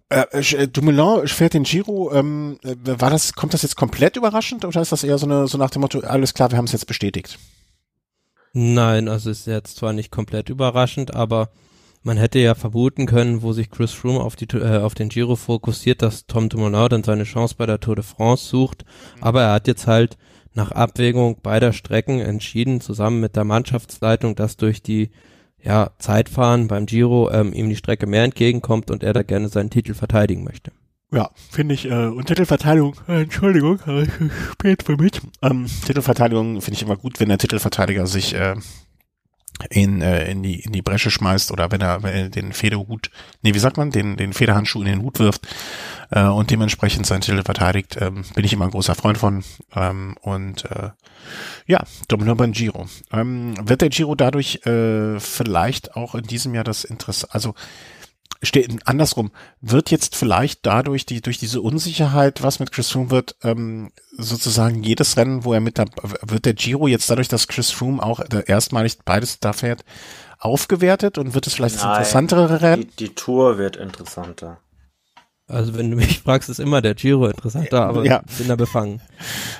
Äh, 0.10 0.26
äh, 0.32 0.68
Dumoulin 0.68 1.28
fährt 1.28 1.54
den 1.54 1.64
Giro. 1.64 2.14
Ähm, 2.14 2.58
äh, 2.64 2.76
war 2.84 3.10
das, 3.10 3.34
kommt 3.34 3.54
das 3.54 3.64
jetzt 3.64 3.76
komplett 3.76 4.16
überraschend 4.16 4.64
oder 4.64 4.82
ist 4.82 4.92
das 4.92 5.04
eher 5.04 5.18
so, 5.18 5.26
eine, 5.26 5.48
so 5.48 5.58
nach 5.58 5.70
dem 5.70 5.82
Motto, 5.82 6.00
alles 6.00 6.34
klar, 6.34 6.52
wir 6.52 6.58
haben 6.58 6.66
es 6.66 6.72
jetzt 6.72 6.88
bestätigt? 6.88 7.38
Nein, 8.54 9.08
also 9.10 9.30
ist 9.30 9.48
jetzt 9.48 9.78
zwar 9.78 9.94
nicht 9.94 10.12
komplett 10.12 10.50
überraschend, 10.50 11.14
aber 11.14 11.50
man 12.04 12.18
hätte 12.18 12.40
ja 12.40 12.56
vermuten 12.56 13.06
können, 13.06 13.42
wo 13.42 13.52
sich 13.52 13.70
Chris 13.70 13.92
Froome 13.92 14.22
auf, 14.22 14.38
die, 14.38 14.46
äh, 14.56 14.78
auf 14.78 14.96
den 14.96 15.10
Giro 15.10 15.36
fokussiert, 15.36 16.02
dass 16.02 16.26
Tom 16.26 16.48
Dumoulin 16.48 16.90
dann 16.90 17.04
seine 17.04 17.26
Chance 17.26 17.56
bei 17.58 17.66
der 17.66 17.82
Tour 17.82 17.96
de 17.96 18.06
France 18.06 18.46
sucht. 18.46 18.86
Aber 19.20 19.42
er 19.42 19.52
hat 19.52 19.68
jetzt 19.68 19.88
halt 19.88 20.18
nach 20.54 20.72
Abwägung 20.72 21.42
beider 21.42 21.74
Strecken 21.74 22.20
entschieden, 22.20 22.80
zusammen 22.80 23.20
mit 23.20 23.36
der 23.36 23.44
Mannschaftsleitung, 23.44 24.36
dass 24.36 24.56
durch 24.56 24.82
die 24.82 25.12
ja, 25.68 25.92
Zeitfahren 26.00 26.70
beim 26.70 26.86
Giro 26.86 27.30
ähm, 27.30 27.52
ihm 27.52 27.68
die 27.68 27.76
Strecke 27.76 28.08
mehr 28.08 28.24
entgegenkommt 28.24 28.90
und 28.90 29.04
er 29.04 29.12
da 29.12 29.22
gerne 29.22 29.50
seinen 29.50 29.70
Titel 29.70 29.94
verteidigen 29.94 30.46
möchte. 30.46 30.72
Ja, 31.12 31.30
finde 31.52 31.74
ich, 31.74 31.86
äh, 31.86 32.06
und 32.08 32.26
Titelverteidigung, 32.26 32.96
äh, 33.08 33.24
Entschuldigung, 33.24 33.80
äh, 33.86 34.08
spät 34.52 34.84
für 34.84 34.96
mich. 34.96 35.22
Ähm, 35.42 35.68
Titelverteidigung 35.86 36.62
finde 36.62 36.76
ich 36.76 36.84
immer 36.84 36.96
gut, 36.96 37.20
wenn 37.20 37.30
der 37.30 37.38
Titelverteidiger 37.38 38.08
sich 38.08 38.34
äh, 38.34 38.56
in, 39.70 40.02
äh, 40.02 40.32
in, 40.32 40.42
die, 40.42 40.62
in 40.62 40.72
die 40.72 40.82
Bresche 40.82 41.12
schmeißt 41.12 41.52
oder 41.52 41.70
wenn 41.72 41.82
er, 41.82 42.04
wenn 42.04 42.14
er 42.14 42.30
den 42.30 42.54
Federhut, 42.54 43.10
nee, 43.42 43.54
wie 43.54 43.60
sagt 43.60 43.78
man, 43.78 43.92
den, 43.92 44.16
den 44.16 44.34
Federhandschuh 44.34 44.80
in 44.80 44.88
den 44.88 45.02
Hut 45.02 45.20
wirft 45.20 45.48
äh, 46.12 46.24
und 46.24 46.52
dementsprechend 46.52 47.06
seinen 47.06 47.22
Titel 47.22 47.44
verteidigt, 47.44 47.98
ähm, 48.00 48.24
bin 48.36 48.46
ich 48.46 48.54
immer 48.54 48.66
ein 48.66 48.72
großer 48.72 48.96
Freund 48.96 49.18
von. 49.18 49.44
Ähm, 49.76 50.16
und 50.22 50.66
äh, 50.66 50.92
ja, 51.66 51.84
Domino 52.08 52.36
beim 52.36 52.52
Giro. 52.52 52.88
Ähm, 53.12 53.56
wird 53.62 53.82
der 53.82 53.90
Giro 53.90 54.16
dadurch 54.16 54.66
äh, 54.66 55.20
vielleicht 55.20 55.96
auch 55.96 56.16
in 56.16 56.24
diesem 56.24 56.54
Jahr 56.54 56.64
das 56.64 56.84
Interesse, 56.84 57.28
also 57.32 57.54
steht 58.44 58.88
andersrum, 58.88 59.32
wird 59.62 59.90
jetzt 59.92 60.16
vielleicht 60.16 60.66
dadurch, 60.66 61.06
die, 61.06 61.22
durch 61.22 61.38
diese 61.38 61.62
Unsicherheit, 61.62 62.44
was 62.44 62.60
mit 62.60 62.72
Chris 62.72 62.92
Froome 62.92 63.10
wird, 63.10 63.36
ähm, 63.44 63.92
sozusagen 64.12 64.84
jedes 64.84 65.18
Rennen, 65.18 65.44
wo 65.44 65.54
er 65.54 65.60
mit 65.60 65.80
wird 65.80 66.46
der 66.46 66.54
Giro 66.54 66.88
jetzt 66.88 67.10
dadurch, 67.10 67.28
dass 67.28 67.48
Chris 67.48 67.72
Froome 67.72 68.02
auch 68.02 68.22
erstmalig 68.46 69.00
beides 69.04 69.40
da 69.40 69.54
fährt, 69.54 69.84
aufgewertet 70.40 71.18
und 71.18 71.34
wird 71.34 71.48
es 71.48 71.56
vielleicht 71.56 71.78
Nein, 71.78 71.84
das 71.88 71.98
interessantere 71.98 72.62
Rennen? 72.62 72.90
Die, 73.00 73.08
die 73.08 73.16
Tour 73.16 73.58
wird 73.58 73.76
interessanter. 73.76 74.60
Also 75.48 75.78
wenn 75.78 75.90
du 75.90 75.98
mich 75.98 76.20
fragst, 76.24 76.50
ist 76.50 76.60
immer 76.60 76.82
der 76.82 76.94
Giro 76.94 77.28
interessanter, 77.28 77.86
aber 77.86 78.04
ja. 78.04 78.22
ich 78.30 78.38
bin 78.38 78.48
da 78.50 78.56
befangen. 78.56 79.02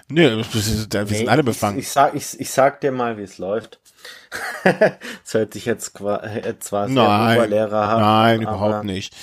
Nö, 0.10 0.44
wir 0.52 0.62
sind 0.62 0.94
nee, 0.94 1.28
alle 1.28 1.44
befangen. 1.44 1.80
Ich, 1.80 1.86
ich, 1.86 1.92
sag, 1.92 2.14
ich, 2.14 2.40
ich 2.40 2.52
sag 2.52 2.82
dir 2.82 2.92
mal, 2.92 3.18
wie 3.18 3.24
es 3.24 3.38
läuft. 3.38 3.80
das 4.64 5.34
hört 5.34 5.54
sich 5.54 5.66
jetzt 5.66 5.98
zwar 5.98 6.22
sehr 6.24 6.88
nein, 6.88 7.50
lehrerhaft 7.50 8.02
Nein, 8.02 8.42
überhaupt 8.42 8.86
nicht. 8.86 9.14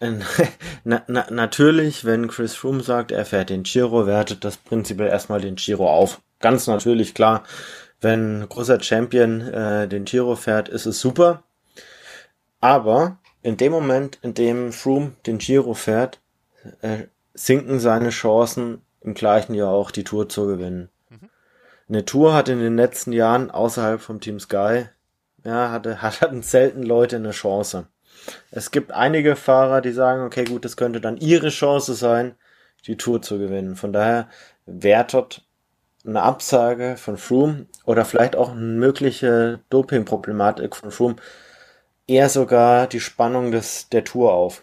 Na, 0.84 1.04
na, 1.06 1.26
natürlich, 1.30 2.04
wenn 2.04 2.26
Chris 2.26 2.56
Froome 2.56 2.82
sagt, 2.82 3.12
er 3.12 3.24
fährt 3.24 3.50
den 3.50 3.62
Giro, 3.62 4.04
wertet 4.04 4.44
das 4.44 4.56
prinzipiell 4.56 5.08
erstmal 5.08 5.40
den 5.40 5.54
Giro 5.54 5.88
auf. 5.88 6.20
Ganz 6.40 6.66
natürlich, 6.66 7.14
klar. 7.14 7.44
Wenn 8.00 8.48
großer 8.48 8.82
Champion 8.82 9.40
äh, 9.42 9.86
den 9.86 10.04
Giro 10.04 10.34
fährt, 10.34 10.68
ist 10.68 10.86
es 10.86 10.98
super. 10.98 11.44
Aber 12.60 13.18
in 13.42 13.56
dem 13.56 13.72
Moment, 13.72 14.18
in 14.22 14.34
dem 14.34 14.72
Froome 14.72 15.12
den 15.26 15.38
Giro 15.38 15.74
fährt, 15.74 16.20
äh, 16.80 17.04
sinken 17.34 17.80
seine 17.80 18.10
Chancen 18.10 18.82
im 19.00 19.14
gleichen 19.14 19.54
Jahr 19.54 19.72
auch 19.72 19.90
die 19.90 20.04
Tour 20.04 20.28
zu 20.28 20.46
gewinnen. 20.46 20.88
Eine 21.88 22.04
Tour 22.04 22.32
hat 22.34 22.48
in 22.48 22.60
den 22.60 22.76
letzten 22.76 23.12
Jahren 23.12 23.50
außerhalb 23.50 24.00
vom 24.00 24.20
Team 24.20 24.40
Sky, 24.40 24.86
ja, 25.44 25.70
hatte, 25.70 26.00
hatten 26.02 26.42
selten 26.42 26.82
Leute 26.82 27.16
eine 27.16 27.32
Chance. 27.32 27.86
Es 28.50 28.70
gibt 28.70 28.92
einige 28.92 29.36
Fahrer, 29.36 29.80
die 29.80 29.92
sagen, 29.92 30.22
okay, 30.22 30.44
gut, 30.44 30.64
das 30.64 30.76
könnte 30.76 31.00
dann 31.00 31.16
ihre 31.16 31.48
Chance 31.48 31.94
sein, 31.94 32.34
die 32.86 32.96
Tour 32.96 33.20
zu 33.20 33.38
gewinnen. 33.38 33.76
Von 33.76 33.92
daher 33.92 34.28
wertet 34.64 35.44
eine 36.04 36.22
Absage 36.22 36.96
von 36.96 37.16
Froome 37.16 37.66
oder 37.84 38.04
vielleicht 38.04 38.36
auch 38.36 38.52
eine 38.52 38.60
mögliche 38.60 39.60
Dopingproblematik 39.70 40.76
von 40.76 40.90
Froome 40.90 41.16
eher 42.12 42.28
sogar 42.28 42.86
die 42.86 43.00
Spannung 43.00 43.50
des, 43.50 43.88
der 43.88 44.04
Tour 44.04 44.32
auf. 44.32 44.62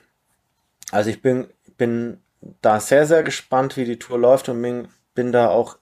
Also 0.91 1.09
ich 1.09 1.21
bin, 1.21 1.47
bin 1.77 2.19
da 2.61 2.79
sehr, 2.79 3.07
sehr 3.07 3.23
gespannt, 3.23 3.75
wie 3.75 3.85
die 3.85 3.99
Tour 3.99 4.19
läuft 4.19 4.49
und 4.49 4.61
bin, 4.61 4.87
bin 5.15 5.31
da 5.31 5.49
auch 5.49 5.77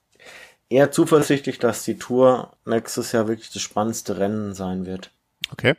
eher 0.69 0.91
zuversichtlich, 0.91 1.59
dass 1.59 1.83
die 1.83 1.97
Tour 1.97 2.53
nächstes 2.65 3.11
Jahr 3.11 3.27
wirklich 3.27 3.51
das 3.51 3.61
spannendste 3.61 4.17
Rennen 4.17 4.53
sein 4.53 4.85
wird. 4.85 5.11
Okay. 5.51 5.75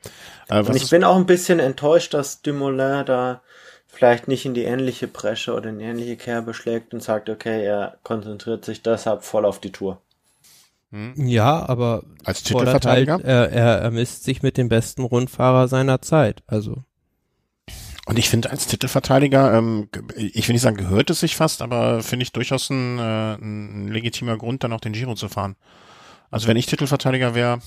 Äh, 0.49 0.61
und 0.61 0.76
ich 0.76 0.89
bin 0.91 1.05
auch 1.05 1.16
ein 1.16 1.26
bisschen 1.26 1.59
enttäuscht, 1.59 2.14
dass 2.14 2.43
Dumoulin 2.43 3.05
da 3.05 3.43
vielleicht 3.86 4.28
nicht 4.28 4.45
in 4.45 4.55
die 4.55 4.64
ähnliche 4.64 5.09
Bresche 5.09 5.55
oder 5.55 5.70
in 5.70 5.78
die 5.78 5.84
ähnliche 5.84 6.16
Kerbe 6.16 6.55
schlägt 6.55 6.95
und 6.95 7.03
sagt, 7.03 7.28
okay, 7.28 7.64
er 7.64 7.99
konzentriert 8.03 8.64
sich 8.64 8.82
deshalb 8.82 9.24
voll 9.24 9.45
auf 9.45 9.59
die 9.61 9.72
Tour. 9.72 10.01
Hm. 10.91 11.14
Ja, 11.16 11.68
aber 11.68 12.03
als 12.24 12.43
Titelverteidiger? 12.43 13.14
Halt, 13.14 13.24
er, 13.24 13.51
er, 13.51 13.78
er 13.78 13.91
misst 13.91 14.24
sich 14.24 14.43
mit 14.43 14.57
dem 14.57 14.68
besten 14.68 15.03
Rundfahrer 15.03 15.68
seiner 15.68 16.01
Zeit. 16.01 16.43
Also 16.47 16.84
und 18.09 18.18
ich 18.18 18.30
finde 18.30 18.51
als 18.51 18.66
Titelverteidiger, 18.66 19.53
ähm, 19.53 19.91
ich 20.16 20.49
will 20.49 20.55
nicht 20.55 20.62
sagen, 20.62 20.78
gehört 20.78 21.11
es 21.11 21.20
sich 21.20 21.36
fast, 21.36 21.61
aber 21.61 22.03
finde 22.03 22.22
ich 22.22 22.32
durchaus 22.32 22.70
ein, 22.70 22.99
äh, 22.99 23.34
ein 23.34 23.89
legitimer 23.89 24.39
Grund, 24.39 24.64
dann 24.64 24.72
auch 24.72 24.80
den 24.80 24.95
Giro 24.95 25.14
zu 25.14 25.28
fahren. 25.28 25.57
Also 26.30 26.49
wenn 26.49 26.57
ich 26.57 26.64
Titelverteidiger 26.64 27.34
wäre 27.34 27.59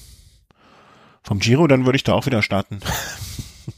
vom 1.21 1.37
Giro, 1.37 1.67
dann 1.67 1.85
würde 1.85 1.97
ich 1.97 2.03
da 2.03 2.13
auch 2.13 2.25
wieder 2.25 2.41
starten. 2.41 2.79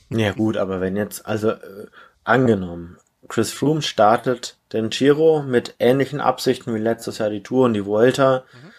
Ja 0.10 0.32
gut, 0.32 0.58
aber 0.58 0.80
wenn 0.80 0.96
jetzt, 0.96 1.26
also 1.26 1.50
äh, 1.50 1.88
angenommen, 2.24 2.98
Chris 3.28 3.52
Froome 3.52 3.82
startet 3.82 4.58
den 4.72 4.90
Giro 4.90 5.42
mit 5.42 5.76
ähnlichen 5.80 6.22
Absichten 6.22 6.74
wie 6.74 6.80
letztes 6.80 7.18
Jahr 7.18 7.32
die 7.32 7.42
Tour 7.42 7.66
und 7.66 7.74
die 7.74 7.86
Vuelta, 7.86 8.44
mhm. 8.54 8.73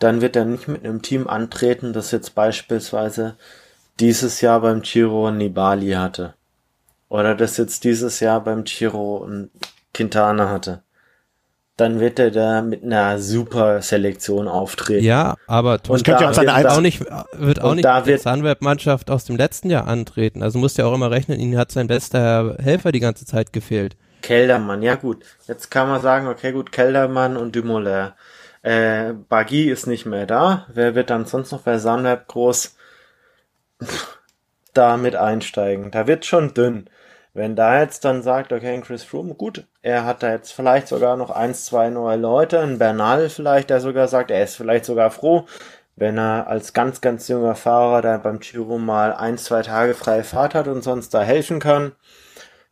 Dann 0.00 0.20
wird 0.20 0.34
er 0.34 0.44
nicht 0.44 0.66
mit 0.66 0.84
einem 0.84 1.02
Team 1.02 1.28
antreten, 1.28 1.92
das 1.92 2.10
jetzt 2.10 2.34
beispielsweise 2.34 3.36
dieses 4.00 4.40
Jahr 4.40 4.60
beim 4.60 4.82
Giro 4.82 5.30
Nibali 5.30 5.92
hatte 5.92 6.34
oder 7.08 7.34
das 7.34 7.56
jetzt 7.58 7.84
dieses 7.84 8.18
Jahr 8.20 8.42
beim 8.42 8.64
Giro 8.64 9.28
Quintana 9.92 10.48
hatte, 10.48 10.82
dann 11.76 11.98
wird 11.98 12.18
er 12.18 12.30
da 12.30 12.62
mit 12.62 12.82
einer 12.82 13.18
super 13.18 13.82
Selektion 13.82 14.48
auftreten. 14.48 15.04
Ja, 15.04 15.34
aber 15.46 15.82
Tom 15.82 15.96
könnte 15.96 16.22
ja 16.22 16.30
auch 16.30 16.34
seine 16.34 16.54
wird 16.54 16.66
auch 16.66 16.80
nicht, 16.80 17.00
wird 17.32 17.62
auch 17.62 17.74
nicht 17.74 17.84
da 17.84 17.98
mit 17.98 18.08
der 18.08 18.18
Sunweb-Mannschaft 18.18 19.10
aus 19.10 19.24
dem 19.24 19.36
letzten 19.36 19.70
Jahr 19.70 19.86
antreten. 19.86 20.42
Also 20.42 20.58
musst 20.58 20.78
ja 20.78 20.86
auch 20.86 20.94
immer 20.94 21.10
rechnen, 21.10 21.40
ihnen 21.40 21.58
hat 21.58 21.72
sein 21.72 21.86
bester 21.86 22.56
Helfer 22.58 22.92
die 22.92 23.00
ganze 23.00 23.24
Zeit 23.26 23.52
gefehlt. 23.52 23.96
Keldermann, 24.22 24.82
ja 24.82 24.96
gut. 24.96 25.24
Jetzt 25.46 25.70
kann 25.70 25.88
man 25.88 26.02
sagen, 26.02 26.26
okay 26.28 26.52
gut, 26.52 26.72
Keldermann 26.72 27.36
und 27.36 27.56
Dumoulin. 27.56 28.12
Äh, 28.62 29.12
Bagui 29.12 29.70
ist 29.70 29.86
nicht 29.86 30.06
mehr 30.06 30.26
da. 30.26 30.66
Wer 30.72 30.94
wird 30.94 31.10
dann 31.10 31.26
sonst 31.26 31.52
noch 31.52 31.62
bei 31.62 31.78
Sunweb 31.78 32.26
groß 32.28 32.76
da 34.74 34.96
mit 34.96 35.16
einsteigen? 35.16 35.90
Da 35.90 36.06
wird 36.06 36.26
schon 36.26 36.54
dünn. 36.54 36.90
Wenn 37.32 37.54
da 37.54 37.80
jetzt 37.80 38.04
dann 38.04 38.22
sagt, 38.22 38.52
okay, 38.52 38.80
Chris 38.80 39.04
Froome, 39.04 39.34
gut, 39.34 39.64
er 39.82 40.04
hat 40.04 40.22
da 40.22 40.32
jetzt 40.32 40.52
vielleicht 40.52 40.88
sogar 40.88 41.16
noch 41.16 41.30
eins, 41.30 41.64
zwei 41.64 41.88
neue 41.88 42.16
Leute, 42.16 42.58
ein 42.60 42.78
Bernal 42.78 43.28
vielleicht, 43.28 43.70
der 43.70 43.80
sogar 43.80 44.08
sagt, 44.08 44.32
er 44.32 44.42
ist 44.42 44.56
vielleicht 44.56 44.84
sogar 44.84 45.12
froh, 45.12 45.46
wenn 45.94 46.18
er 46.18 46.48
als 46.48 46.72
ganz, 46.72 47.00
ganz 47.00 47.28
junger 47.28 47.54
Fahrer 47.54 48.02
da 48.02 48.18
beim 48.18 48.40
Giro 48.40 48.78
mal 48.78 49.12
ein, 49.12 49.38
zwei 49.38 49.62
Tage 49.62 49.94
freie 49.94 50.24
Fahrt 50.24 50.54
hat 50.54 50.66
und 50.66 50.82
sonst 50.82 51.14
da 51.14 51.22
helfen 51.22 51.60
kann. 51.60 51.92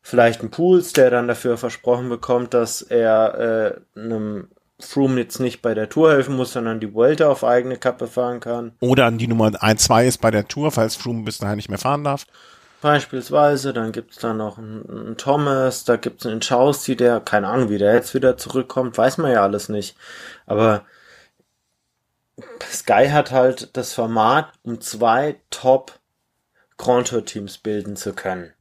Vielleicht 0.02 0.42
ein 0.42 0.50
Pools, 0.50 0.92
der 0.92 1.10
dann 1.10 1.28
dafür 1.28 1.56
versprochen 1.56 2.08
bekommt, 2.08 2.52
dass 2.54 2.82
er 2.82 3.80
äh, 3.94 4.00
einem 4.00 4.48
Froome 4.80 5.20
jetzt 5.20 5.40
nicht 5.40 5.60
bei 5.60 5.74
der 5.74 5.88
Tour 5.88 6.12
helfen 6.12 6.36
muss, 6.36 6.52
sondern 6.52 6.80
die 6.80 6.94
Vuelta 6.94 7.28
auf 7.28 7.42
eigene 7.42 7.76
Kappe 7.76 8.06
fahren 8.06 8.40
kann. 8.40 8.72
Oder 8.80 9.06
an 9.06 9.18
die 9.18 9.26
Nummer 9.26 9.50
1, 9.60 9.82
2 9.84 10.06
ist 10.06 10.20
bei 10.20 10.30
der 10.30 10.46
Tour, 10.46 10.70
falls 10.70 10.94
Froome 10.94 11.24
bis 11.24 11.38
dahin 11.38 11.56
nicht 11.56 11.68
mehr 11.68 11.78
fahren 11.78 12.04
darf. 12.04 12.26
Beispielsweise, 12.80 13.72
dann 13.72 13.90
gibt's 13.90 14.18
da 14.18 14.34
noch 14.34 14.56
einen, 14.56 14.88
einen 14.88 15.16
Thomas, 15.16 15.84
da 15.84 15.96
gibt's 15.96 16.26
einen 16.26 16.40
Chausti, 16.40 16.94
der, 16.94 17.18
keine 17.18 17.48
Ahnung, 17.48 17.70
wie 17.70 17.78
der 17.78 17.94
jetzt 17.94 18.14
wieder 18.14 18.36
zurückkommt, 18.36 18.96
weiß 18.96 19.18
man 19.18 19.32
ja 19.32 19.42
alles 19.42 19.68
nicht. 19.68 19.96
Aber 20.46 20.84
Sky 22.70 23.08
hat 23.10 23.32
halt 23.32 23.76
das 23.76 23.94
Format, 23.94 24.52
um 24.62 24.80
zwei 24.80 25.40
Top 25.50 25.98
Grand 26.76 27.08
Tour 27.08 27.24
Teams 27.24 27.58
bilden 27.58 27.96
zu 27.96 28.12
können. 28.12 28.52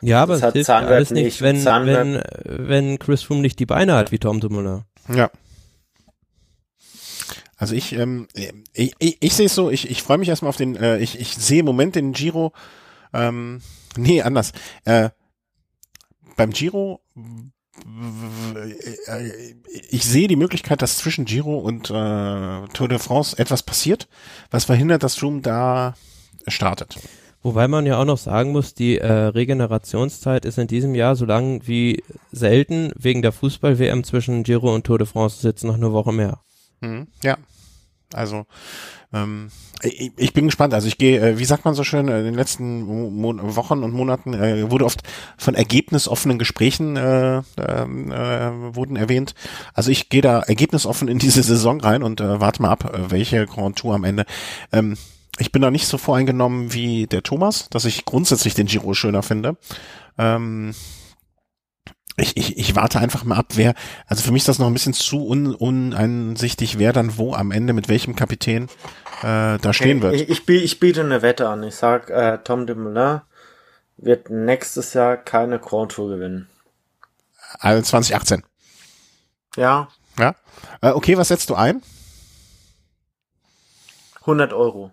Ja, 0.00 0.22
aber 0.22 0.34
das 0.34 0.42
es 0.42 0.52
hilft 0.52 0.70
alles 0.70 1.10
nicht, 1.10 1.24
nicht 1.24 1.42
wenn, 1.42 1.64
wenn, 1.64 2.22
wenn 2.44 2.98
Chris 2.98 3.22
Froome 3.22 3.40
nicht 3.40 3.58
die 3.58 3.66
Beine 3.66 3.94
hat 3.94 4.12
wie 4.12 4.18
Tom 4.18 4.40
Dumoulin. 4.40 4.82
Ja. 5.12 5.30
Also 7.56 7.74
ich, 7.74 7.92
ähm, 7.94 8.28
ich, 8.72 8.94
ich, 8.98 9.16
ich 9.20 9.34
sehe 9.34 9.46
es 9.46 9.54
so, 9.54 9.70
ich, 9.70 9.90
ich 9.90 10.02
freue 10.02 10.18
mich 10.18 10.28
erstmal 10.28 10.50
auf 10.50 10.56
den, 10.56 10.76
äh, 10.76 10.98
ich, 10.98 11.18
ich 11.18 11.34
sehe 11.34 11.60
im 11.60 11.66
Moment 11.66 11.96
den 11.96 12.12
Giro 12.12 12.52
ähm, 13.12 13.60
nee, 13.96 14.22
anders. 14.22 14.52
Äh, 14.84 15.10
beim 16.36 16.50
Giro 16.50 17.00
ich 19.90 20.04
sehe 20.04 20.26
die 20.26 20.36
Möglichkeit, 20.36 20.82
dass 20.82 20.98
zwischen 20.98 21.24
Giro 21.24 21.58
und 21.58 21.90
äh, 21.90 22.68
Tour 22.72 22.88
de 22.88 22.98
France 22.98 23.38
etwas 23.38 23.62
passiert, 23.62 24.08
was 24.50 24.64
verhindert, 24.64 25.02
dass 25.02 25.16
Froome 25.16 25.42
da 25.42 25.94
startet. 26.48 26.98
Wobei 27.42 27.68
man 27.68 27.86
ja 27.86 28.00
auch 28.00 28.04
noch 28.04 28.18
sagen 28.18 28.52
muss, 28.52 28.74
die 28.74 28.98
äh, 28.98 29.12
Regenerationszeit 29.12 30.44
ist 30.44 30.58
in 30.58 30.66
diesem 30.66 30.94
Jahr 30.94 31.14
so 31.14 31.24
lang 31.24 31.62
wie 31.66 32.02
selten 32.32 32.92
wegen 32.96 33.22
der 33.22 33.32
Fußball-WM 33.32 34.02
zwischen 34.04 34.42
Giro 34.42 34.74
und 34.74 34.84
Tour 34.84 34.98
de 34.98 35.06
France 35.06 35.40
sitzen 35.40 35.68
noch 35.68 35.76
eine 35.76 35.92
Woche 35.92 36.12
mehr. 36.12 36.40
Mhm, 36.80 37.06
ja. 37.22 37.36
Also 38.12 38.46
ähm, 39.12 39.50
ich, 39.82 40.12
ich 40.16 40.32
bin 40.32 40.46
gespannt. 40.46 40.74
Also 40.74 40.88
ich 40.88 40.98
gehe, 40.98 41.20
äh, 41.20 41.38
wie 41.38 41.44
sagt 41.44 41.64
man 41.64 41.74
so 41.74 41.84
schön, 41.84 42.08
äh, 42.08 42.18
in 42.18 42.24
den 42.24 42.34
letzten 42.34 42.82
Mo 42.82 43.34
Wochen 43.54 43.82
und 43.82 43.92
Monaten 43.92 44.34
äh, 44.34 44.70
wurde 44.70 44.84
oft 44.84 45.02
von 45.36 45.54
ergebnisoffenen 45.54 46.38
Gesprächen 46.38 46.96
äh, 46.96 47.42
ähm, 47.58 48.10
äh, 48.10 48.74
wurden 48.74 48.96
erwähnt. 48.96 49.34
Also 49.74 49.90
ich 49.90 50.08
gehe 50.08 50.22
da 50.22 50.40
ergebnisoffen 50.40 51.08
in 51.08 51.18
diese 51.18 51.42
Saison 51.42 51.80
rein 51.80 52.02
und 52.02 52.20
äh, 52.20 52.40
warte 52.40 52.62
mal 52.62 52.70
ab, 52.70 52.92
welche 53.08 53.46
Grand 53.46 53.78
Tour 53.78 53.94
am 53.94 54.04
Ende. 54.04 54.24
Ähm, 54.72 54.96
ich 55.38 55.52
bin 55.52 55.62
da 55.62 55.70
nicht 55.70 55.86
so 55.86 55.98
voreingenommen 55.98 56.72
wie 56.72 57.06
der 57.06 57.22
Thomas, 57.22 57.68
dass 57.70 57.84
ich 57.84 58.04
grundsätzlich 58.04 58.54
den 58.54 58.66
Giro 58.66 58.94
schöner 58.94 59.22
finde. 59.22 59.56
Ähm, 60.16 60.74
ich, 62.16 62.36
ich, 62.36 62.58
ich 62.58 62.74
warte 62.74 62.98
einfach 62.98 63.24
mal 63.24 63.36
ab, 63.36 63.52
wer, 63.54 63.74
also 64.06 64.22
für 64.22 64.32
mich 64.32 64.42
ist 64.42 64.48
das 64.48 64.58
noch 64.58 64.66
ein 64.66 64.72
bisschen 64.72 64.92
zu 64.92 65.28
un, 65.28 65.54
uneinsichtig, 65.54 66.78
wer 66.78 66.92
dann 66.92 67.16
wo 67.16 67.34
am 67.34 67.52
Ende 67.52 67.72
mit 67.72 67.88
welchem 67.88 68.16
Kapitän 68.16 68.64
äh, 69.22 69.58
da 69.58 69.72
stehen 69.72 70.02
wird. 70.02 70.14
Ich, 70.14 70.28
ich, 70.28 70.48
ich 70.48 70.80
biete 70.80 71.02
eine 71.02 71.22
Wette 71.22 71.48
an. 71.48 71.62
Ich 71.62 71.76
sag, 71.76 72.10
äh, 72.10 72.38
Tom 72.42 72.66
de 72.66 72.74
Moulin 72.74 73.20
wird 73.96 74.30
nächstes 74.30 74.94
Jahr 74.94 75.16
keine 75.16 75.58
Grand 75.60 75.92
Tour 75.92 76.08
gewinnen. 76.08 76.48
Also 77.60 77.82
2018. 77.82 78.42
Ja. 79.56 79.88
Ja. 80.18 80.34
Äh, 80.80 80.90
okay, 80.90 81.16
was 81.16 81.28
setzt 81.28 81.50
du 81.50 81.54
ein? 81.54 81.82
100 84.22 84.52
Euro. 84.52 84.92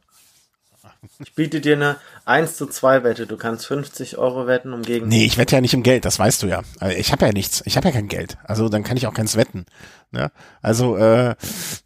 Ich 1.19 1.33
biete 1.33 1.61
dir 1.61 1.75
eine 1.75 1.97
1 2.25 2.57
zu 2.57 2.67
2 2.67 3.03
Wette. 3.03 3.27
Du 3.27 3.37
kannst 3.37 3.65
50 3.67 4.17
Euro 4.17 4.47
wetten, 4.47 4.73
um 4.73 4.81
gegen. 4.81 5.07
Nee, 5.07 5.25
ich 5.25 5.37
wette 5.37 5.55
ja 5.55 5.61
nicht 5.61 5.73
im 5.73 5.83
Geld, 5.83 6.05
das 6.05 6.19
weißt 6.19 6.43
du 6.43 6.47
ja. 6.47 6.61
Also 6.79 6.97
ich 6.97 7.11
habe 7.11 7.25
ja 7.25 7.31
nichts. 7.31 7.61
Ich 7.65 7.77
habe 7.77 7.87
ja 7.87 7.93
kein 7.93 8.07
Geld. 8.07 8.37
Also 8.43 8.69
dann 8.69 8.83
kann 8.83 8.97
ich 8.97 9.07
auch 9.07 9.13
keins 9.13 9.35
wetten. 9.35 9.65
Ja? 10.11 10.31
Also, 10.61 10.97
äh, 10.97 11.35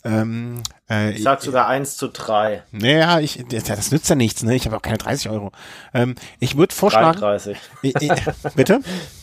ähm, 0.03 0.61
äh, 0.89 1.11
ich 1.11 1.23
sag 1.23 1.41
sogar 1.41 1.67
1 1.67 1.97
zu 1.97 2.09
3. 2.09 2.63
Naja, 2.71 3.19
ich, 3.19 3.43
das 3.49 3.91
nützt 3.91 4.09
ja 4.09 4.15
nichts, 4.15 4.43
ne? 4.43 4.55
Ich 4.55 4.65
habe 4.65 4.77
auch 4.77 4.81
keine 4.81 4.97
30 4.97 5.29
Euro. 5.29 5.51
Ähm, 5.93 6.15
ich 6.39 6.57
würde 6.57 6.73
vorschlagen. 6.73 7.19
33. 7.19 7.57
Ich, 7.81 7.95
ich, 7.95 8.11
bitte? 8.55 8.79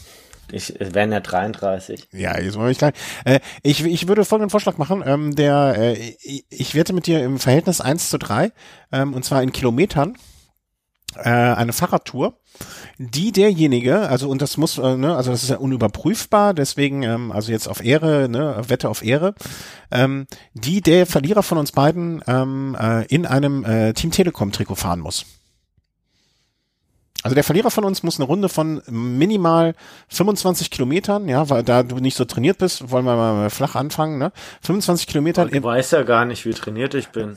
Ich 0.52 0.81
es 0.81 0.94
wären 0.94 1.12
ja 1.12 1.20
33. 1.20 2.09
Ja, 2.12 2.39
jetzt 2.39 2.56
mal 2.56 2.70
ich 2.70 2.78
klein. 2.78 2.93
Äh, 3.24 3.40
ich, 3.62 3.85
ich 3.85 4.09
würde 4.09 4.24
folgenden 4.24 4.51
Vorschlag 4.51 4.78
machen. 4.78 5.02
Ähm, 5.05 5.35
der, 5.35 5.74
äh, 5.77 6.14
ich, 6.23 6.44
ich 6.48 6.74
wette 6.74 6.93
mit 6.93 7.06
dir 7.06 7.24
im 7.24 7.39
Verhältnis 7.39 7.81
1 7.81 8.10
zu 8.10 8.18
3, 8.18 8.52
ähm, 8.93 9.14
und 9.14 9.24
zwar 9.24 9.43
in 9.43 9.52
Kilometern, 9.52 10.16
äh, 11.16 11.31
eine 11.31 11.73
Fahrradtour, 11.73 12.39
die 12.98 13.32
derjenige, 13.32 14.09
also 14.09 14.28
und 14.28 14.43
das 14.43 14.56
muss, 14.56 14.78
äh, 14.78 14.97
ne, 14.97 15.16
also 15.16 15.31
das 15.31 15.43
ist 15.43 15.51
ja 15.51 15.56
unüberprüfbar, 15.56 16.55
deswegen, 16.55 17.02
ähm, 17.02 17.32
also 17.32 17.52
jetzt 17.52 17.68
auf 17.68 17.85
Ehre, 17.85 18.28
ne, 18.28 18.62
Wette 18.68 18.89
auf 18.89 19.05
Ehre, 19.05 19.35
ähm, 19.90 20.27
die 20.55 20.81
der 20.81 21.06
Verlierer 21.06 21.43
von 21.43 21.59
uns 21.59 21.73
beiden 21.73 22.23
ähm, 22.27 22.77
äh, 22.78 23.05
in 23.06 23.27
einem 23.27 23.64
äh, 23.64 23.93
Team 23.93 24.10
Telekom 24.10 24.52
Trikot 24.52 24.77
fahren 24.77 25.01
muss. 25.01 25.27
Also 27.27 27.35
der 27.35 27.43
Verlierer 27.43 27.73
von 27.73 27.85
uns 27.85 28.05
muss 28.05 28.20
eine 28.20 28.27
Runde 28.27 28.48
von 28.48 28.82
minimal 28.89 29.74
25 30.11 30.70
Kilometern, 30.70 31.28
ja, 31.28 31.51
weil 31.51 31.65
da 31.65 31.82
du 31.82 31.97
nicht 31.97 32.16
so 32.16 32.24
trainiert 32.24 32.59
bist, 32.59 32.93
wollen 32.93 33.05
wir 33.05 33.16
mal 33.16 33.51
flach 33.51 33.74
anfangen, 33.74 34.19
ne? 34.19 34.31
25 34.62 35.09
Kilometer. 35.09 35.53
Ich 35.53 35.61
weiß 35.61 35.90
ja 35.90 36.05
gar 36.05 36.24
nicht, 36.24 36.44
wie 36.44 36.53
trainiert 36.53 36.94
ich 36.94 37.09
bin. 37.09 37.36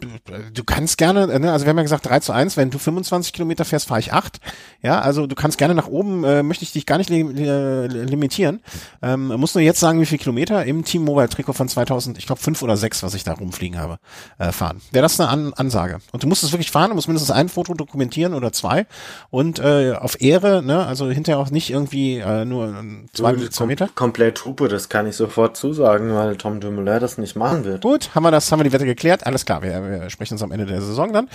Äh, 0.00 0.50
du 0.52 0.64
kannst 0.64 0.98
gerne, 0.98 1.38
ne, 1.38 1.52
also 1.52 1.64
wir 1.64 1.70
haben 1.70 1.76
ja 1.78 1.82
gesagt 1.82 2.06
3 2.06 2.20
zu 2.20 2.32
1, 2.32 2.56
wenn 2.56 2.70
du 2.70 2.78
25 2.78 3.32
Kilometer 3.32 3.64
fährst, 3.64 3.88
fahre 3.88 4.00
ich 4.00 4.12
8. 4.12 4.40
Ja, 4.82 5.00
also 5.00 5.26
du 5.26 5.34
kannst 5.34 5.58
gerne 5.58 5.74
nach 5.74 5.88
oben, 5.88 6.24
äh, 6.24 6.42
möchte 6.42 6.64
ich 6.64 6.72
dich 6.72 6.86
gar 6.86 6.98
nicht 6.98 7.10
li 7.10 7.22
limitieren. 7.22 8.60
Ähm, 9.02 9.28
musst 9.28 9.54
nur 9.54 9.62
jetzt 9.62 9.80
sagen, 9.80 10.00
wie 10.00 10.06
viel 10.06 10.18
Kilometer 10.18 10.64
im 10.64 10.84
Team 10.84 11.04
Mobile 11.04 11.28
Trikot 11.28 11.52
von 11.52 11.68
2000, 11.68 12.18
ich 12.18 12.26
glaube 12.26 12.40
5 12.40 12.62
oder 12.62 12.76
6, 12.76 13.02
was 13.02 13.14
ich 13.14 13.24
da 13.24 13.32
rumfliegen 13.34 13.78
habe, 13.78 13.98
äh, 14.38 14.52
fahren. 14.52 14.80
Wäre 14.92 15.02
das 15.02 15.18
eine 15.18 15.28
An 15.28 15.52
Ansage. 15.54 15.98
Und 16.12 16.22
du 16.22 16.26
musst 16.26 16.42
es 16.44 16.52
wirklich 16.52 16.70
fahren, 16.70 16.90
du 16.90 16.94
musst 16.94 17.08
mindestens 17.08 17.30
ein 17.30 17.48
Foto 17.48 17.74
dokumentieren 17.74 18.34
oder 18.34 18.52
zwei 18.52 18.86
und 19.30 19.58
äh, 19.58 19.94
auf 19.98 20.20
Ehre, 20.20 20.62
ne, 20.62 20.86
also 20.86 21.10
hinterher 21.10 21.38
auch 21.38 21.50
nicht 21.50 21.70
irgendwie 21.70 22.18
äh, 22.18 22.44
nur 22.44 22.74
zwei, 23.12 23.32
du, 23.32 23.50
zwei 23.50 23.66
Meter. 23.66 23.88
Komplett 23.94 24.44
Hupe, 24.44 24.68
das 24.68 24.88
kann 24.88 25.06
ich 25.06 25.16
sofort 25.16 25.56
zusagen, 25.56 26.14
weil 26.14 26.36
Tom 26.36 26.60
Dumoulin 26.60 27.00
das 27.00 27.18
nicht 27.18 27.36
machen 27.36 27.64
wird. 27.64 27.82
Gut, 27.82 28.10
haben 28.14 28.22
wir 28.22 28.30
das, 28.30 28.50
haben 28.52 28.60
wir 28.60 28.64
die 28.64 28.72
Wette 28.72 28.86
geklärt, 28.86 29.26
alles 29.26 29.44
klar, 29.44 29.62
wir 29.62 29.77
wir 29.82 30.10
sprechen 30.10 30.34
uns 30.34 30.42
am 30.42 30.52
Ende 30.52 30.66
der 30.66 30.80
Saison 30.80 31.12
dann. 31.12 31.28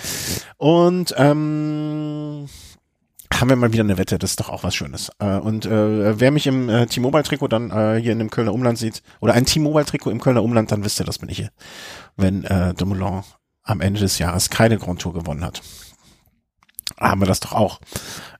Und 0.56 1.14
ähm, 1.16 2.46
haben 3.32 3.48
wir 3.48 3.56
mal 3.56 3.72
wieder 3.72 3.84
eine 3.84 3.98
Wette, 3.98 4.18
das 4.18 4.30
ist 4.30 4.40
doch 4.40 4.48
auch 4.48 4.64
was 4.64 4.74
Schönes. 4.74 5.10
Äh, 5.18 5.36
und 5.38 5.66
äh, 5.66 6.18
wer 6.18 6.30
mich 6.30 6.46
im 6.46 6.68
äh, 6.68 6.86
T-Mobile-Trikot 6.86 7.48
dann 7.48 7.70
äh, 7.70 8.00
hier 8.00 8.12
in 8.12 8.18
dem 8.18 8.30
Kölner 8.30 8.52
Umland 8.52 8.78
sieht, 8.78 9.02
oder 9.20 9.34
ein 9.34 9.46
T-Mobile-Trikot 9.46 10.10
im 10.10 10.20
Kölner 10.20 10.42
Umland, 10.42 10.70
dann 10.72 10.84
wisst 10.84 11.00
ihr, 11.00 11.06
das 11.06 11.18
bin 11.18 11.28
ich 11.28 11.38
hier, 11.38 11.50
wenn 12.16 12.44
äh, 12.44 12.74
Dumoulin 12.74 13.22
am 13.62 13.80
Ende 13.80 14.00
des 14.00 14.18
Jahres 14.18 14.50
keine 14.50 14.78
Grand 14.78 15.00
Tour 15.00 15.14
gewonnen 15.14 15.44
hat. 15.44 15.62
Haben 16.98 17.22
wir 17.22 17.26
das 17.26 17.40
doch 17.40 17.52
auch. 17.52 17.80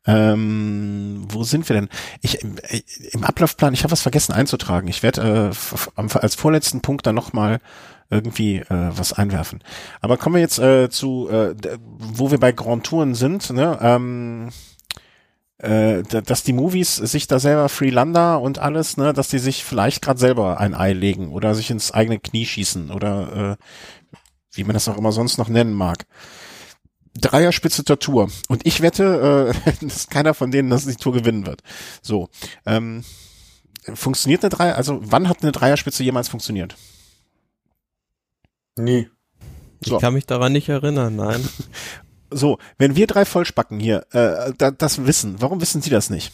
Ähm, 0.06 1.24
wo 1.28 1.44
sind 1.44 1.68
wir 1.68 1.74
denn? 1.74 1.88
Ich 2.20 2.42
im 2.42 3.24
Ablaufplan, 3.24 3.72
ich 3.72 3.82
habe 3.82 3.92
was 3.92 4.02
vergessen 4.02 4.32
einzutragen. 4.32 4.86
Ich 4.86 5.02
werde 5.02 5.50
äh, 5.50 6.10
als 6.18 6.34
vorletzten 6.34 6.82
Punkt 6.82 7.06
dann 7.06 7.14
nochmal 7.14 7.60
irgendwie 8.10 8.58
äh, 8.58 8.66
was 8.68 9.12
einwerfen. 9.12 9.62
Aber 10.00 10.16
kommen 10.16 10.36
wir 10.36 10.42
jetzt 10.42 10.58
äh, 10.58 10.88
zu, 10.90 11.28
äh, 11.28 11.54
wo 11.98 12.30
wir 12.30 12.38
bei 12.38 12.52
Grand 12.52 12.84
Touren 12.84 13.14
sind, 13.14 13.50
ne? 13.50 13.78
Ähm, 13.80 14.50
äh, 15.58 16.02
dass 16.02 16.42
die 16.42 16.52
Movies 16.52 16.96
sich 16.96 17.26
da 17.26 17.38
selber 17.38 17.68
Freelander 17.68 18.40
und 18.40 18.58
alles, 18.58 18.96
ne, 18.96 19.12
dass 19.12 19.28
die 19.28 19.38
sich 19.38 19.64
vielleicht 19.64 20.02
gerade 20.02 20.18
selber 20.18 20.58
ein 20.58 20.74
Ei 20.74 20.92
legen 20.92 21.32
oder 21.32 21.54
sich 21.54 21.70
ins 21.70 21.92
eigene 21.92 22.18
Knie 22.18 22.44
schießen 22.44 22.90
oder 22.90 23.56
äh, 23.56 24.16
wie 24.52 24.64
man 24.64 24.74
das 24.74 24.88
auch 24.88 24.98
immer 24.98 25.12
sonst 25.12 25.38
noch 25.38 25.48
nennen 25.48 25.72
mag. 25.72 26.06
Dreierspitze 27.18 27.84
zur 27.84 27.98
Tour. 27.98 28.30
Und 28.48 28.66
ich 28.66 28.82
wette, 28.82 29.54
äh, 29.66 29.84
dass 29.86 30.08
keiner 30.08 30.34
von 30.34 30.50
denen 30.50 30.70
dass 30.70 30.86
die 30.86 30.96
Tour 30.96 31.12
gewinnen 31.12 31.46
wird. 31.46 31.62
So. 32.02 32.28
Ähm, 32.66 33.04
funktioniert 33.94 34.42
eine 34.42 34.50
Dreier, 34.50 34.76
also 34.76 35.00
wann 35.02 35.28
hat 35.28 35.42
eine 35.42 35.52
Dreierspitze 35.52 36.02
jemals 36.02 36.28
funktioniert? 36.28 36.76
Nie. 38.76 39.08
So. 39.80 39.96
Ich 39.96 40.00
kann 40.00 40.14
mich 40.14 40.26
daran 40.26 40.52
nicht 40.52 40.68
erinnern, 40.68 41.16
nein. 41.16 41.46
So, 42.30 42.58
wenn 42.78 42.96
wir 42.96 43.06
drei 43.06 43.24
Vollspacken 43.24 43.78
hier 43.78 44.06
äh, 44.10 44.52
da, 44.58 44.72
das 44.72 45.06
wissen, 45.06 45.40
warum 45.40 45.60
wissen 45.60 45.82
Sie 45.82 45.90
das 45.90 46.10
nicht? 46.10 46.32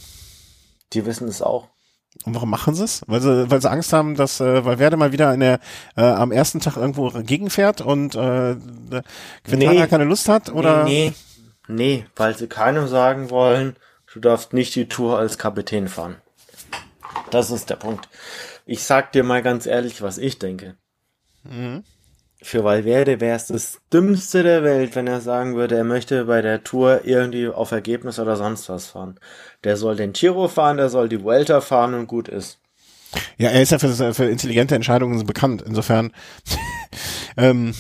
Die 0.95 1.05
wissen 1.05 1.29
es 1.29 1.43
auch. 1.43 1.69
Und 2.25 2.35
warum 2.35 2.49
machen 2.49 2.75
sie 2.75 2.85
es? 2.85 3.03
Weil 3.07 3.21
sie, 3.21 3.51
weil 3.51 3.61
sie 3.61 3.71
Angst 3.71 3.93
haben, 3.93 4.15
dass 4.15 4.41
äh, 4.41 4.65
weil 4.65 4.79
Werde 4.79 4.97
mal 4.97 5.13
wieder 5.13 5.35
in 5.35 5.41
der, 5.41 5.61
äh, 5.97 6.03
am 6.03 6.33
ersten 6.33 6.61
Tag 6.61 6.77
irgendwo 6.77 7.11
gegenfährt 7.11 7.83
und 7.83 8.15
äh, 8.15 8.57
Quintana 9.45 9.73
nee, 9.73 9.87
keine 9.89 10.05
Lust 10.05 10.29
hat? 10.31 10.51
Oder? 10.51 10.85
Nee, 10.85 11.13
nee, 11.69 11.75
nee, 11.75 12.07
weil 12.17 12.37
sie 12.37 12.47
keinem 12.47 12.89
sagen 12.89 13.29
wollen, 13.29 13.77
du 14.13 14.21
darfst 14.21 14.55
nicht 14.55 14.75
die 14.75 14.89
Tour 14.89 15.19
als 15.19 15.37
Kapitän 15.37 15.89
fahren. 15.89 16.17
Das 17.31 17.51
ist 17.51 17.69
der 17.69 17.77
Punkt. 17.77 18.09
Ich 18.65 18.85
sag 18.85 19.13
dir 19.13 19.23
mal 19.23 19.43
ganz 19.43 19.67
ehrlich, 19.67 20.01
was 20.01 20.17
ich 20.17 20.39
denke. 20.39 20.77
Mhm 21.43 21.85
für 22.43 22.65
Valverde 22.65 23.21
wäre 23.21 23.37
es 23.37 23.47
das 23.47 23.81
Dümmste 23.93 24.43
der 24.43 24.65
Welt, 24.65 24.97
wenn 24.97 25.07
er 25.07 25.21
sagen 25.21 25.57
würde, 25.57 25.77
er 25.77 25.85
möchte 25.85 26.25
bei 26.25 26.41
der 26.41 26.65
Tour 26.65 27.03
irgendwie 27.05 27.49
auf 27.49 27.71
Ergebnis 27.71 28.19
oder 28.19 28.37
sonst 28.37 28.69
was 28.69 28.87
fahren. 28.87 29.21
Der 29.65 29.77
soll 29.77 29.97
den 29.97 30.13
Giro 30.13 30.49
fahren, 30.49 30.79
der 30.79 30.89
soll 30.89 31.09
die 31.09 31.23
Vuelta 31.23 31.61
fahren 31.61 31.95
und 31.95 32.07
gut 32.07 32.29
ist. 32.29 32.59
Ja, 33.37 33.51
er 33.51 33.63
ist 33.63 33.73
ja 33.73 33.79
für, 33.79 34.15
für 34.15 34.25
intelligente 34.25 34.75
Entscheidungen 34.75 35.27
bekannt. 35.27 35.63
Insofern, 35.63 36.13
ähm, 37.37 37.75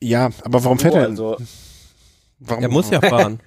ja, 0.00 0.30
aber 0.42 0.64
warum 0.64 0.78
fährt 0.78 0.94
er? 0.94 1.02
Also, 1.02 1.36
warum, 2.40 2.62
er 2.62 2.68
muss 2.68 2.90
ja 2.90 3.00
fahren. 3.08 3.40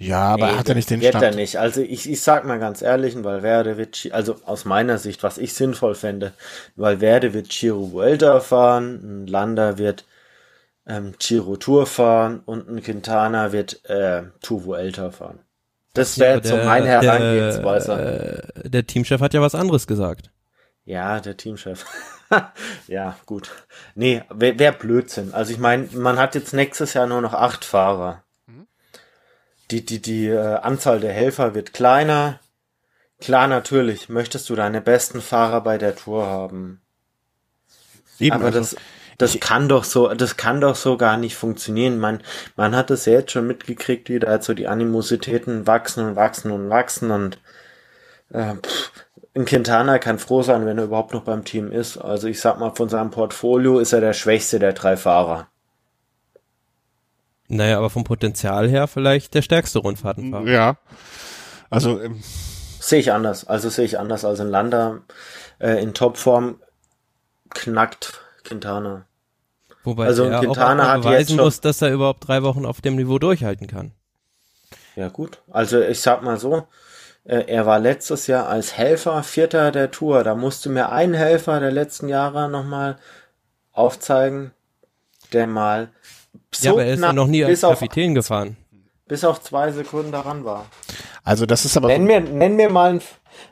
Ja, 0.00 0.22
aber 0.22 0.52
nee, 0.52 0.58
hat 0.58 0.68
er 0.68 0.74
nicht 0.74 0.88
den 0.88 1.02
wird 1.02 1.10
Stand? 1.10 1.24
er 1.24 1.34
nicht. 1.34 1.58
Also 1.58 1.82
ich, 1.82 2.08
ich 2.08 2.22
sag 2.22 2.46
mal 2.46 2.58
ganz 2.58 2.80
ehrlich, 2.80 3.22
Valverde 3.22 3.76
wird, 3.76 4.08
also 4.12 4.36
aus 4.46 4.64
meiner 4.64 4.96
Sicht, 4.96 5.22
was 5.22 5.36
ich 5.36 5.52
sinnvoll 5.52 5.94
fände, 5.94 6.32
Valverde 6.74 7.34
wird 7.34 7.50
Giro 7.50 7.92
Vuelta 7.92 8.40
fahren, 8.40 9.24
ein 9.24 9.26
Lander 9.26 9.76
wird 9.76 10.06
ähm, 10.86 11.12
Giro 11.18 11.56
Tour 11.56 11.86
fahren 11.86 12.40
und 12.46 12.66
ein 12.66 12.82
Quintana 12.82 13.52
wird 13.52 13.84
äh, 13.90 14.22
Tour 14.40 14.64
Vuelta 14.64 15.10
fahren. 15.10 15.40
Das 15.92 16.18
wäre 16.18 16.38
ja, 16.38 16.44
so 16.44 16.56
meine 16.56 16.86
Herangehensweise. 16.86 18.42
Äh, 18.54 18.70
der 18.70 18.86
Teamchef 18.86 19.20
hat 19.20 19.34
ja 19.34 19.42
was 19.42 19.54
anderes 19.54 19.86
gesagt. 19.86 20.30
Ja, 20.86 21.20
der 21.20 21.36
Teamchef. 21.36 21.84
ja, 22.86 23.16
gut. 23.26 23.50
Nee, 23.94 24.22
wäre 24.30 24.58
wär 24.58 24.72
Blödsinn. 24.72 25.34
Also 25.34 25.52
ich 25.52 25.58
meine, 25.58 25.88
man 25.92 26.18
hat 26.18 26.34
jetzt 26.34 26.54
nächstes 26.54 26.94
Jahr 26.94 27.06
nur 27.06 27.20
noch 27.20 27.34
acht 27.34 27.66
Fahrer 27.66 28.24
die, 29.70 29.84
die, 29.84 30.02
die 30.02 30.28
äh, 30.28 30.56
Anzahl 30.56 31.00
der 31.00 31.12
Helfer 31.12 31.54
wird 31.54 31.72
kleiner. 31.72 32.40
Klar, 33.20 33.48
natürlich, 33.48 34.08
möchtest 34.08 34.48
du 34.48 34.54
deine 34.54 34.80
besten 34.80 35.20
Fahrer 35.20 35.60
bei 35.60 35.78
der 35.78 35.94
Tour 35.94 36.26
haben. 36.26 36.80
Eben, 38.18 38.36
Aber 38.36 38.46
also, 38.46 38.58
das, 38.58 38.76
das 39.18 39.34
ich, 39.34 39.40
kann 39.40 39.68
doch 39.68 39.84
so, 39.84 40.08
das 40.14 40.36
kann 40.36 40.60
doch 40.60 40.74
so 40.74 40.96
gar 40.96 41.16
nicht 41.16 41.36
funktionieren. 41.36 41.98
Man, 41.98 42.22
man 42.56 42.74
hat 42.74 42.90
es 42.90 43.04
ja 43.04 43.14
jetzt 43.14 43.32
schon 43.32 43.46
mitgekriegt, 43.46 44.08
wie 44.08 44.18
da 44.18 44.40
so 44.40 44.54
die 44.54 44.68
Animositäten 44.68 45.66
wachsen 45.66 46.04
und 46.06 46.16
wachsen 46.16 46.50
und 46.50 46.70
wachsen 46.70 47.10
und 47.10 47.38
äh, 48.30 48.54
pff, 48.54 48.92
ein 49.34 49.44
Quintana 49.44 49.98
kann 49.98 50.18
froh 50.18 50.42
sein, 50.42 50.66
wenn 50.66 50.78
er 50.78 50.84
überhaupt 50.84 51.12
noch 51.12 51.24
beim 51.24 51.44
Team 51.44 51.70
ist. 51.70 51.98
Also 51.98 52.26
ich 52.26 52.40
sag 52.40 52.58
mal, 52.58 52.74
von 52.74 52.88
seinem 52.88 53.10
Portfolio 53.10 53.78
ist 53.78 53.92
er 53.92 54.00
der 54.00 54.14
schwächste 54.14 54.58
der 54.58 54.72
drei 54.72 54.96
Fahrer. 54.96 55.49
Naja, 57.50 57.78
aber 57.78 57.90
vom 57.90 58.04
Potenzial 58.04 58.68
her 58.68 58.86
vielleicht 58.86 59.34
der 59.34 59.42
stärkste 59.42 59.80
Rundfahrtenfahrer. 59.80 60.46
Ja. 60.46 60.76
Also 61.68 62.00
ähm, 62.00 62.22
Sehe 62.80 63.00
ich 63.00 63.12
anders. 63.12 63.46
Also 63.46 63.68
sehe 63.68 63.84
ich 63.84 63.98
anders 63.98 64.24
als 64.24 64.40
ein 64.40 64.48
Lander 64.48 65.02
äh, 65.58 65.82
in 65.82 65.92
Topform 65.92 66.60
knackt 67.50 68.20
Quintana. 68.42 69.04
Wobei 69.84 70.06
Also 70.06 70.24
er 70.24 70.40
Quintana 70.40 70.84
auch 70.84 70.88
hat 70.88 71.02
beweisen 71.02 71.36
jetzt 71.36 71.44
muss, 71.44 71.60
dass 71.60 71.82
er 71.82 71.92
überhaupt 71.92 72.26
drei 72.26 72.42
Wochen 72.42 72.64
auf 72.64 72.80
dem 72.80 72.96
Niveau 72.96 73.18
durchhalten 73.18 73.66
kann. 73.66 73.92
Ja 74.96 75.08
gut. 75.08 75.42
Also 75.50 75.80
ich 75.80 76.00
sag 76.00 76.22
mal 76.22 76.38
so, 76.38 76.66
äh, 77.24 77.44
er 77.46 77.66
war 77.66 77.78
letztes 77.78 78.26
Jahr 78.26 78.48
als 78.48 78.76
Helfer 78.76 79.22
Vierter 79.22 79.70
der 79.70 79.90
Tour. 79.90 80.24
Da 80.24 80.34
musste 80.34 80.70
mir 80.70 80.90
ein 80.90 81.14
Helfer 81.14 81.60
der 81.60 81.72
letzten 81.72 82.08
Jahre 82.08 82.48
nochmal 82.48 82.98
aufzeigen, 83.72 84.52
der 85.32 85.46
mal 85.46 85.90
so 86.54 86.66
ja, 86.66 86.72
aber 86.72 86.84
er 86.84 86.94
ist 86.94 87.00
ja 87.00 87.06
knapp 87.06 87.16
noch 87.16 87.26
nie 87.26 87.44
als 87.44 87.52
bis 87.52 87.64
auf, 87.64 87.78
Kapitän 87.80 88.14
gefahren. 88.14 88.56
bis 89.08 89.24
auf 89.24 89.40
zwei 89.42 89.70
Sekunden 89.72 90.12
daran 90.12 90.44
war. 90.44 90.66
also 91.24 91.46
das 91.46 91.64
ist 91.64 91.76
aber 91.76 91.88
Nenn 91.88 92.04
mir, 92.04 92.20
nenn 92.20 92.56
mir 92.56 92.70
mal, 92.70 93.00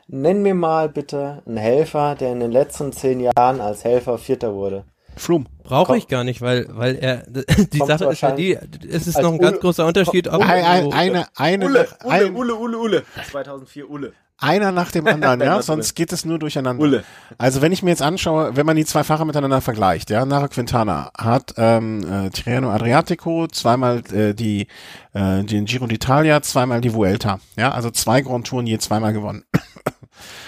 nenn 0.07 0.41
mir 0.41 0.55
mal 0.55 0.89
bitte 0.89 1.41
einen 1.45 1.57
Helfer, 1.57 2.15
der 2.15 2.31
in 2.31 2.39
den 2.39 2.51
letzten 2.51 2.91
zehn 2.91 3.19
Jahren 3.19 3.61
als 3.61 3.83
Helfer 3.83 4.17
Vierter 4.17 4.53
wurde. 4.53 4.85
Froome. 5.15 5.45
Brauche 5.63 5.97
ich 5.97 6.07
gar 6.07 6.23
nicht, 6.23 6.41
weil, 6.41 6.65
weil 6.69 6.95
er, 6.95 7.23
die 7.73 7.77
Sache 7.79 8.05
ist 8.05 8.21
ja 8.21 8.31
die, 8.31 8.53
es 8.89 9.05
ist 9.05 9.21
noch 9.21 9.33
ein 9.33 9.37
ganz 9.39 9.59
großer 9.59 9.85
Unterschied, 9.85 10.27
ob 10.29 10.41
Ein, 10.41 10.63
ein, 10.63 10.83
du- 10.85 10.91
eine, 10.95 11.25
eine, 11.35 11.65
Ulle, 11.65 11.87
Ulle, 12.33 12.55
Ulle, 12.55 12.77
Ulle. 12.77 13.03
2004 13.29 13.89
Ulle. 13.89 14.13
Einer 14.39 14.71
nach 14.71 14.91
dem 14.91 15.07
anderen, 15.07 15.41
ja, 15.41 15.61
sonst 15.61 15.95
geht 15.95 16.11
es 16.13 16.25
nur 16.25 16.39
durcheinander. 16.39 16.81
Ulle. 16.81 17.03
Also 17.37 17.61
wenn 17.61 17.71
ich 17.71 17.83
mir 17.83 17.89
jetzt 17.91 18.01
anschaue, 18.01 18.55
wenn 18.55 18.65
man 18.65 18.75
die 18.75 18.85
zwei 18.85 19.03
Fahrer 19.03 19.25
miteinander 19.25 19.61
vergleicht, 19.61 20.09
ja, 20.09 20.25
Nara 20.25 20.47
Quintana 20.47 21.11
hat 21.17 21.53
ähm, 21.57 22.03
äh, 22.03 22.29
Tirreno 22.29 22.69
Adriatico, 22.71 23.47
zweimal 23.47 24.03
äh, 24.13 24.33
die 24.33 24.67
äh, 25.13 25.43
den 25.43 25.65
Giro 25.65 25.85
d'Italia, 25.85 26.41
zweimal 26.41 26.81
die 26.81 26.93
Vuelta, 26.93 27.39
ja, 27.57 27.71
also 27.71 27.89
zwei 27.91 28.21
Grand 28.21 28.47
Touren 28.47 28.67
je 28.67 28.77
zweimal 28.77 29.13
gewonnen. 29.13 29.43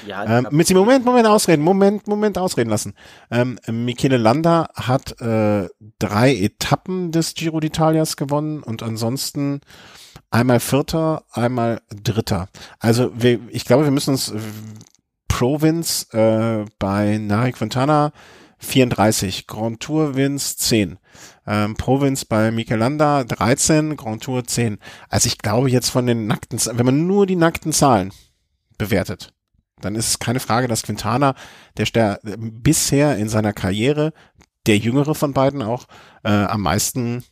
Ja, 0.06 0.26
Ähm, 0.26 0.48
mit 0.52 0.70
dem 0.70 0.78
Moment, 0.78 1.06
Moment 1.06 1.28
ausreden, 1.28 1.62
Moment, 1.62 2.08
Moment 2.08 2.38
ausreden 2.38 2.70
lassen. 2.70 2.94
Ähm, 3.30 3.58
Michele 3.70 4.18
Landa 4.18 4.68
hat 4.76 5.22
äh, 5.22 5.70
drei 6.00 6.36
Etappen 6.36 7.12
des 7.12 7.36
Giro 7.36 7.60
d'Italias 7.60 8.18
gewonnen 8.18 8.64
und 8.64 8.84
ansonsten 8.84 9.62
einmal 10.32 10.60
Vierter, 10.60 11.24
einmal 11.32 11.82
Dritter. 11.90 12.48
Also 12.80 13.12
wir, 13.14 13.40
ich 13.50 13.66
glaube, 13.66 13.84
wir 13.84 13.92
müssen 13.92 14.12
uns 14.12 14.30
äh, 14.30 14.40
Province 15.28 16.08
äh, 16.14 16.66
bei 16.80 17.18
Nari 17.18 17.52
Quintana 17.52 18.12
34, 18.60 19.48
Grand 19.48 19.80
Tour 19.80 20.16
Wins 20.16 20.58
10. 20.58 20.98
Ähm, 21.48 21.76
Province 21.76 22.26
bei 22.28 22.52
Mikel 22.52 22.78
Landa 22.78 23.24
13, 23.24 23.98
Grand 23.98 24.24
Tour 24.24 24.44
10. 24.44 24.78
Also 25.10 25.28
ich 25.28 25.38
glaube 25.40 25.70
jetzt 25.70 25.90
von 25.90 26.06
den 26.06 26.28
nackten, 26.28 26.60
wenn 26.78 26.86
man 26.86 27.08
nur 27.08 27.26
die 27.26 27.36
nackten 27.36 27.74
Zahlen 27.74 28.14
bewertet, 28.78 29.34
dann 29.82 29.96
ist 29.96 30.10
es 30.10 30.20
keine 30.20 30.40
Frage, 30.40 30.68
dass 30.68 30.84
Quintana, 30.84 31.36
der, 31.78 31.88
der 31.88 32.20
bisher 32.38 33.18
in 33.18 33.30
seiner 33.30 33.54
Karriere, 33.54 34.14
der 34.68 34.78
jüngere 34.78 35.16
von 35.16 35.34
beiden 35.34 35.64
auch, 35.64 35.88
äh, 36.24 36.30
am 36.30 36.62
meisten 36.62 37.24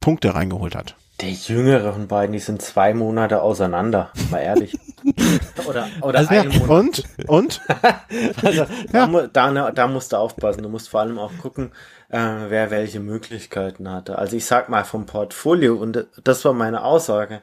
Punkte 0.00 0.34
reingeholt 0.34 0.74
hat. 0.74 0.96
Der 1.22 1.30
jüngere 1.30 1.92
von 1.92 2.08
beiden, 2.08 2.32
die 2.32 2.40
sind 2.40 2.60
zwei 2.62 2.94
Monate 2.94 3.42
auseinander, 3.42 4.10
mal 4.30 4.40
ehrlich. 4.40 4.76
oder 5.66 5.88
oder 6.00 6.18
Also, 6.18 6.30
einen 6.30 6.48
Monat. 6.58 6.68
Und, 6.68 7.04
und, 7.28 7.60
Also, 8.44 8.66
Ja. 8.92 9.06
da, 9.32 9.52
da, 9.52 9.70
da 9.70 9.86
musst 9.86 10.12
du 10.12 10.16
aufpassen. 10.16 10.62
Du 10.62 10.68
musst 10.68 10.88
vor 10.88 11.00
allem 11.00 11.18
auch 11.18 11.32
gucken, 11.40 11.72
äh, 12.08 12.18
wer 12.48 12.70
welche 12.70 12.98
Möglichkeiten 13.00 13.88
hatte. 13.90 14.18
Also 14.18 14.36
ich 14.36 14.46
sag 14.46 14.68
mal 14.68 14.84
vom 14.84 15.06
Portfolio, 15.06 15.76
und 15.76 16.06
das 16.24 16.44
war 16.44 16.52
meine 16.52 16.82
Aussage, 16.84 17.40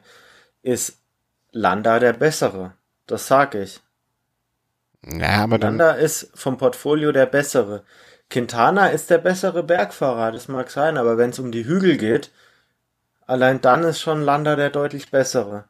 ist 0.62 0.98
Landa 1.50 1.98
der 1.98 2.12
Bessere. 2.12 2.74
Das 3.06 3.26
sag 3.26 3.54
ich. 3.54 3.80
ja, 5.04 5.42
aber 5.42 5.58
dann, 5.58 5.78
Landa 5.78 5.92
ist 5.92 6.30
vom 6.34 6.58
Portfolio 6.58 7.12
der 7.12 7.26
Bessere. 7.26 7.82
Quintana 8.28 8.88
ist 8.88 9.10
der 9.10 9.18
bessere 9.18 9.62
Bergfahrer, 9.64 10.30
das 10.30 10.46
mag 10.46 10.70
sein, 10.70 10.96
aber 10.96 11.18
wenn 11.18 11.30
es 11.30 11.38
um 11.40 11.50
die 11.50 11.64
Hügel 11.64 11.96
geht, 11.96 12.30
allein 13.30 13.60
dann 13.60 13.84
ist 13.84 14.00
schon 14.00 14.22
Landa 14.22 14.56
der 14.56 14.70
deutlich 14.70 15.10
bessere. 15.10 15.64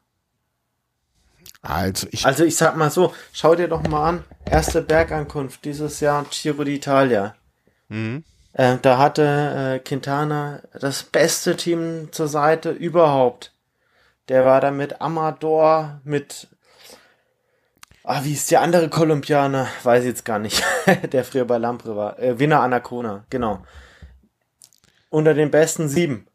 also 1.62 2.06
ich, 2.10 2.24
Also 2.24 2.44
ich 2.44 2.56
sag 2.56 2.76
mal 2.76 2.90
so, 2.90 3.14
schau 3.32 3.54
dir 3.54 3.68
doch 3.68 3.86
mal 3.86 4.08
an, 4.08 4.24
erste 4.44 4.80
Bergankunft 4.82 5.64
dieses 5.64 6.00
Jahr 6.00 6.24
Giro 6.30 6.62
d'Italia. 6.62 7.34
mhm. 7.88 8.24
Äh, 8.52 8.78
da 8.82 8.98
hatte 8.98 9.22
äh, 9.22 9.78
Quintana 9.78 10.60
das 10.80 11.04
beste 11.04 11.56
Team 11.56 12.08
zur 12.10 12.26
Seite 12.26 12.70
überhaupt. 12.70 13.52
Der 14.28 14.44
war 14.44 14.60
da 14.60 14.72
mit 14.72 15.00
Amador, 15.00 16.00
mit 16.02 16.48
Ah, 18.02 18.24
wie 18.24 18.32
ist 18.32 18.50
der 18.50 18.62
andere 18.62 18.88
Kolumbianer? 18.88 19.68
Weiß 19.84 20.02
ich 20.02 20.08
jetzt 20.08 20.24
gar 20.24 20.40
nicht. 20.40 20.64
der 21.12 21.24
früher 21.24 21.44
bei 21.44 21.58
Lampre 21.58 21.94
war. 21.94 22.18
Äh, 22.18 22.40
Winner 22.40 22.60
Anacona, 22.60 23.24
genau. 23.30 23.62
Unter 25.10 25.34
den 25.34 25.52
besten 25.52 25.88
sieben. 25.88 26.26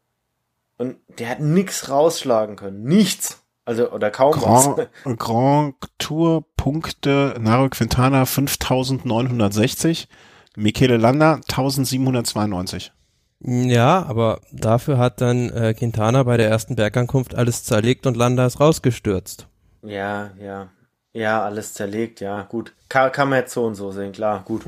Und 0.78 0.96
der 1.18 1.30
hat 1.30 1.40
nix 1.40 1.88
rausschlagen 1.88 2.56
können. 2.56 2.82
Nichts. 2.82 3.42
Also, 3.64 3.90
oder 3.90 4.10
kaum 4.10 4.34
was. 4.40 4.76
Grand, 4.76 4.90
Grand 5.18 5.74
Tour 5.98 6.44
Punkte, 6.56 7.34
Nairo 7.40 7.68
Quintana 7.68 8.24
5960, 8.24 10.08
Michele 10.56 10.96
Landa 10.98 11.34
1792. 11.34 12.92
Ja, 13.40 14.04
aber 14.06 14.40
dafür 14.52 14.98
hat 14.98 15.20
dann 15.20 15.50
äh, 15.50 15.74
Quintana 15.74 16.22
bei 16.22 16.36
der 16.36 16.48
ersten 16.48 16.76
Bergankunft 16.76 17.34
alles 17.34 17.64
zerlegt 17.64 18.06
und 18.06 18.16
Landa 18.16 18.46
ist 18.46 18.60
rausgestürzt. 18.60 19.48
Ja, 19.82 20.30
ja. 20.40 20.68
Ja, 21.12 21.42
alles 21.42 21.72
zerlegt, 21.74 22.20
ja, 22.20 22.42
gut. 22.42 22.74
Kann, 22.88 23.10
kann 23.10 23.30
man 23.30 23.40
jetzt 23.40 23.54
so 23.54 23.64
und 23.64 23.74
so 23.74 23.90
sehen, 23.90 24.12
klar, 24.12 24.42
gut. 24.44 24.62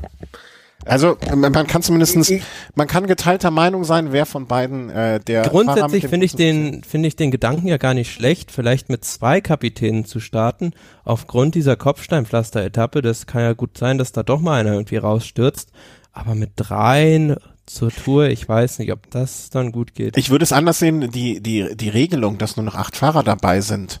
Also 0.85 1.17
man 1.35 1.51
man 1.51 1.67
kann 1.67 1.81
zumindestens, 1.81 2.31
man 2.73 2.87
kann 2.87 3.05
geteilter 3.05 3.51
Meinung 3.51 3.83
sein, 3.83 4.11
wer 4.11 4.25
von 4.25 4.47
beiden 4.47 4.89
äh, 4.89 5.19
der 5.19 5.43
Grundsätzlich 5.43 6.07
finde 6.07 6.25
ich 6.25 6.33
den, 6.33 6.83
finde 6.83 7.07
ich 7.07 7.15
den 7.15 7.31
Gedanken 7.31 7.67
ja 7.67 7.77
gar 7.77 7.93
nicht 7.93 8.11
schlecht, 8.11 8.51
vielleicht 8.51 8.89
mit 8.89 9.03
zwei 9.03 9.41
Kapitänen 9.41 10.05
zu 10.05 10.19
starten, 10.19 10.71
aufgrund 11.03 11.55
dieser 11.55 11.75
Kopfsteinpflaster-Etappe. 11.75 13.01
Das 13.01 13.27
kann 13.27 13.41
ja 13.41 13.53
gut 13.53 13.77
sein, 13.77 13.97
dass 13.97 14.13
da 14.13 14.23
doch 14.23 14.39
mal 14.39 14.59
einer 14.59 14.73
irgendwie 14.73 14.97
rausstürzt. 14.97 15.71
Aber 16.11 16.33
mit 16.33 16.51
dreien 16.55 17.35
zur 17.65 17.91
Tour, 17.91 18.29
ich 18.29 18.49
weiß 18.49 18.79
nicht, 18.79 18.91
ob 18.91 19.11
das 19.11 19.51
dann 19.51 19.71
gut 19.71 19.93
geht. 19.93 20.17
Ich 20.17 20.31
würde 20.31 20.43
es 20.43 20.51
anders 20.51 20.79
sehen, 20.79 21.11
die, 21.11 21.39
die, 21.39 21.75
die 21.75 21.89
Regelung, 21.89 22.37
dass 22.37 22.57
nur 22.57 22.65
noch 22.65 22.75
acht 22.75 22.95
Fahrer 22.95 23.23
dabei 23.23 23.61
sind, 23.61 23.99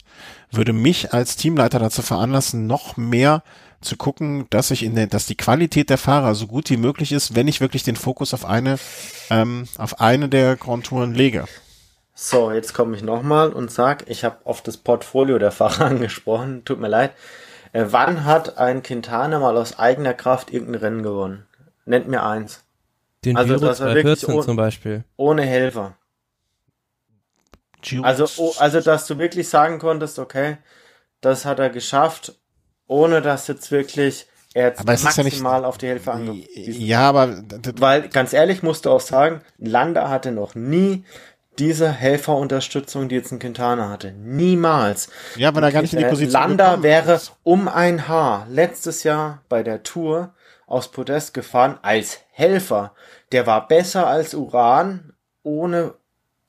würde 0.51 0.73
mich 0.73 1.13
als 1.13 1.35
Teamleiter 1.35 1.77
dazu 1.77 2.01
veranlassen, 2.01 2.65
noch 2.65 2.97
mehr 2.97 3.43
zu 3.81 3.95
gucken, 3.97 4.45
dass 4.49 4.71
ich 4.71 4.83
in 4.83 4.95
der, 4.95 5.07
dass 5.07 5.25
die 5.25 5.35
Qualität 5.37 5.89
der 5.89 5.97
Fahrer 5.97 6.35
so 6.35 6.47
gut 6.47 6.69
wie 6.69 6.77
möglich 6.77 7.11
ist, 7.11 7.35
wenn 7.35 7.47
ich 7.47 7.61
wirklich 7.61 7.83
den 7.83 7.95
Fokus 7.95 8.33
auf 8.33 8.45
eine, 8.45 8.77
ähm, 9.29 9.67
auf 9.77 10.01
eine 10.01 10.29
der 10.29 10.55
Grand 10.55 10.85
Touren 10.85 11.13
lege. 11.13 11.45
So, 12.13 12.51
jetzt 12.51 12.73
komme 12.73 12.95
ich 12.97 13.01
nochmal 13.03 13.53
und 13.53 13.71
sag, 13.71 14.09
ich 14.09 14.25
habe 14.25 14.37
auf 14.43 14.61
das 14.61 14.75
Portfolio 14.77 15.39
der 15.39 15.51
Fahrer 15.51 15.85
angesprochen, 15.85 16.65
tut 16.65 16.79
mir 16.79 16.89
leid. 16.89 17.13
Äh, 17.71 17.85
wann 17.89 18.25
hat 18.25 18.57
ein 18.57 18.83
Quintana 18.83 19.39
mal 19.39 19.55
aus 19.55 19.79
eigener 19.79 20.13
Kraft 20.13 20.51
irgendein 20.51 20.81
Rennen 20.81 21.03
gewonnen? 21.03 21.45
Nennt 21.85 22.07
mir 22.07 22.23
eins. 22.23 22.63
Den 23.23 23.37
also, 23.37 23.55
Giro 23.55 23.65
dass 23.67 23.79
er 23.79 23.95
wirklich 23.95 24.19
214 24.19 24.33
ohne- 24.35 24.45
zum 24.45 24.55
Beispiel. 24.55 25.03
Ohne 25.17 25.43
Helfer. 25.43 25.95
Giro- 27.81 28.03
Also, 28.03 28.25
oh, 28.37 28.53
also, 28.59 28.81
dass 28.81 29.07
du 29.07 29.17
wirklich 29.17 29.47
sagen 29.47 29.79
konntest, 29.79 30.19
okay, 30.19 30.57
das 31.21 31.45
hat 31.45 31.59
er 31.59 31.69
geschafft, 31.69 32.33
ohne 32.89 33.21
dass 33.21 33.47
jetzt 33.47 33.71
wirklich 33.71 34.27
er 34.53 34.69
jetzt 34.69 34.79
Aber 34.81 34.93
ist 34.95 35.03
ja 35.17 35.23
maximal 35.23 35.63
auf 35.63 35.77
die 35.77 35.87
Helfer 35.87 36.13
angewiesen 36.15 36.81
ja, 36.81 37.01
aber 37.07 37.37
Weil 37.77 38.09
ganz 38.09 38.33
ehrlich 38.33 38.63
musst 38.63 38.85
du 38.85 38.89
auch 38.89 38.99
sagen, 38.99 39.41
Landa 39.59 40.09
hatte 40.09 40.31
noch 40.31 40.55
nie 40.55 41.05
diese 41.59 41.91
Helferunterstützung, 41.91 43.09
die 43.09 43.15
jetzt 43.15 43.31
ein 43.31 43.39
Quintana 43.39 43.89
hatte. 43.89 44.11
Niemals. 44.13 45.09
ja, 45.35 45.53
weil 45.53 45.63
er 45.63 45.71
gar 45.71 45.81
nicht 45.81 45.93
in 45.93 45.99
die 45.99 46.05
Äh, 46.05 46.09
Position 46.09 46.41
Landa 46.41 46.81
wäre 46.83 47.13
ist. 47.13 47.33
um 47.43 47.67
ein 47.67 48.07
Haar 48.07 48.47
letztes 48.49 49.03
Jahr 49.03 49.43
bei 49.49 49.61
der 49.61 49.83
Tour 49.83 50.33
aus 50.67 50.89
Podest 50.89 51.33
gefahren 51.33 51.77
als 51.81 52.19
Helfer. 52.31 52.93
Der 53.31 53.45
war 53.45 53.67
besser 53.67 54.07
als 54.07 54.33
Uran, 54.33 55.13
ohne 55.43 55.93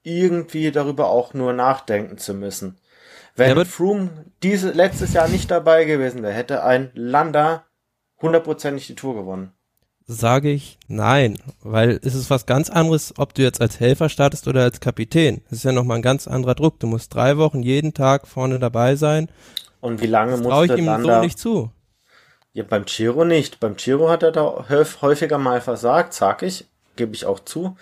irgendwie 0.02 0.70
darüber 0.70 1.10
auch 1.10 1.34
nur 1.34 1.52
nachdenken 1.52 2.16
zu 2.16 2.32
müssen. 2.32 2.78
Wenn 3.36 3.56
Ja, 3.56 3.64
Froome 3.64 4.10
diese 4.42 4.70
letztes 4.70 5.12
Jahr 5.12 5.28
nicht 5.28 5.50
dabei 5.50 5.84
gewesen 5.84 6.22
wäre, 6.22 6.32
hätte 6.32 6.64
ein 6.64 6.90
Landa 6.94 7.64
hundertprozentig 8.20 8.86
die 8.86 8.94
Tour 8.94 9.14
gewonnen. 9.14 9.52
Sage 10.06 10.50
ich 10.50 10.76
nein, 10.88 11.38
weil 11.62 12.00
es 12.02 12.16
ist 12.16 12.30
was 12.30 12.44
ganz 12.44 12.68
anderes, 12.68 13.14
ob 13.16 13.32
du 13.32 13.42
jetzt 13.42 13.60
als 13.60 13.78
Helfer 13.78 14.08
startest 14.08 14.48
oder 14.48 14.62
als 14.62 14.80
Kapitän. 14.80 15.42
Das 15.48 15.58
ist 15.58 15.64
ja 15.64 15.70
nochmal 15.70 15.98
ein 15.98 16.02
ganz 16.02 16.26
anderer 16.26 16.56
Druck. 16.56 16.80
Du 16.80 16.88
musst 16.88 17.14
drei 17.14 17.36
Wochen 17.36 17.62
jeden 17.62 17.94
Tag 17.94 18.26
vorne 18.26 18.58
dabei 18.58 18.96
sein. 18.96 19.28
Und 19.80 20.02
wie 20.02 20.06
lange 20.06 20.32
Das 20.32 20.42
traue 20.42 20.64
ich 20.64 20.70
musste 20.70 20.80
ihm 20.80 20.86
so 20.86 20.90
Landa 20.90 21.20
nicht 21.20 21.38
zu. 21.38 21.70
Ja, 22.52 22.64
beim 22.64 22.84
Giro 22.86 23.24
nicht. 23.24 23.60
Beim 23.60 23.76
Giro 23.76 24.10
hat 24.10 24.24
er 24.24 24.32
da 24.32 24.66
häufiger 24.68 25.38
mal 25.38 25.60
versagt, 25.60 26.12
sag 26.12 26.42
ich, 26.42 26.66
gebe 26.96 27.14
ich 27.14 27.24
auch 27.24 27.38
zu. 27.40 27.76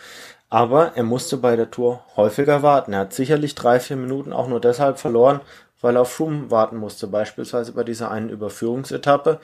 Aber 0.50 0.92
er 0.96 1.02
musste 1.02 1.36
bei 1.36 1.56
der 1.56 1.70
Tour 1.70 2.00
häufiger 2.16 2.62
warten. 2.62 2.92
Er 2.92 3.00
hat 3.00 3.12
sicherlich 3.12 3.54
drei, 3.54 3.80
vier 3.80 3.96
Minuten 3.96 4.32
auch 4.32 4.48
nur 4.48 4.60
deshalb 4.60 4.98
verloren, 4.98 5.40
weil 5.80 5.96
er 5.96 6.02
auf 6.02 6.12
Froome 6.12 6.50
warten 6.50 6.76
musste. 6.76 7.06
Beispielsweise 7.06 7.72
bei 7.72 7.84
dieser 7.84 8.10
einen 8.10 8.30
Überführungsetappe, 8.30 9.40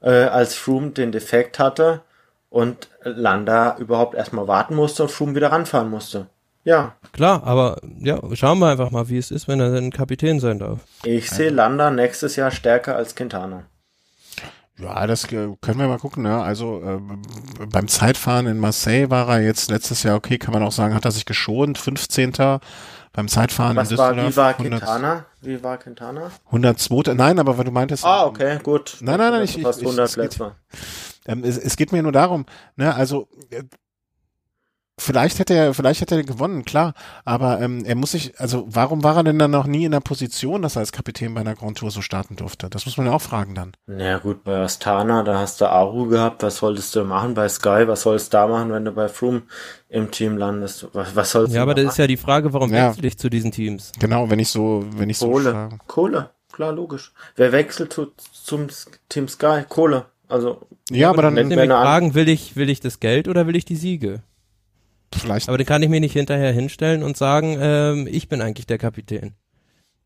äh, 0.00 0.10
als 0.10 0.54
Froome 0.54 0.90
den 0.90 1.12
Defekt 1.12 1.58
hatte 1.58 2.00
und 2.50 2.88
Landa 3.02 3.76
überhaupt 3.78 4.14
erstmal 4.14 4.48
warten 4.48 4.74
musste 4.74 5.04
und 5.04 5.12
Froome 5.12 5.34
wieder 5.34 5.52
ranfahren 5.52 5.90
musste. 5.90 6.26
Ja. 6.64 6.96
Klar, 7.12 7.44
aber 7.44 7.80
ja, 8.00 8.20
schauen 8.34 8.58
wir 8.58 8.68
einfach 8.68 8.90
mal, 8.90 9.08
wie 9.08 9.16
es 9.16 9.30
ist, 9.30 9.48
wenn 9.48 9.60
er 9.60 9.72
dann 9.72 9.90
Kapitän 9.90 10.40
sein 10.40 10.58
darf. 10.58 10.80
Ich 11.04 11.30
sehe 11.30 11.50
Landa 11.50 11.90
nächstes 11.90 12.36
Jahr 12.36 12.50
stärker 12.50 12.96
als 12.96 13.14
Quintana. 13.14 13.64
Ja, 14.78 15.06
das 15.06 15.24
äh, 15.32 15.48
können 15.60 15.78
wir 15.80 15.88
mal 15.88 15.98
gucken. 15.98 16.22
Ne? 16.22 16.40
Also 16.42 16.80
äh, 16.82 17.66
beim 17.66 17.88
Zeitfahren 17.88 18.46
in 18.46 18.58
Marseille 18.58 19.10
war 19.10 19.28
er 19.28 19.40
jetzt 19.42 19.70
letztes 19.70 20.02
Jahr, 20.04 20.16
okay, 20.16 20.38
kann 20.38 20.54
man 20.54 20.62
auch 20.62 20.72
sagen, 20.72 20.94
hat 20.94 21.04
er 21.04 21.10
sich 21.10 21.26
geschont, 21.26 21.78
15. 21.78 22.32
Beim 23.12 23.26
Zeitfahren 23.26 23.76
Was 23.76 23.90
in 23.90 23.98
war, 23.98 24.12
Düsseldorf. 24.14 24.32
wie 24.32 24.36
war 24.36 24.48
100 24.58 24.80
Quintana? 24.80 25.24
Wie 25.40 25.62
war 25.64 25.78
Quintana? 25.78 26.30
102. 26.46 27.14
Nein, 27.14 27.38
aber 27.40 27.58
weil 27.58 27.64
du 27.64 27.72
meintest. 27.72 28.04
Ah, 28.04 28.26
okay, 28.26 28.58
gut. 28.62 28.98
Nein, 29.00 29.18
nein, 29.18 29.32
nein, 29.32 29.42
ich- 29.44 29.60
Fast 29.60 29.80
ich- 29.80 29.86
100 29.88 30.08
es 30.08 30.14
geht-. 30.14 30.52
Ähm, 31.26 31.42
es, 31.42 31.58
es 31.58 31.76
geht 31.76 31.90
mir 31.90 32.02
nur 32.02 32.12
darum, 32.12 32.46
ne, 32.76 32.94
also 32.94 33.28
äh, 33.50 33.64
vielleicht 34.98 35.38
hätte 35.38 35.54
er, 35.54 35.72
vielleicht 35.74 36.00
hätte 36.00 36.16
er 36.16 36.22
gewonnen, 36.24 36.64
klar, 36.64 36.92
aber 37.24 37.60
ähm, 37.60 37.84
er 37.84 37.94
muss 37.94 38.12
sich, 38.12 38.38
also 38.40 38.66
warum 38.68 39.02
war 39.02 39.16
er 39.16 39.24
denn 39.24 39.38
dann 39.38 39.50
noch 39.50 39.66
nie 39.66 39.84
in 39.84 39.92
der 39.92 40.00
Position, 40.00 40.62
dass 40.62 40.76
er 40.76 40.80
als 40.80 40.92
Kapitän 40.92 41.32
bei 41.34 41.40
einer 41.40 41.54
Grand 41.54 41.78
Tour 41.78 41.90
so 41.90 42.02
starten 42.02 42.36
durfte? 42.36 42.68
Das 42.68 42.84
muss 42.86 42.96
man 42.96 43.06
ja 43.06 43.12
auch 43.12 43.22
fragen 43.22 43.54
dann. 43.54 43.72
Na 43.86 44.18
gut, 44.18 44.44
bei 44.44 44.56
Astana, 44.60 45.22
da 45.22 45.38
hast 45.38 45.60
du 45.60 45.66
Aru 45.70 46.06
gehabt, 46.08 46.42
was 46.42 46.56
solltest 46.58 46.94
du 46.96 47.04
machen 47.04 47.34
bei 47.34 47.48
Sky, 47.48 47.84
was 47.86 48.02
sollst 48.02 48.32
du 48.32 48.36
da 48.36 48.46
machen, 48.46 48.70
wenn 48.72 48.84
du 48.84 48.92
bei 48.92 49.08
Froome 49.08 49.42
im 49.88 50.10
Team 50.10 50.36
landest? 50.36 50.88
Was, 50.92 51.14
was 51.16 51.30
sollst 51.30 51.52
Ja, 51.54 51.60
du 51.60 51.62
aber 51.62 51.74
da 51.74 51.82
das 51.84 51.92
ist 51.92 51.98
ja 51.98 52.06
die 52.06 52.16
Frage, 52.16 52.52
warum 52.52 52.72
Ja. 52.74 52.88
wechsle 52.90 53.08
ich 53.08 53.18
zu 53.18 53.30
diesen 53.30 53.52
Teams? 53.52 53.92
Genau, 53.98 54.28
wenn 54.30 54.38
ich 54.38 54.48
so, 54.48 54.84
wenn 54.96 55.08
ich 55.10 55.18
so 55.18 55.30
Kohle, 55.30 55.52
frage. 55.52 55.78
Kohle, 55.86 56.30
klar, 56.52 56.72
logisch. 56.72 57.12
Wer 57.36 57.52
wechselt 57.52 57.92
zu, 57.92 58.08
zum 58.32 58.66
Team 59.08 59.28
Sky? 59.28 59.62
Kohle. 59.68 60.06
Also, 60.28 60.60
Ja, 60.90 61.08
aber 61.10 61.22
dann 61.22 61.36
wenn- 61.36 61.58
an- 61.58 61.68
fragen, 61.68 62.14
will 62.14 62.28
ich, 62.28 62.54
will 62.56 62.68
ich 62.68 62.80
das 62.80 63.00
Geld 63.00 63.28
oder 63.28 63.46
will 63.46 63.56
ich 63.56 63.64
die 63.64 63.76
Siege? 63.76 64.22
Vielleicht. 65.16 65.48
Aber 65.48 65.58
dann 65.58 65.66
kann 65.66 65.82
ich 65.82 65.88
mir 65.88 66.00
nicht 66.00 66.12
hinterher 66.12 66.52
hinstellen 66.52 67.02
und 67.02 67.16
sagen, 67.16 67.58
ähm, 67.60 68.08
ich 68.10 68.28
bin 68.28 68.40
eigentlich 68.42 68.66
der 68.66 68.78
Kapitän. 68.78 69.34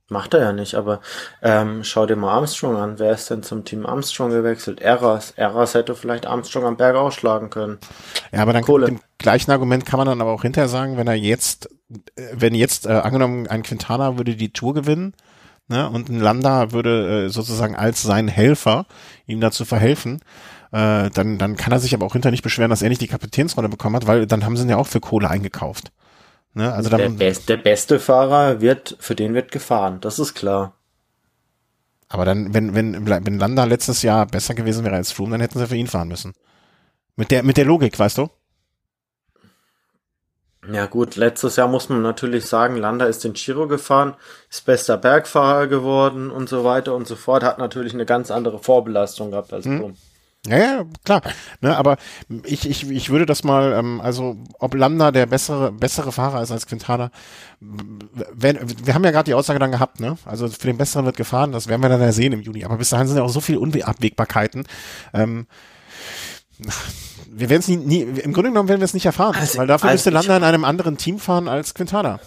macht 0.08 0.34
er 0.34 0.40
ja 0.40 0.52
nicht, 0.52 0.74
aber 0.74 1.00
ähm, 1.42 1.84
schau 1.84 2.06
dir 2.06 2.16
mal 2.16 2.32
Armstrong 2.32 2.76
an. 2.76 2.98
Wer 2.98 3.12
ist 3.12 3.30
denn 3.30 3.42
zum 3.42 3.64
Team 3.64 3.86
Armstrong 3.86 4.30
gewechselt? 4.30 4.80
Eras. 4.80 5.32
Eras 5.32 5.74
hätte 5.74 5.94
vielleicht 5.94 6.26
Armstrong 6.26 6.64
am 6.64 6.76
Berg 6.76 6.96
ausschlagen 6.96 7.50
können. 7.50 7.78
Ja, 8.30 8.42
aber 8.42 8.52
dann 8.52 8.62
Kohle. 8.64 8.86
mit 8.86 8.98
dem 8.98 9.02
gleichen 9.18 9.50
Argument 9.50 9.86
kann 9.86 9.98
man 9.98 10.06
dann 10.06 10.20
aber 10.20 10.32
auch 10.32 10.42
hinterher 10.42 10.68
sagen, 10.68 10.96
wenn 10.96 11.06
er 11.06 11.14
jetzt, 11.14 11.68
äh, 12.16 12.22
wenn 12.34 12.54
jetzt 12.54 12.86
äh, 12.86 12.90
angenommen 12.90 13.46
ein 13.46 13.62
Quintana 13.62 14.18
würde 14.18 14.36
die 14.36 14.52
Tour 14.52 14.74
gewinnen, 14.74 15.14
ne, 15.68 15.88
und 15.88 16.08
ein 16.08 16.20
Landa 16.20 16.72
würde 16.72 17.26
äh, 17.26 17.28
sozusagen 17.28 17.76
als 17.76 18.02
sein 18.02 18.28
Helfer 18.28 18.86
ihm 19.26 19.40
dazu 19.40 19.64
verhelfen, 19.64 20.20
äh, 20.72 21.10
dann 21.10 21.38
dann 21.38 21.56
kann 21.56 21.72
er 21.72 21.80
sich 21.80 21.94
aber 21.94 22.06
auch 22.06 22.12
hinterher 22.12 22.32
nicht 22.32 22.42
beschweren, 22.42 22.70
dass 22.70 22.82
er 22.82 22.88
nicht 22.88 23.00
die 23.02 23.08
Kapitänsrolle 23.08 23.68
bekommen 23.68 23.96
hat, 23.96 24.06
weil 24.06 24.26
dann 24.26 24.44
haben 24.44 24.56
sie 24.56 24.64
ihn 24.64 24.70
ja 24.70 24.76
auch 24.76 24.86
für 24.86 25.00
Kohle 25.00 25.30
eingekauft. 25.30 25.92
Ne, 26.54 26.72
also 26.72 26.90
Der, 26.90 27.08
best, 27.10 27.48
der 27.48 27.56
beste 27.58 27.98
Fahrer 28.00 28.60
wird, 28.60 28.96
für 29.00 29.14
den 29.14 29.34
wird 29.34 29.52
gefahren. 29.52 30.00
Das 30.00 30.18
ist 30.18 30.34
klar. 30.34 30.74
aber 32.08 32.24
dann, 32.24 32.52
wenn 32.54 32.74
wenn 32.74 33.06
wenn 33.06 33.38
Landa 33.38 33.64
letztes 33.64 34.02
Jahr 34.02 34.26
besser 34.26 34.54
gewesen 34.54 34.84
wäre 34.84 34.96
als 34.96 35.12
Froome, 35.12 35.32
dann 35.32 35.40
hätten 35.40 35.58
sie 35.58 35.66
für 35.66 35.76
ihn 35.76 35.86
fahren 35.86 36.08
müssen. 36.08 36.34
Mit 37.16 37.30
der 37.30 37.42
mit 37.42 37.56
der 37.56 37.64
Logik, 37.66 37.98
weißt 37.98 38.18
du? 38.18 38.30
Ja 40.72 40.86
gut, 40.86 41.16
letztes 41.16 41.56
Jahr 41.56 41.66
muss 41.68 41.88
man 41.88 42.02
natürlich 42.02 42.46
sagen, 42.46 42.76
Landa 42.76 43.06
ist 43.06 43.24
den 43.24 43.32
Giro 43.32 43.66
gefahren, 43.68 44.14
ist 44.48 44.64
bester 44.64 44.96
Bergfahrer 44.96 45.66
geworden 45.66 46.30
und 46.30 46.48
so 46.48 46.62
weiter 46.64 46.94
und 46.94 47.06
so 47.08 47.16
fort, 47.16 47.42
hat 47.42 47.58
natürlich 47.58 47.94
eine 47.94 48.06
ganz 48.06 48.30
andere 48.30 48.58
Vorbelastung 48.60 49.30
gehabt 49.32 49.52
als 49.52 49.68
Froome. 49.68 49.96
Ja, 50.46 50.56
ja, 50.58 50.84
klar. 51.04 51.22
Ne, 51.60 51.76
aber 51.76 51.98
ich, 52.44 52.68
ich, 52.68 52.90
ich 52.90 53.10
würde 53.10 53.26
das 53.26 53.44
mal, 53.44 53.74
ähm, 53.74 54.00
also 54.00 54.36
ob 54.58 54.74
Landa 54.74 55.12
der 55.12 55.26
bessere, 55.26 55.70
bessere 55.70 56.10
Fahrer 56.10 56.42
ist 56.42 56.50
als 56.50 56.66
Quintana, 56.66 57.12
wenn, 57.60 58.58
wir 58.84 58.94
haben 58.94 59.04
ja 59.04 59.12
gerade 59.12 59.26
die 59.26 59.34
Aussage 59.34 59.60
dann 59.60 59.70
gehabt, 59.70 60.00
ne? 60.00 60.18
Also 60.24 60.48
für 60.48 60.66
den 60.66 60.78
Besseren 60.78 61.04
wird 61.04 61.16
gefahren, 61.16 61.52
das 61.52 61.68
werden 61.68 61.80
wir 61.80 61.88
dann 61.88 62.00
ja 62.00 62.10
sehen 62.10 62.32
im 62.32 62.40
Juni. 62.40 62.64
Aber 62.64 62.76
bis 62.76 62.90
dahin 62.90 63.06
sind 63.06 63.18
ja 63.18 63.22
auch 63.22 63.28
so 63.28 63.40
viele 63.40 63.60
Unabwägbarkeiten. 63.60 64.66
Ähm, 65.14 65.46
wir 67.30 67.48
werden 67.48 67.60
es 67.60 67.68
nie, 67.68 67.76
nie, 67.76 68.00
im 68.02 68.32
Grunde 68.32 68.50
genommen 68.50 68.68
werden 68.68 68.80
wir 68.80 68.84
es 68.84 68.94
nicht 68.94 69.06
erfahren, 69.06 69.36
Also- 69.38 69.58
weil 69.58 69.68
dafür 69.68 69.90
also 69.90 70.10
müsste 70.10 70.10
Landa 70.10 70.36
in 70.38 70.54
einem 70.54 70.64
anderen 70.64 70.96
Team 70.98 71.20
fahren 71.20 71.46
als 71.46 71.72
Quintana. 71.74 72.18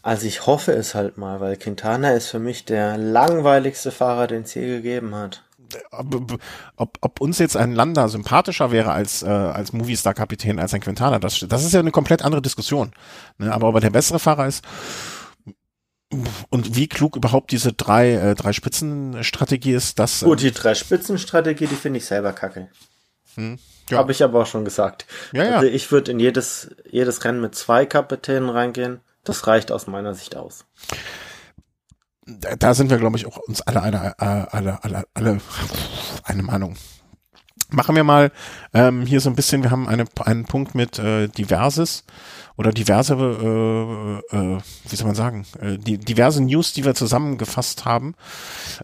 Also 0.00 0.26
ich 0.26 0.46
hoffe 0.46 0.72
es 0.72 0.94
halt 0.94 1.18
mal, 1.18 1.40
weil 1.40 1.56
Quintana 1.56 2.12
ist 2.12 2.28
für 2.28 2.38
mich 2.38 2.64
der 2.64 2.96
langweiligste 2.96 3.90
Fahrer, 3.90 4.26
den 4.26 4.44
es 4.44 4.54
je 4.54 4.66
gegeben 4.66 5.14
hat. 5.14 5.42
Ob, 5.90 6.38
ob, 6.76 6.98
ob 7.00 7.20
uns 7.20 7.38
jetzt 7.38 7.56
ein 7.56 7.72
Landa 7.72 8.08
sympathischer 8.08 8.70
wäre 8.70 8.92
als, 8.92 9.22
äh, 9.22 9.26
als 9.28 9.72
Movistar-Kapitän 9.72 10.58
als 10.58 10.74
ein 10.74 10.80
Quintana, 10.80 11.18
das, 11.18 11.44
das 11.48 11.64
ist 11.64 11.72
ja 11.72 11.80
eine 11.80 11.90
komplett 11.90 12.22
andere 12.22 12.42
Diskussion. 12.42 12.92
Ne? 13.38 13.52
Aber 13.52 13.68
ob 13.68 13.74
er 13.76 13.80
der 13.80 13.90
bessere 13.90 14.18
Fahrer 14.18 14.46
ist 14.46 14.64
und 16.50 16.74
wie 16.74 16.88
klug 16.88 17.16
überhaupt 17.16 17.52
diese 17.52 17.72
drei, 17.72 18.12
äh, 18.12 18.34
drei 18.34 18.52
Spitzenstrategie 18.52 19.72
ist, 19.72 19.98
das 19.98 20.20
Gut, 20.20 20.40
die 20.40 20.52
Drei-Spitzen-Strategie, 20.52 21.66
die 21.66 21.74
finde 21.74 21.98
ich 21.98 22.06
selber 22.06 22.32
kacke. 22.32 22.68
Hm, 23.34 23.58
ja. 23.90 23.98
Habe 23.98 24.12
ich 24.12 24.22
aber 24.22 24.42
auch 24.42 24.46
schon 24.46 24.64
gesagt. 24.64 25.06
Ja, 25.32 25.44
ja. 25.44 25.56
Also 25.56 25.66
ich 25.66 25.92
würde 25.92 26.12
in 26.12 26.20
jedes, 26.20 26.74
jedes 26.90 27.24
Rennen 27.24 27.40
mit 27.40 27.54
zwei 27.54 27.84
Kapitänen 27.84 28.48
reingehen. 28.48 29.00
Das 29.24 29.46
reicht 29.46 29.70
aus 29.70 29.86
meiner 29.86 30.14
Sicht 30.14 30.36
aus. 30.36 30.64
Da, 32.58 32.74
sind 32.74 32.90
wir, 32.90 32.98
glaube 32.98 33.16
ich, 33.16 33.26
auch 33.26 33.38
uns 33.38 33.62
alle, 33.62 33.82
alle, 33.82 34.14
äh, 34.18 34.24
alle, 34.24 34.84
alle, 34.84 35.04
alle 35.14 35.40
eine 36.24 36.42
Meinung. 36.42 36.76
Machen 37.70 37.96
wir 37.96 38.04
mal 38.04 38.32
ähm, 38.72 39.04
hier 39.04 39.20
so 39.20 39.28
ein 39.28 39.36
bisschen, 39.36 39.62
wir 39.62 39.70
haben 39.70 39.88
eine, 39.88 40.06
einen 40.24 40.46
Punkt 40.46 40.74
mit 40.74 40.98
äh, 40.98 41.28
Diverses 41.28 42.04
oder 42.56 42.72
diverse, 42.72 43.14
äh, 43.14 44.36
äh, 44.36 44.58
wie 44.88 44.96
soll 44.96 45.06
man 45.06 45.14
sagen, 45.14 45.44
äh, 45.60 45.76
die 45.76 45.98
diverse 45.98 46.42
News, 46.42 46.72
die 46.72 46.84
wir 46.84 46.94
zusammengefasst 46.94 47.84
haben. 47.84 48.14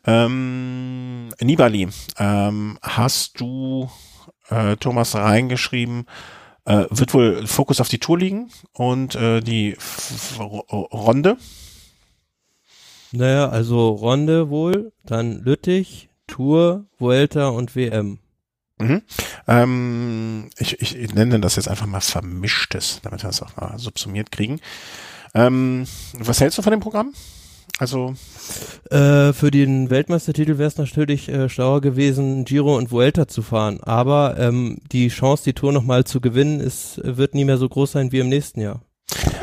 Ähm, 0.07 1.31
Nibali, 1.41 1.89
ähm, 2.19 2.79
hast 2.83 3.41
du 3.41 3.91
äh, 4.51 4.77
Thomas 4.77 5.15
reingeschrieben, 5.15 6.05
äh, 6.67 6.85
wird 6.91 7.15
wohl 7.15 7.47
Fokus 7.47 7.81
auf 7.81 7.89
die 7.89 7.99
Tour 7.99 8.19
liegen 8.19 8.51
und 8.75 9.15
äh, 9.15 9.41
die 9.41 9.73
F 9.77 10.37
F 10.37 10.41
Runde. 10.41 11.39
Naja, 13.17 13.49
also 13.49 13.91
Ronde 13.91 14.51
wohl, 14.51 14.93
dann 15.05 15.41
Lüttich, 15.43 16.09
Tour, 16.27 16.87
Vuelta 16.99 17.49
und 17.49 17.77
WM. 17.77 18.19
Mhm. 18.79 19.03
Ähm, 19.47 20.51
ich, 20.59 20.81
ich 20.81 21.15
nenne 21.15 21.39
das 21.39 21.55
jetzt 21.55 21.69
einfach 21.69 21.87
mal 21.87 22.01
Vermischtes, 22.01 23.01
damit 23.03 23.23
wir 23.23 23.29
das 23.29 23.41
auch 23.43 23.55
mal 23.57 23.79
subsumiert 23.79 24.33
kriegen. 24.33 24.61
Ähm, 25.33 25.87
was 26.19 26.41
hältst 26.41 26.59
du 26.59 26.63
von 26.63 26.73
dem 26.73 26.81
Programm? 26.81 27.15
Also, 27.79 28.15
Äh, 28.91 29.33
für 29.33 29.51
den 29.51 29.91
Weltmeistertitel 29.91 30.59
wäre 30.59 30.69
es 30.69 30.77
natürlich 30.77 31.29
äh, 31.29 31.49
schlauer 31.49 31.81
gewesen, 31.81 32.45
Giro 32.45 32.77
und 32.77 32.91
Vuelta 32.91 33.27
zu 33.27 33.43
fahren. 33.43 33.81
Aber 33.83 34.37
ähm, 34.39 34.79
die 34.93 35.09
Chance, 35.09 35.45
die 35.45 35.55
Tour 35.55 35.73
nochmal 35.73 36.05
zu 36.05 36.21
gewinnen, 36.21 36.61
ist, 36.61 37.01
wird 37.03 37.35
nie 37.35 37.45
mehr 37.45 37.59
so 37.59 37.69
groß 37.69 37.93
sein 37.93 38.13
wie 38.13 38.19
im 38.21 38.29
nächsten 38.29 38.61
Jahr. 38.61 38.83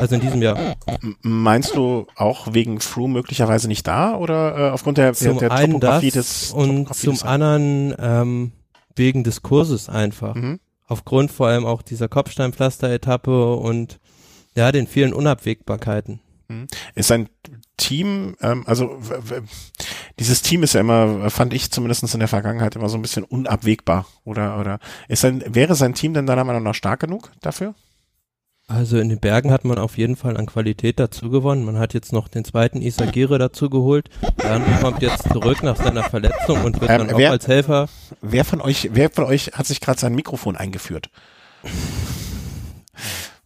Also 0.01 0.15
in 0.15 0.21
diesem 0.21 0.41
Jahr. 0.41 0.75
meinst 1.21 1.75
du 1.75 2.07
auch 2.15 2.53
wegen 2.53 2.79
Froome 2.79 3.13
möglicherweise 3.13 3.67
nicht 3.67 3.87
da 3.87 4.15
oder 4.15 4.57
äh, 4.57 4.69
aufgrund 4.71 4.97
der, 4.97 5.11
der, 5.13 5.29
Zum 5.29 5.37
der 5.39 5.51
einen 5.51 5.73
Topografie 5.73 6.11
des 6.11 6.51
und 6.51 6.69
Topografie 6.69 7.05
zum 7.05 7.13
des- 7.13 7.23
anderen 7.23 7.95
ähm, 7.99 8.51
wegen 8.95 9.23
des 9.23 9.41
Kurses 9.41 9.87
einfach. 9.89 10.35
Mhm. 10.35 10.59
Aufgrund 10.87 11.31
vor 11.31 11.47
allem 11.47 11.65
auch 11.65 11.81
dieser 11.83 12.09
Kopfsteinpflaster-Etappe 12.09 13.53
und 13.55 13.99
ja, 14.55 14.71
den 14.73 14.87
vielen 14.87 15.13
Unabwägbarkeiten. 15.13 16.19
Ist 16.95 17.09
ein 17.13 17.29
Team, 17.77 18.35
ähm, 18.41 18.63
also 18.67 18.99
dieses 20.19 20.41
Team 20.41 20.63
ist 20.63 20.73
ja 20.73 20.81
immer, 20.81 21.29
fand 21.29 21.53
ich 21.53 21.71
zumindest 21.71 22.13
in 22.13 22.19
der 22.19 22.27
Vergangenheit 22.27 22.75
immer 22.75 22.89
so 22.89 22.97
ein 22.97 23.01
bisschen 23.01 23.23
unabwägbar. 23.23 24.05
Oder 24.25 24.59
oder 24.59 24.79
ist 25.07 25.21
sein, 25.21 25.41
wäre 25.47 25.75
sein 25.75 25.93
Team 25.93 26.13
denn 26.13 26.25
deiner 26.25 26.43
Meinung 26.43 26.63
nach 26.63 26.75
stark 26.75 26.99
genug 26.99 27.31
dafür? 27.39 27.73
Also 28.73 28.99
in 28.99 29.09
den 29.09 29.19
Bergen 29.19 29.51
hat 29.51 29.65
man 29.65 29.77
auf 29.77 29.97
jeden 29.97 30.15
Fall 30.15 30.37
an 30.37 30.45
Qualität 30.45 30.97
dazu 30.99 31.29
gewonnen. 31.29 31.65
Man 31.65 31.77
hat 31.77 31.93
jetzt 31.93 32.13
noch 32.13 32.27
den 32.29 32.45
zweiten 32.45 32.81
Isagire 32.81 33.37
dazu 33.37 33.69
geholt. 33.69 34.09
Jan 34.41 34.63
kommt 34.79 35.01
jetzt 35.01 35.23
zurück 35.29 35.61
nach 35.61 35.75
seiner 35.75 36.03
Verletzung 36.03 36.63
und 36.63 36.79
wird 36.79 36.89
Ähm, 36.89 36.99
dann 36.99 37.13
auch 37.13 37.17
wer- 37.17 37.31
als 37.31 37.47
Helfer. 37.47 37.89
Wer 38.21 38.45
von 38.45 38.61
euch, 38.61 38.89
wer 38.93 39.09
von 39.09 39.25
euch 39.25 39.51
hat 39.53 39.65
sich 39.67 39.81
gerade 39.81 39.99
sein 39.99 40.15
Mikrofon 40.15 40.55
eingeführt? 40.55 41.09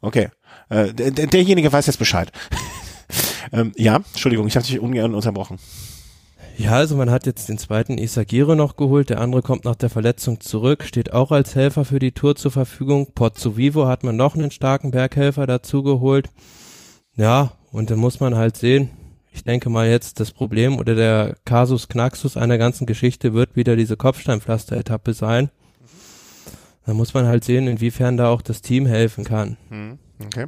Okay. 0.02 0.30
Äh, 0.70 0.94
der- 0.94 1.12
derjenige 1.12 1.72
weiß 1.74 1.88
jetzt 1.88 1.98
Bescheid. 1.98 2.32
ähm, 3.52 3.72
ja, 3.76 3.96
Entschuldigung, 3.96 4.48
ich 4.48 4.56
habe 4.56 4.66
dich 4.66 4.80
ungern 4.80 5.16
unterbrochen. 5.16 5.58
Ja, 6.58 6.72
also 6.72 6.96
man 6.96 7.12
hat 7.12 7.26
jetzt 7.26 7.50
den 7.50 7.58
zweiten 7.58 7.98
Isagire 7.98 8.56
noch 8.56 8.78
geholt, 8.78 9.10
der 9.10 9.20
andere 9.20 9.42
kommt 9.42 9.66
nach 9.66 9.76
der 9.76 9.90
Verletzung 9.90 10.40
zurück, 10.40 10.84
steht 10.86 11.12
auch 11.12 11.32
als 11.32 11.54
Helfer 11.54 11.84
für 11.84 12.00
die 12.00 12.14
Tour 12.14 12.36
zur 12.36 12.52
Verfügung. 12.52 13.12
Pozzo 13.14 13.58
Vivo 13.58 13.88
hat 13.88 14.04
man 14.04 14.16
noch 14.16 14.36
einen 14.36 14.52
starken 14.52 14.92
Berghelfer 14.92 15.48
dazu 15.48 15.84
geholt. 15.84 16.30
Ja, 17.16 17.54
und 17.72 17.92
dann 17.92 18.00
muss 18.00 18.22
man 18.22 18.36
halt 18.36 18.56
sehen, 18.56 18.90
ich 19.34 19.44
denke 19.44 19.70
mal 19.70 19.90
jetzt 19.90 20.22
das 20.22 20.32
Problem 20.32 20.78
oder 20.78 20.96
der 20.96 21.36
Kasus 21.44 21.90
Knaxus 21.90 22.38
einer 22.38 22.58
ganzen 22.58 22.86
Geschichte 22.86 23.34
wird 23.34 23.58
wieder 23.58 23.76
diese 23.76 23.98
Kopfsteinpflaster-Etappe 23.98 25.14
sein. 25.14 25.50
Da 26.86 26.94
muss 26.94 27.14
man 27.14 27.26
halt 27.26 27.44
sehen, 27.44 27.68
inwiefern 27.68 28.16
da 28.16 28.30
auch 28.30 28.42
das 28.42 28.62
Team 28.62 28.86
helfen 28.86 29.26
kann. 29.26 29.58
Hm, 29.70 30.00
okay. 30.24 30.46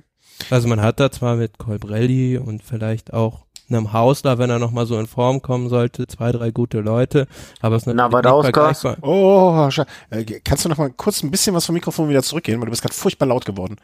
Also 0.50 0.70
man 0.70 0.82
hat 0.82 1.00
da 1.00 1.12
zwar 1.12 1.36
mit 1.36 1.58
Colbrelli 1.58 2.38
und 2.38 2.64
vielleicht 2.64 3.12
auch 3.14 3.47
einem 3.70 3.94
Hausler, 3.94 4.38
wenn 4.38 4.50
er 4.50 4.60
nochmal 4.60 4.86
so 4.86 5.00
in 5.00 5.08
Form 5.08 5.42
kommen 5.42 5.70
sollte, 5.70 6.08
zwei, 6.08 6.32
drei 6.32 6.52
gute 6.52 6.80
Leute, 6.80 7.28
aber 7.62 7.76
es 7.76 7.84
ist 7.84 7.88
natürlich 7.88 8.12
Navadauskas. 8.12 8.84
nicht 8.84 8.92
vergleichbar. 8.94 9.10
Oh, 9.10 9.70
äh, 10.10 10.24
kannst 10.44 10.66
du 10.66 10.70
noch 10.70 10.78
mal 10.78 10.90
kurz 10.92 11.24
ein 11.24 11.32
bisschen 11.32 11.56
was 11.56 11.66
vom 11.66 11.74
Mikrofon 11.74 12.10
wieder 12.10 12.24
zurückgehen, 12.24 12.60
weil 12.60 12.66
du 12.66 12.72
bist 12.72 12.82
gerade 12.82 12.96
furchtbar 12.96 13.26
laut 13.28 13.46
geworden. 13.46 13.78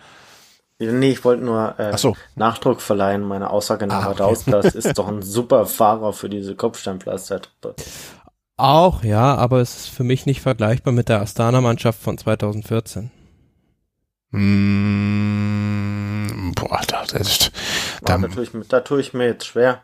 Nee, 0.80 1.11
ich 1.11 1.23
wollte 1.23 1.43
nur 1.43 1.80
äh, 1.80 1.97
so. 1.97 2.15
Nachdruck 2.35 2.81
verleihen. 2.81 3.22
Meine 3.23 3.49
Aussage 3.51 3.88
nach 3.88 4.05
Ah, 4.05 4.30
okay. 4.30 4.68
Ist 4.73 4.97
doch 4.97 5.07
ein 5.07 5.22
super 5.22 5.65
Fahrer 5.65 6.14
für 6.14 6.30
diese 6.30 6.55
Kopfsteinpflaster-Etappe. 6.55 7.76
Auch, 8.57 9.03
ja, 9.03 9.35
aber 9.35 9.61
es 9.61 9.76
ist 9.77 9.89
für 9.89 10.03
mich 10.03 10.26
nicht 10.26 10.41
vergleichbar 10.41 10.93
mit 10.93 11.10
der 11.10 11.22
Astana-Mannschaft 11.22 11.99
von 12.01 12.18
2014. 12.18 13.11
Mm, 15.23 16.51
boah, 16.55 16.81
da, 16.88 17.03
das, 17.11 17.51
Ja, 18.07 18.18
da, 18.18 18.18
da, 18.18 18.27
tue 18.27 18.43
ich, 18.43 18.53
mir- 18.53 18.65
da 18.68 18.80
tue 18.81 18.99
ich 19.01 19.14
mir 19.14 19.26
jetzt 19.27 19.45
schwer. 19.47 19.81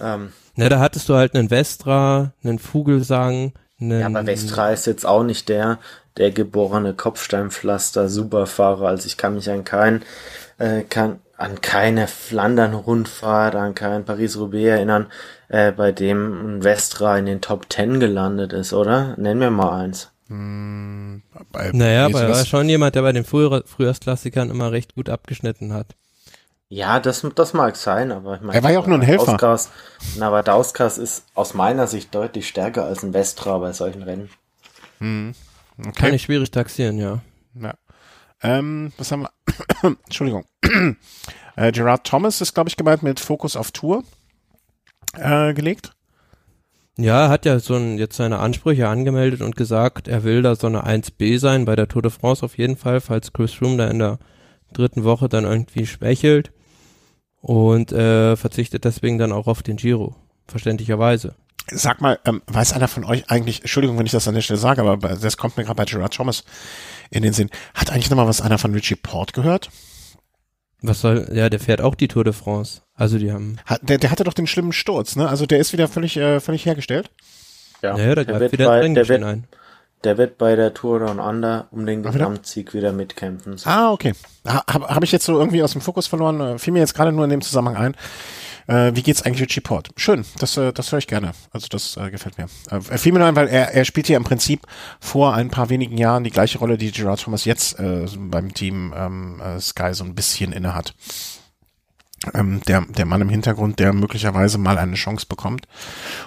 Ähm, 0.00 0.32
Ne, 0.56 0.68
da 0.68 0.80
hattest 0.80 1.08
du 1.08 1.14
halt 1.14 1.34
einen 1.34 1.48
Vestra, 1.50 2.32
einen 2.42 2.58
Vogelsang, 2.58 3.52
einen, 3.80 4.00
ja, 4.00 4.06
aber 4.06 4.26
Westra 4.26 4.70
ist 4.72 4.86
jetzt 4.86 5.06
auch 5.06 5.22
nicht 5.22 5.48
der, 5.48 5.78
der 6.16 6.32
geborene 6.32 6.94
Kopfsteinpflaster-Superfahrer. 6.94 8.88
Also 8.88 9.06
ich 9.06 9.16
kann 9.16 9.34
mich 9.34 9.48
an 9.50 9.62
keinen, 9.64 10.02
äh, 10.58 10.82
kann, 10.82 11.20
an 11.36 11.60
keine 11.60 12.08
Flandern-Rundfahrt, 12.08 13.54
an 13.54 13.74
kein 13.76 14.04
Paris-Roubaix 14.04 14.64
erinnern, 14.66 15.06
äh, 15.48 15.70
bei 15.70 15.92
dem 15.92 16.56
ein 16.58 16.62
Vestra 16.62 17.16
in 17.18 17.26
den 17.26 17.40
Top 17.40 17.68
Ten 17.70 18.00
gelandet 18.00 18.52
ist, 18.52 18.72
oder? 18.72 19.14
Nenn 19.16 19.38
mir 19.38 19.50
mal 19.50 19.80
eins. 19.84 20.10
Bei, 20.28 21.70
Naja, 21.72 22.06
aber 22.06 22.22
er 22.22 22.28
war 22.30 22.44
schon 22.44 22.68
jemand, 22.68 22.94
der 22.94 23.02
bei 23.02 23.12
den 23.12 23.24
Frühjahr 23.24 23.62
Frühjahrsklassikern 23.64 24.50
immer 24.50 24.72
recht 24.72 24.94
gut 24.94 25.08
abgeschnitten 25.08 25.72
hat. 25.72 25.94
Ja, 26.70 27.00
das, 27.00 27.26
das 27.34 27.54
mag 27.54 27.76
sein, 27.76 28.12
aber 28.12 28.34
ich 28.34 28.42
meine. 28.42 28.54
Er 28.54 28.62
war 28.62 28.70
ja 28.70 28.78
auch 28.78 28.86
nur 28.86 28.98
ein 28.98 29.02
Helfer. 29.02 29.32
Navadauskas, 29.32 29.70
Navadauskas 30.18 30.98
ist 30.98 31.24
aus 31.34 31.54
meiner 31.54 31.86
Sicht 31.86 32.14
deutlich 32.14 32.46
stärker 32.46 32.84
als 32.84 33.02
ein 33.02 33.12
Vestra 33.12 33.56
bei 33.56 33.72
solchen 33.72 34.02
Rennen. 34.02 34.28
Kann 34.98 35.34
okay. 35.86 36.14
ich 36.14 36.22
schwierig 36.22 36.50
taxieren, 36.50 36.98
ja. 36.98 37.20
Ja. 37.54 37.74
Ähm, 38.42 38.92
was 38.98 39.10
haben 39.10 39.22
wir? 39.22 39.30
Entschuldigung. 40.04 40.44
äh, 41.56 41.72
Gerard 41.72 42.06
Thomas 42.06 42.42
ist, 42.42 42.52
glaube 42.52 42.68
ich, 42.68 42.76
gemeint 42.76 43.02
mit 43.02 43.18
Fokus 43.18 43.56
auf 43.56 43.72
Tour 43.72 44.04
äh, 45.14 45.54
gelegt. 45.54 45.92
Ja, 47.00 47.26
er 47.26 47.28
hat 47.28 47.44
ja 47.44 47.60
so 47.60 47.76
ein, 47.76 47.96
jetzt 47.96 48.16
seine 48.16 48.40
Ansprüche 48.40 48.88
angemeldet 48.88 49.40
und 49.40 49.54
gesagt, 49.54 50.08
er 50.08 50.24
will 50.24 50.42
da 50.42 50.56
so 50.56 50.66
eine 50.66 50.84
1B 50.84 51.38
sein 51.38 51.64
bei 51.64 51.76
der 51.76 51.86
Tour 51.86 52.02
de 52.02 52.10
France 52.10 52.44
auf 52.44 52.58
jeden 52.58 52.76
Fall, 52.76 53.00
falls 53.00 53.32
Chris 53.32 53.52
Froome 53.52 53.76
da 53.76 53.86
in 53.86 54.00
der 54.00 54.18
dritten 54.72 55.04
Woche 55.04 55.28
dann 55.28 55.44
irgendwie 55.44 55.86
schwächelt 55.86 56.50
und 57.40 57.92
äh, 57.92 58.34
verzichtet 58.34 58.84
deswegen 58.84 59.16
dann 59.16 59.30
auch 59.30 59.46
auf 59.46 59.62
den 59.62 59.76
Giro, 59.76 60.16
verständlicherweise. 60.48 61.36
Sag 61.70 62.00
mal, 62.00 62.18
ähm, 62.24 62.42
weiß 62.48 62.72
einer 62.72 62.88
von 62.88 63.04
euch 63.04 63.30
eigentlich, 63.30 63.60
Entschuldigung, 63.60 63.96
wenn 63.96 64.06
ich 64.06 64.12
das 64.12 64.26
an 64.26 64.34
der 64.34 64.40
Stelle 64.40 64.58
sage, 64.58 64.82
aber 64.82 64.96
das 64.96 65.36
kommt 65.36 65.56
mir 65.56 65.64
gerade 65.64 65.76
bei 65.76 65.84
Gerard 65.84 66.14
Thomas 66.14 66.42
in 67.10 67.22
den 67.22 67.32
Sinn. 67.32 67.50
Hat 67.74 67.92
eigentlich 67.92 68.10
nochmal 68.10 68.26
was 68.26 68.40
einer 68.40 68.58
von 68.58 68.74
Richie 68.74 68.96
Port 68.96 69.34
gehört? 69.34 69.70
Was 70.80 71.00
soll, 71.00 71.28
ja, 71.32 71.48
der 71.48 71.58
fährt 71.58 71.80
auch 71.80 71.94
die 71.94 72.08
Tour 72.08 72.24
de 72.24 72.32
France. 72.32 72.82
Also 72.94 73.18
die 73.18 73.32
haben, 73.32 73.58
Hat, 73.66 73.88
der, 73.88 73.98
der 73.98 74.10
hatte 74.10 74.24
doch 74.24 74.32
den 74.34 74.46
schlimmen 74.46 74.72
Sturz, 74.72 75.16
ne? 75.16 75.28
Also 75.28 75.46
der 75.46 75.58
ist 75.58 75.72
wieder 75.72 75.88
völlig, 75.88 76.16
äh, 76.16 76.40
völlig 76.40 76.66
hergestellt. 76.66 77.10
Ja, 77.82 77.96
naja, 77.96 78.14
da 78.14 78.24
der, 78.24 78.24
greift 78.24 78.40
wird 78.40 78.52
wieder 78.52 78.70
ein 78.70 78.94
der, 78.94 79.08
wird, 79.08 79.22
ein. 79.22 79.44
Der 80.04 80.18
wird 80.18 80.38
bei 80.38 80.56
der 80.56 80.74
Tour 80.74 81.00
Down 81.00 81.18
Under 81.18 81.68
um 81.70 81.86
den 81.86 82.00
wieder? 82.00 82.12
Gesamtsieg 82.12 82.74
wieder 82.74 82.92
mitkämpfen. 82.92 83.56
Ah, 83.64 83.90
okay. 83.92 84.12
Ha, 84.46 84.64
Habe 84.70 84.88
hab 84.88 85.04
ich 85.04 85.12
jetzt 85.12 85.24
so 85.24 85.38
irgendwie 85.38 85.62
aus 85.62 85.72
dem 85.72 85.80
Fokus 85.80 86.06
verloren, 86.06 86.40
äh, 86.40 86.58
fiel 86.58 86.72
mir 86.72 86.80
jetzt 86.80 86.94
gerade 86.94 87.12
nur 87.12 87.24
in 87.24 87.30
dem 87.30 87.40
Zusammenhang 87.40 87.76
ein. 87.76 87.96
Äh, 88.68 88.94
wie 88.94 89.02
geht's 89.02 89.22
eigentlich 89.22 89.42
Richie 89.42 89.62
Port? 89.62 89.88
Schön, 89.96 90.24
das, 90.38 90.56
äh, 90.58 90.72
das 90.72 90.92
höre 90.92 90.98
ich 90.98 91.06
gerne. 91.06 91.32
Also 91.52 91.68
das 91.70 91.96
äh, 91.96 92.10
gefällt 92.10 92.36
mir. 92.36 92.48
Äh, 92.70 92.98
fiel 92.98 93.12
mir 93.12 93.20
nur 93.20 93.28
ein, 93.28 93.36
weil 93.36 93.48
er, 93.48 93.74
er 93.74 93.84
spielt 93.86 94.08
ja 94.08 94.16
im 94.16 94.24
Prinzip 94.24 94.60
vor 95.00 95.34
ein 95.34 95.48
paar 95.48 95.70
wenigen 95.70 95.96
Jahren 95.96 96.22
die 96.22 96.30
gleiche 96.30 96.58
Rolle, 96.58 96.76
die 96.76 96.92
Gerard 96.92 97.22
Thomas 97.22 97.46
jetzt 97.46 97.78
äh, 97.80 98.06
beim 98.16 98.52
Team 98.52 98.92
ähm, 98.94 99.40
äh, 99.40 99.58
Sky 99.58 99.94
so 99.94 100.04
ein 100.04 100.14
bisschen 100.14 100.52
inne 100.52 100.74
hat. 100.74 100.94
Ähm, 102.34 102.60
der, 102.66 102.80
der 102.82 103.06
Mann 103.06 103.20
im 103.20 103.28
Hintergrund, 103.28 103.78
der 103.78 103.92
möglicherweise 103.92 104.58
mal 104.58 104.76
eine 104.76 104.96
Chance 104.96 105.26
bekommt. 105.28 105.68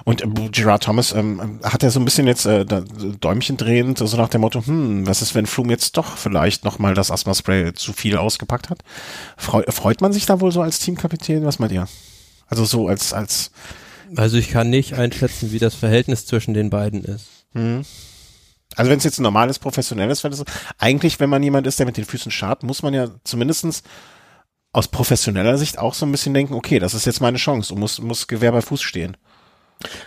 Und 0.05 0.21
äh, 0.21 0.49
Gerard 0.49 0.83
Thomas 0.83 1.11
ähm, 1.11 1.59
hat 1.63 1.83
er 1.83 1.91
so 1.91 1.99
ein 1.99 2.05
bisschen 2.05 2.27
jetzt 2.27 2.45
äh, 2.45 2.65
da, 2.65 2.81
Däumchen 3.19 3.57
drehend, 3.57 3.97
so 3.97 4.15
nach 4.15 4.29
dem 4.29 4.41
Motto, 4.41 4.65
hm, 4.65 5.05
was 5.05 5.21
ist, 5.21 5.35
wenn 5.35 5.45
Froome 5.45 5.69
jetzt 5.71 5.97
doch 5.97 6.15
vielleicht 6.15 6.63
nochmal 6.63 6.93
das 6.93 7.11
Asthma-Spray 7.11 7.73
zu 7.73 7.91
viel 7.91 8.15
ausgepackt 8.15 8.69
hat? 8.69 8.79
Freu, 9.35 9.63
freut 9.67 9.99
man 9.99 10.13
sich 10.13 10.25
da 10.25 10.39
wohl 10.39 10.53
so 10.53 10.61
als 10.61 10.79
Teamkapitän? 10.79 11.45
Was 11.45 11.59
meint 11.59 11.73
ihr? 11.73 11.87
Also 12.47 12.63
so 12.63 12.87
als, 12.87 13.11
als, 13.11 13.51
Also 14.15 14.37
ich 14.37 14.49
kann 14.49 14.69
nicht 14.69 14.93
einschätzen, 14.93 15.51
wie 15.51 15.59
das 15.59 15.75
Verhältnis 15.75 16.25
zwischen 16.25 16.53
den 16.53 16.69
beiden 16.69 17.03
ist. 17.03 17.27
also 18.75 18.89
wenn 18.89 18.97
es 18.97 19.03
jetzt 19.03 19.19
ein 19.19 19.23
normales, 19.23 19.59
professionelles 19.59 20.21
Feld 20.21 20.33
ist, 20.33 20.45
eigentlich, 20.77 21.19
wenn 21.19 21.29
man 21.29 21.43
jemand 21.43 21.67
ist, 21.67 21.79
der 21.79 21.85
mit 21.85 21.97
den 21.97 22.05
Füßen 22.05 22.31
schart, 22.31 22.63
muss 22.63 22.81
man 22.81 22.93
ja 22.93 23.09
zumindestens 23.23 23.83
aus 24.73 24.87
professioneller 24.87 25.57
Sicht 25.57 25.77
auch 25.77 25.93
so 25.93 26.05
ein 26.05 26.11
bisschen 26.11 26.33
denken, 26.33 26.53
okay, 26.53 26.79
das 26.79 26.93
ist 26.93 27.05
jetzt 27.05 27.21
meine 27.21 27.37
Chance 27.37 27.73
und 27.73 27.79
muss, 27.79 27.99
muss 27.99 28.27
Gewehr 28.27 28.51
bei 28.51 28.61
Fuß 28.61 28.81
stehen. 28.81 29.17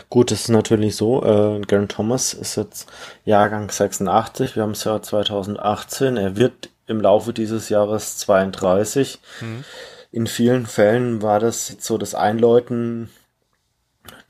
Gut, 0.08 0.30
es 0.30 0.42
ist 0.42 0.48
natürlich 0.48 0.96
so, 0.96 1.24
äh, 1.24 1.60
Garen 1.62 1.88
Thomas 1.88 2.32
ist 2.32 2.56
jetzt 2.56 2.88
Jahrgang 3.24 3.70
86, 3.70 4.54
wir 4.56 4.62
haben 4.62 4.72
das 4.72 4.84
Jahr 4.84 5.02
2018, 5.02 6.16
er 6.16 6.36
wird 6.36 6.70
im 6.86 7.00
Laufe 7.00 7.32
dieses 7.32 7.68
Jahres 7.68 8.18
32. 8.18 9.18
In 10.12 10.26
vielen 10.26 10.66
Fällen 10.66 11.22
war 11.22 11.40
das 11.40 11.70
jetzt 11.70 11.84
so 11.84 11.98
das 11.98 12.14
Einläuten 12.14 13.10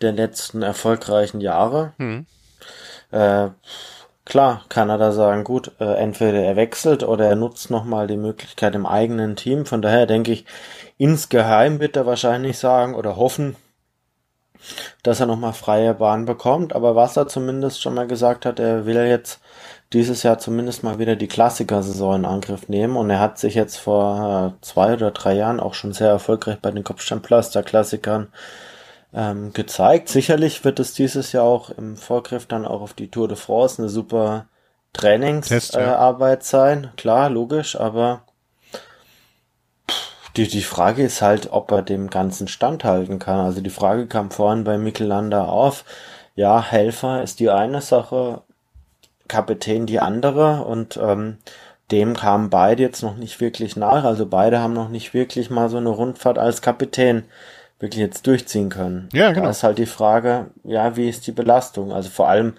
der 0.00 0.12
letzten 0.12 0.62
erfolgreichen 0.62 1.40
Jahre. 1.40 1.92
Äh, 3.10 3.48
klar 4.24 4.64
kann 4.68 4.90
er 4.90 4.98
da 4.98 5.12
sagen, 5.12 5.44
gut, 5.44 5.72
äh, 5.80 5.94
entweder 5.94 6.38
er 6.42 6.56
wechselt 6.56 7.02
oder 7.02 7.26
er 7.26 7.36
nutzt 7.36 7.70
nochmal 7.70 8.06
die 8.06 8.16
Möglichkeit 8.16 8.74
im 8.74 8.86
eigenen 8.86 9.36
Team. 9.36 9.66
Von 9.66 9.82
daher 9.82 10.06
denke 10.06 10.32
ich, 10.32 10.44
insgeheim 10.98 11.80
wird 11.80 11.96
er 11.96 12.06
wahrscheinlich 12.06 12.58
sagen 12.58 12.94
oder 12.94 13.16
hoffen, 13.16 13.56
dass 15.02 15.20
er 15.20 15.26
nochmal 15.26 15.52
freie 15.52 15.94
Bahn 15.94 16.24
bekommt. 16.24 16.74
Aber 16.74 16.96
was 16.96 17.16
er 17.16 17.28
zumindest 17.28 17.82
schon 17.82 17.94
mal 17.94 18.06
gesagt 18.06 18.46
hat, 18.46 18.58
er 18.58 18.86
will 18.86 18.96
jetzt 18.96 19.40
dieses 19.92 20.22
Jahr 20.22 20.38
zumindest 20.38 20.82
mal 20.82 20.98
wieder 20.98 21.16
die 21.16 21.28
Klassiker-Saison 21.28 22.16
in 22.16 22.24
Angriff 22.24 22.68
nehmen. 22.68 22.96
Und 22.96 23.10
er 23.10 23.20
hat 23.20 23.38
sich 23.38 23.54
jetzt 23.54 23.76
vor 23.76 24.54
äh, 24.58 24.64
zwei 24.64 24.94
oder 24.94 25.10
drei 25.10 25.34
Jahren 25.34 25.60
auch 25.60 25.74
schon 25.74 25.92
sehr 25.92 26.08
erfolgreich 26.08 26.58
bei 26.60 26.70
den 26.70 26.84
Kopfsteinpflaster-Klassikern 26.84 28.28
ähm, 29.14 29.52
gezeigt. 29.52 30.08
Sicherlich 30.08 30.64
wird 30.64 30.80
es 30.80 30.92
dieses 30.92 31.32
Jahr 31.32 31.44
auch 31.44 31.70
im 31.70 31.96
Vorgriff 31.96 32.46
dann 32.46 32.66
auch 32.66 32.80
auf 32.80 32.94
die 32.94 33.10
Tour 33.10 33.28
de 33.28 33.36
France 33.36 33.80
eine 33.80 33.88
super 33.88 34.46
Test, 34.92 35.04
ja. 35.04 35.10
Trainingsarbeit 35.10 36.40
äh, 36.40 36.44
sein. 36.44 36.90
Klar, 36.96 37.30
logisch, 37.30 37.78
aber 37.78 38.22
die, 40.36 40.48
die 40.48 40.62
Frage 40.62 41.04
ist 41.04 41.22
halt, 41.22 41.52
ob 41.52 41.70
er 41.70 41.82
dem 41.82 42.10
Ganzen 42.10 42.48
standhalten 42.48 43.18
kann. 43.18 43.40
Also 43.40 43.60
die 43.60 43.70
Frage 43.70 44.06
kam 44.06 44.30
vorhin 44.30 44.64
bei 44.64 44.78
Mikkel 44.78 45.06
Landa 45.06 45.44
auf. 45.44 45.84
Ja, 46.34 46.62
Helfer 46.62 47.22
ist 47.22 47.38
die 47.38 47.50
eine 47.50 47.80
Sache, 47.80 48.42
Kapitän 49.28 49.86
die 49.86 50.00
andere 50.00 50.64
und 50.64 50.98
ähm, 51.00 51.38
dem 51.90 52.14
kamen 52.16 52.50
beide 52.50 52.82
jetzt 52.82 53.02
noch 53.02 53.16
nicht 53.16 53.40
wirklich 53.40 53.76
nach. 53.76 54.04
Also 54.04 54.26
beide 54.26 54.58
haben 54.58 54.72
noch 54.72 54.88
nicht 54.88 55.14
wirklich 55.14 55.50
mal 55.50 55.68
so 55.68 55.76
eine 55.76 55.90
Rundfahrt 55.90 56.38
als 56.38 56.62
Kapitän 56.62 57.24
wirklich 57.84 58.00
jetzt 58.00 58.26
durchziehen 58.26 58.70
können. 58.70 59.08
Ja, 59.12 59.30
genau. 59.30 59.44
Da 59.44 59.50
ist 59.50 59.62
halt 59.62 59.78
die 59.78 59.86
Frage, 59.86 60.50
ja, 60.64 60.96
wie 60.96 61.08
ist 61.08 61.26
die 61.26 61.32
Belastung? 61.32 61.92
Also 61.92 62.08
vor 62.08 62.28
allem, 62.28 62.54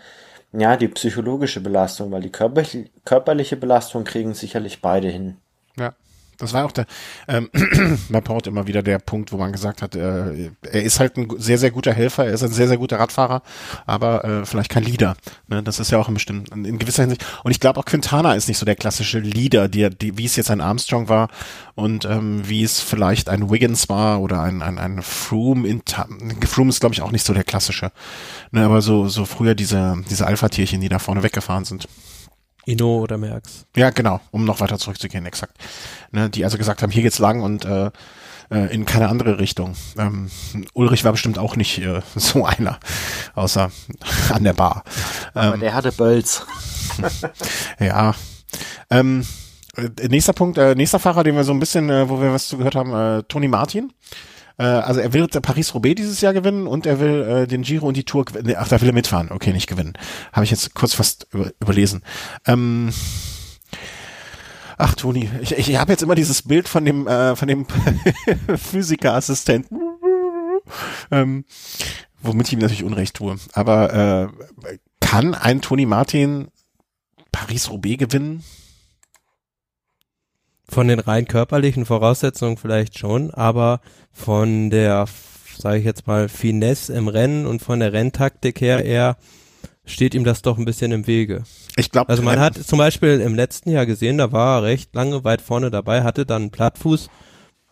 ja, 0.53 0.77
die 0.77 0.88
psychologische 0.88 1.61
Belastung, 1.61 2.11
weil 2.11 2.22
die 2.22 2.31
körperliche, 2.31 2.85
körperliche 3.03 3.57
Belastung 3.57 4.03
kriegen 4.03 4.34
sicherlich 4.34 4.81
beide 4.81 5.10
hin. 5.10 5.38
Ja, 5.77 5.93
Das 6.38 6.53
war 6.53 6.66
auch 6.66 6.72
der 6.72 6.86
ähm, 7.28 7.49
bei 8.10 8.22
Port 8.22 8.48
immer 8.48 8.68
wieder 8.68 8.84
der 8.84 8.99
Punkt, 8.99 9.32
wo 9.32 9.38
man 9.38 9.52
gesagt 9.52 9.82
hat, 9.82 9.95
äh, 9.95 10.52
er 10.64 10.84
ist 10.84 10.99
halt 10.99 11.18
ein 11.18 11.28
sehr, 11.38 11.57
sehr 11.57 11.72
guter 11.72 11.94
Helfer, 11.94 12.26
er 12.26 12.34
ist 12.34 12.44
ein 12.44 12.52
sehr, 12.52 12.68
sehr 12.68 12.78
guter 12.78 12.99
Radfahrer, 12.99 13.41
aber 13.86 14.24
äh, 14.24 14.45
vielleicht 14.45 14.70
kein 14.70 14.84
Leader. 14.84 15.16
Ne? 15.48 15.64
Das 15.64 15.80
ist 15.80 15.91
ja 15.91 15.98
auch 15.98 16.07
in, 16.07 16.14
bestimmten, 16.14 16.66
in 16.66 16.80
gewisser 16.80 17.03
Hinsicht. 17.03 17.26
Und 17.44 17.52
ich 17.52 17.60
glaube 17.60 17.80
auch 17.80 17.86
Quintana 17.86 18.34
ist 18.34 18.48
nicht 18.48 18.57
so 18.57 18.66
der 18.66 18.76
klassische 18.76 19.20
Leader, 19.20 19.68
die, 19.68 19.90
die, 19.90 20.18
wie 20.18 20.26
es 20.26 20.36
jetzt 20.36 20.52
ein 20.52 20.62
Armstrong 20.62 21.10
war 21.10 21.30
und 21.76 22.06
ähm, 22.06 22.48
wie 22.48 22.64
es 22.64 22.82
vielleicht 22.82 23.30
ein 23.30 23.49
Wiggins 23.49 23.90
war 23.90 24.22
oder 24.22 24.41
ein, 24.41 24.62
ein, 24.62 24.80
ein 24.80 25.02
Froome. 25.02 25.68
In, 25.68 25.82
Froome 26.45 26.70
ist, 26.70 26.80
glaube 26.80 26.94
ich, 26.94 27.02
auch 27.02 27.12
nicht 27.12 27.26
so 27.26 27.34
der 27.34 27.44
klassische. 27.44 27.91
Ne? 28.52 28.66
Aber 28.66 28.82
so, 28.82 29.07
so 29.07 29.26
früher 29.26 29.56
diese, 29.56 29.98
diese 30.10 30.26
Alpha-Tierchen, 30.26 30.82
die 30.82 30.90
da 30.90 30.99
vorne 30.99 31.24
weggefahren 31.24 31.66
sind. 31.66 31.88
Inno 32.66 33.00
oder 33.00 33.18
Merx. 33.18 33.66
Ja, 33.76 33.90
genau, 33.90 34.20
um 34.32 34.46
noch 34.46 34.60
weiter 34.60 34.78
zurückzugehen, 34.78 35.26
exakt. 35.26 35.58
Ne, 36.12 36.30
die 36.30 36.44
also 36.44 36.58
gesagt 36.58 36.82
haben, 36.82 36.92
hier 36.92 37.04
geht's 37.04 37.20
lang 37.20 37.42
und 37.42 37.66
äh, 37.66 37.92
äh, 38.52 38.74
in 38.74 38.86
keine 38.86 39.10
andere 39.10 39.40
Richtung. 39.40 39.76
Ähm, 39.98 40.30
Ulrich 40.74 41.04
war 41.04 41.12
bestimmt 41.12 41.38
auch 41.38 41.56
nicht 41.56 41.80
äh, 41.80 42.02
so 42.16 42.46
einer, 42.46 42.80
außer 43.34 43.72
an 44.30 44.44
der 44.44 44.54
Bar. 44.54 44.84
Aber 45.34 45.56
ähm, 45.56 45.60
der 45.60 45.74
hatte 45.74 45.92
Bölz. 45.92 46.46
ja. 47.80 48.14
Ähm, 48.90 49.26
äh, 49.76 50.08
nächster 50.08 50.34
Punkt, 50.34 50.58
äh, 50.58 50.76
nächster 50.76 51.00
Fahrer, 51.00 51.24
den 51.24 51.36
wir 51.36 51.44
so 51.44 51.52
ein 51.52 51.60
bisschen, 51.60 51.90
äh, 51.90 52.10
wo 52.10 52.22
wir 52.22 52.32
was 52.32 52.48
zu 52.48 52.58
gehört 52.58 52.76
haben, 52.76 52.94
äh, 52.94 53.24
Toni 53.24 53.48
Martin. 53.48 53.92
Äh, 54.57 54.64
also 54.64 54.99
er 54.99 55.14
will 55.14 55.27
Paris-Roubaix 55.27 55.95
dieses 55.95 56.22
Jahr 56.22 56.34
gewinnen 56.34 56.68
und 56.68 56.86
er 56.86 56.99
will 56.99 57.22
äh, 57.23 57.48
den 57.48 57.64
Giro 57.64 57.88
und 57.88 57.98
die 57.98 58.03
Tour, 58.03 58.26
nee, 58.44 58.56
ach, 58.56 58.68
da 58.68 58.82
will 58.82 58.90
er 58.90 58.94
mitfahren. 58.94 59.32
Okay, 59.32 59.53
nicht 59.53 59.68
gewinnen. 59.68 59.94
Habe 60.34 60.45
ich 60.45 60.52
jetzt 60.52 60.73
kurz 60.73 60.94
fast 60.94 61.27
über, 61.32 61.52
überlesen. 61.60 62.03
Ähm, 62.45 62.91
Ach, 64.77 64.94
Toni, 64.94 65.30
ich, 65.41 65.57
ich 65.57 65.77
habe 65.77 65.94
jetzt 65.94 66.03
immer 66.03 66.15
dieses 66.15 66.41
Bild 66.41 66.68
von 66.68 66.84
dem 66.84 67.07
äh, 67.07 67.36
von 67.36 67.48
dem 67.48 67.65
Physikerassistenten, 68.57 69.80
ähm, 71.11 71.45
womit 72.22 72.48
ich 72.48 72.53
ihm 72.53 72.60
natürlich 72.60 72.84
Unrecht 72.84 73.15
tue. 73.15 73.38
Aber 73.53 74.34
äh, 74.65 74.77
kann 74.99 75.34
ein 75.34 75.61
Toni 75.61 75.86
Martin 75.86 76.49
Paris-Roubaix 77.32 77.98
gewinnen? 77.98 78.44
Von 80.76 80.89
den 80.89 80.99
rein 80.99 81.26
körperlichen 81.26 81.85
Voraussetzungen 81.85 82.57
vielleicht 82.57 82.99
schon, 82.99 83.31
aber 83.31 83.80
von 84.11 84.69
der, 84.69 85.06
sage 85.57 85.77
ich 85.77 85.85
jetzt 85.85 86.06
mal, 86.06 86.27
Finesse 86.27 86.91
im 86.93 87.07
Rennen 87.07 87.45
und 87.45 87.61
von 87.61 87.80
der 87.80 87.93
Renntaktik 87.93 88.60
her 88.60 88.84
eher 88.84 89.15
steht 89.85 90.14
ihm 90.14 90.26
das 90.26 90.41
doch 90.41 90.57
ein 90.57 90.65
bisschen 90.65 90.91
im 90.91 91.07
Wege. 91.07 91.43
Ich 91.77 91.91
glaube, 91.91 92.10
also 92.10 92.22
man 92.23 92.41
hat 92.41 92.57
zum 92.57 92.77
Beispiel 92.77 93.22
im 93.22 93.35
letzten 93.35 93.72
Jahr 93.72 93.85
gesehen, 93.85 94.18
da 94.18 94.34
war 94.34 94.57
er 94.57 94.64
recht 94.64 94.93
lange 94.93 95.23
weit 95.23 95.39
vorne 95.39 95.72
dabei, 95.72 96.03
hatte 96.03 96.26
dann 96.26 96.41
einen 96.41 96.52
Plattfuß, 96.52 97.10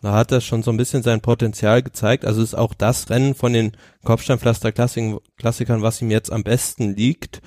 da 0.00 0.12
hat 0.14 0.32
er 0.32 0.40
schon 0.40 0.62
so 0.62 0.70
ein 0.70 0.78
bisschen 0.78 1.02
sein 1.02 1.20
Potenzial 1.20 1.82
gezeigt. 1.82 2.24
Also 2.24 2.42
ist 2.42 2.54
auch 2.54 2.72
das 2.72 3.10
Rennen 3.10 3.34
von 3.34 3.52
den 3.52 3.72
Kopfsteinpflaster-Klassikern, 4.04 5.82
was 5.82 6.00
ihm 6.00 6.10
jetzt 6.10 6.32
am 6.32 6.42
besten 6.42 6.96
liegt. 6.96 7.42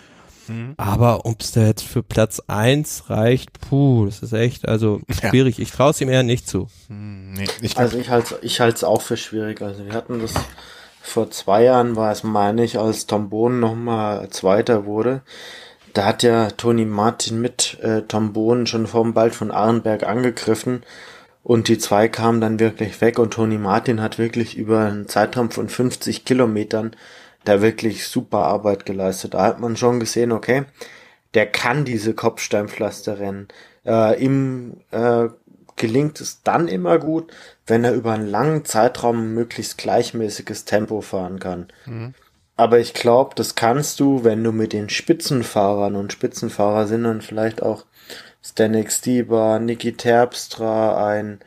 Mhm. 0.47 0.73
Aber 0.77 1.25
ob 1.25 1.41
es 1.41 1.51
da 1.51 1.61
jetzt 1.61 1.83
für 1.83 2.03
Platz 2.03 2.41
eins 2.47 3.09
reicht, 3.09 3.59
puh, 3.59 4.05
das 4.05 4.21
ist 4.21 4.33
echt, 4.33 4.67
also 4.67 5.01
schwierig. 5.09 5.57
Ja. 5.57 5.63
Ich 5.63 5.71
traue 5.71 5.91
es 5.91 6.01
ihm 6.01 6.09
eher 6.09 6.23
nicht 6.23 6.47
zu. 6.47 6.67
Hm, 6.87 7.33
nee, 7.33 7.47
ich 7.61 7.77
also 7.77 7.97
ich 7.97 8.09
halte 8.09 8.39
ich 8.41 8.59
halte 8.59 8.75
es 8.77 8.83
auch 8.83 9.01
für 9.01 9.17
schwierig. 9.17 9.61
Also 9.61 9.85
wir 9.85 9.93
hatten 9.93 10.19
das 10.19 10.33
vor 11.01 11.31
zwei 11.31 11.63
Jahren, 11.63 11.95
war 11.95 12.11
es 12.11 12.23
meine 12.23 12.63
ich, 12.63 12.77
als 12.77 13.07
Tom 13.07 13.29
Bohn 13.29 13.59
nochmal 13.59 14.29
Zweiter 14.29 14.85
wurde. 14.85 15.21
Da 15.93 16.05
hat 16.05 16.21
ja 16.21 16.51
Toni 16.51 16.85
Martin 16.85 17.41
mit 17.41 17.79
äh, 17.81 18.03
Tom 18.03 18.33
Bohn 18.33 18.67
schon 18.67 18.87
vom 18.87 19.13
Bald 19.13 19.33
von 19.33 19.51
Arnberg 19.51 20.03
angegriffen 20.03 20.83
und 21.43 21.69
die 21.69 21.77
zwei 21.77 22.09
kamen 22.09 22.41
dann 22.41 22.59
wirklich 22.59 22.99
weg 22.99 23.19
und 23.19 23.33
Toni 23.33 23.57
Martin 23.57 24.01
hat 24.01 24.17
wirklich 24.17 24.57
über 24.57 24.81
einen 24.81 25.07
Zeitraum 25.07 25.49
von 25.49 25.69
50 25.69 26.25
Kilometern 26.25 26.91
da 27.47 27.61
wirklich 27.61 28.07
super 28.07 28.39
Arbeit 28.39 28.85
geleistet. 28.85 29.33
Da 29.33 29.43
hat 29.43 29.59
man 29.59 29.77
schon 29.77 29.99
gesehen, 29.99 30.31
okay, 30.31 30.65
der 31.33 31.45
kann 31.45 31.85
diese 31.85 32.13
Kopfsteinpflaster 32.13 33.19
rennen. 33.19 33.47
Äh, 33.85 34.23
ihm 34.23 34.77
äh, 34.91 35.27
gelingt 35.75 36.19
es 36.19 36.41
dann 36.43 36.67
immer 36.67 36.97
gut, 36.97 37.31
wenn 37.65 37.83
er 37.83 37.93
über 37.93 38.13
einen 38.13 38.27
langen 38.27 38.65
Zeitraum 38.65 39.33
möglichst 39.33 39.77
gleichmäßiges 39.77 40.65
Tempo 40.65 41.01
fahren 41.01 41.39
kann. 41.39 41.67
Mhm. 41.85 42.13
Aber 42.55 42.79
ich 42.79 42.95
glaube, 42.95 43.35
das 43.35 43.53
kannst 43.53 43.99
du, 43.99 44.23
wenn 44.23 44.43
du 44.43 44.51
mit 44.51 44.73
den 44.73 44.89
Spitzenfahrern 44.89 45.95
und 45.95 46.11
Spitzenfahrer 46.11 46.87
sind 46.87 47.03
dann 47.03 47.21
vielleicht 47.21 47.61
auch 47.61 47.85
Stanek 48.43 48.91
Stieber, 48.91 49.59
Niki 49.59 49.93
Terpstra, 49.93 51.05
ein 51.07 51.39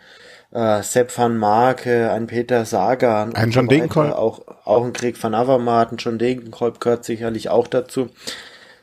äh, 0.52 0.82
Sepp 0.82 1.16
van 1.16 1.36
Marke, 1.36 2.12
ein 2.12 2.26
Peter 2.26 2.64
Sagan. 2.64 3.34
Ein 3.34 3.50
John 3.50 3.64
so 3.64 3.70
Degenkolb. 3.70 4.12
Auch, 4.12 4.40
auch 4.64 4.84
ein 4.84 4.92
Krieg 4.92 5.22
van 5.22 5.34
Avermaet, 5.34 5.88
John 5.98 6.18
Degenkolb 6.18 6.80
gehört 6.80 7.04
sicherlich 7.04 7.48
auch 7.48 7.66
dazu. 7.66 8.08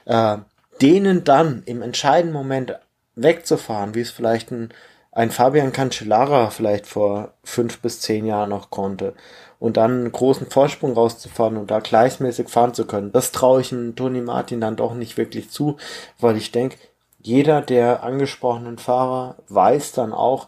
Äh, 0.05 0.37
denen 0.81 1.23
dann 1.23 1.63
im 1.65 1.81
entscheidenden 1.81 2.33
Moment 2.33 2.75
wegzufahren, 3.15 3.95
wie 3.95 4.01
es 4.01 4.11
vielleicht 4.11 4.51
ein, 4.51 4.69
ein 5.11 5.31
Fabian 5.31 5.71
Cancellara 5.71 6.49
vielleicht 6.49 6.85
vor 6.85 7.33
fünf 7.43 7.79
bis 7.79 7.99
zehn 7.99 8.25
Jahren 8.25 8.51
noch 8.51 8.69
konnte 8.69 9.13
und 9.59 9.77
dann 9.77 9.91
einen 9.91 10.11
großen 10.11 10.49
Vorsprung 10.49 10.93
rauszufahren 10.93 11.57
und 11.57 11.71
da 11.71 11.79
gleichmäßig 11.79 12.49
fahren 12.49 12.73
zu 12.73 12.85
können, 12.85 13.11
das 13.11 13.31
traue 13.31 13.61
ich 13.61 13.69
dem 13.69 13.95
Toni 13.95 14.21
Martin 14.21 14.61
dann 14.61 14.75
doch 14.75 14.93
nicht 14.93 15.17
wirklich 15.17 15.49
zu, 15.49 15.77
weil 16.19 16.37
ich 16.37 16.51
denke, 16.51 16.77
jeder 17.19 17.61
der 17.61 18.03
angesprochenen 18.03 18.77
Fahrer 18.77 19.37
weiß 19.49 19.93
dann 19.93 20.13
auch, 20.13 20.47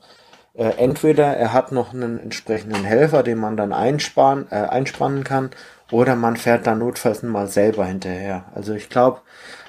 äh, 0.60 0.73
entweder 0.77 1.38
er 1.38 1.53
hat 1.53 1.72
noch 1.72 1.94
einen 1.94 2.19
entsprechenden 2.19 2.84
Helfer, 2.84 3.23
den 3.23 3.38
man 3.38 3.56
dann 3.56 3.72
einsparen, 3.72 4.45
äh, 4.52 4.56
einspannen 4.56 5.23
kann, 5.23 5.52
oder 5.90 6.18
man 6.18 6.36
fährt 6.36 6.68
dann 6.68 6.80
notfalls 6.80 7.23
mal 7.23 7.48
selber 7.48 7.86
hinterher. 7.86 8.44
Also 8.53 8.73
ich 8.73 8.90
glaube, 8.90 9.22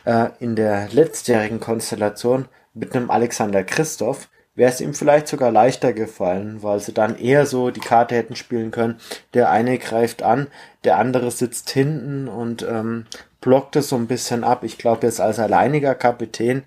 äh, 0.04 0.30
in 0.40 0.56
der 0.56 0.88
letztjährigen 0.90 1.60
Konstellation 1.60 2.46
mit 2.74 2.94
einem 2.94 3.08
Alexander 3.08 3.62
Christoph 3.62 4.28
wäre 4.56 4.72
es 4.72 4.80
ihm 4.80 4.92
vielleicht 4.92 5.28
sogar 5.28 5.52
leichter 5.52 5.92
gefallen, 5.92 6.60
weil 6.64 6.80
sie 6.80 6.92
dann 6.92 7.16
eher 7.16 7.46
so 7.46 7.70
die 7.70 7.80
Karte 7.80 8.16
hätten 8.16 8.34
spielen 8.34 8.72
können. 8.72 8.98
Der 9.32 9.48
eine 9.48 9.78
greift 9.78 10.24
an, 10.24 10.48
der 10.82 10.98
andere 10.98 11.30
sitzt 11.30 11.70
hinten 11.70 12.26
und 12.26 12.66
ähm, 12.68 13.06
blockt 13.40 13.76
es 13.76 13.90
so 13.90 13.96
ein 13.96 14.08
bisschen 14.08 14.42
ab. 14.42 14.64
Ich 14.64 14.76
glaube, 14.76 15.06
jetzt 15.06 15.20
als 15.20 15.38
alleiniger 15.38 15.94
Kapitän, 15.94 16.64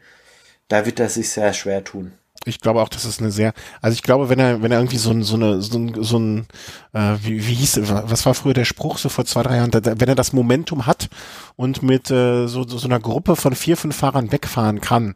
da 0.70 0.86
wird 0.86 1.02
er 1.02 1.10
sich 1.10 1.30
sehr 1.30 1.52
schwer 1.52 1.84
tun 1.84 2.14
ich 2.46 2.60
glaube 2.60 2.82
auch, 2.82 2.90
das 2.90 3.06
ist 3.06 3.20
eine 3.20 3.32
sehr, 3.32 3.54
also 3.82 3.96
ich 3.96 4.04
glaube, 4.04 4.30
wenn 4.30 4.40
er, 4.40 4.62
wenn 4.62 4.72
er 4.72 4.80
irgendwie 4.80 4.98
so 4.98 5.12
ein, 5.12 5.24
so 5.24 5.36
eine, 5.36 5.62
so 5.62 5.78
ein, 5.78 6.04
so 6.04 6.20
ein 6.20 6.48
äh, 6.94 7.16
wie, 7.22 7.48
wie 7.48 7.54
hieß, 7.54 7.82
was 7.84 8.26
war 8.26 8.34
früher 8.34 8.54
der 8.54 8.66
Spruch 8.66 8.98
so 8.98 9.10
vor 9.10 9.26
zwei, 9.26 9.44
drei 9.44 9.58
Jahren, 9.58 9.72
da, 9.72 9.82
wenn 9.84 10.10
er 10.10 10.16
das 10.16 10.34
Momentum 10.34 10.86
hat 10.86 11.10
und 11.56 11.84
mit 11.84 12.12
äh, 12.12 12.48
so, 12.48 12.68
so 12.68 12.88
einer 12.88 13.00
Gruppe 13.00 13.36
von 13.36 13.56
vier, 13.56 13.78
fünf 13.78 13.96
Fahrern 13.96 14.32
wegfahren 14.32 14.82
kann, 14.82 15.16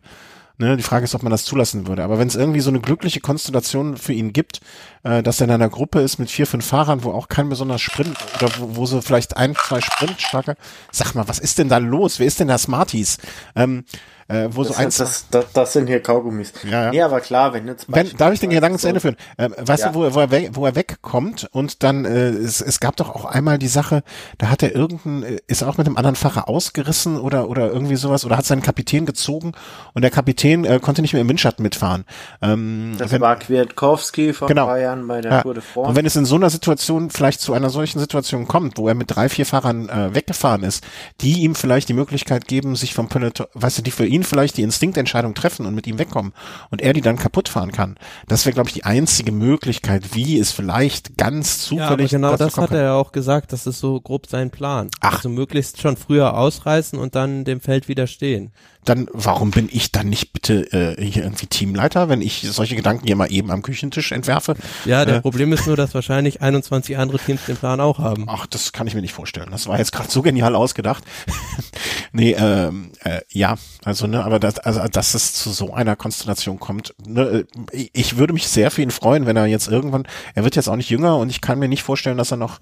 Ne, 0.59 0.75
die 0.75 0.81
Frage 0.81 1.03
ist, 1.03 1.13
ob 1.13 1.21
man 1.21 1.29
das 1.29 1.45
zulassen 1.45 1.85
würde. 1.85 2.03
Aber 2.03 2.17
wenn 2.17 2.27
es 2.27 2.35
irgendwie 2.35 2.61
so 2.61 2.71
eine 2.71 2.79
glückliche 2.79 3.19
Konstellation 3.19 3.95
für 3.95 4.13
ihn 4.13 4.33
gibt, 4.33 4.59
äh, 5.03 5.23
dass 5.23 5.39
er 5.39 5.45
in 5.45 5.51
einer 5.51 5.69
Gruppe 5.69 6.01
ist 6.01 6.17
mit 6.17 6.29
vier, 6.29 6.47
fünf 6.47 6.65
Fahrern, 6.65 7.03
wo 7.03 7.11
auch 7.11 7.27
kein 7.27 7.49
besonders 7.49 7.81
Sprint 7.81 8.17
oder 8.35 8.49
wo, 8.57 8.75
wo 8.77 8.85
so 8.85 9.01
vielleicht 9.01 9.37
ein, 9.37 9.55
zwei 9.55 9.81
Sprint 9.81 10.21
starke, 10.21 10.55
sag 10.91 11.15
mal, 11.15 11.27
was 11.27 11.39
ist 11.39 11.59
denn 11.59 11.69
da 11.69 11.77
los? 11.77 12.19
Wer 12.19 12.27
ist 12.27 12.39
denn 12.39 12.47
da 12.47 12.57
Smarties? 12.57 13.17
Ähm, 13.55 13.85
äh, 14.29 14.49
wo 14.51 14.63
das, 14.63 14.75
so 14.75 14.81
eins. 14.81 14.97
Das, 14.97 15.25
das, 15.31 15.45
das 15.53 15.73
sind 15.73 15.87
hier 15.87 16.01
Kaugummis. 16.01 16.51
Ja, 16.63 16.85
ja. 16.85 16.91
Nee, 16.91 17.01
aber 17.01 17.21
klar, 17.21 17.53
wenn 17.53 17.65
jetzt 17.67 17.85
wenn, 17.87 18.09
Darf 18.17 18.33
ich 18.33 18.39
den 18.39 18.49
Gedanken 18.49 18.77
zu 18.77 18.87
Ende 18.87 18.99
führen? 18.99 19.15
Äh, 19.37 19.49
weißt 19.57 19.83
ja. 19.83 19.89
du, 19.89 19.95
wo 19.95 20.03
er, 20.03 20.15
wo, 20.15 20.19
er 20.19 20.31
weg, 20.31 20.49
wo 20.53 20.65
er 20.65 20.75
wegkommt 20.75 21.47
und 21.51 21.83
dann, 21.83 22.03
äh, 22.03 22.29
es, 22.29 22.61
es 22.61 22.79
gab 22.79 22.97
doch 22.97 23.09
auch 23.09 23.25
einmal 23.25 23.57
die 23.57 23.69
Sache, 23.69 24.03
da 24.37 24.49
hat 24.49 24.63
er 24.63 24.75
irgendein, 24.75 25.23
äh, 25.23 25.37
ist 25.47 25.63
auch 25.63 25.77
mit 25.77 25.87
einem 25.87 25.95
anderen 25.95 26.15
Fahrer 26.17 26.49
ausgerissen 26.49 27.17
oder, 27.17 27.49
oder 27.49 27.71
irgendwie 27.71 27.95
sowas 27.95 28.25
oder 28.25 28.37
hat 28.37 28.45
seinen 28.45 28.61
Kapitän 28.61 29.05
gezogen 29.05 29.53
und 29.93 30.01
der 30.01 30.11
Kapitän 30.11 30.65
äh, 30.65 30.79
konnte 30.81 31.01
nicht 31.01 31.13
mehr 31.13 31.21
im 31.21 31.29
Windschatten 31.29 31.63
mitfahren. 31.63 32.03
Ähm, 32.41 32.95
das 32.97 33.11
wenn, 33.11 33.21
war 33.21 33.37
Kwiatkowski 33.37 34.33
vor 34.33 34.49
genau. 34.49 34.67
Bayern 34.87 35.07
bei 35.07 35.21
der 35.21 35.31
ja. 35.31 35.41
Tour 35.41 35.53
de 35.53 35.63
France. 35.63 35.89
Und 35.89 35.95
wenn 35.95 36.05
es 36.05 36.15
in 36.15 36.25
so 36.25 36.35
einer 36.35 36.49
Situation 36.49 37.09
vielleicht 37.09 37.41
zu 37.41 37.53
einer 37.53 37.69
solchen 37.69 37.99
Situation 37.99 38.47
kommt, 38.47 38.77
wo 38.77 38.87
er 38.87 38.95
mit 38.95 39.15
drei, 39.15 39.29
vier 39.29 39.45
Fahrern 39.45 39.89
äh, 39.89 40.13
weggefahren 40.15 40.63
ist, 40.63 40.83
die 41.21 41.43
ihm 41.43 41.55
vielleicht 41.55 41.89
die 41.89 41.93
Möglichkeit 41.93 42.47
geben, 42.47 42.75
sich 42.75 42.93
vom 42.93 43.09
Peloton, 43.09 43.47
weißt 43.53 43.79
du, 43.79 43.81
die 43.81 43.91
für 43.91 44.05
ihn 44.05 44.23
vielleicht 44.23 44.57
die 44.57 44.63
Instinkt 44.63 44.97
Entscheidung 44.97 45.33
treffen 45.33 45.65
und 45.65 45.75
mit 45.75 45.87
ihm 45.87 45.99
wegkommen 45.99 46.33
und 46.69 46.81
er 46.81 46.93
die 46.93 47.01
dann 47.01 47.17
kaputt 47.17 47.49
fahren 47.49 47.71
kann. 47.71 47.97
Das 48.27 48.45
wäre, 48.45 48.53
glaube 48.53 48.69
ich, 48.69 48.75
die 48.75 48.85
einzige 48.85 49.31
Möglichkeit, 49.31 50.15
wie 50.15 50.39
es 50.39 50.51
vielleicht 50.51 51.17
ganz 51.17 51.59
zufällig. 51.59 52.11
Ja, 52.11 52.17
genau 52.17 52.37
das 52.37 52.57
hat 52.57 52.71
er 52.71 52.83
ja 52.83 52.93
auch 52.93 53.11
gesagt, 53.11 53.53
das 53.53 53.67
ist 53.67 53.79
so 53.79 53.99
grob 53.99 54.27
sein 54.27 54.49
Plan. 54.49 54.89
Ach. 55.01 55.17
Also 55.17 55.29
möglichst 55.29 55.81
schon 55.81 55.97
früher 55.97 56.35
ausreißen 56.35 56.97
und 56.99 57.15
dann 57.15 57.43
dem 57.43 57.59
Feld 57.59 57.87
widerstehen. 57.87 58.51
Dann 58.89 59.07
warum 59.11 59.51
bin 59.51 59.69
ich 59.71 59.91
dann 59.91 60.07
nicht 60.09 60.33
bitte 60.33 60.71
äh, 60.71 61.01
hier 61.03 61.23
irgendwie 61.23 61.47
Teamleiter, 61.47 62.09
wenn 62.09 62.21
ich 62.21 62.47
solche 62.49 62.75
Gedanken 62.75 63.05
hier 63.05 63.15
mal 63.15 63.31
eben 63.31 63.51
am 63.51 63.61
Küchentisch 63.61 64.11
entwerfe? 64.11 64.55
Ja, 64.85 65.05
der 65.05 65.17
Äh, 65.17 65.21
Problem 65.21 65.51
ist 65.53 65.67
nur, 65.67 65.75
dass 65.75 65.93
wahrscheinlich 65.93 66.41
21 66.41 66.97
andere 66.97 67.19
Teams 67.19 67.45
den 67.45 67.57
Plan 67.57 67.79
auch 67.79 67.99
haben. 67.99 68.25
Ach, 68.27 68.45
das 68.47 68.71
kann 68.71 68.87
ich 68.87 68.95
mir 68.95 69.01
nicht 69.01 69.13
vorstellen. 69.13 69.49
Das 69.51 69.67
war 69.67 69.77
jetzt 69.77 69.91
gerade 69.91 70.09
so 70.09 70.21
genial 70.21 70.55
ausgedacht. 70.55 71.03
nee, 72.11 72.31
ähm, 72.37 72.91
äh, 73.03 73.21
ja, 73.29 73.55
also 73.83 74.07
ne, 74.07 74.23
aber 74.23 74.39
das, 74.39 74.59
also 74.59 74.81
dass 74.87 75.13
es 75.13 75.33
zu 75.33 75.51
so 75.51 75.73
einer 75.73 75.95
Konstellation 75.95 76.59
kommt, 76.59 76.93
ne, 77.05 77.45
äh, 77.71 77.89
ich 77.93 78.17
würde 78.17 78.33
mich 78.33 78.47
sehr 78.47 78.71
für 78.71 78.81
ihn 78.81 78.91
freuen, 78.91 79.25
wenn 79.25 79.35
er 79.37 79.45
jetzt 79.45 79.67
irgendwann, 79.67 80.07
er 80.35 80.43
wird 80.43 80.55
jetzt 80.55 80.67
auch 80.69 80.75
nicht 80.75 80.89
jünger 80.89 81.17
und 81.17 81.29
ich 81.29 81.41
kann 81.41 81.59
mir 81.59 81.67
nicht 81.67 81.83
vorstellen, 81.83 82.17
dass 82.17 82.31
er 82.31 82.37
noch 82.37 82.59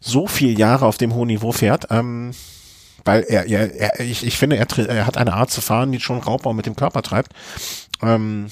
so 0.00 0.26
viel 0.26 0.58
Jahre 0.58 0.86
auf 0.86 0.98
dem 0.98 1.14
hohen 1.14 1.28
Niveau 1.28 1.52
fährt. 1.52 1.86
Ähm, 1.90 2.32
weil 3.04 3.22
er, 3.22 3.46
er, 3.46 3.74
er 3.74 4.00
ich, 4.00 4.26
ich 4.26 4.36
finde, 4.36 4.56
er, 4.56 4.66
er 4.88 5.06
hat 5.06 5.16
eine 5.16 5.34
Art 5.34 5.50
zu 5.50 5.60
fahren, 5.60 5.92
die 5.92 6.00
schon 6.00 6.18
Raubbau 6.18 6.52
mit 6.52 6.66
dem 6.66 6.76
Körper 6.76 7.02
treibt. 7.02 7.32
Ähm, 8.02 8.48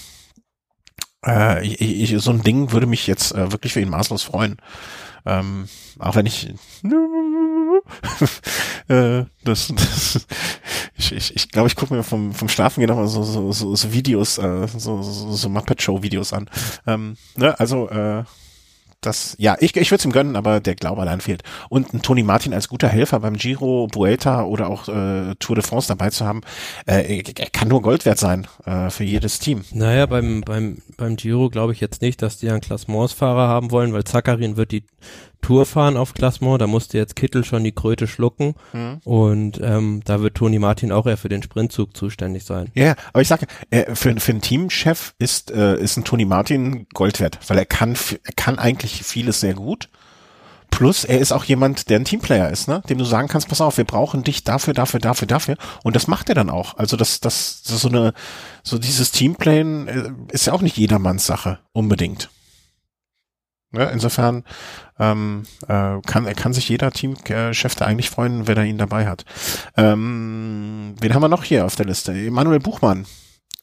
äh, 1.26 1.66
ich, 1.66 1.80
ich, 1.80 2.22
so 2.22 2.30
ein 2.30 2.42
Ding 2.42 2.72
würde 2.72 2.86
mich 2.86 3.06
jetzt 3.06 3.34
äh, 3.34 3.52
wirklich 3.52 3.72
für 3.72 3.80
ihn 3.80 3.90
maßlos 3.90 4.22
freuen. 4.22 4.56
Ähm, 5.24 5.68
auch 6.00 6.16
wenn 6.16 6.26
ich 6.26 6.48
äh, 8.88 9.24
das, 9.44 9.72
das 9.74 10.26
ich 10.96 11.12
ich, 11.12 11.36
ich, 11.36 11.48
glaube, 11.50 11.68
ich 11.68 11.76
gucke 11.76 11.94
mir 11.94 12.02
vom 12.02 12.32
vom 12.32 12.48
Schlafen 12.48 12.80
gehen 12.80 12.88
nochmal 12.88 13.06
so, 13.06 13.22
so 13.22 13.52
so 13.52 13.76
so 13.76 13.92
Videos 13.92 14.38
äh, 14.38 14.66
so 14.66 15.00
so, 15.02 15.32
so 15.32 15.48
Muppet 15.48 15.80
Show 15.80 16.02
Videos 16.02 16.32
an. 16.32 16.50
Ähm, 16.88 17.16
ne, 17.36 17.58
also 17.60 17.88
äh, 17.88 18.24
das, 19.02 19.34
ja, 19.38 19.56
ich, 19.58 19.76
ich 19.76 19.90
würde 19.90 20.00
es 20.00 20.04
ihm 20.04 20.12
gönnen, 20.12 20.36
aber 20.36 20.60
der 20.60 20.74
Glaube 20.74 21.02
allein 21.02 21.20
fehlt. 21.20 21.42
Und 21.68 21.92
ein 21.92 22.02
Tony 22.02 22.22
Martin 22.22 22.54
als 22.54 22.68
guter 22.68 22.88
Helfer 22.88 23.20
beim 23.20 23.36
Giro, 23.36 23.88
Vuelta 23.92 24.44
oder 24.44 24.68
auch 24.68 24.88
äh, 24.88 25.34
Tour 25.38 25.56
de 25.56 25.64
France 25.64 25.88
dabei 25.88 26.10
zu 26.10 26.24
haben, 26.24 26.40
äh, 26.86 27.22
er 27.36 27.50
kann 27.50 27.68
nur 27.68 27.82
Gold 27.82 28.06
wert 28.06 28.18
sein 28.18 28.46
äh, 28.64 28.90
für 28.90 29.04
jedes 29.04 29.38
Team. 29.40 29.64
Naja, 29.72 30.06
beim, 30.06 30.42
beim, 30.42 30.78
beim 30.96 31.16
Giro 31.16 31.50
glaube 31.50 31.72
ich 31.72 31.80
jetzt 31.80 32.00
nicht, 32.00 32.22
dass 32.22 32.38
die 32.38 32.48
einen 32.48 32.60
Klassementsfahrer 32.60 33.48
haben 33.48 33.70
wollen, 33.70 33.92
weil 33.92 34.04
Zakarin 34.04 34.56
wird 34.56 34.72
die 34.72 34.84
Tour 35.42 35.66
fahren 35.66 35.96
auf 35.98 36.14
Klassement, 36.14 36.60
da 36.62 36.66
musste 36.66 36.96
jetzt 36.96 37.16
Kittel 37.16 37.44
schon 37.44 37.64
die 37.64 37.72
Kröte 37.72 38.06
schlucken 38.06 38.54
Mhm. 38.72 39.00
und 39.04 39.60
ähm, 39.62 40.00
da 40.04 40.20
wird 40.22 40.36
Toni 40.36 40.58
Martin 40.58 40.92
auch 40.92 41.06
eher 41.06 41.16
für 41.18 41.28
den 41.28 41.42
Sprintzug 41.42 41.94
zuständig 41.96 42.44
sein. 42.44 42.70
Ja, 42.74 42.94
aber 43.12 43.20
ich 43.20 43.28
sage, 43.28 43.46
äh, 43.70 43.94
für, 43.94 44.18
für 44.18 44.32
einen 44.32 44.40
Teamchef 44.40 45.14
ist, 45.18 45.50
äh, 45.50 45.76
ist 45.78 45.96
ein 45.98 46.04
Tony 46.04 46.24
Martin 46.24 46.86
Gold 46.94 47.20
wert, 47.20 47.38
weil 47.48 47.58
er 47.58 47.66
kann, 47.66 47.94
er 48.24 48.32
kann 48.36 48.58
eigentlich 48.58 49.02
vieles 49.02 49.40
sehr 49.40 49.54
gut. 49.54 49.88
Plus, 50.70 51.04
er 51.04 51.18
ist 51.18 51.32
auch 51.32 51.44
jemand, 51.44 51.90
der 51.90 51.98
ein 51.98 52.06
Teamplayer 52.06 52.48
ist, 52.48 52.66
ne? 52.66 52.82
Dem 52.88 52.96
du 52.96 53.04
sagen 53.04 53.28
kannst, 53.28 53.46
pass 53.48 53.60
auf, 53.60 53.76
wir 53.76 53.84
brauchen 53.84 54.22
dich 54.24 54.42
dafür, 54.42 54.72
dafür, 54.72 55.00
dafür, 55.00 55.28
dafür. 55.28 55.56
Und 55.82 55.96
das 55.96 56.06
macht 56.06 56.30
er 56.30 56.34
dann 56.34 56.48
auch. 56.48 56.78
Also 56.78 56.96
das, 56.96 57.20
das, 57.20 57.62
das 57.62 57.78
so 57.82 57.88
eine, 57.88 58.14
so 58.62 58.78
dieses 58.78 59.10
Teamplayen 59.12 59.86
äh, 59.88 60.10
ist 60.32 60.46
ja 60.46 60.54
auch 60.54 60.62
nicht 60.62 60.78
jedermanns 60.78 61.26
Sache, 61.26 61.58
unbedingt. 61.72 62.30
Ja, 63.74 63.84
insofern 63.84 64.44
ähm, 64.98 65.44
äh, 65.66 66.00
kann, 66.06 66.26
kann 66.36 66.52
sich 66.52 66.68
jeder 66.68 66.90
Teamchef 66.90 67.74
da 67.74 67.86
eigentlich 67.86 68.10
freuen, 68.10 68.46
wenn 68.46 68.58
er 68.58 68.64
ihn 68.64 68.76
dabei 68.76 69.06
hat. 69.06 69.24
Ähm, 69.76 70.94
wen 71.00 71.14
haben 71.14 71.22
wir 71.22 71.28
noch 71.28 71.44
hier 71.44 71.64
auf 71.64 71.76
der 71.76 71.86
Liste? 71.86 72.12
Emanuel 72.12 72.60
Buchmann 72.60 73.06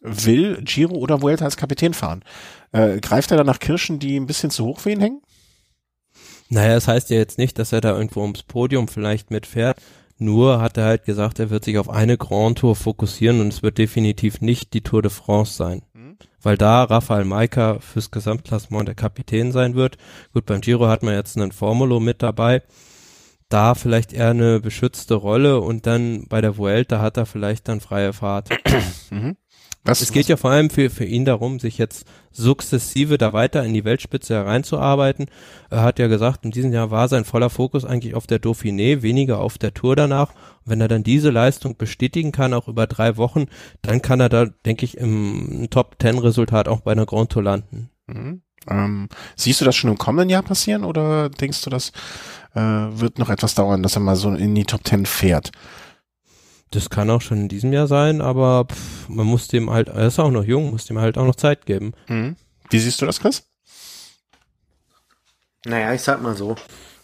will 0.02 0.62
Giro 0.64 0.96
oder 0.96 1.22
Vuelta 1.22 1.46
als 1.46 1.58
Kapitän 1.58 1.94
fahren. 1.94 2.24
Äh, 2.72 3.00
greift 3.00 3.32
er 3.32 3.38
da 3.38 3.44
nach 3.44 3.60
Kirschen, 3.60 4.00
die 4.00 4.20
ein 4.20 4.28
bisschen 4.28 4.50
zu 4.50 4.66
hoch 4.66 4.80
für 4.80 4.92
ihn 4.92 5.02
hängen? 5.02 5.22
Naja, 6.50 6.76
es 6.76 6.88
heißt 6.88 7.12
ja 7.12 7.18
jetzt 7.18 7.38
nicht, 7.38 7.60
dass 7.60 7.72
er 7.72 7.82
da 7.82 7.96
irgendwo 7.96 8.22
ums 8.22 8.44
Podium 8.44 8.88
vielleicht 8.88 9.30
mitfährt. 9.30 9.80
Nur 10.18 10.60
hat 10.60 10.78
er 10.78 10.86
halt 10.86 11.06
gesagt, 11.06 11.40
er 11.40 11.50
wird 11.50 11.64
sich 11.64 11.78
auf 11.78 11.90
eine 11.90 12.18
Grand 12.18 12.58
Tour 12.58 12.76
fokussieren 12.76 13.40
und 13.40 13.54
es 13.54 13.64
wird 13.64 13.78
definitiv 13.78 14.42
nicht 14.42 14.74
die 14.74 14.82
Tour 14.82 15.02
de 15.02 15.12
France 15.12 15.54
sein. 15.54 15.84
Weil 16.42 16.58
da 16.58 16.84
Rafael 16.84 17.26
Maika 17.26 17.80
fürs 17.80 18.12
Gesamtklassement 18.12 18.88
der 18.88 18.96
Kapitän 18.96 19.52
sein 19.52 19.76
wird. 19.76 19.98
Gut, 20.34 20.46
beim 20.46 20.62
Giro 20.62 20.88
hat 20.88 21.04
man 21.04 21.14
jetzt 21.14 21.38
einen 21.38 21.52
Formulo 21.52 22.00
mit 22.00 22.22
dabei. 22.22 22.64
Da 23.50 23.74
vielleicht 23.74 24.14
eher 24.14 24.30
eine 24.30 24.60
beschützte 24.60 25.16
Rolle 25.16 25.60
und 25.60 25.88
dann 25.88 26.28
bei 26.28 26.40
der 26.40 26.58
Vuelta 26.58 27.02
hat 27.02 27.18
er 27.18 27.26
vielleicht 27.26 27.68
dann 27.68 27.82
freie 27.82 28.14
Fahrt. 28.14 28.50
Mhm. 29.10 29.36
Was, 29.84 30.02
Es 30.02 30.12
geht 30.12 30.28
ja 30.28 30.36
vor 30.36 30.52
allem 30.52 30.70
für, 30.70 30.90
für 30.90 31.06
ihn 31.06 31.26
darum, 31.26 31.60
sich 31.60 31.78
jetzt 31.78 32.06
sukzessive 32.32 33.18
da 33.18 33.34
weiter 33.34 33.64
in 33.64 33.74
die 33.74 33.86
Weltspitze 33.86 34.36
hereinzuarbeiten. 34.36 35.28
Er 35.70 35.84
hat 35.84 36.00
ja 36.00 36.08
gesagt, 36.08 36.44
in 36.44 36.52
diesem 36.52 36.74
Jahr 36.74 36.92
war 36.92 37.08
sein 37.08 37.24
voller 37.24 37.50
Fokus 37.50 37.86
eigentlich 37.86 38.14
auf 38.14 38.28
der 38.28 38.42
Dauphiné, 38.42 39.02
weniger 39.02 39.40
auf 39.40 39.58
der 39.58 39.74
Tour 39.74 39.96
danach. 39.96 40.30
Und 40.30 40.72
wenn 40.72 40.82
er 40.82 40.90
dann 40.90 41.04
diese 41.04 41.30
Leistung 41.30 41.78
bestätigen 41.78 42.32
kann, 42.32 42.54
auch 42.54 42.68
über 42.68 42.88
drei 42.88 43.16
Wochen, 43.18 43.46
dann 43.82 44.02
kann 44.02 44.20
er 44.20 44.30
da, 44.30 44.46
denke 44.66 44.84
ich, 44.84 44.98
im 44.98 45.68
Top-Ten-Resultat 45.70 46.68
auch 46.68 46.82
bei 46.82 46.92
einer 46.92 47.06
Grand 47.06 47.32
Tour 47.32 47.44
landen. 47.44 47.90
Mhm. 48.08 48.42
Ähm, 48.68 49.08
siehst 49.36 49.62
du 49.62 49.66
das 49.66 49.76
schon 49.76 49.90
im 49.90 49.98
kommenden 49.98 50.30
Jahr 50.30 50.44
passieren 50.44 50.84
oder 50.84 51.30
denkst 51.30 51.62
du, 51.62 51.70
das 51.70 51.92
äh, 52.54 52.60
wird 52.60 53.18
noch 53.18 53.30
etwas 53.30 53.56
dauern, 53.56 53.82
dass 53.82 53.96
er 53.96 54.02
mal 54.02 54.18
so 54.18 54.30
in 54.32 54.54
die 54.54 54.66
Top 54.66 54.84
Ten 54.84 55.06
fährt? 55.06 55.52
Das 56.72 56.90
kann 56.90 57.10
auch 57.10 57.22
schon 57.22 57.42
in 57.42 57.48
diesem 57.50 57.74
Jahr 57.74 57.88
sein, 57.88 58.22
aber 58.22 58.66
pff, 58.66 59.10
man 59.10 59.26
muss 59.26 59.48
dem 59.48 59.70
halt, 59.72 59.88
er 59.88 60.08
ist 60.08 60.20
auch 60.20 60.32
noch 60.32 60.44
jung, 60.44 60.72
muss 60.72 60.86
dem 60.86 61.00
halt 61.00 61.18
auch 61.18 61.26
noch 61.26 61.36
Zeit 61.36 61.66
geben. 61.66 61.94
Mhm. 62.08 62.36
Wie 62.70 62.80
siehst 62.80 63.02
du 63.02 63.06
das, 63.06 63.20
Chris? 63.20 63.44
Naja, 65.66 65.94
ich 65.94 66.02
sag 66.02 66.22
mal 66.22 66.36
so. 66.36 66.56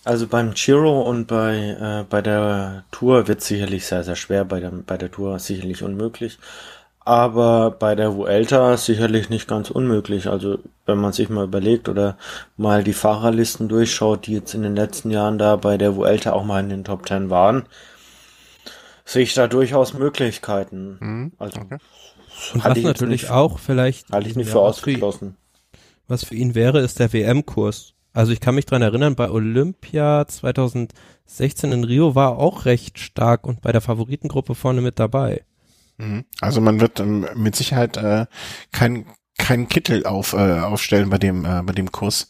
Also 0.03 0.27
beim 0.27 0.53
Giro 0.53 1.01
und 1.01 1.25
bei, 1.25 1.55
äh, 1.57 2.05
bei 2.07 2.21
der 2.21 2.85
Tour 2.91 3.27
wird 3.27 3.41
sicherlich 3.41 3.87
sehr, 3.87 4.03
sehr 4.03 4.15
schwer, 4.15 4.45
bei 4.45 4.59
der, 4.59 4.69
bei 4.69 4.97
der 4.97 5.11
Tour 5.11 5.39
sicherlich 5.39 5.81
unmöglich. 5.81 6.37
Aber 6.99 7.71
bei 7.71 7.95
der 7.95 8.15
Vuelta 8.15 8.77
sicherlich 8.77 9.29
nicht 9.29 9.47
ganz 9.47 9.71
unmöglich. 9.71 10.27
Also 10.27 10.59
wenn 10.85 10.99
man 10.99 11.13
sich 11.13 11.29
mal 11.29 11.45
überlegt 11.45 11.89
oder 11.89 12.17
mal 12.57 12.83
die 12.83 12.93
Fahrerlisten 12.93 13.67
durchschaut, 13.67 14.27
die 14.27 14.33
jetzt 14.33 14.53
in 14.53 14.61
den 14.61 14.75
letzten 14.75 15.11
Jahren 15.11 15.37
da 15.39 15.55
bei 15.55 15.77
der 15.77 15.95
Vuelta 15.95 16.33
auch 16.33 16.45
mal 16.45 16.59
in 16.59 16.69
den 16.69 16.83
Top 16.83 17.05
Ten 17.05 17.29
waren, 17.31 17.65
sehe 19.05 19.23
ich 19.23 19.33
da 19.33 19.47
durchaus 19.47 19.93
Möglichkeiten. 19.93 20.97
Mhm. 20.99 21.31
Also 21.37 21.61
Okay. 21.61 21.77
Und 22.53 22.65
was 22.65 22.77
natürlich 22.79 23.21
nicht- 23.23 23.31
auch 23.31 23.59
vielleicht 23.59 24.11
halte 24.11 24.29
ich 24.29 24.35
nicht 24.35 24.49
für 24.49 24.59
ausgeschlossen. 24.59 25.37
Was 26.07 26.25
für 26.25 26.35
ihn 26.35 26.53
wäre, 26.53 26.81
ist 26.81 26.99
der 26.99 27.13
WM-Kurs. 27.13 27.93
Also 28.13 28.31
ich 28.33 28.39
kann 28.39 28.55
mich 28.55 28.65
dran 28.65 28.81
erinnern, 28.81 29.15
bei 29.15 29.29
Olympia 29.29 30.25
2016 30.27 31.71
in 31.71 31.83
Rio 31.83 32.15
war 32.15 32.31
er 32.33 32.37
auch 32.39 32.65
recht 32.65 32.99
stark 32.99 33.45
und 33.47 33.61
bei 33.61 33.71
der 33.71 33.81
Favoritengruppe 33.81 34.55
vorne 34.55 34.81
mit 34.81 34.99
dabei. 34.99 35.43
Mhm. 35.97 36.25
Also 36.41 36.59
man 36.61 36.79
wird 36.81 36.99
ähm, 36.99 37.25
mit 37.35 37.55
Sicherheit 37.55 37.97
äh, 37.97 38.25
kein 38.71 39.05
kein 39.37 39.67
Kittel 39.67 40.05
auf 40.05 40.31
äh, 40.33 40.59
aufstellen 40.59 41.09
bei 41.09 41.17
dem 41.17 41.43
äh, 41.45 41.61
bei 41.63 41.73
dem 41.73 41.91
Kurs, 41.91 42.29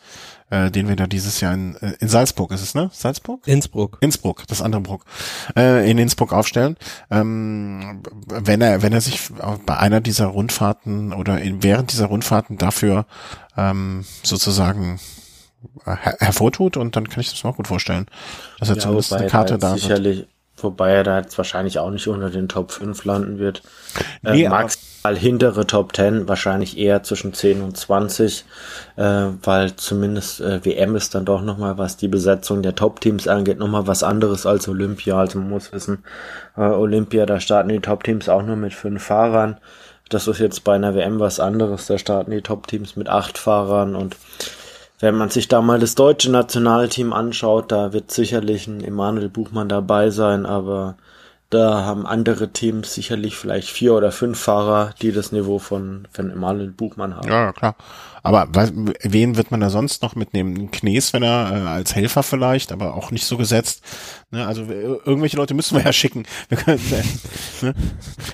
äh, 0.50 0.70
den 0.72 0.88
wir 0.88 0.96
da 0.96 1.08
dieses 1.08 1.42
Jahr 1.42 1.54
in, 1.54 1.76
äh, 1.78 1.94
in 2.00 2.08
Salzburg 2.08 2.52
ist 2.52 2.62
es 2.62 2.76
ne 2.76 2.90
Salzburg 2.94 3.48
Innsbruck. 3.48 3.98
Innsbruck 4.02 4.48
das 4.48 4.62
andere 4.62 4.82
Bruck 4.82 5.06
äh, 5.56 5.90
in 5.90 5.98
Innsbruck 5.98 6.34
aufstellen 6.34 6.78
ähm, 7.10 8.04
wenn 8.28 8.62
er 8.62 8.82
wenn 8.82 8.94
er 8.94 9.02
sich 9.02 9.30
bei 9.66 9.78
einer 9.78 10.02
dieser 10.02 10.28
Rundfahrten 10.28 11.14
oder 11.14 11.42
in, 11.42 11.64
während 11.64 11.92
dieser 11.92 12.08
Rundfahrten 12.08 12.58
dafür 12.58 13.06
ähm, 13.58 14.06
sozusagen 14.24 15.00
her 15.86 16.16
hervortut 16.20 16.78
und 16.78 16.96
dann 16.96 17.10
kann 17.10 17.22
ich 17.22 17.32
das 17.32 17.44
mir 17.44 17.50
auch 17.50 17.58
gut 17.58 17.68
vorstellen 17.68 18.06
dass 18.60 18.70
er 18.70 18.78
zumindest 18.78 19.12
wobei 19.12 19.22
eine 19.22 19.30
Karte 19.30 19.58
da 19.58 19.76
wird. 19.82 20.28
Wobei 20.58 20.92
er 20.92 21.04
da 21.04 21.20
jetzt 21.20 21.38
wahrscheinlich 21.38 21.80
auch 21.80 21.90
nicht 21.90 22.08
unter 22.08 22.30
den 22.30 22.48
Top 22.48 22.72
5 22.72 23.04
landen 23.06 23.40
wird. 23.40 23.62
Nee, 24.22 24.44
äh, 24.44 24.50
maximal 24.50 25.16
hintere 25.16 25.68
Top 25.68 25.96
10, 25.96 26.28
wahrscheinlich 26.28 26.78
eher 26.78 27.04
zwischen 27.04 27.34
10 27.34 27.62
und 27.62 27.78
20, 27.78 28.46
äh, 28.96 29.04
weil 29.44 29.76
zumindest 29.76 30.42
äh, 30.42 30.64
WM 30.64 30.96
ist 30.96 31.14
dann 31.14 31.26
doch 31.26 31.42
nochmal, 31.42 31.78
was 31.78 31.98
die 31.98 32.08
Besetzung 32.08 32.62
der 32.62 32.76
Top-Teams 32.76 33.28
angeht, 33.28 33.60
nochmal 33.60 33.88
was 33.88 34.04
anderes 34.04 34.46
als 34.46 34.68
Olympia. 34.68 35.20
Also 35.20 35.40
man 35.40 35.50
muss 35.50 35.74
wissen, 35.74 36.04
äh, 36.56 36.62
Olympia, 36.62 37.26
da 37.26 37.40
starten 37.40 37.70
die 37.70 37.80
Top-Teams 37.80 38.30
auch 38.30 38.44
nur 38.44 38.56
mit 38.56 38.74
fünf 38.74 39.04
Fahrern. 39.04 39.58
Das 40.10 40.28
ist 40.28 40.40
jetzt 40.40 40.64
bei 40.64 40.76
einer 40.76 40.94
WM 40.96 41.20
was 41.20 41.40
anderes. 41.40 41.88
Da 41.88 41.98
starten 41.98 42.32
die 42.32 42.42
Top-Teams 42.42 42.96
mit 42.96 43.10
acht 43.10 43.38
Fahrern 43.38 43.96
und 43.96 44.16
wenn 45.00 45.16
man 45.16 45.30
sich 45.30 45.48
da 45.48 45.62
mal 45.62 45.80
das 45.80 45.96
deutsche 45.96 46.32
Nationalteam 46.32 47.14
anschaut, 47.14 47.72
da 47.72 47.94
wird 47.94 48.12
sicherlich 48.12 48.68
ein 48.68 48.84
Emanuel 48.84 49.30
Buchmann 49.30 49.70
dabei 49.70 50.10
sein, 50.10 50.46
aber 50.46 50.98
da 51.52 51.86
haben 51.86 52.08
andere 52.08 52.50
Teams 52.52 52.94
sicherlich 52.94 53.36
vielleicht 53.38 53.70
vier 53.70 53.94
oder 53.94 54.12
fünf 54.12 54.40
Fahrer, 54.40 54.94
die 55.02 55.12
das 55.12 55.32
Niveau 55.32 55.60
von, 55.60 56.08
von 56.12 56.32
Emanuel 56.32 56.72
Buchmann 56.72 57.16
haben. 57.16 57.30
Ja, 57.30 57.54
klar. 57.54 57.76
Aber 58.24 58.48
was, 58.50 58.74
wen 58.74 59.38
wird 59.38 59.52
man 59.52 59.60
da 59.60 59.70
sonst 59.70 60.02
noch 60.02 60.16
mitnehmen? 60.16 60.72
Knies, 60.72 61.14
wenn 61.14 61.22
er 61.22 61.52
äh, 61.52 61.68
als 61.68 61.94
Helfer 61.94 62.24
vielleicht, 62.24 62.72
aber 62.72 62.96
auch 62.96 63.12
nicht 63.12 63.26
so 63.26 63.38
gesetzt. 63.38 63.84
Ne, 64.32 64.48
also 64.48 64.64
äh, 64.64 64.98
irgendwelche 65.06 65.38
Leute 65.38 65.54
müssen 65.54 65.78
wir 65.78 65.86
ja 65.86 65.94
schicken. 65.94 66.26
Wir 66.50 66.58
können, 66.58 66.80
äh, 66.92 67.66
ne? 67.66 67.76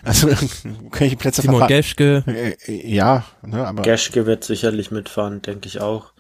Also 0.04 0.30
welche 0.92 1.18
Plätze 1.18 1.42
Simon 1.42 1.68
Geschke, 1.68 2.24
Äh, 2.26 2.56
äh, 2.66 2.88
Ja, 2.88 3.26
ne, 3.42 3.68
aber 3.68 3.82
Geschke 3.82 4.26
wird 4.26 4.46
sicherlich 4.46 4.92
mitfahren, 4.92 5.42
denke 5.42 5.68
ich 5.68 5.82
auch. 5.82 6.14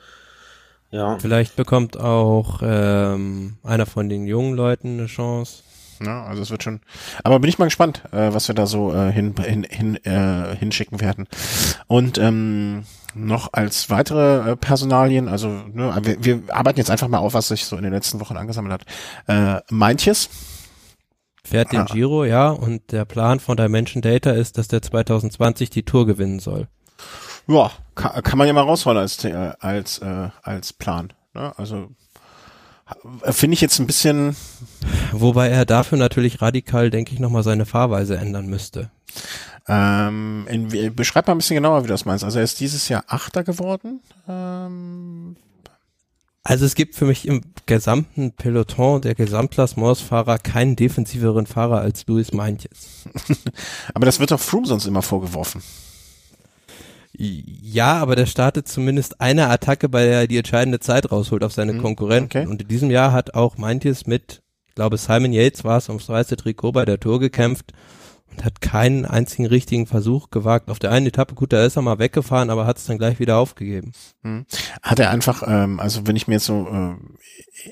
Ja, 0.91 1.17
vielleicht 1.19 1.55
bekommt 1.55 1.97
auch 1.99 2.61
ähm, 2.63 3.57
einer 3.63 3.85
von 3.85 4.09
den 4.09 4.27
jungen 4.27 4.53
Leuten 4.55 4.99
eine 4.99 5.07
Chance. 5.07 5.63
Ja, 6.03 6.23
also 6.25 6.41
es 6.41 6.49
wird 6.49 6.63
schon. 6.63 6.81
Aber 7.23 7.39
bin 7.39 7.49
ich 7.49 7.59
mal 7.59 7.65
gespannt, 7.65 8.03
äh, 8.11 8.33
was 8.33 8.47
wir 8.47 8.55
da 8.55 8.65
so 8.65 8.93
äh, 8.93 9.11
hin, 9.11 9.35
hin, 9.37 9.63
hin, 9.69 9.95
äh, 10.03 10.55
hinschicken 10.57 10.99
werden. 10.99 11.27
Und 11.87 12.17
ähm, 12.17 12.83
noch 13.13 13.49
als 13.53 13.89
weitere 13.89 14.51
äh, 14.51 14.55
Personalien, 14.55 15.27
also 15.27 15.47
ne, 15.47 15.95
wir, 16.01 16.23
wir 16.23 16.41
arbeiten 16.49 16.79
jetzt 16.79 16.89
einfach 16.89 17.07
mal 17.07 17.19
auf, 17.19 17.33
was 17.33 17.49
sich 17.49 17.65
so 17.65 17.77
in 17.77 17.83
den 17.83 17.93
letzten 17.93 18.19
Wochen 18.19 18.35
angesammelt 18.37 18.73
hat. 18.73 18.85
Äh, 19.27 19.61
Meintjes. 19.69 20.29
Fährt 21.43 21.71
den 21.71 21.81
Ah. 21.81 21.85
Giro, 21.85 22.23
ja, 22.23 22.49
und 22.49 22.91
der 22.91 23.05
Plan 23.05 23.39
von 23.39 23.57
Dimension 23.57 24.01
Data 24.01 24.31
ist, 24.31 24.57
dass 24.57 24.67
der 24.67 24.81
2020 24.81 25.69
die 25.69 25.83
Tour 25.83 26.05
gewinnen 26.05 26.39
soll. 26.39 26.67
Ja, 27.47 27.71
kann, 27.95 28.23
kann 28.23 28.37
man 28.37 28.47
ja 28.47 28.53
mal 28.53 28.61
rausholen 28.61 28.97
als 28.97 29.23
äh, 29.25 29.53
als 29.59 29.99
äh, 29.99 30.29
als 30.43 30.73
Plan. 30.73 31.11
Ne? 31.33 31.51
Also 31.57 31.89
äh, 33.23 33.31
finde 33.31 33.53
ich 33.55 33.61
jetzt 33.61 33.79
ein 33.79 33.87
bisschen 33.87 34.35
Wobei 35.11 35.49
er 35.49 35.65
dafür 35.65 35.97
natürlich 35.97 36.41
radikal, 36.41 36.89
denke 36.89 37.13
ich, 37.13 37.19
nochmal 37.19 37.43
seine 37.43 37.65
Fahrweise 37.65 38.17
ändern 38.17 38.47
müsste. 38.47 38.89
ähm, 39.67 40.45
in, 40.49 40.71
wie- 40.71 40.89
beschreib 40.89 41.27
mal 41.27 41.33
ein 41.35 41.37
bisschen 41.37 41.55
genauer, 41.55 41.83
wie 41.83 41.87
du 41.87 41.93
das 41.93 42.05
meinst. 42.05 42.23
Also 42.23 42.39
er 42.39 42.43
ist 42.45 42.59
dieses 42.59 42.87
Jahr 42.89 43.03
Achter 43.07 43.43
geworden. 43.43 44.01
Ähm, 44.27 45.35
Also 46.43 46.65
es 46.65 46.75
gibt 46.75 46.95
für 46.95 47.05
mich 47.05 47.27
im 47.27 47.41
gesamten 47.65 48.31
Peloton 48.31 49.01
der 49.01 49.13
Gesamtklassementsfahrer 49.15 50.39
keinen 50.39 50.75
defensiveren 50.75 51.45
Fahrer 51.45 51.81
als 51.81 52.07
Luis 52.07 52.31
Meintjes. 52.33 53.05
aber 53.93 54.05
das 54.05 54.19
wird 54.19 54.31
doch 54.31 54.39
Froome 54.39 54.65
sonst 54.67 54.85
immer 54.85 55.01
vorgeworfen. 55.01 55.61
Ja, 57.21 57.93
aber 57.99 58.15
der 58.15 58.25
startet 58.25 58.67
zumindest 58.67 59.21
eine 59.21 59.47
Attacke, 59.49 59.89
bei 59.89 60.05
der 60.05 60.21
er 60.21 60.27
die 60.27 60.37
entscheidende 60.37 60.79
Zeit 60.79 61.11
rausholt 61.11 61.43
auf 61.43 61.53
seine 61.53 61.73
Mhm, 61.73 61.81
Konkurrenten. 61.81 62.37
okay. 62.39 62.47
Und 62.47 62.61
in 62.63 62.67
diesem 62.67 62.89
Jahr 62.89 63.11
hat 63.11 63.35
auch 63.35 63.57
Meintjes 63.57 64.07
mit, 64.07 64.41
ich 64.67 64.75
glaube 64.75 64.97
Simon 64.97 65.31
Yates 65.33 65.63
war 65.63 65.77
es, 65.77 65.87
ums 65.89 66.09
weiße 66.09 66.35
Trikot 66.37 66.71
bei 66.71 66.85
der 66.85 66.99
Tour 66.99 67.19
gekämpft 67.19 67.73
und 68.31 68.45
hat 68.45 68.61
keinen 68.61 69.05
einzigen 69.05 69.45
richtigen 69.45 69.87
Versuch 69.87 70.29
gewagt. 70.29 70.69
Auf 70.69 70.79
der 70.79 70.91
einen 70.91 71.07
Etappe, 71.07 71.35
gut, 71.35 71.51
da 71.53 71.65
ist 71.65 71.75
er 71.75 71.81
mal 71.81 71.99
weggefahren, 71.99 72.49
aber 72.49 72.65
hat 72.65 72.77
es 72.77 72.85
dann 72.85 72.97
gleich 72.97 73.19
wieder 73.19 73.37
aufgegeben. 73.37 73.91
Hat 74.81 74.99
er 74.99 75.09
einfach, 75.09 75.43
ähm, 75.45 75.79
also 75.79 76.07
wenn 76.07 76.15
ich 76.15 76.27
mir 76.27 76.35
jetzt 76.35 76.45
so, 76.45 76.67
äh, 76.71 76.95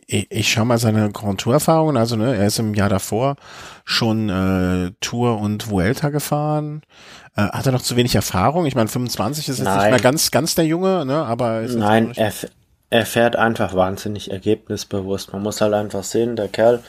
ich, 0.08 0.28
ich 0.32 0.52
schaue 0.52 0.66
mal 0.66 0.78
seine 0.78 1.12
Grand 1.12 1.40
Tour 1.42 1.54
Erfahrungen, 1.54 1.98
also 1.98 2.16
ne, 2.16 2.36
er 2.36 2.48
ist 2.48 2.60
im 2.60 2.74
Jahr 2.74 2.90
davor 2.90 3.36
schon 3.86 4.30
äh, 4.30 4.92
Tour 5.02 5.40
und 5.40 5.70
Vuelta 5.70 6.10
gefahren. 6.10 6.82
Äh, 7.36 7.44
hat 7.44 7.66
er 7.66 7.72
noch 7.72 7.82
zu 7.82 7.96
wenig 7.96 8.16
Erfahrung? 8.16 8.66
Ich 8.66 8.76
meine, 8.76 8.90
25 8.90 9.48
ist 9.48 9.58
jetzt 9.60 9.66
nicht 9.66 9.76
Nein. 9.76 9.92
mehr 9.92 10.00
ganz, 10.00 10.32
ganz 10.32 10.56
der 10.56 10.66
Junge, 10.66 11.06
ne, 11.06 11.26
aber 11.26 11.62
ist 11.62 11.76
Nein, 11.76 12.10
nicht- 12.10 12.18
er, 12.18 12.34
er 12.90 13.06
fährt 13.06 13.36
einfach 13.36 13.74
wahnsinnig 13.76 14.32
ergebnisbewusst. 14.32 15.32
Man 15.32 15.44
muss 15.44 15.62
halt 15.62 15.74
einfach 15.74 16.04
sehen, 16.04 16.36
der 16.36 16.48
Kerl 16.50 16.84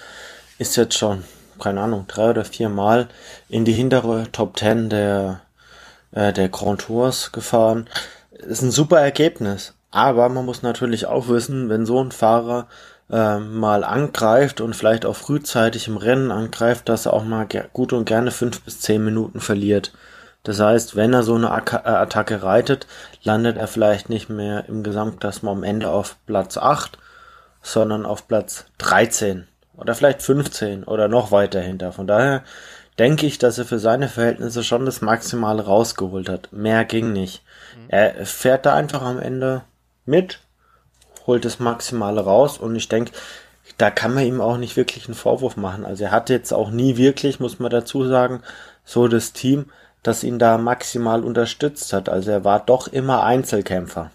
ist 0.59 0.76
jetzt 0.76 0.97
schon, 0.98 1.24
keine 1.61 1.81
Ahnung, 1.81 2.07
drei 2.09 2.31
oder 2.31 2.45
vier 2.45 2.69
Mal 2.69 3.09
in 3.49 3.65
die 3.65 3.73
hintere 3.73 4.31
Top 4.32 4.57
Ten 4.57 4.89
der, 4.91 5.41
äh, 6.12 6.32
der 6.32 6.49
Grand 6.49 6.82
Tours 6.82 7.32
gefahren. 7.32 7.89
Ist 8.32 8.62
ein 8.62 8.70
super 8.70 9.01
Ergebnis. 9.01 9.74
Aber 9.91 10.28
man 10.28 10.45
muss 10.45 10.62
natürlich 10.62 11.07
auch 11.07 11.28
wissen, 11.28 11.69
wenn 11.69 11.85
so 11.85 12.03
ein 12.03 12.12
Fahrer 12.12 12.69
äh, 13.11 13.39
mal 13.39 13.85
angreift 13.85 14.61
und 14.61 14.74
vielleicht 14.77 15.05
auch 15.05 15.16
frühzeitig 15.16 15.89
im 15.89 15.97
Rennen 15.97 16.31
angreift, 16.31 16.89
dass 16.89 17.07
er 17.07 17.12
auch 17.12 17.24
mal 17.24 17.47
gut 17.73 17.93
und 17.93 18.05
gerne 18.05 18.31
fünf 18.31 18.62
bis 18.62 18.81
zehn 18.81 19.05
Minuten 19.05 19.41
verliert. 19.41 19.93
Das 20.43 20.61
heißt, 20.61 20.97
wenn 20.97 21.12
er 21.12 21.23
so 21.23 21.35
eine 21.35 21.49
äh, 21.49 21.89
Attacke 21.89 22.43
reitet, 22.43 22.87
landet 23.23 23.57
er 23.57 23.66
vielleicht 23.66 24.09
nicht 24.09 24.31
mehr 24.31 24.69
im 24.69 24.82
Gesamtklassement 24.82 25.59
am 25.59 25.65
Ende 25.65 25.91
auf 25.91 26.16
Platz 26.27 26.57
8, 26.57 26.99
sondern 27.62 28.07
auf 28.07 28.27
Platz 28.27 28.66
13 28.78 29.47
oder 29.81 29.94
vielleicht 29.94 30.23
15 30.23 30.85
oder 30.85 31.09
noch 31.09 31.32
weiter 31.32 31.61
hinter. 31.61 31.93
Von 31.93 32.07
daher 32.07 32.43
denke 32.98 33.27
ich, 33.27 33.39
dass 33.39 33.59
er 33.59 33.65
für 33.65 33.78
seine 33.78 34.09
Verhältnisse 34.09 34.62
schon 34.62 34.85
das 34.85 35.01
Maximale 35.01 35.65
rausgeholt 35.65 36.28
hat. 36.28 36.52
Mehr 36.52 36.85
ging 36.85 37.12
nicht. 37.12 37.43
Er 37.89 38.27
fährt 38.27 38.66
da 38.66 38.74
einfach 38.74 39.02
am 39.02 39.19
Ende 39.19 39.62
mit, 40.05 40.40
holt 41.27 41.44
das 41.44 41.59
Maximale 41.59 42.20
raus 42.20 42.59
und 42.59 42.77
ich 42.77 42.89
denke, 42.89 43.12
da 43.78 43.90
kann 43.90 44.15
man 44.15 44.24
ihm 44.24 44.40
auch 44.40 44.57
nicht 44.57 44.77
wirklich 44.77 45.07
einen 45.07 45.15
Vorwurf 45.15 45.57
machen. 45.57 45.86
Also 45.86 46.05
er 46.05 46.11
hat 46.11 46.28
jetzt 46.28 46.52
auch 46.52 46.70
nie 46.70 46.97
wirklich, 46.97 47.40
muss 47.40 47.59
man 47.59 47.70
dazu 47.70 48.07
sagen, 48.07 48.43
so 48.85 49.09
das 49.09 49.32
Team, 49.32 49.66
das 50.02 50.24
ihn 50.24 50.39
da 50.39 50.59
maximal 50.59 51.24
unterstützt 51.24 51.93
hat. 51.93 52.09
Also 52.09 52.31
er 52.31 52.44
war 52.44 52.61
doch 52.61 52.89
immer 52.89 53.23
Einzelkämpfer. 53.23 54.11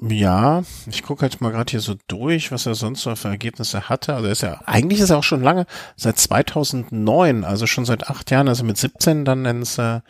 Ja, 0.00 0.62
ich 0.86 1.02
gucke 1.02 1.22
halt 1.22 1.40
mal 1.40 1.50
gerade 1.50 1.70
hier 1.70 1.80
so 1.80 1.96
durch, 2.06 2.52
was 2.52 2.66
er 2.66 2.74
sonst 2.74 3.02
so 3.02 3.14
für 3.16 3.28
Ergebnisse 3.28 3.88
hatte. 3.88 4.14
Also 4.14 4.26
er 4.26 4.32
ist 4.32 4.42
ja, 4.42 4.60
eigentlich 4.64 5.00
ist 5.00 5.10
er 5.10 5.18
auch 5.18 5.24
schon 5.24 5.42
lange, 5.42 5.66
seit 5.96 6.18
2009, 6.18 7.44
also 7.44 7.66
schon 7.66 7.84
seit 7.84 8.08
acht 8.08 8.30
Jahren, 8.30 8.48
also 8.48 8.64
mit 8.64 8.76
17 8.76 9.24
dann 9.24 9.44
ins, 9.44 9.76
äh, 9.78 10.00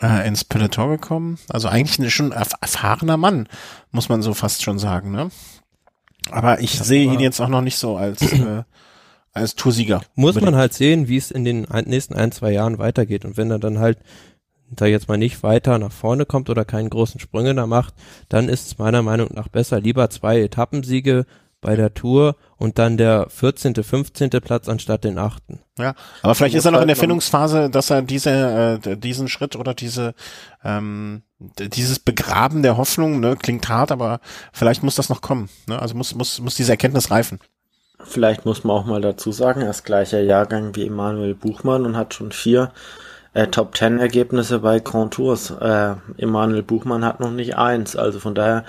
äh, 0.00 0.26
ins 0.26 0.44
Peloton 0.44 0.90
gekommen. 0.90 1.38
Also 1.48 1.68
eigentlich 1.68 1.98
ein 1.98 2.10
schon 2.10 2.32
erf 2.32 2.52
erfahrener 2.60 3.18
Mann, 3.18 3.46
muss 3.90 4.08
man 4.08 4.22
so 4.22 4.32
fast 4.32 4.62
schon 4.62 4.78
sagen, 4.78 5.10
ne? 5.10 5.30
Aber 6.30 6.60
ich 6.60 6.78
sehe 6.78 7.04
ihn 7.04 7.20
jetzt 7.20 7.40
auch 7.40 7.48
noch 7.48 7.62
nicht 7.62 7.76
so 7.76 7.96
als, 7.96 8.22
äh, 8.32 8.62
als 9.32 9.54
Toursieger. 9.54 10.00
Muss 10.14 10.40
man 10.40 10.54
halt 10.54 10.72
sehen, 10.72 11.08
wie 11.08 11.16
es 11.16 11.30
in 11.30 11.44
den 11.44 11.66
nächsten 11.84 12.14
ein, 12.14 12.32
zwei 12.32 12.52
Jahren 12.52 12.78
weitergeht. 12.78 13.24
Und 13.24 13.36
wenn 13.36 13.50
er 13.50 13.58
dann 13.58 13.78
halt 13.78 13.98
da 14.70 14.86
jetzt 14.86 15.08
mal 15.08 15.18
nicht 15.18 15.42
weiter 15.42 15.78
nach 15.78 15.92
vorne 15.92 16.26
kommt 16.26 16.48
oder 16.50 16.64
keinen 16.64 16.90
großen 16.90 17.20
Sprünge 17.20 17.54
da 17.54 17.66
macht, 17.66 17.94
dann 18.28 18.48
ist 18.48 18.66
es 18.66 18.78
meiner 18.78 19.02
Meinung 19.02 19.28
nach 19.34 19.48
besser, 19.48 19.80
lieber 19.80 20.10
zwei 20.10 20.40
Etappensiege 20.40 21.26
bei 21.60 21.76
der 21.76 21.92
Tour 21.92 22.36
und 22.56 22.78
dann 22.78 22.96
der 22.96 23.28
14., 23.28 23.74
15. 23.74 24.30
Platz 24.30 24.68
anstatt 24.68 25.04
den 25.04 25.18
8. 25.18 25.42
Ja, 25.78 25.94
aber 26.22 26.34
vielleicht 26.34 26.54
ist 26.54 26.64
er 26.64 26.70
noch 26.70 26.80
in 26.80 26.86
der 26.86 26.94
halt 26.94 26.98
noch- 26.98 27.00
Findungsphase, 27.02 27.68
dass 27.68 27.90
er 27.90 28.02
diese, 28.02 28.80
äh, 28.82 28.96
diesen 28.96 29.28
Schritt 29.28 29.56
oder 29.56 29.74
diese, 29.74 30.14
ähm, 30.64 31.22
dieses 31.38 31.98
Begraben 31.98 32.62
der 32.62 32.76
Hoffnung, 32.76 33.20
ne, 33.20 33.36
klingt 33.36 33.68
hart, 33.68 33.92
aber 33.92 34.20
vielleicht 34.52 34.82
muss 34.82 34.94
das 34.94 35.10
noch 35.10 35.20
kommen. 35.20 35.50
Ne? 35.66 35.78
Also 35.80 35.94
muss, 35.94 36.14
muss, 36.14 36.40
muss 36.40 36.54
diese 36.54 36.72
Erkenntnis 36.72 37.10
reifen. 37.10 37.40
Vielleicht 38.02 38.46
muss 38.46 38.64
man 38.64 38.76
auch 38.76 38.86
mal 38.86 39.02
dazu 39.02 39.30
sagen, 39.30 39.60
er 39.60 39.70
ist 39.70 39.84
gleicher 39.84 40.22
Jahrgang 40.22 40.74
wie 40.74 40.86
Emanuel 40.86 41.34
Buchmann 41.34 41.84
und 41.84 41.96
hat 41.98 42.14
schon 42.14 42.32
vier 42.32 42.72
äh, 43.34 43.46
Top 43.46 43.74
Ten 43.74 43.98
Ergebnisse 43.98 44.60
bei 44.60 44.80
Grand 44.80 45.14
Tours. 45.14 45.50
Äh, 45.50 45.94
Emanuel 46.18 46.62
Buchmann 46.62 47.04
hat 47.04 47.20
noch 47.20 47.30
nicht 47.30 47.56
eins. 47.56 47.96
Also 47.96 48.20
von 48.20 48.34
daher 48.34 48.64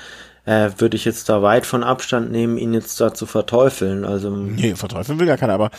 äh, 0.46 0.70
würde 0.78 0.98
ich 0.98 1.06
jetzt 1.06 1.30
da 1.30 1.42
weit 1.42 1.66
von 1.66 1.84
Abstand 1.84 2.32
nehmen, 2.32 2.58
ihn 2.58 2.74
jetzt 2.74 3.00
da 3.00 3.14
zu 3.14 3.26
verteufeln. 3.26 4.06
Also 4.06 4.30
Nee, 4.30 4.76
verteufeln 4.76 5.20
will 5.20 5.28
gar 5.28 5.38
keiner, 5.38 5.54
aber 5.54 5.72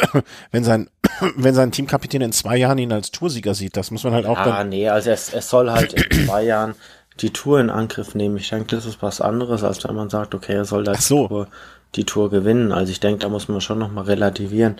wenn 0.50 0.64
sein, 0.64 0.90
wenn 1.36 1.54
sein 1.54 1.72
Teamkapitän 1.72 2.22
in 2.22 2.32
zwei 2.32 2.56
Jahren 2.56 2.78
ihn 2.78 2.92
als 2.92 3.10
Toursieger 3.10 3.54
sieht, 3.54 3.76
das 3.76 3.90
muss 3.90 4.04
man 4.04 4.12
halt 4.12 4.26
auch 4.26 4.38
Ah, 4.38 4.64
nee, 4.64 4.88
also 4.88 5.10
es, 5.10 5.32
es 5.32 5.48
soll 5.48 5.70
halt 5.70 5.94
in 5.94 6.26
zwei 6.26 6.42
Jahren 6.42 6.74
die 7.20 7.30
Tour 7.30 7.60
in 7.60 7.70
Angriff 7.70 8.14
nehmen. 8.14 8.36
Ich 8.36 8.48
denke, 8.48 8.76
das 8.76 8.86
ist 8.86 9.02
was 9.02 9.20
anderes, 9.20 9.62
als 9.64 9.84
wenn 9.84 9.94
man 9.94 10.10
sagt, 10.10 10.34
okay, 10.34 10.54
er 10.54 10.64
soll 10.64 10.84
da 10.84 10.94
so. 10.94 11.22
die, 11.22 11.28
Tour, 11.28 11.48
die 11.96 12.04
Tour 12.04 12.30
gewinnen. 12.30 12.72
Also 12.72 12.92
ich 12.92 13.00
denke, 13.00 13.20
da 13.20 13.28
muss 13.28 13.48
man 13.48 13.60
schon 13.60 13.78
nochmal 13.78 14.04
relativieren. 14.04 14.76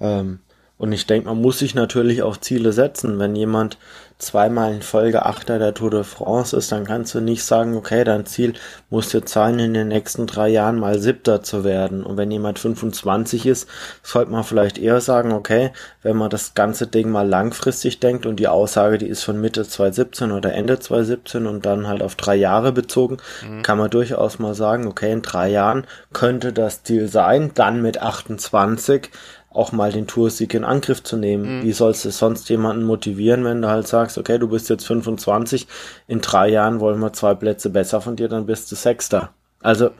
Ähm, 0.00 0.40
und 0.80 0.92
ich 0.92 1.06
denke, 1.06 1.28
man 1.28 1.42
muss 1.42 1.58
sich 1.58 1.74
natürlich 1.74 2.22
auch 2.22 2.38
Ziele 2.38 2.72
setzen. 2.72 3.18
Wenn 3.18 3.36
jemand 3.36 3.76
zweimal 4.16 4.72
in 4.72 4.80
Folge 4.80 5.26
Achter 5.26 5.58
der 5.58 5.74
Tour 5.74 5.90
de 5.90 6.04
France 6.04 6.56
ist, 6.56 6.72
dann 6.72 6.86
kannst 6.86 7.14
du 7.14 7.20
nicht 7.20 7.44
sagen, 7.44 7.76
okay, 7.76 8.02
dein 8.02 8.24
Ziel 8.24 8.54
muss 8.88 9.12
jetzt 9.12 9.30
sein, 9.30 9.58
in 9.58 9.74
den 9.74 9.88
nächsten 9.88 10.26
drei 10.26 10.48
Jahren 10.48 10.78
mal 10.78 10.98
Siebter 10.98 11.42
zu 11.42 11.64
werden. 11.64 12.02
Und 12.02 12.16
wenn 12.16 12.30
jemand 12.30 12.58
25 12.58 13.44
ist, 13.44 13.68
sollte 14.02 14.30
man 14.30 14.42
vielleicht 14.42 14.78
eher 14.78 15.02
sagen, 15.02 15.32
okay, 15.32 15.70
wenn 16.02 16.16
man 16.16 16.30
das 16.30 16.54
ganze 16.54 16.86
Ding 16.86 17.10
mal 17.10 17.28
langfristig 17.28 18.00
denkt 18.00 18.24
und 18.24 18.36
die 18.36 18.48
Aussage, 18.48 18.96
die 18.96 19.08
ist 19.08 19.22
von 19.22 19.38
Mitte 19.38 19.68
2017 19.68 20.32
oder 20.32 20.54
Ende 20.54 20.78
2017 20.78 21.46
und 21.46 21.66
dann 21.66 21.88
halt 21.88 22.02
auf 22.02 22.14
drei 22.14 22.36
Jahre 22.36 22.72
bezogen, 22.72 23.18
kann 23.62 23.76
man 23.76 23.90
durchaus 23.90 24.38
mal 24.38 24.54
sagen, 24.54 24.86
okay, 24.86 25.12
in 25.12 25.20
drei 25.20 25.50
Jahren 25.50 25.86
könnte 26.14 26.54
das 26.54 26.84
Ziel 26.84 27.08
sein, 27.08 27.50
dann 27.54 27.82
mit 27.82 28.00
28 28.00 29.10
auch 29.50 29.72
mal 29.72 29.90
den 29.90 30.06
Toursieg 30.06 30.54
in 30.54 30.64
Angriff 30.64 31.02
zu 31.02 31.16
nehmen. 31.16 31.62
Wie 31.64 31.72
sollst 31.72 32.04
du 32.04 32.10
sonst 32.10 32.48
jemanden 32.48 32.84
motivieren, 32.84 33.44
wenn 33.44 33.60
du 33.60 33.68
halt 33.68 33.88
sagst, 33.88 34.16
okay, 34.16 34.38
du 34.38 34.48
bist 34.48 34.70
jetzt 34.70 34.86
25, 34.86 35.66
in 36.06 36.20
drei 36.20 36.48
Jahren 36.48 36.78
wollen 36.78 37.00
wir 37.00 37.12
zwei 37.12 37.34
Plätze 37.34 37.70
besser 37.70 38.00
von 38.00 38.14
dir, 38.14 38.28
dann 38.28 38.46
bist 38.46 38.70
du 38.70 38.76
Sechster. 38.76 39.34
Also 39.60 39.90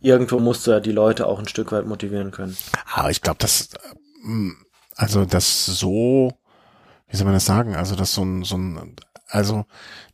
irgendwo 0.00 0.38
musst 0.38 0.66
du 0.66 0.70
ja 0.70 0.80
die 0.80 0.92
Leute 0.92 1.26
auch 1.26 1.38
ein 1.38 1.48
Stück 1.48 1.72
weit 1.72 1.86
motivieren 1.86 2.30
können. 2.30 2.56
aber 2.94 3.10
ich 3.10 3.20
glaube, 3.20 3.38
das, 3.38 3.68
ähm, 4.24 4.56
also 4.96 5.26
das 5.26 5.66
so, 5.66 6.32
wie 7.08 7.16
soll 7.16 7.26
man 7.26 7.34
das 7.34 7.44
sagen, 7.44 7.76
also 7.76 7.94
das 7.96 8.14
so 8.14 8.22
ein, 8.22 8.44
so 8.44 8.56
ein, 8.56 8.96
also 9.28 9.66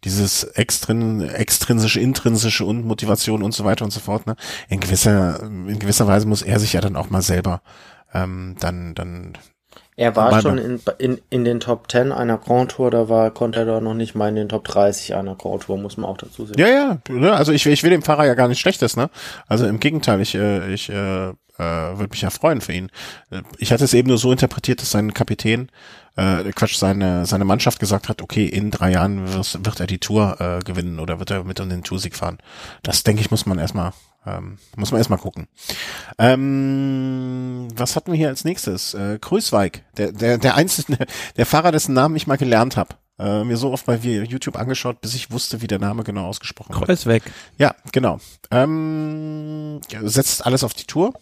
dieses 0.05 0.43
extrin, 0.43 1.22
extrinsische, 1.22 2.01
intrinsische 2.01 2.64
und 2.64 2.84
Motivation 2.84 3.43
und 3.44 3.52
so 3.52 3.64
weiter 3.64 3.84
und 3.84 3.93
so 3.93 4.01
fort, 4.01 4.26
ne, 4.26 4.36
in 4.68 4.80
gewisser, 4.80 5.43
in 5.43 5.78
gewisser 5.78 6.06
Weise 6.09 6.26
muss 6.26 6.43
er 6.43 6.59
sich 6.59 6.72
ja 6.72 6.80
dann 6.80 6.97
auch 6.97 7.10
mal 7.10 7.22
selber 7.22 7.62
ähm, 8.15 8.57
dann, 8.61 8.95
dann 8.95 9.33
Er 9.97 10.16
war 10.16 10.41
schon 10.41 10.59
in, 10.59 10.81
in, 10.99 11.20
in 11.31 11.45
den 11.45 11.61
Top 11.61 11.91
10 11.91 12.12
einer 12.12 12.39
Grand 12.39 12.73
Tour, 12.73 12.91
da 12.91 13.09
war, 13.09 13.31
konnte 13.31 13.61
er 13.61 13.66
doch 13.66 13.81
noch 13.81 13.95
nicht 13.95 14.15
mal 14.15 14.28
in 14.28 14.37
den 14.37 14.49
Top 14.49 14.65
30 14.65 15.15
einer 15.15 15.35
Grand 15.37 15.65
Tour, 15.65 15.78
muss 15.78 15.97
man 15.97 16.09
auch 16.11 16.19
dazu 16.19 16.47
sehen. 16.47 16.59
Ja, 16.59 16.69
ja, 16.69 16.99
ne? 17.09 17.35
also 17.35 17.53
ich, 17.53 17.66
ich 17.66 17.83
will 17.83 17.91
dem 17.91 18.03
Fahrer 18.03 18.27
ja 18.27 18.35
gar 18.35 18.49
nichts 18.49 18.61
Schlechtes, 18.61 18.97
ne? 18.97 19.11
Also 19.47 19.66
im 19.66 19.81
Gegenteil, 19.81 20.20
ich, 20.20 20.35
äh, 20.35 20.73
ich 20.73 20.89
äh, 20.89 21.33
äh, 21.59 21.99
würde 21.99 22.11
mich 22.11 22.23
ja 22.23 22.31
freuen 22.31 22.61
für 22.61 22.73
ihn. 22.73 22.91
Ich 23.59 23.73
hatte 23.73 23.85
es 23.85 23.95
eben 23.95 24.09
nur 24.09 24.19
so 24.19 24.31
interpretiert, 24.33 24.81
dass 24.81 24.91
sein 24.91 25.15
Kapitän, 25.15 25.70
äh, 26.16 26.51
Quatsch, 26.53 26.77
seine, 26.77 27.27
seine 27.27 27.45
Mannschaft 27.45 27.81
gesagt 27.81 28.09
hat, 28.09 28.23
okay, 28.23 28.47
in 28.47 28.70
drei 28.70 28.93
Jahren 28.93 29.33
wird, 29.33 29.65
wird 29.65 29.81
er 29.81 29.87
die 29.87 29.99
Tour 29.99 30.37
äh, 30.41 30.59
gewinnen 30.61 30.99
oder 30.99 31.19
wird 31.19 31.31
er 31.31 31.45
mit 31.45 31.61
um 31.61 31.69
den 31.69 31.83
Toursieg 31.83 32.15
fahren. 32.15 32.39
Das 32.83 33.03
denke 33.05 33.20
ich, 33.20 33.31
muss 33.31 33.47
man 33.47 33.59
erstmal 33.59 33.93
ähm, 34.27 34.59
muss 34.77 34.90
man 34.90 34.98
erstmal 34.98 35.19
gucken. 35.19 35.47
Ähm, 36.19 37.69
was 37.74 37.97
hatten 37.97 38.11
wir 38.11 38.19
hier 38.19 38.28
als 38.28 38.44
nächstes? 38.44 38.94
Äh, 38.94 39.19
Grüßweig, 39.20 39.85
der, 39.97 40.12
der, 40.12 40.39
der 40.39 40.57
einzige, 40.57 40.98
der 41.36 41.47
Fahrer, 41.47 41.73
dessen 41.73 41.94
Namen 41.94 42.16
ich 42.16 42.27
mal 42.27 42.36
gelernt 42.36 42.77
habe. 42.77 42.97
Äh, 43.19 43.44
mir 43.44 43.57
so 43.57 43.73
oft 43.73 43.86
bei 43.86 43.97
YouTube 43.97 44.57
angeschaut, 44.57 45.01
bis 45.01 45.15
ich 45.15 45.31
wusste, 45.31 45.62
wie 45.62 45.66
der 45.66 45.78
Name 45.78 46.05
genau 46.05 46.27
ausgesprochen 46.27 46.74
wird. 46.74 46.85
Kreuzweg. 46.85 47.23
Ja, 47.57 47.74
genau. 47.93 48.19
Ähm, 48.51 49.81
setzt 50.03 50.44
alles 50.44 50.65
auf 50.65 50.74
die 50.74 50.85
Tour. 50.85 51.15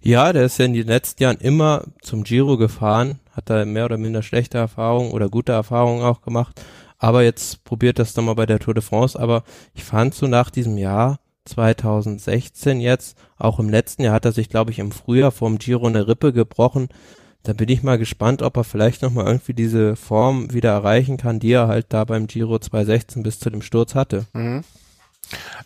Ja, 0.00 0.32
der 0.32 0.46
ist 0.46 0.58
ja 0.58 0.64
in 0.64 0.72
den 0.72 0.86
letzten 0.86 1.22
Jahren 1.22 1.36
immer 1.36 1.84
zum 2.00 2.24
Giro 2.24 2.56
gefahren, 2.56 3.20
hat 3.32 3.50
da 3.50 3.64
mehr 3.64 3.84
oder 3.84 3.98
minder 3.98 4.22
schlechte 4.22 4.58
Erfahrungen 4.58 5.12
oder 5.12 5.28
gute 5.28 5.52
Erfahrungen 5.52 6.02
auch 6.02 6.22
gemacht. 6.22 6.60
Aber 6.98 7.22
jetzt 7.22 7.62
probiert 7.64 7.98
das 7.98 8.16
nochmal 8.16 8.34
bei 8.34 8.46
der 8.46 8.58
Tour 8.58 8.74
de 8.74 8.82
France. 8.82 9.18
Aber 9.18 9.44
ich 9.74 9.84
fand 9.84 10.14
so 10.14 10.26
nach 10.26 10.50
diesem 10.50 10.78
Jahr, 10.78 11.20
2016 11.46 12.80
jetzt. 12.80 13.16
Auch 13.38 13.58
im 13.58 13.68
letzten 13.68 14.02
Jahr 14.02 14.14
hat 14.14 14.24
er 14.24 14.32
sich, 14.32 14.48
glaube 14.48 14.70
ich, 14.70 14.78
im 14.78 14.92
Frühjahr 14.92 15.30
vom 15.30 15.58
Giro 15.58 15.86
eine 15.86 16.08
Rippe 16.08 16.32
gebrochen. 16.32 16.88
Da 17.42 17.52
bin 17.52 17.68
ich 17.68 17.82
mal 17.82 17.98
gespannt, 17.98 18.42
ob 18.42 18.56
er 18.56 18.64
vielleicht 18.64 19.02
nochmal 19.02 19.26
irgendwie 19.26 19.54
diese 19.54 19.94
Form 19.96 20.52
wieder 20.52 20.70
erreichen 20.70 21.16
kann, 21.16 21.38
die 21.38 21.52
er 21.52 21.68
halt 21.68 21.86
da 21.90 22.04
beim 22.04 22.26
Giro 22.26 22.58
2016 22.58 23.22
bis 23.22 23.38
zu 23.38 23.50
dem 23.50 23.62
Sturz 23.62 23.94
hatte. 23.94 24.26
Mhm. 24.32 24.64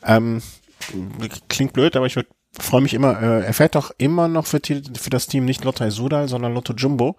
Ähm, 0.05 0.43
klingt 1.49 1.73
blöd, 1.73 1.97
aber 1.97 2.07
ich 2.07 2.17
würde 2.17 2.29
freue 2.59 2.81
mich 2.81 2.95
immer, 2.95 3.21
äh, 3.23 3.45
er 3.45 3.53
fährt 3.53 3.75
doch 3.75 3.93
immer 3.99 4.29
noch 4.29 4.47
für, 4.47 4.61
für 4.61 5.11
das 5.11 5.27
Team 5.27 5.45
nicht 5.45 5.65
Lotto 5.65 5.89
Sudal, 5.91 6.29
sondern 6.29 6.55
Lotto 6.55 6.73
Jumbo. 6.75 7.17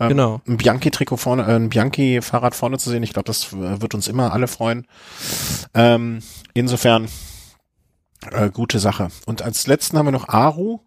Ähm, 0.00 0.08
genau. 0.08 0.40
Ein 0.48 0.56
Bianchi-Trikot 0.56 1.18
vorne, 1.18 1.42
äh, 1.42 1.56
ein 1.56 1.68
Bianchi-Fahrrad 1.68 2.54
vorne 2.54 2.78
zu 2.78 2.90
sehen, 2.90 3.02
ich 3.02 3.12
glaube, 3.12 3.26
das 3.26 3.52
wird 3.52 3.94
uns 3.94 4.08
immer 4.08 4.32
alle 4.32 4.48
freuen. 4.48 4.86
Ähm, 5.74 6.20
insofern 6.54 7.08
äh, 8.30 8.50
gute 8.50 8.78
Sache. 8.78 9.08
Und 9.26 9.42
als 9.42 9.66
letzten 9.66 9.98
haben 9.98 10.06
wir 10.06 10.12
noch 10.12 10.28
Aru, 10.28 10.80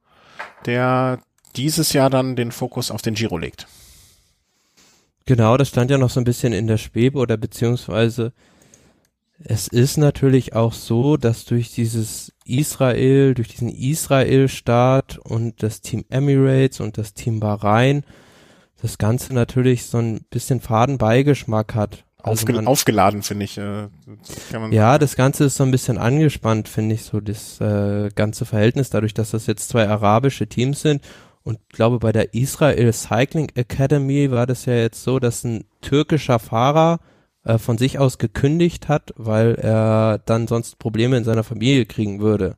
der 0.65 1.19
dieses 1.55 1.93
Jahr 1.93 2.09
dann 2.09 2.35
den 2.35 2.51
Fokus 2.51 2.91
auf 2.91 3.01
den 3.01 3.13
Giro 3.13 3.37
legt. 3.37 3.67
Genau, 5.25 5.57
das 5.57 5.69
stand 5.69 5.89
ja 5.89 5.97
noch 5.97 6.09
so 6.09 6.19
ein 6.19 6.25
bisschen 6.25 6.53
in 6.53 6.67
der 6.67 6.77
Schwebe 6.77 7.17
oder 7.17 7.37
beziehungsweise 7.37 8.33
es 9.39 9.67
ist 9.67 9.97
natürlich 9.97 10.53
auch 10.53 10.73
so, 10.73 11.17
dass 11.17 11.45
durch 11.45 11.73
dieses 11.73 12.31
Israel, 12.45 13.33
durch 13.33 13.49
diesen 13.49 13.69
Israel-Staat 13.69 15.17
und 15.17 15.61
das 15.61 15.81
Team 15.81 16.05
Emirates 16.09 16.79
und 16.79 16.97
das 16.97 17.13
Team 17.13 17.39
Bahrain 17.39 18.05
das 18.81 18.97
Ganze 18.97 19.33
natürlich 19.33 19.85
so 19.85 19.97
ein 19.97 20.21
bisschen 20.29 20.61
Fadenbeigeschmack 20.61 21.75
hat. 21.75 22.04
Also 22.25 22.47
Aufge 22.47 22.67
aufgeladen, 22.67 23.21
finde 23.21 23.45
ich. 23.45 23.57
Äh, 23.57 23.87
ja, 24.71 24.97
das 24.97 25.15
Ganze 25.15 25.45
ist 25.45 25.57
so 25.57 25.63
ein 25.63 25.71
bisschen 25.71 25.99
angespannt, 25.99 26.67
finde 26.67 26.95
ich, 26.95 27.03
so 27.03 27.19
das 27.19 27.61
äh, 27.61 28.09
ganze 28.15 28.45
Verhältnis, 28.45 28.89
dadurch, 28.89 29.13
dass 29.13 29.31
das 29.31 29.45
jetzt 29.45 29.69
zwei 29.69 29.87
arabische 29.87 30.47
Teams 30.47 30.81
sind. 30.81 31.03
Und 31.43 31.59
ich 31.69 31.75
glaube, 31.75 31.99
bei 31.99 32.11
der 32.11 32.33
Israel 32.33 32.91
Cycling 32.91 33.51
Academy 33.53 34.31
war 34.31 34.47
das 34.47 34.65
ja 34.65 34.73
jetzt 34.73 35.03
so, 35.03 35.19
dass 35.19 35.43
ein 35.43 35.65
türkischer 35.81 36.39
Fahrer 36.39 36.99
äh, 37.43 37.59
von 37.59 37.77
sich 37.77 37.99
aus 37.99 38.17
gekündigt 38.17 38.87
hat, 38.87 39.13
weil 39.15 39.53
er 39.53 40.19
dann 40.25 40.47
sonst 40.47 40.79
Probleme 40.79 41.17
in 41.17 41.23
seiner 41.23 41.43
Familie 41.43 41.85
kriegen 41.85 42.19
würde. 42.19 42.57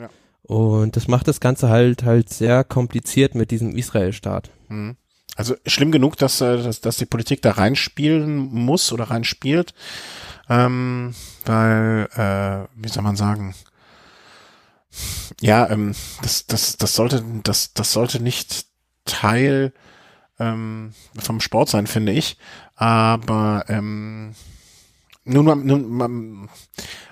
Ja. 0.00 0.08
Und 0.42 0.96
das 0.96 1.06
macht 1.06 1.28
das 1.28 1.40
Ganze 1.40 1.68
halt 1.68 2.04
halt 2.04 2.30
sehr 2.30 2.64
kompliziert 2.64 3.34
mit 3.34 3.50
diesem 3.50 3.76
Israel-Staat. 3.76 4.50
Mhm. 4.68 4.96
Also 5.36 5.56
schlimm 5.66 5.90
genug, 5.90 6.16
dass, 6.16 6.40
äh, 6.40 6.62
dass, 6.62 6.80
dass 6.80 6.96
die 6.96 7.06
Politik 7.06 7.42
da 7.42 7.52
reinspielen 7.52 8.36
muss 8.36 8.92
oder 8.92 9.10
reinspielt, 9.10 9.74
ähm, 10.48 11.14
weil, 11.44 12.08
äh, 12.14 12.68
wie 12.76 12.88
soll 12.88 13.02
man 13.02 13.16
sagen, 13.16 13.54
ja, 15.40 15.68
ähm, 15.70 15.94
das, 16.22 16.46
das, 16.46 16.76
das 16.76 16.94
sollte, 16.94 17.24
das, 17.42 17.74
das 17.74 17.92
sollte 17.92 18.22
nicht 18.22 18.66
Teil 19.04 19.72
ähm, 20.38 20.94
vom 21.18 21.40
Sport 21.40 21.68
sein, 21.68 21.86
finde 21.86 22.12
ich. 22.12 22.38
Aber 22.76 23.64
ähm, 23.68 24.34
nun, 25.24 25.66
nun, 25.66 26.48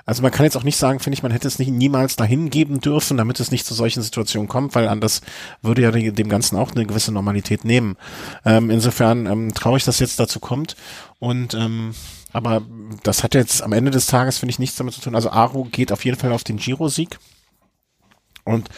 also 0.05 0.23
man 0.23 0.31
kann 0.31 0.45
jetzt 0.45 0.57
auch 0.57 0.65
nicht 0.65 0.77
sagen, 0.77 1.01
finde 1.01 1.15
ich, 1.15 1.23
man 1.23 1.33
hätte 1.33 1.49
es 1.49 1.59
nicht 1.59 1.71
niemals 1.71 2.17
dahin 2.17 2.51
geben 2.51 2.81
dürfen, 2.81 3.17
damit 3.17 3.41
es 3.41 3.51
nicht 3.51 3.65
zu 3.65 3.73
solchen 3.73 4.03
Situationen 4.03 4.49
kommt, 4.49 4.75
weil 4.75 4.89
anders 4.89 5.23
würde 5.63 5.83
ja 5.83 5.91
dem 5.91 6.29
Ganzen 6.29 6.57
auch 6.57 6.73
eine 6.73 6.85
gewisse 6.85 7.13
Normalität 7.13 7.65
nehmen. 7.65 7.97
Ähm, 8.45 8.71
insofern 8.71 9.27
ähm, 9.27 9.55
traurig, 9.55 9.85
dass 9.85 9.99
jetzt 9.99 10.21
dazu 10.21 10.41
kommt. 10.41 10.77
Und 11.21 11.55
ähm, 11.55 11.95
aber 12.33 12.63
das 13.03 13.23
hat 13.23 13.35
jetzt 13.35 13.63
am 13.63 13.73
Ende 13.73 13.91
des 13.91 14.07
Tages, 14.07 14.39
finde 14.39 14.51
ich, 14.51 14.59
nichts 14.59 14.77
damit 14.77 14.95
zu 14.95 15.01
tun. 15.01 15.15
Also 15.15 15.31
Aro 15.31 15.65
geht 15.65 15.93
auf 15.93 16.05
jeden 16.05 16.19
Fall 16.19 16.33
auf 16.33 16.45
den 16.45 16.57
Giro-Sieg. 16.57 17.19
Und 18.45 18.69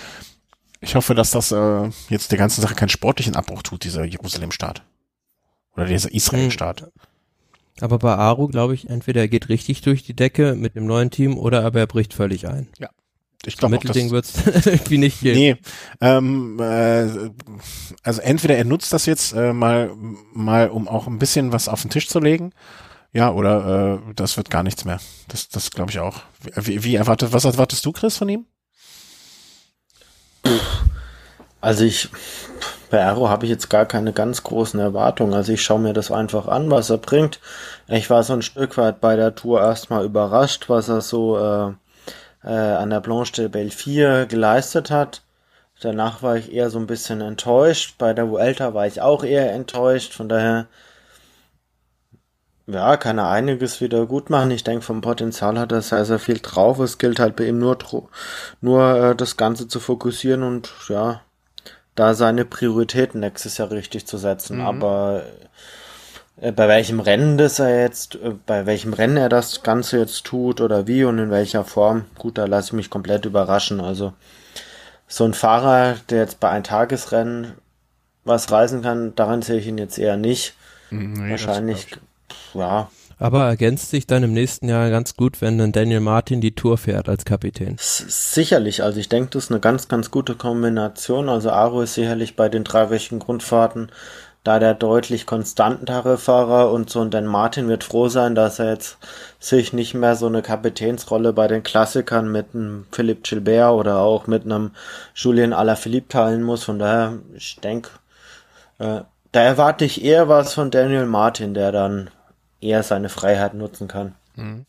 ich 0.81 0.95
hoffe, 0.95 1.15
dass 1.15 1.31
das 1.31 1.51
äh, 1.51 1.91
jetzt 2.09 2.31
der 2.31 2.39
ganzen 2.39 2.61
Sache 2.61 2.75
keinen 2.75 2.89
sportlichen 2.89 3.37
Abbruch 3.37 3.63
tut, 3.63 3.85
dieser 3.85 4.05
Jerusalem-Staat. 4.05 4.83
Oder 5.75 5.87
dieser 5.87 6.13
Israel-Staat. 6.13 6.83
Hm. 6.83 6.89
Aber 7.81 7.99
bei 7.99 8.15
Aru 8.15 8.49
glaube 8.49 8.75
ich, 8.75 8.89
entweder 8.89 9.23
er 9.23 9.29
geht 9.29 9.49
richtig 9.49 9.83
durch 9.83 10.05
die 10.05 10.15
Decke 10.15 10.55
mit 10.55 10.77
dem 10.77 10.87
neuen 10.87 11.11
Team 11.11 11.37
oder 11.37 11.65
aber 11.65 11.81
er 11.81 11.87
bricht 11.87 12.15
völlig 12.15 12.47
ein. 12.47 12.69
Ja. 12.79 12.89
Ich 13.47 13.57
glaube, 13.59 13.73
Mittelding 13.73 14.11
wird 14.11 14.25
es 14.25 14.67
irgendwie 14.67 14.99
nicht 14.99 15.21
gehen. 15.21 15.35
Nee, 15.35 15.57
ähm, 16.01 16.59
äh, 16.61 17.31
also 18.03 18.21
entweder 18.23 18.57
er 18.57 18.65
nutzt 18.65 18.93
das 18.93 19.07
jetzt 19.07 19.33
äh, 19.33 19.53
mal, 19.53 19.91
mal, 20.33 20.71
um 20.71 20.89
auch 20.89 21.07
ein 21.07 21.19
bisschen 21.19 21.53
was 21.53 21.69
auf 21.69 21.83
den 21.83 21.91
Tisch 21.91 22.09
zu 22.09 22.21
legen, 22.21 22.53
ja, 23.13 23.31
oder 23.31 24.01
äh, 24.09 24.15
das 24.15 24.37
wird 24.37 24.51
gar 24.51 24.63
nichts 24.63 24.85
mehr. 24.85 25.01
Das, 25.29 25.49
das 25.49 25.71
glaube 25.71 25.91
ich 25.91 26.01
auch. 26.01 26.23
Wie, 26.57 26.83
wie 26.85 26.95
erwartet, 26.97 27.33
was 27.33 27.45
erwartest 27.45 27.85
du, 27.87 27.93
Chris, 27.93 28.17
von 28.17 28.29
ihm? 28.29 28.47
Also 31.61 31.85
ich, 31.85 32.09
bei 32.95 33.05
Aero 33.05 33.29
habe 33.29 33.45
ich 33.45 33.51
jetzt 33.51 33.71
gar 33.71 33.87
keine 33.87 34.13
ganz 34.13 34.45
großen 34.45 34.79
Erwartungen. 34.79 35.35
Also 35.35 35.53
ich 35.53 35.65
schaue 35.65 35.81
mir 35.81 35.95
das 35.95 36.13
einfach 36.13 36.47
an, 36.47 36.71
was 36.71 36.91
er 36.91 36.99
bringt. 36.99 37.41
Ich 37.89 38.09
war 38.09 38.23
so 38.23 38.35
ein 38.35 38.43
Stück 38.43 38.77
weit 38.77 39.01
bei 39.01 39.17
der 39.17 39.35
Tour 39.35 39.61
erstmal 39.61 40.05
überrascht, 40.05 40.69
was 40.69 40.89
er 40.89 41.01
so 41.01 41.37
äh, 41.37 41.73
äh, 42.45 42.53
an 42.53 42.91
der 42.91 43.01
Blanche 43.01 43.33
de 43.33 43.49
Belleville 43.49 44.29
geleistet 44.29 44.93
hat. 44.93 45.23
Danach 45.81 46.23
war 46.23 46.37
ich 46.37 46.53
eher 46.53 46.71
so 46.71 46.79
ein 46.79 46.87
bisschen 46.87 47.21
enttäuscht. 47.21 47.97
Bei 47.99 48.15
der 48.15 48.31
Vuelta 48.31 48.75
war 48.75 48.87
ich 48.87 49.01
auch 49.01 49.25
eher 49.25 49.53
enttäuscht. 49.53 50.13
Von 50.13 50.29
daher, 50.29 50.69
ja, 52.69 52.97
kann 52.97 53.19
er 53.19 53.29
einiges 53.29 53.81
wieder 53.81 54.07
gut 54.07 54.31
machen. 54.31 54.53
Ich 54.53 54.63
denke, 54.63 54.85
vom 54.85 55.01
Potenzial 55.01 55.59
hat 55.59 55.73
er 55.73 55.83
sehr, 55.83 56.05
sehr 56.05 56.21
viel 56.21 56.39
drauf. 56.39 56.79
Es 56.79 56.99
gilt 56.99 57.19
halt 57.19 57.35
bei 57.35 57.47
ihm 57.47 57.59
nur, 57.59 57.77
nur 58.61 58.97
äh, 58.97 59.17
das 59.17 59.37
Ganze 59.37 59.67
zu 59.67 59.81
fokussieren 59.81 60.45
und 60.45 60.71
ja, 60.89 61.24
da 61.95 62.15
seine 62.15 62.45
Prioritäten 62.45 63.21
nächstes 63.21 63.59
Jahr 63.59 63.71
richtig 63.71 64.07
zu 64.07 64.19
setzen. 64.19 64.59
Mhm. 64.59 64.67
Aber 64.67 65.23
äh, 66.41 66.53
bei 66.53 66.69
welchem 66.69 67.01
Rennen 67.01 67.39
das 67.39 67.59
er 67.59 67.81
jetzt, 67.83 68.17
äh, 68.17 68.33
bei 68.47 68.67
welchem 68.67 68.93
Rennen 68.93 69.17
er 69.17 69.29
das 69.29 69.63
Ganze 69.63 69.99
jetzt 69.99 70.25
tut 70.25 70.61
oder 70.61 70.87
wie 70.87 71.05
und 71.05 71.19
in 71.19 71.31
welcher 71.31 71.65
Form, 71.65 72.05
gut, 72.19 72.39
da 72.39 72.47
lasse 72.47 72.69
ich 72.69 72.73
mich 72.75 72.91
komplett 72.91 73.25
überraschen. 73.25 73.81
Also 73.81 74.13
so 75.07 75.25
ein 75.25 75.35
Fahrer, 75.35 75.97
der 76.11 76.19
jetzt 76.19 76.41
bei 76.41 76.51
ein 76.51 76.65
Tagesrennen 76.65 77.55
was 78.25 78.51
reisen 78.51 78.83
kann, 78.83 79.15
daran 79.15 79.43
sehe 79.43 79.59
ich 79.59 79.67
ihn 79.67 79.79
jetzt 79.79 79.99
eher 79.99 80.17
nicht. 80.17 80.55
Mhm, 80.91 81.13
nee, 81.13 81.31
Wahrscheinlich, 81.31 81.89
ja, 82.55 82.89
aber 83.19 83.45
ergänzt 83.45 83.91
sich 83.91 84.07
dann 84.07 84.23
im 84.23 84.33
nächsten 84.33 84.69
Jahr 84.69 84.91
ganz 84.91 85.17
gut, 85.17 85.41
wenn 85.41 85.59
dann 85.59 85.73
Daniel 85.73 86.01
Martin 86.01 86.41
die 86.41 86.55
Tour 86.55 86.79
fährt 86.79 87.09
als 87.09 87.25
Kapitän. 87.25 87.77
Sicherlich, 87.79 88.83
also 88.83 88.99
ich 88.99 89.09
denke, 89.09 89.31
das 89.31 89.45
ist 89.45 89.51
eine 89.51 89.61
ganz, 89.61 89.89
ganz 89.89 90.11
gute 90.11 90.35
Kombination. 90.35 91.29
Also 91.29 91.51
Aro 91.51 91.83
ist 91.83 91.95
sicherlich 91.95 92.37
bei 92.37 92.49
den 92.49 92.65
dreiwöchigen 92.65 93.19
Grundfahrten 93.19 93.91
da 94.45 94.59
der 94.59 94.75
deutlich 94.75 95.25
konstantere 95.25 96.19
Fahrer 96.19 96.71
und 96.71 96.91
so 96.91 97.01
und 97.01 97.15
Dan 97.15 97.27
Martin 97.27 97.67
wird 97.67 97.83
froh 97.83 98.09
sein, 98.09 98.35
dass 98.35 98.59
er 98.59 98.69
jetzt 98.69 98.99
sich 99.41 99.73
nicht 99.73 99.95
mehr 99.95 100.17
so 100.17 100.27
eine 100.27 100.43
Kapitänsrolle 100.43 101.33
bei 101.33 101.49
den 101.49 101.63
Klassikern 101.63 102.31
mit 102.31 102.55
einem 102.55 102.87
Philipp 102.93 103.25
Gilbert 103.25 103.73
oder 103.73 104.01
auch 104.01 104.27
mit 104.27 104.45
einem 104.45 104.73
Julien 105.15 105.55
Alaphilippe 105.55 106.09
teilen 106.09 106.43
muss. 106.43 106.63
Von 106.63 106.79
daher, 106.79 107.15
ich 107.35 107.57
denke, 107.57 107.89
äh, 108.79 109.01
da 109.33 109.41
erwarte 109.41 109.87
ich 109.87 110.05
eher 110.05 110.29
was 110.29 110.53
von 110.53 110.71
Daniel 110.71 111.07
Martin, 111.07 111.55
der 111.55 111.73
dann 111.73 112.11
eher 112.65 112.83
seine 112.83 113.09
Freiheit 113.09 113.55
nutzen 113.55 113.89
kann. 113.89 114.15
Mhm. 114.37 114.67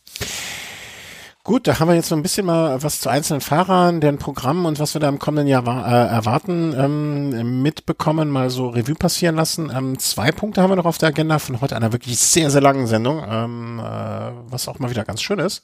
Gut, 1.45 1.67
da 1.67 1.79
haben 1.79 1.89
wir 1.89 1.95
jetzt 1.95 2.09
so 2.09 2.15
ein 2.15 2.23
bisschen 2.23 2.47
mal 2.47 2.81
was 2.81 2.99
zu 3.01 3.07
einzelnen 3.07 3.39
Fahrern, 3.39 4.01
deren 4.01 4.17
Programm 4.17 4.65
und 4.65 4.79
was 4.79 4.95
wir 4.95 4.99
da 4.99 5.07
im 5.07 5.19
kommenden 5.19 5.47
Jahr 5.47 5.63
äh, 5.67 6.07
erwarten, 6.11 6.73
ähm, 6.75 7.61
mitbekommen, 7.61 8.31
mal 8.31 8.49
so 8.49 8.69
Revue 8.69 8.95
passieren 8.95 9.35
lassen. 9.35 9.71
Ähm, 9.71 9.99
zwei 9.99 10.31
Punkte 10.31 10.63
haben 10.63 10.71
wir 10.71 10.75
noch 10.75 10.85
auf 10.85 10.97
der 10.97 11.09
Agenda 11.09 11.37
von 11.37 11.61
heute 11.61 11.75
einer 11.75 11.91
wirklich 11.91 12.17
sehr, 12.17 12.49
sehr 12.49 12.61
langen 12.61 12.87
Sendung, 12.87 13.23
ähm, 13.29 13.79
äh, 13.79 14.31
was 14.49 14.67
auch 14.67 14.79
mal 14.79 14.89
wieder 14.89 15.05
ganz 15.05 15.21
schön 15.21 15.37
ist. 15.37 15.63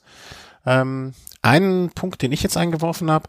Ähm, 0.64 1.14
einen 1.42 1.90
Punkt, 1.90 2.22
den 2.22 2.30
ich 2.30 2.44
jetzt 2.44 2.56
eingeworfen 2.56 3.10
habe, 3.10 3.28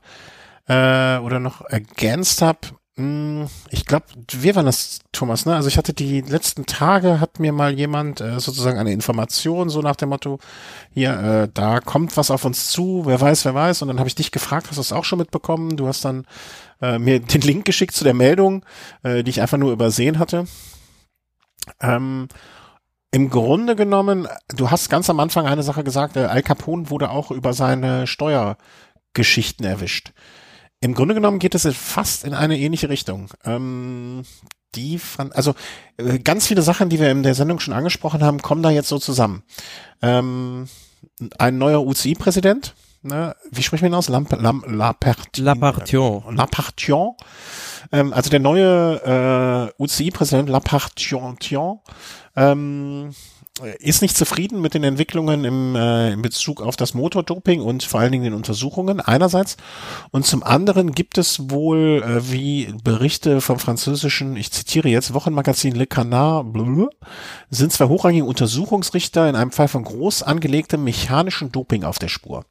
äh, 0.68 1.18
oder 1.24 1.40
noch 1.40 1.62
ergänzt 1.66 2.44
habe, 2.44 2.60
ich 2.96 3.86
glaube, 3.88 4.06
wir 4.30 4.56
waren 4.56 4.68
das, 4.68 5.00
Thomas, 5.12 5.48
ne? 5.48 5.56
Also 5.56 5.68
ich 5.68 5.78
hatte 5.80 5.94
die 5.94 6.22
letzten 6.22 6.68
Tage, 6.68 7.20
hat 7.20 7.40
mir 7.40 7.52
mal 7.52 7.74
jemand 7.74 8.22
äh, 8.22 8.40
sozusagen 8.40 8.78
eine 8.78 8.92
Information, 8.92 9.70
so 9.70 9.82
nach 9.82 9.96
dem 9.96 10.10
Motto, 10.10 10.38
hier, 10.92 11.20
äh, 11.20 11.50
da 11.52 11.80
kommt 11.80 12.16
was 12.18 12.30
auf 12.30 12.46
uns 12.46 12.70
zu, 12.70 13.02
wer 13.08 13.20
weiß, 13.20 13.46
wer 13.46 13.56
weiß. 13.56 13.82
Und 13.82 13.88
dann 13.88 13.98
habe 13.98 14.10
ich 14.10 14.14
dich 14.14 14.32
gefragt, 14.32 14.68
hast 14.70 14.78
du 14.78 14.82
es 14.82 14.92
auch 14.92 15.06
schon 15.06 15.18
mitbekommen? 15.18 15.76
Du 15.76 15.88
hast 15.88 16.06
dann 16.06 16.28
äh, 16.84 17.00
mir 17.00 17.20
den 17.20 17.42
Link 17.42 17.66
geschickt 17.66 17.96
zu 17.96 18.04
der 18.04 18.14
Meldung, 18.14 18.64
äh, 19.02 19.24
die 19.24 19.32
ich 19.32 19.42
einfach 19.42 19.58
nur 19.58 19.72
übersehen 19.72 20.20
hatte. 20.20 20.46
Ähm, 21.82 22.28
Im 23.10 23.32
Grunde 23.32 23.76
genommen, 23.76 24.28
du 24.50 24.70
hast 24.70 24.92
ganz 24.92 25.10
am 25.10 25.20
Anfang 25.20 25.48
eine 25.48 25.64
Sache 25.64 25.84
gesagt, 25.84 26.16
äh, 26.16 26.26
Al 26.26 26.44
Capone 26.44 26.92
wurde 26.92 27.10
auch 27.10 27.32
über 27.32 27.54
seine 27.54 28.06
Steuergeschichten 28.06 29.66
erwischt. 29.66 30.14
Im 30.84 30.96
Grunde 30.96 31.14
genommen 31.14 31.40
geht 31.40 31.56
es 31.56 31.66
fast 31.78 32.26
in 32.26 32.34
eine 32.34 32.60
ähnliche 32.60 32.90
Richtung. 32.90 33.30
Ähm, 33.46 34.24
die 34.76 35.00
fand, 35.00 35.34
also 35.34 35.56
äh, 35.96 36.20
ganz 36.20 36.48
viele 36.48 36.62
Sachen, 36.62 36.90
die 36.90 37.00
wir 37.00 37.10
in 37.10 37.24
der 37.24 37.36
Sendung 37.36 37.62
schon 37.62 37.74
angesprochen 37.74 38.22
haben, 38.22 38.42
kommen 38.42 38.64
da 38.64 38.70
jetzt 38.70 38.90
so 38.90 39.00
zusammen. 39.00 39.44
Ähm, 40.02 40.68
ein 41.38 41.58
neuer 41.58 41.88
UCI-Präsident, 41.88 42.76
ne, 43.02 43.34
wie 43.50 43.64
sprechen 43.64 43.84
wir 43.84 43.92
ihn 43.92 43.96
aus? 43.96 44.10
Lamp, 44.10 44.30
Lapertion. 44.68 45.46
Lapartion. 45.46 46.36
Lapartion. 46.36 47.16
Ähm, 47.94 48.12
also 48.12 48.30
der 48.30 48.42
neue 48.42 49.72
äh, 49.78 49.82
UCI-Präsident 49.82 50.50
Lapartion 50.50 51.38
ähm, 52.36 53.12
ist 53.80 54.02
nicht 54.02 54.18
zufrieden 54.18 54.62
mit 54.62 54.74
den 54.74 54.84
Entwicklungen 54.84 55.46
im, 55.46 55.76
äh, 55.76 56.12
in 56.12 56.24
Bezug 56.24 56.60
auf 56.60 56.76
das 56.76 56.96
Motordoping 56.96 57.62
und 57.62 57.84
vor 57.84 58.00
allen 58.00 58.12
Dingen 58.12 58.24
den 58.24 58.34
Untersuchungen 58.34 59.00
einerseits. 59.00 59.58
Und 60.10 60.26
zum 60.26 60.42
anderen 60.42 60.94
gibt 60.94 61.20
es 61.20 61.52
wohl, 61.52 62.02
äh, 62.04 62.32
wie 62.32 62.74
Berichte 62.84 63.42
vom 63.42 63.60
französischen, 63.60 64.38
ich 64.38 64.52
zitiere 64.52 64.90
jetzt, 64.90 65.14
Wochenmagazin 65.14 65.76
Le 65.76 65.86
Canard, 65.86 66.52
blö, 66.52 66.88
sind 67.52 67.72
zwei 67.72 67.86
hochrangige 67.86 68.26
Untersuchungsrichter 68.26 69.30
in 69.30 69.36
einem 69.36 69.52
Fall 69.52 69.68
von 69.68 69.84
groß 69.84 70.24
angelegtem 70.24 70.84
mechanischen 70.84 71.52
Doping 71.52 71.84
auf 71.84 72.00
der 72.00 72.10
Spur. 72.10 72.46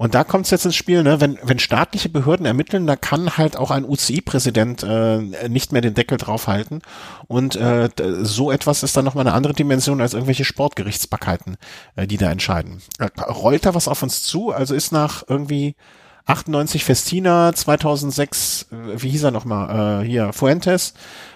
Und 0.00 0.14
da 0.14 0.24
kommt 0.24 0.46
es 0.46 0.50
jetzt 0.50 0.64
ins 0.64 0.76
Spiel, 0.76 1.02
ne? 1.02 1.20
wenn, 1.20 1.38
wenn 1.42 1.58
staatliche 1.58 2.08
Behörden 2.08 2.46
ermitteln, 2.46 2.86
da 2.86 2.96
kann 2.96 3.36
halt 3.36 3.58
auch 3.58 3.70
ein 3.70 3.84
UCI-Präsident 3.84 4.82
äh, 4.82 5.18
nicht 5.50 5.72
mehr 5.72 5.82
den 5.82 5.92
Deckel 5.92 6.16
draufhalten. 6.16 6.80
Und 7.26 7.54
äh, 7.56 7.90
so 8.22 8.50
etwas 8.50 8.82
ist 8.82 8.96
dann 8.96 9.04
nochmal 9.04 9.26
eine 9.26 9.36
andere 9.36 9.52
Dimension 9.52 10.00
als 10.00 10.14
irgendwelche 10.14 10.46
Sportgerichtsbarkeiten, 10.46 11.58
äh, 11.96 12.06
die 12.06 12.16
da 12.16 12.30
entscheiden. 12.30 12.80
Äh, 12.98 13.08
rollt 13.20 13.66
da 13.66 13.74
was 13.74 13.88
auf 13.88 14.02
uns 14.02 14.22
zu? 14.22 14.52
Also 14.52 14.74
ist 14.74 14.90
nach 14.90 15.22
irgendwie 15.28 15.76
98 16.24 16.82
Festina, 16.82 17.52
2006, 17.52 18.68
äh, 18.72 19.02
wie 19.02 19.10
hieß 19.10 19.24
er 19.24 19.32
nochmal, 19.32 20.02
äh, 20.02 20.06
hier, 20.06 20.32
Fuentes, 20.32 20.94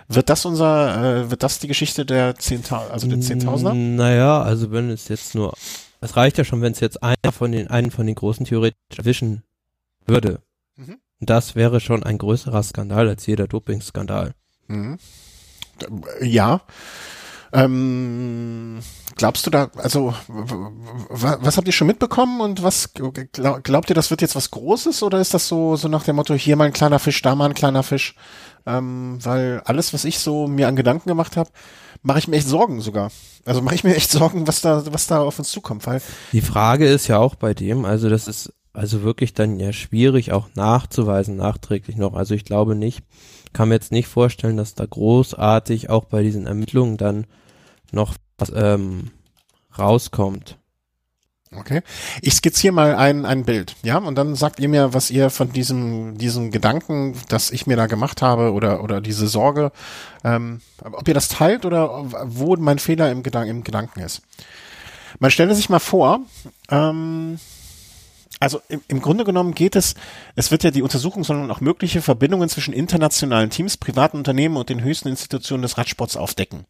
wird 0.09 0.31
das 0.31 0.47
unser, 0.47 1.24
äh, 1.24 1.31
wird 1.31 1.43
das 1.43 1.59
die 1.59 1.69
Geschichte 1.69 2.07
der 2.07 2.35
10.000, 2.36 2.91
also 2.91 3.09
der 3.09 3.19
10.000er? 3.19 3.74
Naja, 3.74 4.41
also 4.41 4.73
wenn 4.73 4.89
es 4.89 5.09
jetzt 5.09 5.35
nur 5.35 5.53
es 6.05 6.16
reicht 6.16 6.39
ja 6.39 6.44
schon, 6.44 6.60
wenn 6.60 6.72
es 6.72 6.81
jetzt 6.81 7.02
einer 7.02 7.32
von 7.32 7.51
den, 7.51 7.68
einen 7.68 7.90
von 7.90 8.06
den 8.06 8.14
großen 8.14 8.44
theoretisch 8.44 8.98
erwischen 8.98 9.43
würde. 10.06 10.43
Mhm. 10.76 10.98
Das 11.20 11.55
wäre 11.55 11.81
schon 11.81 12.02
ein 12.02 12.18
größerer 12.18 12.62
Skandal 12.62 13.09
als 13.09 13.26
jeder 13.26 13.48
Doping-Skandal. 13.48 14.35
Mhm. 14.68 14.98
Ja. 16.20 16.60
Ähm, 17.52 18.81
glaubst 19.16 19.47
du 19.47 19.51
da, 19.51 19.70
also 19.76 20.12
was 20.28 21.56
habt 21.56 21.68
ihr 21.68 21.72
schon 21.72 21.86
mitbekommen 21.86 22.40
und 22.40 22.62
was 22.62 22.93
glaubt 22.93 23.90
ihr, 23.90 23.94
das 23.94 24.10
wird 24.10 24.22
jetzt 24.22 24.35
was 24.35 24.51
Großes 24.51 25.05
oder 25.05 25.20
ist 25.20 25.35
das 25.35 25.47
so 25.47 25.76
so 25.76 25.86
nach 25.86 26.02
dem 26.02 26.16
Motto 26.16 26.35
hier 26.35 26.56
mal 26.56 26.64
ein 26.64 26.72
kleiner 26.72 26.98
Fisch, 26.98 27.22
da 27.22 27.35
mal 27.35 27.47
ein 27.47 27.55
kleiner 27.55 27.85
Fisch? 27.85 28.16
Ähm, 28.66 29.18
weil 29.22 29.62
alles, 29.64 29.94
was 29.94 30.05
ich 30.05 30.18
so 30.18 30.48
mir 30.48 30.68
an 30.68 30.76
Gedanken 30.76 31.09
gemacht 31.09 31.36
habe, 31.36 31.51
mache 32.05 32.20
ich 32.20 32.28
mir 32.28 32.36
echt 32.36 32.47
Sorgen 32.47 32.81
sogar. 32.81 33.10
Also 33.44 33.60
mache 33.60 33.74
ich 33.74 33.82
mir 33.82 33.97
echt 33.97 34.10
Sorgen, 34.10 34.47
was 34.47 34.60
da, 34.60 34.85
was 34.93 35.09
da 35.09 35.20
auf 35.22 35.39
uns 35.39 35.51
zukommt. 35.51 35.86
Weil 35.86 36.01
Die 36.32 36.40
Frage 36.40 36.86
ist 36.86 37.09
ja 37.09 37.18
auch 37.18 37.35
bei 37.35 37.55
dem, 37.55 37.85
also 37.85 38.09
das 38.09 38.28
ist 38.28 38.52
also 38.72 39.02
wirklich 39.02 39.35
dann 39.35 39.59
ja 39.59 39.72
schwierig 39.72 40.32
auch 40.32 40.48
nachzuweisen, 40.55 41.36
nachträglich 41.36 41.97
noch. 41.97 42.14
Also 42.14 42.35
ich 42.35 42.44
glaube 42.44 42.74
nicht, 42.74 43.02
kann 43.52 43.68
mir 43.68 43.76
jetzt 43.76 43.93
nicht 43.93 44.09
vorstellen, 44.09 44.56
dass 44.56 44.74
da 44.74 44.85
großartig 44.85 45.90
auch 45.90 46.05
bei 46.05 46.22
diesen 46.22 46.47
Ermittlungen 46.47 46.97
dann 46.97 47.26
noch 47.93 48.14
was 48.39 48.52
ähm, 48.55 49.10
rauskommt. 49.78 50.59
Okay. 51.56 51.82
Ich 52.20 52.35
skizziere 52.35 52.72
mal 52.72 52.94
ein, 52.97 53.24
ein 53.24 53.44
Bild, 53.44 53.76
ja, 53.82 53.98
und 53.98 54.16
dann 54.16 54.35
sagt 54.35 54.60
ihr 54.60 54.68
mir, 54.68 54.93
was 54.94 55.10
ihr 55.10 55.31
von 55.31 55.52
diesem, 55.52 56.18
diesem 56.18 56.51
Gedanken, 56.51 57.14
das 57.28 57.51
ich 57.51 57.66
mir 57.66 57.76
da 57.76 57.86
gemacht 57.86 58.22
habe, 58.22 58.52
oder, 58.52 58.82
oder 58.82 59.01
diese 59.01 59.26
Sorge, 59.26 59.72
ähm, 60.24 60.60
ob 60.82 61.06
ihr 61.06 61.14
das 61.14 61.28
teilt 61.28 61.64
oder 61.64 62.05
wo 62.24 62.56
mein 62.56 62.78
Fehler 62.78 63.10
im, 63.10 63.22
Gedan 63.22 63.47
im 63.47 63.64
Gedanken 63.64 64.01
ist. 64.01 64.22
Man 65.18 65.31
stelle 65.31 65.55
sich 65.55 65.68
mal 65.68 65.78
vor, 65.78 66.20
ähm, 66.70 67.39
also 68.40 68.60
im, 68.68 68.82
im 68.89 69.01
Grunde 69.01 69.24
genommen 69.24 69.55
geht 69.55 69.76
es, 69.76 69.94
es 70.35 70.51
wird 70.51 70.64
ja 70.64 70.70
die 70.70 70.82
Untersuchung, 70.82 71.24
sondern 71.24 71.51
auch 71.51 71.60
mögliche 71.60 72.02
Verbindungen 72.02 72.48
zwischen 72.48 72.74
internationalen 72.74 73.51
Teams, 73.51 73.76
privaten 73.76 74.18
Unternehmen 74.18 74.56
und 74.56 74.68
den 74.68 74.82
höchsten 74.82 75.09
Institutionen 75.09 75.62
des 75.62 75.78
Radsports 75.78 76.16
aufdecken. 76.16 76.66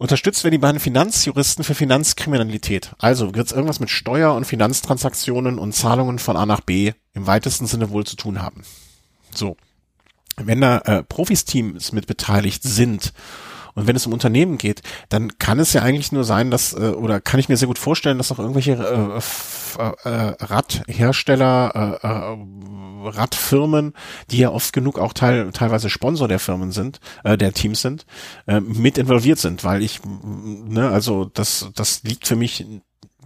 Unterstützt 0.00 0.44
werden 0.44 0.52
die 0.52 0.58
beiden 0.58 0.80
Finanzjuristen 0.80 1.62
für 1.62 1.74
Finanzkriminalität. 1.74 2.94
Also 2.96 3.34
wird 3.34 3.48
es 3.48 3.52
irgendwas 3.52 3.80
mit 3.80 3.90
Steuer- 3.90 4.34
und 4.34 4.46
Finanztransaktionen 4.46 5.58
und 5.58 5.74
Zahlungen 5.74 6.18
von 6.18 6.38
A 6.38 6.46
nach 6.46 6.62
B 6.62 6.94
im 7.12 7.26
weitesten 7.26 7.66
Sinne 7.66 7.90
wohl 7.90 8.06
zu 8.06 8.16
tun 8.16 8.40
haben. 8.40 8.62
So. 9.34 9.58
Wenn 10.36 10.62
da 10.62 10.78
äh, 10.78 11.02
Profis-Teams 11.02 11.92
mit 11.92 12.06
beteiligt 12.06 12.62
sind 12.62 13.12
und 13.80 13.86
wenn 13.86 13.96
es 13.96 14.06
um 14.06 14.12
Unternehmen 14.12 14.58
geht, 14.58 14.82
dann 15.08 15.38
kann 15.38 15.58
es 15.58 15.72
ja 15.72 15.80
eigentlich 15.80 16.12
nur 16.12 16.24
sein, 16.24 16.50
dass, 16.50 16.74
äh, 16.74 16.90
oder 16.90 17.20
kann 17.20 17.40
ich 17.40 17.48
mir 17.48 17.56
sehr 17.56 17.66
gut 17.66 17.78
vorstellen, 17.78 18.18
dass 18.18 18.30
auch 18.30 18.38
irgendwelche 18.38 18.72
äh, 18.72 20.08
äh, 20.08 20.34
Radhersteller, 20.38 21.98
äh, 22.02 22.06
äh, 22.06 23.08
Radfirmen, 23.08 23.94
die 24.30 24.36
ja 24.36 24.50
oft 24.50 24.74
genug 24.74 24.98
auch 24.98 25.14
teil, 25.14 25.50
teilweise 25.52 25.88
Sponsor 25.88 26.28
der 26.28 26.38
Firmen 26.38 26.72
sind, 26.72 27.00
äh, 27.24 27.38
der 27.38 27.54
Teams 27.54 27.80
sind, 27.80 28.04
äh, 28.46 28.60
mit 28.60 28.98
involviert 28.98 29.38
sind, 29.38 29.64
weil 29.64 29.82
ich, 29.82 30.00
ne, 30.04 30.90
also 30.90 31.24
das, 31.24 31.70
das 31.74 32.02
liegt 32.02 32.26
für 32.26 32.36
mich 32.36 32.66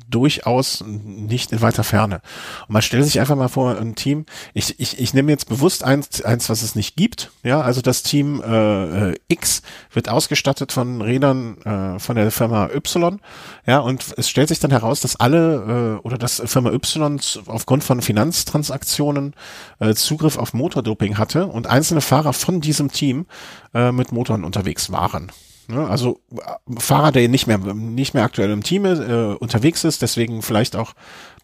durchaus 0.08 0.84
nicht 0.86 1.52
in 1.52 1.60
weiter 1.60 1.84
Ferne. 1.84 2.20
Und 2.66 2.72
man 2.72 2.82
stellt 2.82 3.04
sich 3.04 3.20
einfach 3.20 3.36
mal 3.36 3.48
vor, 3.48 3.76
ein 3.78 3.94
Team, 3.94 4.26
ich, 4.52 4.78
ich, 4.80 4.98
ich 4.98 5.14
nehme 5.14 5.30
jetzt 5.32 5.48
bewusst 5.48 5.84
eins, 5.84 6.22
eins, 6.22 6.48
was 6.48 6.62
es 6.62 6.74
nicht 6.74 6.96
gibt, 6.96 7.30
ja, 7.42 7.60
also 7.60 7.80
das 7.80 8.02
Team 8.02 8.42
äh, 8.42 9.14
X 9.28 9.62
wird 9.92 10.08
ausgestattet 10.08 10.72
von 10.72 11.00
Rädern 11.00 11.58
äh, 11.62 11.98
von 11.98 12.16
der 12.16 12.30
Firma 12.30 12.68
Y, 12.74 13.20
ja, 13.66 13.78
und 13.78 14.14
es 14.16 14.28
stellt 14.28 14.48
sich 14.48 14.60
dann 14.60 14.70
heraus, 14.70 15.00
dass 15.00 15.16
alle 15.16 16.00
äh, 16.02 16.06
oder 16.06 16.18
dass 16.18 16.42
Firma 16.44 16.70
Y 16.70 17.20
aufgrund 17.46 17.84
von 17.84 18.02
Finanztransaktionen 18.02 19.34
äh, 19.80 19.94
Zugriff 19.94 20.36
auf 20.36 20.54
Motordoping 20.54 21.18
hatte 21.18 21.46
und 21.46 21.66
einzelne 21.66 22.00
Fahrer 22.00 22.32
von 22.32 22.60
diesem 22.60 22.90
Team 22.90 23.26
äh, 23.74 23.92
mit 23.92 24.12
Motoren 24.12 24.44
unterwegs 24.44 24.90
waren. 24.90 25.32
Ne? 25.68 25.86
Also 25.88 26.20
äh, 26.32 26.80
Fahrer, 26.80 27.12
der 27.12 27.28
nicht 27.28 27.46
mehr 27.46 27.58
nicht 27.58 28.14
mehr 28.14 28.24
aktuell 28.24 28.50
im 28.50 28.62
Team 28.62 28.84
ist, 28.84 29.00
äh, 29.00 29.34
unterwegs 29.38 29.84
ist, 29.84 30.02
deswegen 30.02 30.42
vielleicht 30.42 30.76
auch 30.76 30.94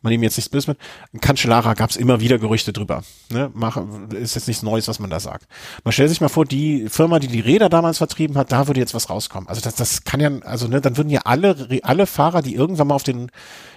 man 0.02 0.12
ihm 0.12 0.22
jetzt 0.22 0.36
nichts 0.36 0.48
böse 0.48 0.70
mit. 0.70 1.22
Cancellara 1.22 1.74
gab 1.74 1.90
es 1.90 1.96
immer 1.96 2.20
wieder 2.20 2.38
Gerüchte 2.38 2.72
drüber. 2.72 3.02
Ne? 3.30 3.50
Mach, 3.54 3.82
ist 4.14 4.34
jetzt 4.34 4.48
nichts 4.48 4.62
Neues, 4.62 4.88
was 4.88 4.98
man 4.98 5.10
da 5.10 5.20
sagt. 5.20 5.46
Man 5.84 5.92
stellt 5.92 6.08
sich 6.08 6.20
mal 6.20 6.28
vor, 6.28 6.44
die 6.46 6.88
Firma, 6.88 7.18
die 7.18 7.28
die 7.28 7.40
Räder 7.40 7.68
damals 7.68 7.98
vertrieben 7.98 8.38
hat, 8.38 8.50
da 8.50 8.66
würde 8.66 8.80
jetzt 8.80 8.94
was 8.94 9.10
rauskommen. 9.10 9.48
Also 9.48 9.60
das, 9.60 9.74
das 9.74 10.04
kann 10.04 10.20
ja, 10.20 10.30
also 10.42 10.68
ne, 10.68 10.80
dann 10.80 10.96
würden 10.96 11.10
ja 11.10 11.20
alle 11.24 11.80
alle 11.82 12.06
Fahrer, 12.06 12.42
die 12.42 12.54
irgendwann 12.54 12.88
mal 12.88 12.94
auf 12.94 13.02
den 13.02 13.30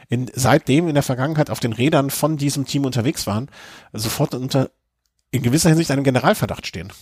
in, 0.09 0.29
seitdem 0.33 0.87
in 0.87 0.93
der 0.93 1.03
Vergangenheit 1.03 1.49
auf 1.49 1.59
den 1.59 1.73
Rädern 1.73 2.09
von 2.09 2.37
diesem 2.37 2.65
Team 2.65 2.85
unterwegs 2.85 3.27
waren, 3.27 3.49
sofort 3.91 4.33
unter 4.35 4.69
in 5.31 5.41
gewisser 5.41 5.69
Hinsicht 5.69 5.91
einem 5.91 6.03
Generalverdacht 6.03 6.67
stehen. 6.67 6.93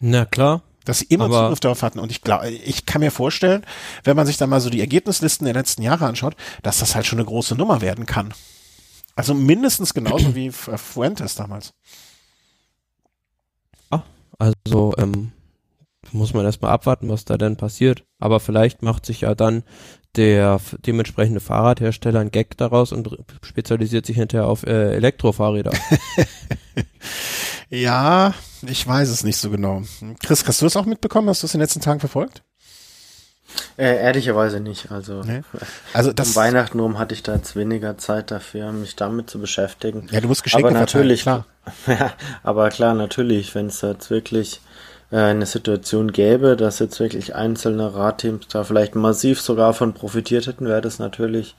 Na 0.00 0.24
klar, 0.24 0.62
dass 0.84 1.00
sie 1.00 1.06
immer 1.06 1.30
Zugriff 1.30 1.60
darauf 1.60 1.82
hatten. 1.82 1.98
Und 1.98 2.10
ich 2.10 2.22
glaube, 2.22 2.50
ich 2.50 2.86
kann 2.86 3.00
mir 3.00 3.10
vorstellen, 3.10 3.64
wenn 4.04 4.16
man 4.16 4.26
sich 4.26 4.36
dann 4.36 4.50
mal 4.50 4.60
so 4.60 4.70
die 4.70 4.80
Ergebnislisten 4.80 5.44
der 5.44 5.54
letzten 5.54 5.82
Jahre 5.82 6.06
anschaut, 6.06 6.36
dass 6.62 6.78
das 6.78 6.94
halt 6.94 7.06
schon 7.06 7.18
eine 7.18 7.26
große 7.26 7.54
Nummer 7.54 7.80
werden 7.80 8.06
kann. 8.06 8.34
Also 9.16 9.34
mindestens 9.34 9.94
genauso 9.94 10.34
wie 10.34 10.50
Fuentes 10.50 11.34
damals. 11.36 11.72
Ah, 13.90 14.02
also 14.38 14.92
ähm, 14.98 15.32
muss 16.12 16.34
man 16.34 16.44
erstmal 16.44 16.72
abwarten, 16.72 17.08
was 17.08 17.24
da 17.24 17.36
denn 17.36 17.56
passiert. 17.56 18.04
Aber 18.18 18.40
vielleicht 18.40 18.82
macht 18.82 19.06
sich 19.06 19.22
ja 19.22 19.34
dann 19.34 19.62
der 20.16 20.60
dementsprechende 20.86 21.40
Fahrradhersteller 21.40 22.20
ein 22.20 22.30
Gag 22.30 22.56
daraus 22.56 22.92
und 22.92 23.08
spezialisiert 23.42 24.06
sich 24.06 24.16
hinterher 24.16 24.46
auf 24.46 24.64
äh, 24.64 24.94
Elektrofahrräder. 24.94 25.72
ja, 27.70 28.34
ich 28.62 28.86
weiß 28.86 29.08
es 29.08 29.24
nicht 29.24 29.36
so 29.36 29.50
genau. 29.50 29.82
Chris, 30.22 30.46
hast 30.46 30.62
du 30.62 30.66
es 30.66 30.76
auch 30.76 30.86
mitbekommen? 30.86 31.28
Hast 31.28 31.42
du 31.42 31.46
es 31.46 31.54
in 31.54 31.58
den 31.58 31.64
letzten 31.64 31.80
Tagen 31.80 32.00
verfolgt? 32.00 32.42
Äh, 33.76 33.96
ehrlicherweise 34.02 34.60
nicht. 34.60 34.90
Also, 34.90 35.22
Nee? 35.22 35.42
Also 35.92 36.12
das, 36.14 36.28
um 36.28 36.36
Weihnachten 36.36 36.80
rum 36.80 36.98
hatte 36.98 37.14
ich 37.14 37.22
da 37.22 37.34
jetzt 37.34 37.56
weniger 37.56 37.98
Zeit 37.98 38.30
dafür, 38.30 38.72
mich 38.72 38.96
damit 38.96 39.30
zu 39.30 39.38
beschäftigen. 39.38 40.08
ja, 40.10 40.20
du 40.20 40.28
musst 40.28 40.42
Geschenke 40.42 40.68
aber 40.68 40.78
natürlich, 40.78 41.24
verteilen, 41.24 41.44
ja, 41.86 42.12
aber 42.42 42.68
klar, 42.70 42.94
natürlich, 42.94 43.54
wenn 43.54 43.66
es 43.66 43.80
jetzt 43.80 44.10
wirklich 44.10 44.56
äh, 44.56 44.73
eine 45.10 45.46
Situation 45.46 46.12
gäbe, 46.12 46.56
dass 46.56 46.78
jetzt 46.78 46.98
wirklich 46.98 47.34
einzelne 47.34 47.94
Radteams 47.94 48.48
da 48.48 48.64
vielleicht 48.64 48.94
massiv 48.94 49.40
sogar 49.40 49.74
von 49.74 49.92
profitiert 49.92 50.46
hätten, 50.46 50.66
wäre 50.66 50.80
das 50.80 50.98
natürlich 50.98 51.54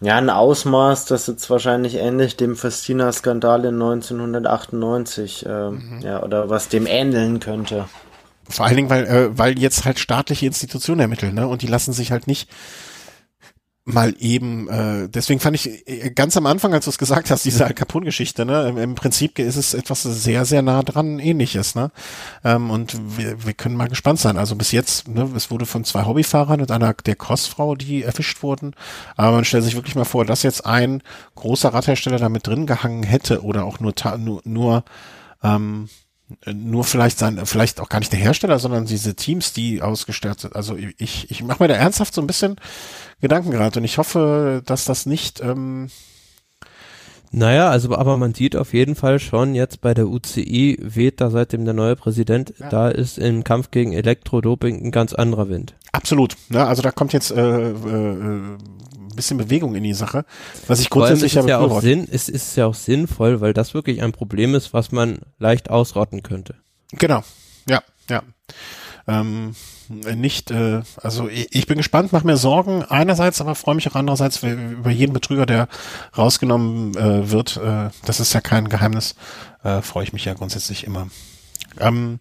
ja 0.00 0.16
ein 0.16 0.30
Ausmaß, 0.30 1.06
das 1.06 1.26
jetzt 1.26 1.50
wahrscheinlich 1.50 1.96
ähnlich 1.96 2.36
dem 2.36 2.56
Festina-Skandal 2.56 3.64
in 3.64 3.74
1998 3.74 5.46
ähm, 5.48 6.00
ja 6.02 6.22
oder 6.22 6.48
was 6.48 6.68
dem 6.68 6.86
ähneln 6.86 7.40
könnte. 7.40 7.86
Vor 8.48 8.66
allen 8.66 8.76
Dingen, 8.76 8.90
weil, 8.90 9.06
äh, 9.06 9.38
weil 9.38 9.58
jetzt 9.58 9.84
halt 9.84 9.98
staatliche 9.98 10.46
Institutionen 10.46 11.00
ermitteln, 11.00 11.34
ne? 11.34 11.46
Und 11.46 11.62
die 11.62 11.66
lassen 11.66 11.92
sich 11.92 12.12
halt 12.12 12.26
nicht 12.26 12.48
mal 13.88 14.14
eben, 14.18 14.68
äh, 14.68 15.08
deswegen 15.08 15.40
fand 15.40 15.56
ich 15.56 15.88
äh, 15.88 16.10
ganz 16.10 16.36
am 16.36 16.46
Anfang, 16.46 16.74
als 16.74 16.84
du 16.84 16.90
es 16.90 16.98
gesagt 16.98 17.30
hast, 17.30 17.44
diese 17.44 17.64
Al 17.64 17.72
Capone-Geschichte, 17.72 18.44
ne, 18.44 18.68
im, 18.68 18.94
Prinzip 18.94 19.38
ist 19.38 19.56
es 19.56 19.72
etwas 19.72 20.02
sehr, 20.02 20.44
sehr 20.44 20.60
nah 20.62 20.82
dran 20.82 21.18
ähnliches, 21.18 21.74
ne? 21.74 21.90
Ähm, 22.44 22.70
und 22.70 22.98
wir, 23.16 23.46
wir 23.46 23.54
können 23.54 23.76
mal 23.76 23.88
gespannt 23.88 24.20
sein. 24.20 24.36
Also 24.36 24.56
bis 24.56 24.72
jetzt, 24.72 25.08
ne, 25.08 25.30
es 25.34 25.50
wurde 25.50 25.64
von 25.64 25.84
zwei 25.84 26.04
Hobbyfahrern 26.04 26.60
und 26.60 26.70
einer 26.70 26.92
der 26.92 27.16
Crossfrau, 27.16 27.74
die 27.76 28.02
erwischt 28.02 28.42
wurden. 28.42 28.74
Aber 29.16 29.36
man 29.36 29.44
stellt 29.44 29.64
sich 29.64 29.74
wirklich 29.74 29.94
mal 29.94 30.04
vor, 30.04 30.26
dass 30.26 30.42
jetzt 30.42 30.66
ein 30.66 31.02
großer 31.36 31.72
Radhersteller 31.72 32.18
da 32.18 32.28
mit 32.28 32.46
drin 32.46 32.66
gehangen 32.66 33.02
hätte 33.04 33.42
oder 33.42 33.64
auch 33.64 33.80
nur, 33.80 33.94
nur, 34.18 34.42
nur 34.44 34.84
ähm, 35.42 35.88
nur 36.52 36.84
vielleicht 36.84 37.18
sein, 37.18 37.44
vielleicht 37.46 37.80
auch 37.80 37.88
gar 37.88 38.00
nicht 38.00 38.12
der 38.12 38.18
Hersteller, 38.18 38.58
sondern 38.58 38.84
diese 38.86 39.14
Teams, 39.14 39.52
die 39.52 39.82
ausgestattet 39.82 40.40
sind. 40.40 40.56
Also 40.56 40.76
ich, 40.76 41.30
ich 41.30 41.42
mache 41.42 41.62
mir 41.62 41.68
da 41.68 41.74
ernsthaft 41.74 42.14
so 42.14 42.20
ein 42.20 42.26
bisschen 42.26 42.56
Gedanken 43.20 43.50
gerade 43.50 43.78
und 43.78 43.84
ich 43.84 43.98
hoffe, 43.98 44.62
dass 44.66 44.84
das 44.84 45.06
nicht, 45.06 45.40
ähm, 45.40 45.88
Naja, 47.30 47.68
also 47.70 47.94
aber 47.94 48.16
man 48.16 48.32
sieht 48.34 48.56
auf 48.56 48.72
jeden 48.72 48.94
Fall 48.94 49.18
schon 49.18 49.54
jetzt 49.54 49.80
bei 49.80 49.92
der 49.94 50.08
UCI 50.08 50.78
weht 50.80 51.20
da 51.20 51.30
seitdem 51.30 51.64
der 51.64 51.74
neue 51.74 51.94
Präsident 51.96 52.54
Ja. 52.58 52.68
da 52.70 52.88
ist 52.88 53.18
im 53.18 53.44
Kampf 53.44 53.70
gegen 53.70 53.92
Elektrodoping 53.92 54.82
ein 54.86 54.90
ganz 54.90 55.12
anderer 55.12 55.48
Wind. 55.48 55.74
absolut. 55.92 56.36
Ne? 56.48 56.64
Also 56.66 56.80
da 56.82 56.90
kommt 56.90 57.12
jetzt 57.12 57.30
äh, 57.30 57.70
äh, 57.70 57.72
ein 57.72 58.58
bisschen 59.14 59.36
Bewegung 59.36 59.74
in 59.74 59.82
die 59.82 59.94
Sache, 59.94 60.24
was 60.68 60.80
ich 60.80 60.88
grundsätzlich 60.90 61.36
ist 61.36 61.46
ja 61.48 61.58
auch. 61.58 61.80
Sinn, 61.82 62.08
es 62.10 62.28
ist 62.28 62.56
ja 62.56 62.66
auch 62.66 62.74
sinnvoll, 62.74 63.40
weil 63.40 63.52
das 63.52 63.74
wirklich 63.74 64.02
ein 64.02 64.12
Problem 64.12 64.54
ist, 64.54 64.72
was 64.72 64.92
man 64.92 65.18
leicht 65.38 65.70
ausrotten 65.70 66.22
könnte. 66.22 66.54
Genau, 66.92 67.22
ja, 67.68 67.82
ja. 68.08 68.22
Ähm, 69.06 69.54
nicht, 69.88 70.50
äh, 70.50 70.82
also 71.02 71.28
ich, 71.28 71.48
ich 71.54 71.66
bin 71.66 71.78
gespannt, 71.78 72.12
mache 72.12 72.26
mir 72.26 72.36
Sorgen 72.36 72.84
einerseits, 72.84 73.40
aber 73.40 73.54
freue 73.54 73.74
mich 73.74 73.88
auch 73.88 73.94
andererseits 73.94 74.42
über 74.42 74.90
jeden 74.90 75.12
Betrüger, 75.12 75.46
der 75.46 75.68
rausgenommen 76.16 76.96
äh, 76.96 77.30
wird. 77.30 77.56
Äh, 77.56 77.90
das 78.04 78.20
ist 78.20 78.32
ja 78.32 78.40
kein 78.40 78.68
Geheimnis, 78.68 79.14
äh, 79.64 79.82
freue 79.82 80.04
ich 80.04 80.12
mich 80.12 80.24
ja 80.24 80.34
grundsätzlich 80.34 80.84
immer. 80.84 81.08
Ähm, 81.78 82.20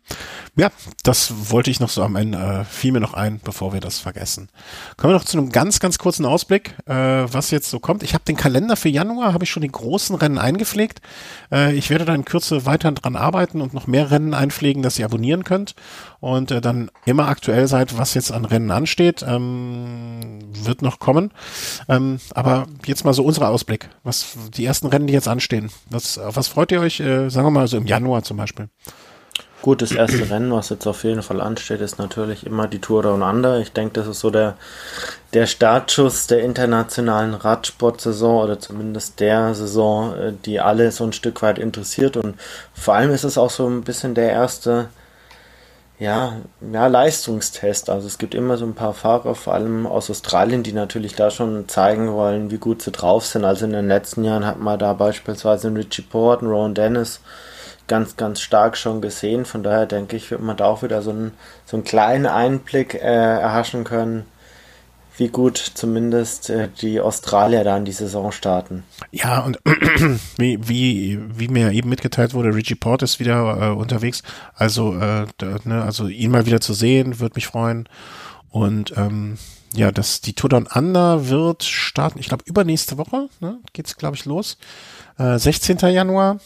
ja, 0.55 0.69
das 1.03 1.51
wollte 1.51 1.69
ich 1.69 1.79
noch 1.79 1.89
so 1.89 2.03
am 2.03 2.15
Ende, 2.15 2.37
äh, 2.37 2.65
fiel 2.65 2.91
mir 2.91 2.99
noch 2.99 3.13
ein, 3.13 3.39
bevor 3.43 3.73
wir 3.73 3.79
das 3.79 3.99
vergessen. 3.99 4.49
Kommen 4.97 5.13
wir 5.13 5.17
noch 5.17 5.25
zu 5.25 5.37
einem 5.37 5.51
ganz, 5.51 5.79
ganz 5.79 5.97
kurzen 5.97 6.25
Ausblick, 6.25 6.75
äh, 6.85 6.93
was 6.93 7.51
jetzt 7.51 7.69
so 7.69 7.79
kommt. 7.79 8.03
Ich 8.03 8.13
habe 8.13 8.23
den 8.25 8.35
Kalender 8.35 8.75
für 8.75 8.89
Januar, 8.89 9.33
habe 9.33 9.43
ich 9.43 9.49
schon 9.49 9.61
die 9.61 9.71
großen 9.71 10.15
Rennen 10.15 10.37
eingepflegt. 10.37 11.01
Äh, 11.51 11.75
ich 11.75 11.89
werde 11.89 12.05
da 12.05 12.15
in 12.15 12.25
Kürze 12.25 12.65
weiter 12.65 12.91
dran 12.91 13.15
arbeiten 13.15 13.61
und 13.61 13.73
noch 13.73 13.87
mehr 13.87 14.11
Rennen 14.11 14.33
einpflegen, 14.33 14.83
dass 14.83 14.97
ihr 14.99 15.05
abonnieren 15.05 15.43
könnt 15.43 15.75
und 16.19 16.51
äh, 16.51 16.61
dann 16.61 16.89
immer 17.05 17.27
aktuell 17.27 17.67
seid, 17.67 17.97
was 17.97 18.13
jetzt 18.13 18.31
an 18.31 18.45
Rennen 18.45 18.71
ansteht. 18.71 19.23
Ähm, 19.27 20.39
wird 20.53 20.81
noch 20.81 20.99
kommen. 20.99 21.31
Ähm, 21.87 22.19
aber 22.33 22.67
jetzt 22.85 23.05
mal 23.05 23.13
so 23.13 23.23
unser 23.23 23.49
Ausblick. 23.49 23.89
Was 24.03 24.37
die 24.55 24.65
ersten 24.65 24.87
Rennen, 24.87 25.07
die 25.07 25.13
jetzt 25.13 25.27
anstehen. 25.27 25.69
Was, 25.89 26.17
auf 26.17 26.35
was 26.35 26.47
freut 26.47 26.71
ihr 26.71 26.81
euch? 26.81 26.99
Äh, 26.99 27.29
sagen 27.29 27.47
wir 27.47 27.51
mal 27.51 27.67
so 27.67 27.77
im 27.77 27.85
Januar 27.85 28.23
zum 28.23 28.37
Beispiel. 28.37 28.69
Gut, 29.67 29.81
das 29.81 29.91
erste 29.91 30.29
Rennen, 30.29 30.53
was 30.53 30.69
jetzt 30.69 30.87
auf 30.87 31.03
jeden 31.03 31.21
Fall 31.21 31.41
ansteht, 31.41 31.81
ist 31.81 31.99
natürlich 31.99 32.45
immer 32.45 32.69
die 32.69 32.79
Tour 32.79 33.03
Down 33.03 33.21
Under. 33.21 33.59
Ich 33.59 33.73
denke, 33.73 33.95
das 33.95 34.07
ist 34.07 34.21
so 34.21 34.29
der, 34.29 34.55
der 35.33 35.45
Startschuss 35.45 36.25
der 36.25 36.39
internationalen 36.39 37.33
Radsportsaison 37.33 38.45
oder 38.45 38.61
zumindest 38.61 39.19
der 39.19 39.53
Saison, 39.55 40.15
äh, 40.15 40.31
die 40.45 40.61
alle 40.61 40.89
so 40.93 41.03
ein 41.03 41.11
Stück 41.11 41.41
weit 41.41 41.59
interessiert. 41.59 42.15
Und 42.15 42.35
vor 42.73 42.93
allem 42.93 43.11
ist 43.11 43.25
es 43.25 43.37
auch 43.37 43.49
so 43.49 43.67
ein 43.67 43.81
bisschen 43.81 44.15
der 44.15 44.31
erste 44.31 44.87
ja, 45.99 46.37
ja, 46.71 46.87
Leistungstest. 46.87 47.89
Also 47.89 48.07
es 48.07 48.17
gibt 48.19 48.35
immer 48.35 48.55
so 48.55 48.63
ein 48.63 48.73
paar 48.73 48.93
Fahrer, 48.93 49.35
vor 49.35 49.53
allem 49.53 49.85
aus 49.85 50.09
Australien, 50.09 50.63
die 50.63 50.71
natürlich 50.71 51.15
da 51.15 51.29
schon 51.29 51.67
zeigen 51.67 52.13
wollen, 52.13 52.51
wie 52.51 52.57
gut 52.57 52.83
sie 52.83 52.93
drauf 52.93 53.25
sind. 53.25 53.43
Also 53.43 53.65
in 53.65 53.73
den 53.73 53.89
letzten 53.89 54.23
Jahren 54.23 54.45
hat 54.45 54.61
man 54.61 54.79
da 54.79 54.93
beispielsweise 54.93 55.67
einen 55.67 55.75
Richie 55.75 56.03
Port, 56.03 56.41
einen 56.41 56.51
Ron 56.51 56.73
Dennis 56.73 57.19
ganz, 57.87 58.17
ganz 58.17 58.41
stark 58.41 58.77
schon 58.77 59.01
gesehen. 59.01 59.45
Von 59.45 59.63
daher 59.63 59.85
denke 59.85 60.15
ich, 60.15 60.29
wird 60.31 60.41
man 60.41 60.57
da 60.57 60.65
auch 60.65 60.83
wieder 60.83 61.01
so 61.01 61.11
einen, 61.11 61.31
so 61.65 61.77
einen 61.77 61.83
kleinen 61.83 62.25
Einblick 62.25 62.95
äh, 62.95 62.99
erhaschen 62.99 63.83
können, 63.83 64.25
wie 65.17 65.29
gut 65.29 65.57
zumindest 65.57 66.49
äh, 66.49 66.69
die 66.81 67.01
Australier 67.01 67.63
da 67.63 67.75
in 67.77 67.85
die 67.85 67.91
Saison 67.91 68.31
starten. 68.31 68.83
Ja, 69.11 69.39
und 69.39 69.59
wie, 70.37 70.59
wie, 70.67 71.19
wie 71.35 71.47
mir 71.47 71.71
eben 71.71 71.89
mitgeteilt 71.89 72.33
wurde, 72.33 72.53
Richie 72.53 72.75
Port 72.75 73.01
ist 73.01 73.19
wieder 73.19 73.71
äh, 73.71 73.75
unterwegs. 73.75 74.21
Also, 74.53 74.95
äh, 74.95 75.25
da, 75.37 75.57
ne, 75.63 75.81
also 75.83 76.07
ihn 76.07 76.31
mal 76.31 76.45
wieder 76.45 76.61
zu 76.61 76.73
sehen, 76.73 77.19
würde 77.19 77.35
mich 77.35 77.47
freuen. 77.47 77.89
Und 78.51 78.95
ähm, 78.95 79.37
ja, 79.73 79.91
das, 79.91 80.21
die 80.21 80.33
Tour 80.33 80.49
Down 80.49 80.67
Under 80.67 81.29
wird 81.29 81.63
starten, 81.63 82.19
ich 82.19 82.27
glaube, 82.27 82.43
übernächste 82.45 82.97
Woche, 82.97 83.29
ne, 83.39 83.59
geht's, 83.73 83.97
glaube 83.97 84.15
ich, 84.15 84.25
los. 84.25 84.57
Äh, 85.17 85.37
16. 85.37 85.77
Januar 85.79 86.39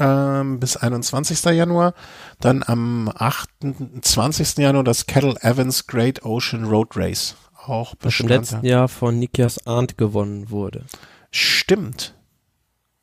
ähm, 0.00 0.60
bis 0.60 0.76
21. 0.76 1.44
Januar. 1.44 1.94
Dann 2.40 2.62
am 2.66 3.10
28. 3.14 4.58
Januar 4.58 4.84
das 4.84 5.06
Kettle 5.06 5.36
Evans 5.42 5.86
Great 5.86 6.24
Ocean 6.24 6.64
Road 6.64 6.96
Race. 6.96 7.36
Auch 7.66 7.94
Was 8.00 8.18
im 8.20 8.28
letzten 8.28 8.64
Jahr 8.64 8.88
von 8.88 9.18
Nikias 9.18 9.66
Arndt 9.66 9.98
gewonnen 9.98 10.50
wurde. 10.50 10.84
Stimmt. 11.30 12.14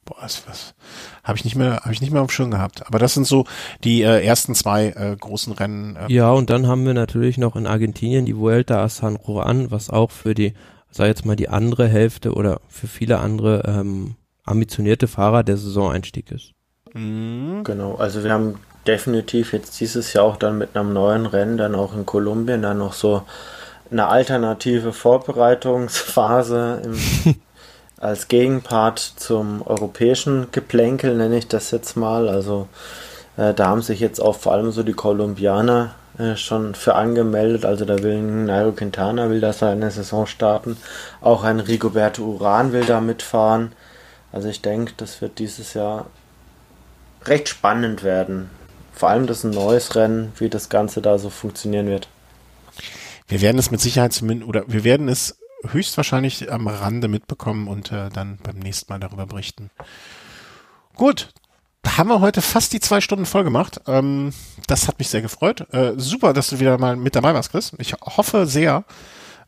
Boah, 0.05 0.17
was, 0.22 0.47
was 0.47 0.76
habe 1.23 1.38
ich 1.38 1.45
nicht 1.45 1.55
mehr, 1.55 1.77
habe 1.77 1.93
ich 1.93 2.01
nicht 2.01 2.11
mehr 2.11 2.22
auf 2.22 2.31
Schirm 2.31 2.51
gehabt. 2.51 2.85
Aber 2.88 2.99
das 2.99 3.15
sind 3.15 3.26
so 3.26 3.45
die 3.84 4.03
äh, 4.03 4.23
ersten 4.23 4.53
zwei 4.53 4.89
äh, 4.89 5.15
großen 5.19 5.53
Rennen. 5.53 5.95
Äh, 5.95 6.11
Ja, 6.13 6.31
und 6.31 6.49
dann 6.49 6.67
haben 6.67 6.85
wir 6.85 6.93
natürlich 6.93 7.38
noch 7.38 7.55
in 7.55 7.67
Argentinien 7.67 8.26
die 8.26 8.38
Vuelta 8.38 8.84
a 8.84 8.89
San 8.89 9.17
Juan, 9.23 9.72
was 9.72 9.89
auch 9.89 10.11
für 10.11 10.35
die, 10.35 10.53
sei 10.91 11.07
jetzt 11.07 11.26
mal 11.26 11.35
die 11.35 11.49
andere 11.49 11.88
Hälfte 11.88 12.34
oder 12.34 12.61
für 12.67 12.88
viele 12.88 13.19
andere 13.19 13.63
ähm, 13.67 14.15
ambitionierte 14.43 15.07
Fahrer 15.07 15.43
der 15.43 15.57
Saisoneinstieg 15.57 16.31
ist. 16.31 16.55
Mh, 16.95 17.63
Genau, 17.63 17.95
also 17.95 18.23
wir 18.23 18.31
haben 18.31 18.59
definitiv 18.88 19.53
jetzt 19.53 19.80
dieses 19.80 20.13
Jahr 20.13 20.26
auch 20.26 20.38
dann 20.38 20.57
mit 20.57 20.76
einem 20.76 20.93
neuen 20.93 21.26
Rennen, 21.26 21.57
dann 21.57 21.76
auch 21.76 21.95
in 21.95 22.05
Kolumbien, 22.05 22.61
dann 22.61 22.77
noch 22.80 22.93
so 22.93 23.23
eine 23.91 24.07
alternative 24.07 24.93
Vorbereitungsphase 24.93 26.81
im, 26.84 27.35
als 27.97 28.27
Gegenpart 28.27 28.99
zum 28.99 29.61
europäischen 29.65 30.47
Geplänkel, 30.51 31.15
nenne 31.15 31.38
ich 31.38 31.47
das 31.47 31.72
jetzt 31.72 31.95
mal. 31.97 32.30
Also 32.30 32.67
äh, 33.38 33.53
da 33.53 33.67
haben 33.67 33.81
sich 33.81 33.99
jetzt 33.99 34.19
auch 34.22 34.35
vor 34.35 34.53
allem 34.53 34.72
so 34.72 34.84
die 34.84 34.93
Kolumbianer 34.93 35.95
äh, 36.17 36.35
schon 36.35 36.76
für 36.76 36.95
angemeldet. 36.95 37.65
Also 37.65 37.85
da 37.85 38.01
will 38.03 38.22
Nairo 38.22 38.72
Quintana 38.73 39.30
will 39.30 39.41
da 39.41 39.53
seine 39.53 39.91
Saison 39.91 40.26
starten. 40.27 40.77
Auch 41.22 41.43
ein 41.43 41.59
Rigoberto 41.59 42.23
Uran 42.23 42.72
will 42.73 42.85
da 42.85 43.01
mitfahren. 43.01 43.73
Also 44.31 44.49
ich 44.49 44.61
denke, 44.61 44.93
das 44.97 45.22
wird 45.22 45.39
dieses 45.39 45.73
Jahr 45.73 46.07
recht 47.27 47.49
spannend 47.49 48.03
werden. 48.03 48.49
Vor 48.93 49.10
allem 49.10 49.27
das 49.27 49.43
ein 49.43 49.52
neues 49.52 49.95
Rennen, 49.95 50.31
wie 50.38 50.49
das 50.49 50.69
Ganze 50.69 51.02
da 51.02 51.18
so 51.18 51.30
funktionieren 51.30 51.88
wird. 51.88 52.07
wir 53.27 53.41
werden 53.41 53.57
es 53.57 53.72
mit 53.72 53.81
Sicherheit 53.81 54.14
zumindest, 54.14 54.47
oder 54.47 54.64
wir 54.68 54.84
werden 54.84 55.10
es 55.10 55.38
höchstwahrscheinlich 55.68 56.52
am 56.52 56.68
Rande 56.68 57.07
mitbekommen 57.07 57.68
und 57.68 57.91
äh, 57.91 58.10
dann 58.10 58.38
beim 58.43 58.60
nächsten 58.60 58.91
Mal 58.91 58.99
darüber 58.99 59.26
berichten. 59.26 59.69
Gut. 60.95 61.30
Haben 61.85 62.10
wir 62.10 62.19
heute 62.19 62.41
fast 62.41 62.73
die 62.73 62.80
zwei 62.80 62.99
Stunden 62.99 63.27
voll 63.27 63.43
gemacht. 63.43 63.80
Ähm, 63.85 64.34
das 64.65 64.88
hat 64.88 64.97
mich 64.97 65.10
sehr 65.10 65.22
gefreut. 65.22 65.72
Äh, 65.72 65.93
super, 65.97 66.34
dass 66.34 66.49
du 66.49 66.60
wieder 66.60 66.80
mal 66.80 66.95
mit 66.95 67.15
dabei 67.15 67.35
warst, 67.35 67.52
Chris. 67.52 67.73
Ich 67.77 67.93
hoffe 67.93 68.47
sehr, 68.47 68.85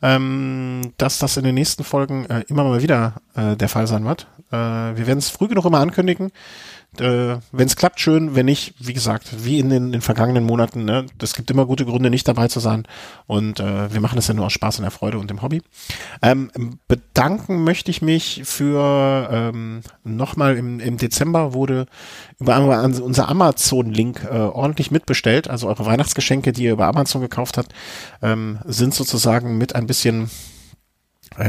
ähm, 0.03 0.93
dass 0.97 1.17
das 1.17 1.37
in 1.37 1.43
den 1.43 1.55
nächsten 1.55 1.83
Folgen 1.83 2.25
äh, 2.25 2.43
immer 2.47 2.63
mal 2.63 2.83
wieder 2.83 3.15
äh, 3.35 3.55
der 3.55 3.69
Fall 3.69 3.87
sein 3.87 4.05
wird. 4.05 4.27
Äh, 4.51 4.55
wir 4.55 5.07
werden 5.07 5.17
es 5.17 5.29
früh 5.29 5.47
genug 5.47 5.65
immer 5.65 5.79
ankündigen, 5.79 6.31
Äh, 6.99 7.37
wenn 7.51 7.67
es 7.67 7.75
klappt, 7.75 7.99
schön. 7.99 8.35
Wenn 8.35 8.47
nicht, 8.47 8.73
wie 8.79 8.93
gesagt, 8.93 9.45
wie 9.45 9.59
in 9.59 9.69
den, 9.69 9.87
in 9.87 9.91
den 9.91 10.01
vergangenen 10.01 10.43
Monaten, 10.43 10.85
ne, 10.85 11.05
es 11.21 11.33
gibt 11.33 11.51
immer 11.51 11.65
gute 11.65 11.85
Gründe, 11.85 12.09
nicht 12.09 12.27
dabei 12.27 12.47
zu 12.47 12.59
sein. 12.59 12.87
Und 13.27 13.59
äh, 13.59 13.93
wir 13.93 14.01
machen 14.01 14.15
das 14.15 14.27
ja 14.27 14.33
nur 14.33 14.47
aus 14.47 14.53
Spaß 14.53 14.79
und 14.79 14.83
der 14.83 14.91
Freude 14.91 15.19
und 15.19 15.29
dem 15.29 15.41
Hobby. 15.41 15.61
Ähm, 16.21 16.49
bedanken 16.87 17.63
möchte 17.63 17.91
ich 17.91 18.01
mich 18.01 18.41
für 18.45 19.29
ähm, 19.31 19.81
nochmal 20.03 20.57
im, 20.57 20.79
im 20.79 20.97
Dezember 20.97 21.53
wurde 21.53 21.85
über 22.39 22.83
unser 22.83 23.29
Amazon-Link 23.29 24.27
äh, 24.29 24.35
ordentlich 24.35 24.89
mitbestellt. 24.89 25.49
Also 25.49 25.67
eure 25.67 25.85
Weihnachtsgeschenke, 25.85 26.51
die 26.51 26.63
ihr 26.63 26.73
über 26.73 26.87
Amazon 26.87 27.21
gekauft 27.21 27.57
habt, 27.57 27.73
ähm, 28.21 28.59
sind 28.65 28.93
sozusagen 28.93 29.57
mit 29.57 29.75
ein 29.75 29.87
bisschen 29.87 30.29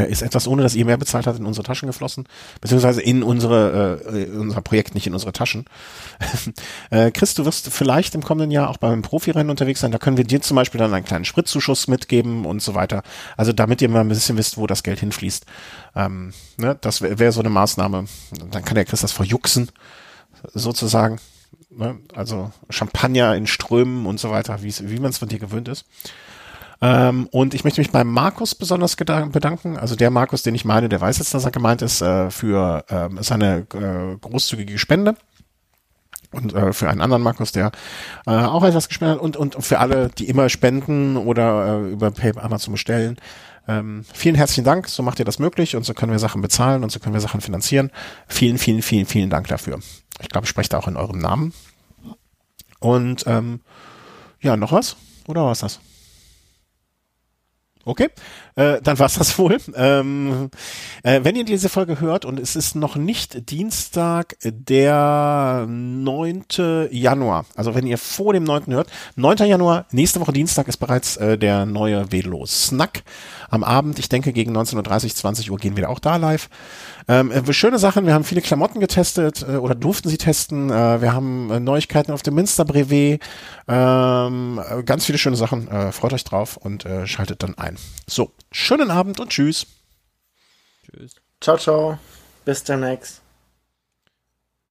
ist 0.09 0.23
etwas, 0.23 0.47
ohne 0.47 0.63
dass 0.63 0.75
ihr 0.75 0.85
mehr 0.85 0.97
bezahlt 0.97 1.27
habt, 1.27 1.39
in 1.39 1.47
unsere 1.47 1.65
Taschen 1.65 1.87
geflossen, 1.87 2.25
beziehungsweise 2.61 3.01
in 3.01 3.23
unsere, 3.23 4.01
äh, 4.05 4.27
unser 4.37 4.61
Projekt, 4.61 4.95
nicht 4.95 5.07
in 5.07 5.15
unsere 5.15 5.33
Taschen. 5.33 5.65
äh, 6.91 7.11
Chris, 7.11 7.35
du 7.35 7.45
wirst 7.45 7.69
vielleicht 7.69 8.15
im 8.15 8.23
kommenden 8.23 8.51
Jahr 8.51 8.69
auch 8.71 8.77
beim 8.77 9.03
Profirennen 9.03 9.51
unterwegs 9.51 9.81
sein. 9.81 9.93
Da 9.93 9.99
können 9.99 10.17
wir 10.17 10.25
dir 10.25 10.41
zum 10.41 10.57
Beispiel 10.57 10.79
dann 10.79 10.93
einen 10.93 11.05
kleinen 11.05 11.25
Spritzuschuss 11.25 11.89
mitgeben 11.89 12.45
und 12.45 12.63
so 12.63 12.75
weiter. 12.75 13.03
Also 13.37 13.53
damit 13.53 13.81
ihr 13.83 13.89
mal 13.89 14.01
ein 14.01 14.09
bisschen 14.09 14.37
wisst, 14.37 14.59
wo 14.59 14.67
das 14.67 14.83
Geld 14.83 15.01
hinfließt. 15.01 15.47
Ähm, 15.97 16.33
ne, 16.57 16.77
das 16.81 17.03
wäre 17.03 17.19
wär 17.19 17.33
so 17.33 17.41
eine 17.41 17.51
Maßnahme. 17.51 18.07
Dann 18.51 18.65
kann 18.65 18.75
der 18.75 18.85
Chris 18.85 19.01
das 19.01 19.13
verjuxen, 19.13 19.71
sozusagen. 20.55 21.19
Ne? 21.71 21.99
Also 22.15 22.53
Champagner 22.71 23.35
in 23.37 23.47
Strömen 23.47 24.07
und 24.07 24.19
so 24.21 24.31
weiter, 24.31 24.63
wie 24.63 24.99
man 24.99 25.11
es 25.11 25.19
von 25.19 25.29
dir 25.29 25.39
gewöhnt 25.39 25.69
ist. 25.69 25.85
Ähm, 26.81 27.29
und 27.33 27.55
ich 27.55 27.65
möchte 27.65 27.81
mich 27.81 27.91
beim 27.91 28.09
Markus 28.09 28.55
besonders 28.55 28.95
bedanken. 28.97 29.77
Also 29.77 29.97
der 29.97 30.11
Markus, 30.11 30.43
den 30.43 30.55
ich 30.55 30.65
meine, 30.65 30.89
der 30.89 31.01
weiß 31.01 31.19
jetzt, 31.19 31.35
dass 31.35 31.45
er 31.45 31.51
gemeint 31.51 31.83
ist, 31.83 32.01
äh, 32.03 32.31
für 32.31 32.85
äh, 32.89 33.09
seine 33.23 33.67
äh, 33.75 34.17
großzügige 34.21 34.79
Spende 34.79 35.17
und 36.31 36.55
äh, 36.55 36.73
für 36.73 36.89
einen 36.89 37.01
anderen 37.01 37.23
Markus, 37.23 37.53
der 37.53 37.73
äh, 38.27 38.31
auch 38.31 38.63
etwas 38.63 38.89
gespendet 38.89 39.19
hat 39.19 39.25
und 39.25 39.37
und 39.37 39.65
für 39.65 39.81
alle, 39.81 40.09
die 40.11 40.29
immer 40.29 40.49
spenden 40.49 41.17
oder 41.17 41.83
äh, 41.83 41.91
über 41.91 42.11
PayPal 42.11 42.45
Amazon 42.45 42.73
bestellen. 42.73 43.17
Ähm, 43.67 44.05
vielen 44.15 44.35
herzlichen 44.35 44.65
Dank, 44.65 44.89
so 44.89 45.03
macht 45.03 45.19
ihr 45.19 45.25
das 45.25 45.39
möglich 45.39 45.77
und 45.77 45.85
so 45.85 45.95
können 45.95 46.13
wir 46.13 46.19
Sachen 46.19 46.41
bezahlen 46.41 46.85
und 46.85 46.91
so 46.91 47.01
können 47.01 47.15
wir 47.15 47.21
Sachen 47.21 47.41
finanzieren. 47.41 47.91
Vielen, 48.27 48.57
vielen, 48.57 48.83
vielen, 48.83 49.05
vielen 49.05 49.31
Dank 49.31 49.49
dafür. 49.49 49.81
Ich 50.21 50.29
glaube, 50.29 50.45
ich 50.45 50.51
spreche 50.51 50.71
da 50.71 50.79
auch 50.79 50.89
in 50.89 50.97
eurem 50.97 51.19
Namen. 51.19 51.53
Und 52.81 53.25
ähm, 53.27 53.61
ja, 54.41 54.57
noch 54.57 54.73
was? 54.73 54.97
Oder 55.27 55.45
was 55.45 55.61
das? 55.61 55.81
Okay, 57.89 58.11
äh, 58.55 58.83
dann 58.83 58.99
war's 58.99 59.15
das 59.15 59.39
wohl. 59.39 59.57
Ähm, 59.75 60.51
äh, 61.03 61.21
wenn 61.23 61.37
ihr 61.37 61.47
diese 61.47 61.71
Folge 61.71 62.01
hört 62.01 62.27
und 62.27 62.39
es 62.39 62.55
ist 62.55 62.75
noch 62.75 62.97
nicht 62.97 63.49
Dienstag, 63.49 64.37
der 64.43 65.65
9. 65.67 66.45
Januar, 66.91 67.47
also 67.57 67.75
wenn 67.75 67.87
ihr 67.87 67.97
vor 67.97 68.35
dem 68.35 68.45
9. 68.45 68.75
hört, 68.75 68.91
9. 69.17 69.39
Januar, 69.39 69.87
nächste 69.91 70.21
Woche 70.21 70.35
Dienstag 70.35 70.69
ist 70.69 70.77
bereits 70.77 71.17
äh, 71.17 71.39
der 71.39 71.65
neue 71.65 72.13
Velo 72.13 72.45
Snack 72.45 73.05
am 73.49 73.65
Abend. 73.65 73.99
Ich 73.99 74.11
denke 74.11 74.35
gegen 74.35 74.55
19.30 74.55 75.15
20 75.15 75.51
Uhr 75.51 75.57
gehen 75.57 75.79
wir 75.79 75.89
auch 75.89 75.99
da 75.99 76.17
live. 76.17 76.51
Ähm, 77.09 77.31
äh, 77.33 77.53
schöne 77.53 77.79
Sachen, 77.79 78.07
wir 78.07 78.13
haben 78.13 78.25
viele 78.25 78.43
Klamotten 78.43 78.81
getestet 78.81 79.43
äh, 79.43 79.57
oder 79.57 79.75
durften 79.75 80.11
sie 80.11 80.19
testen. 80.19 80.71
Äh, 80.71 81.01
wir 81.01 81.15
haben 81.15 81.51
äh, 81.51 81.59
Neuigkeiten 81.59 82.13
auf 82.13 82.23
dem 82.23 82.35
Münster 82.35 82.67
Brevet. 82.67 83.23
Ähm, 83.67 84.61
äh, 84.69 84.83
ganz 84.83 85.07
viele 85.07 85.19
schöne 85.19 85.37
Sachen. 85.37 85.69
Äh, 85.69 85.93
freut 85.93 86.13
euch 86.13 86.25
drauf 86.25 86.59
und 86.59 86.85
äh, 86.85 87.07
schaltet 87.07 87.43
dann 87.43 87.57
ein. 87.57 87.79
So, 88.07 88.33
schönen 88.53 88.91
Abend 88.91 89.21
und 89.21 89.31
tschüss. 89.31 89.67
Tschüss. 90.85 91.17
Ciao, 91.41 91.57
ciao. 91.57 91.99
Bis 92.45 92.63
demnächst. 92.63 93.23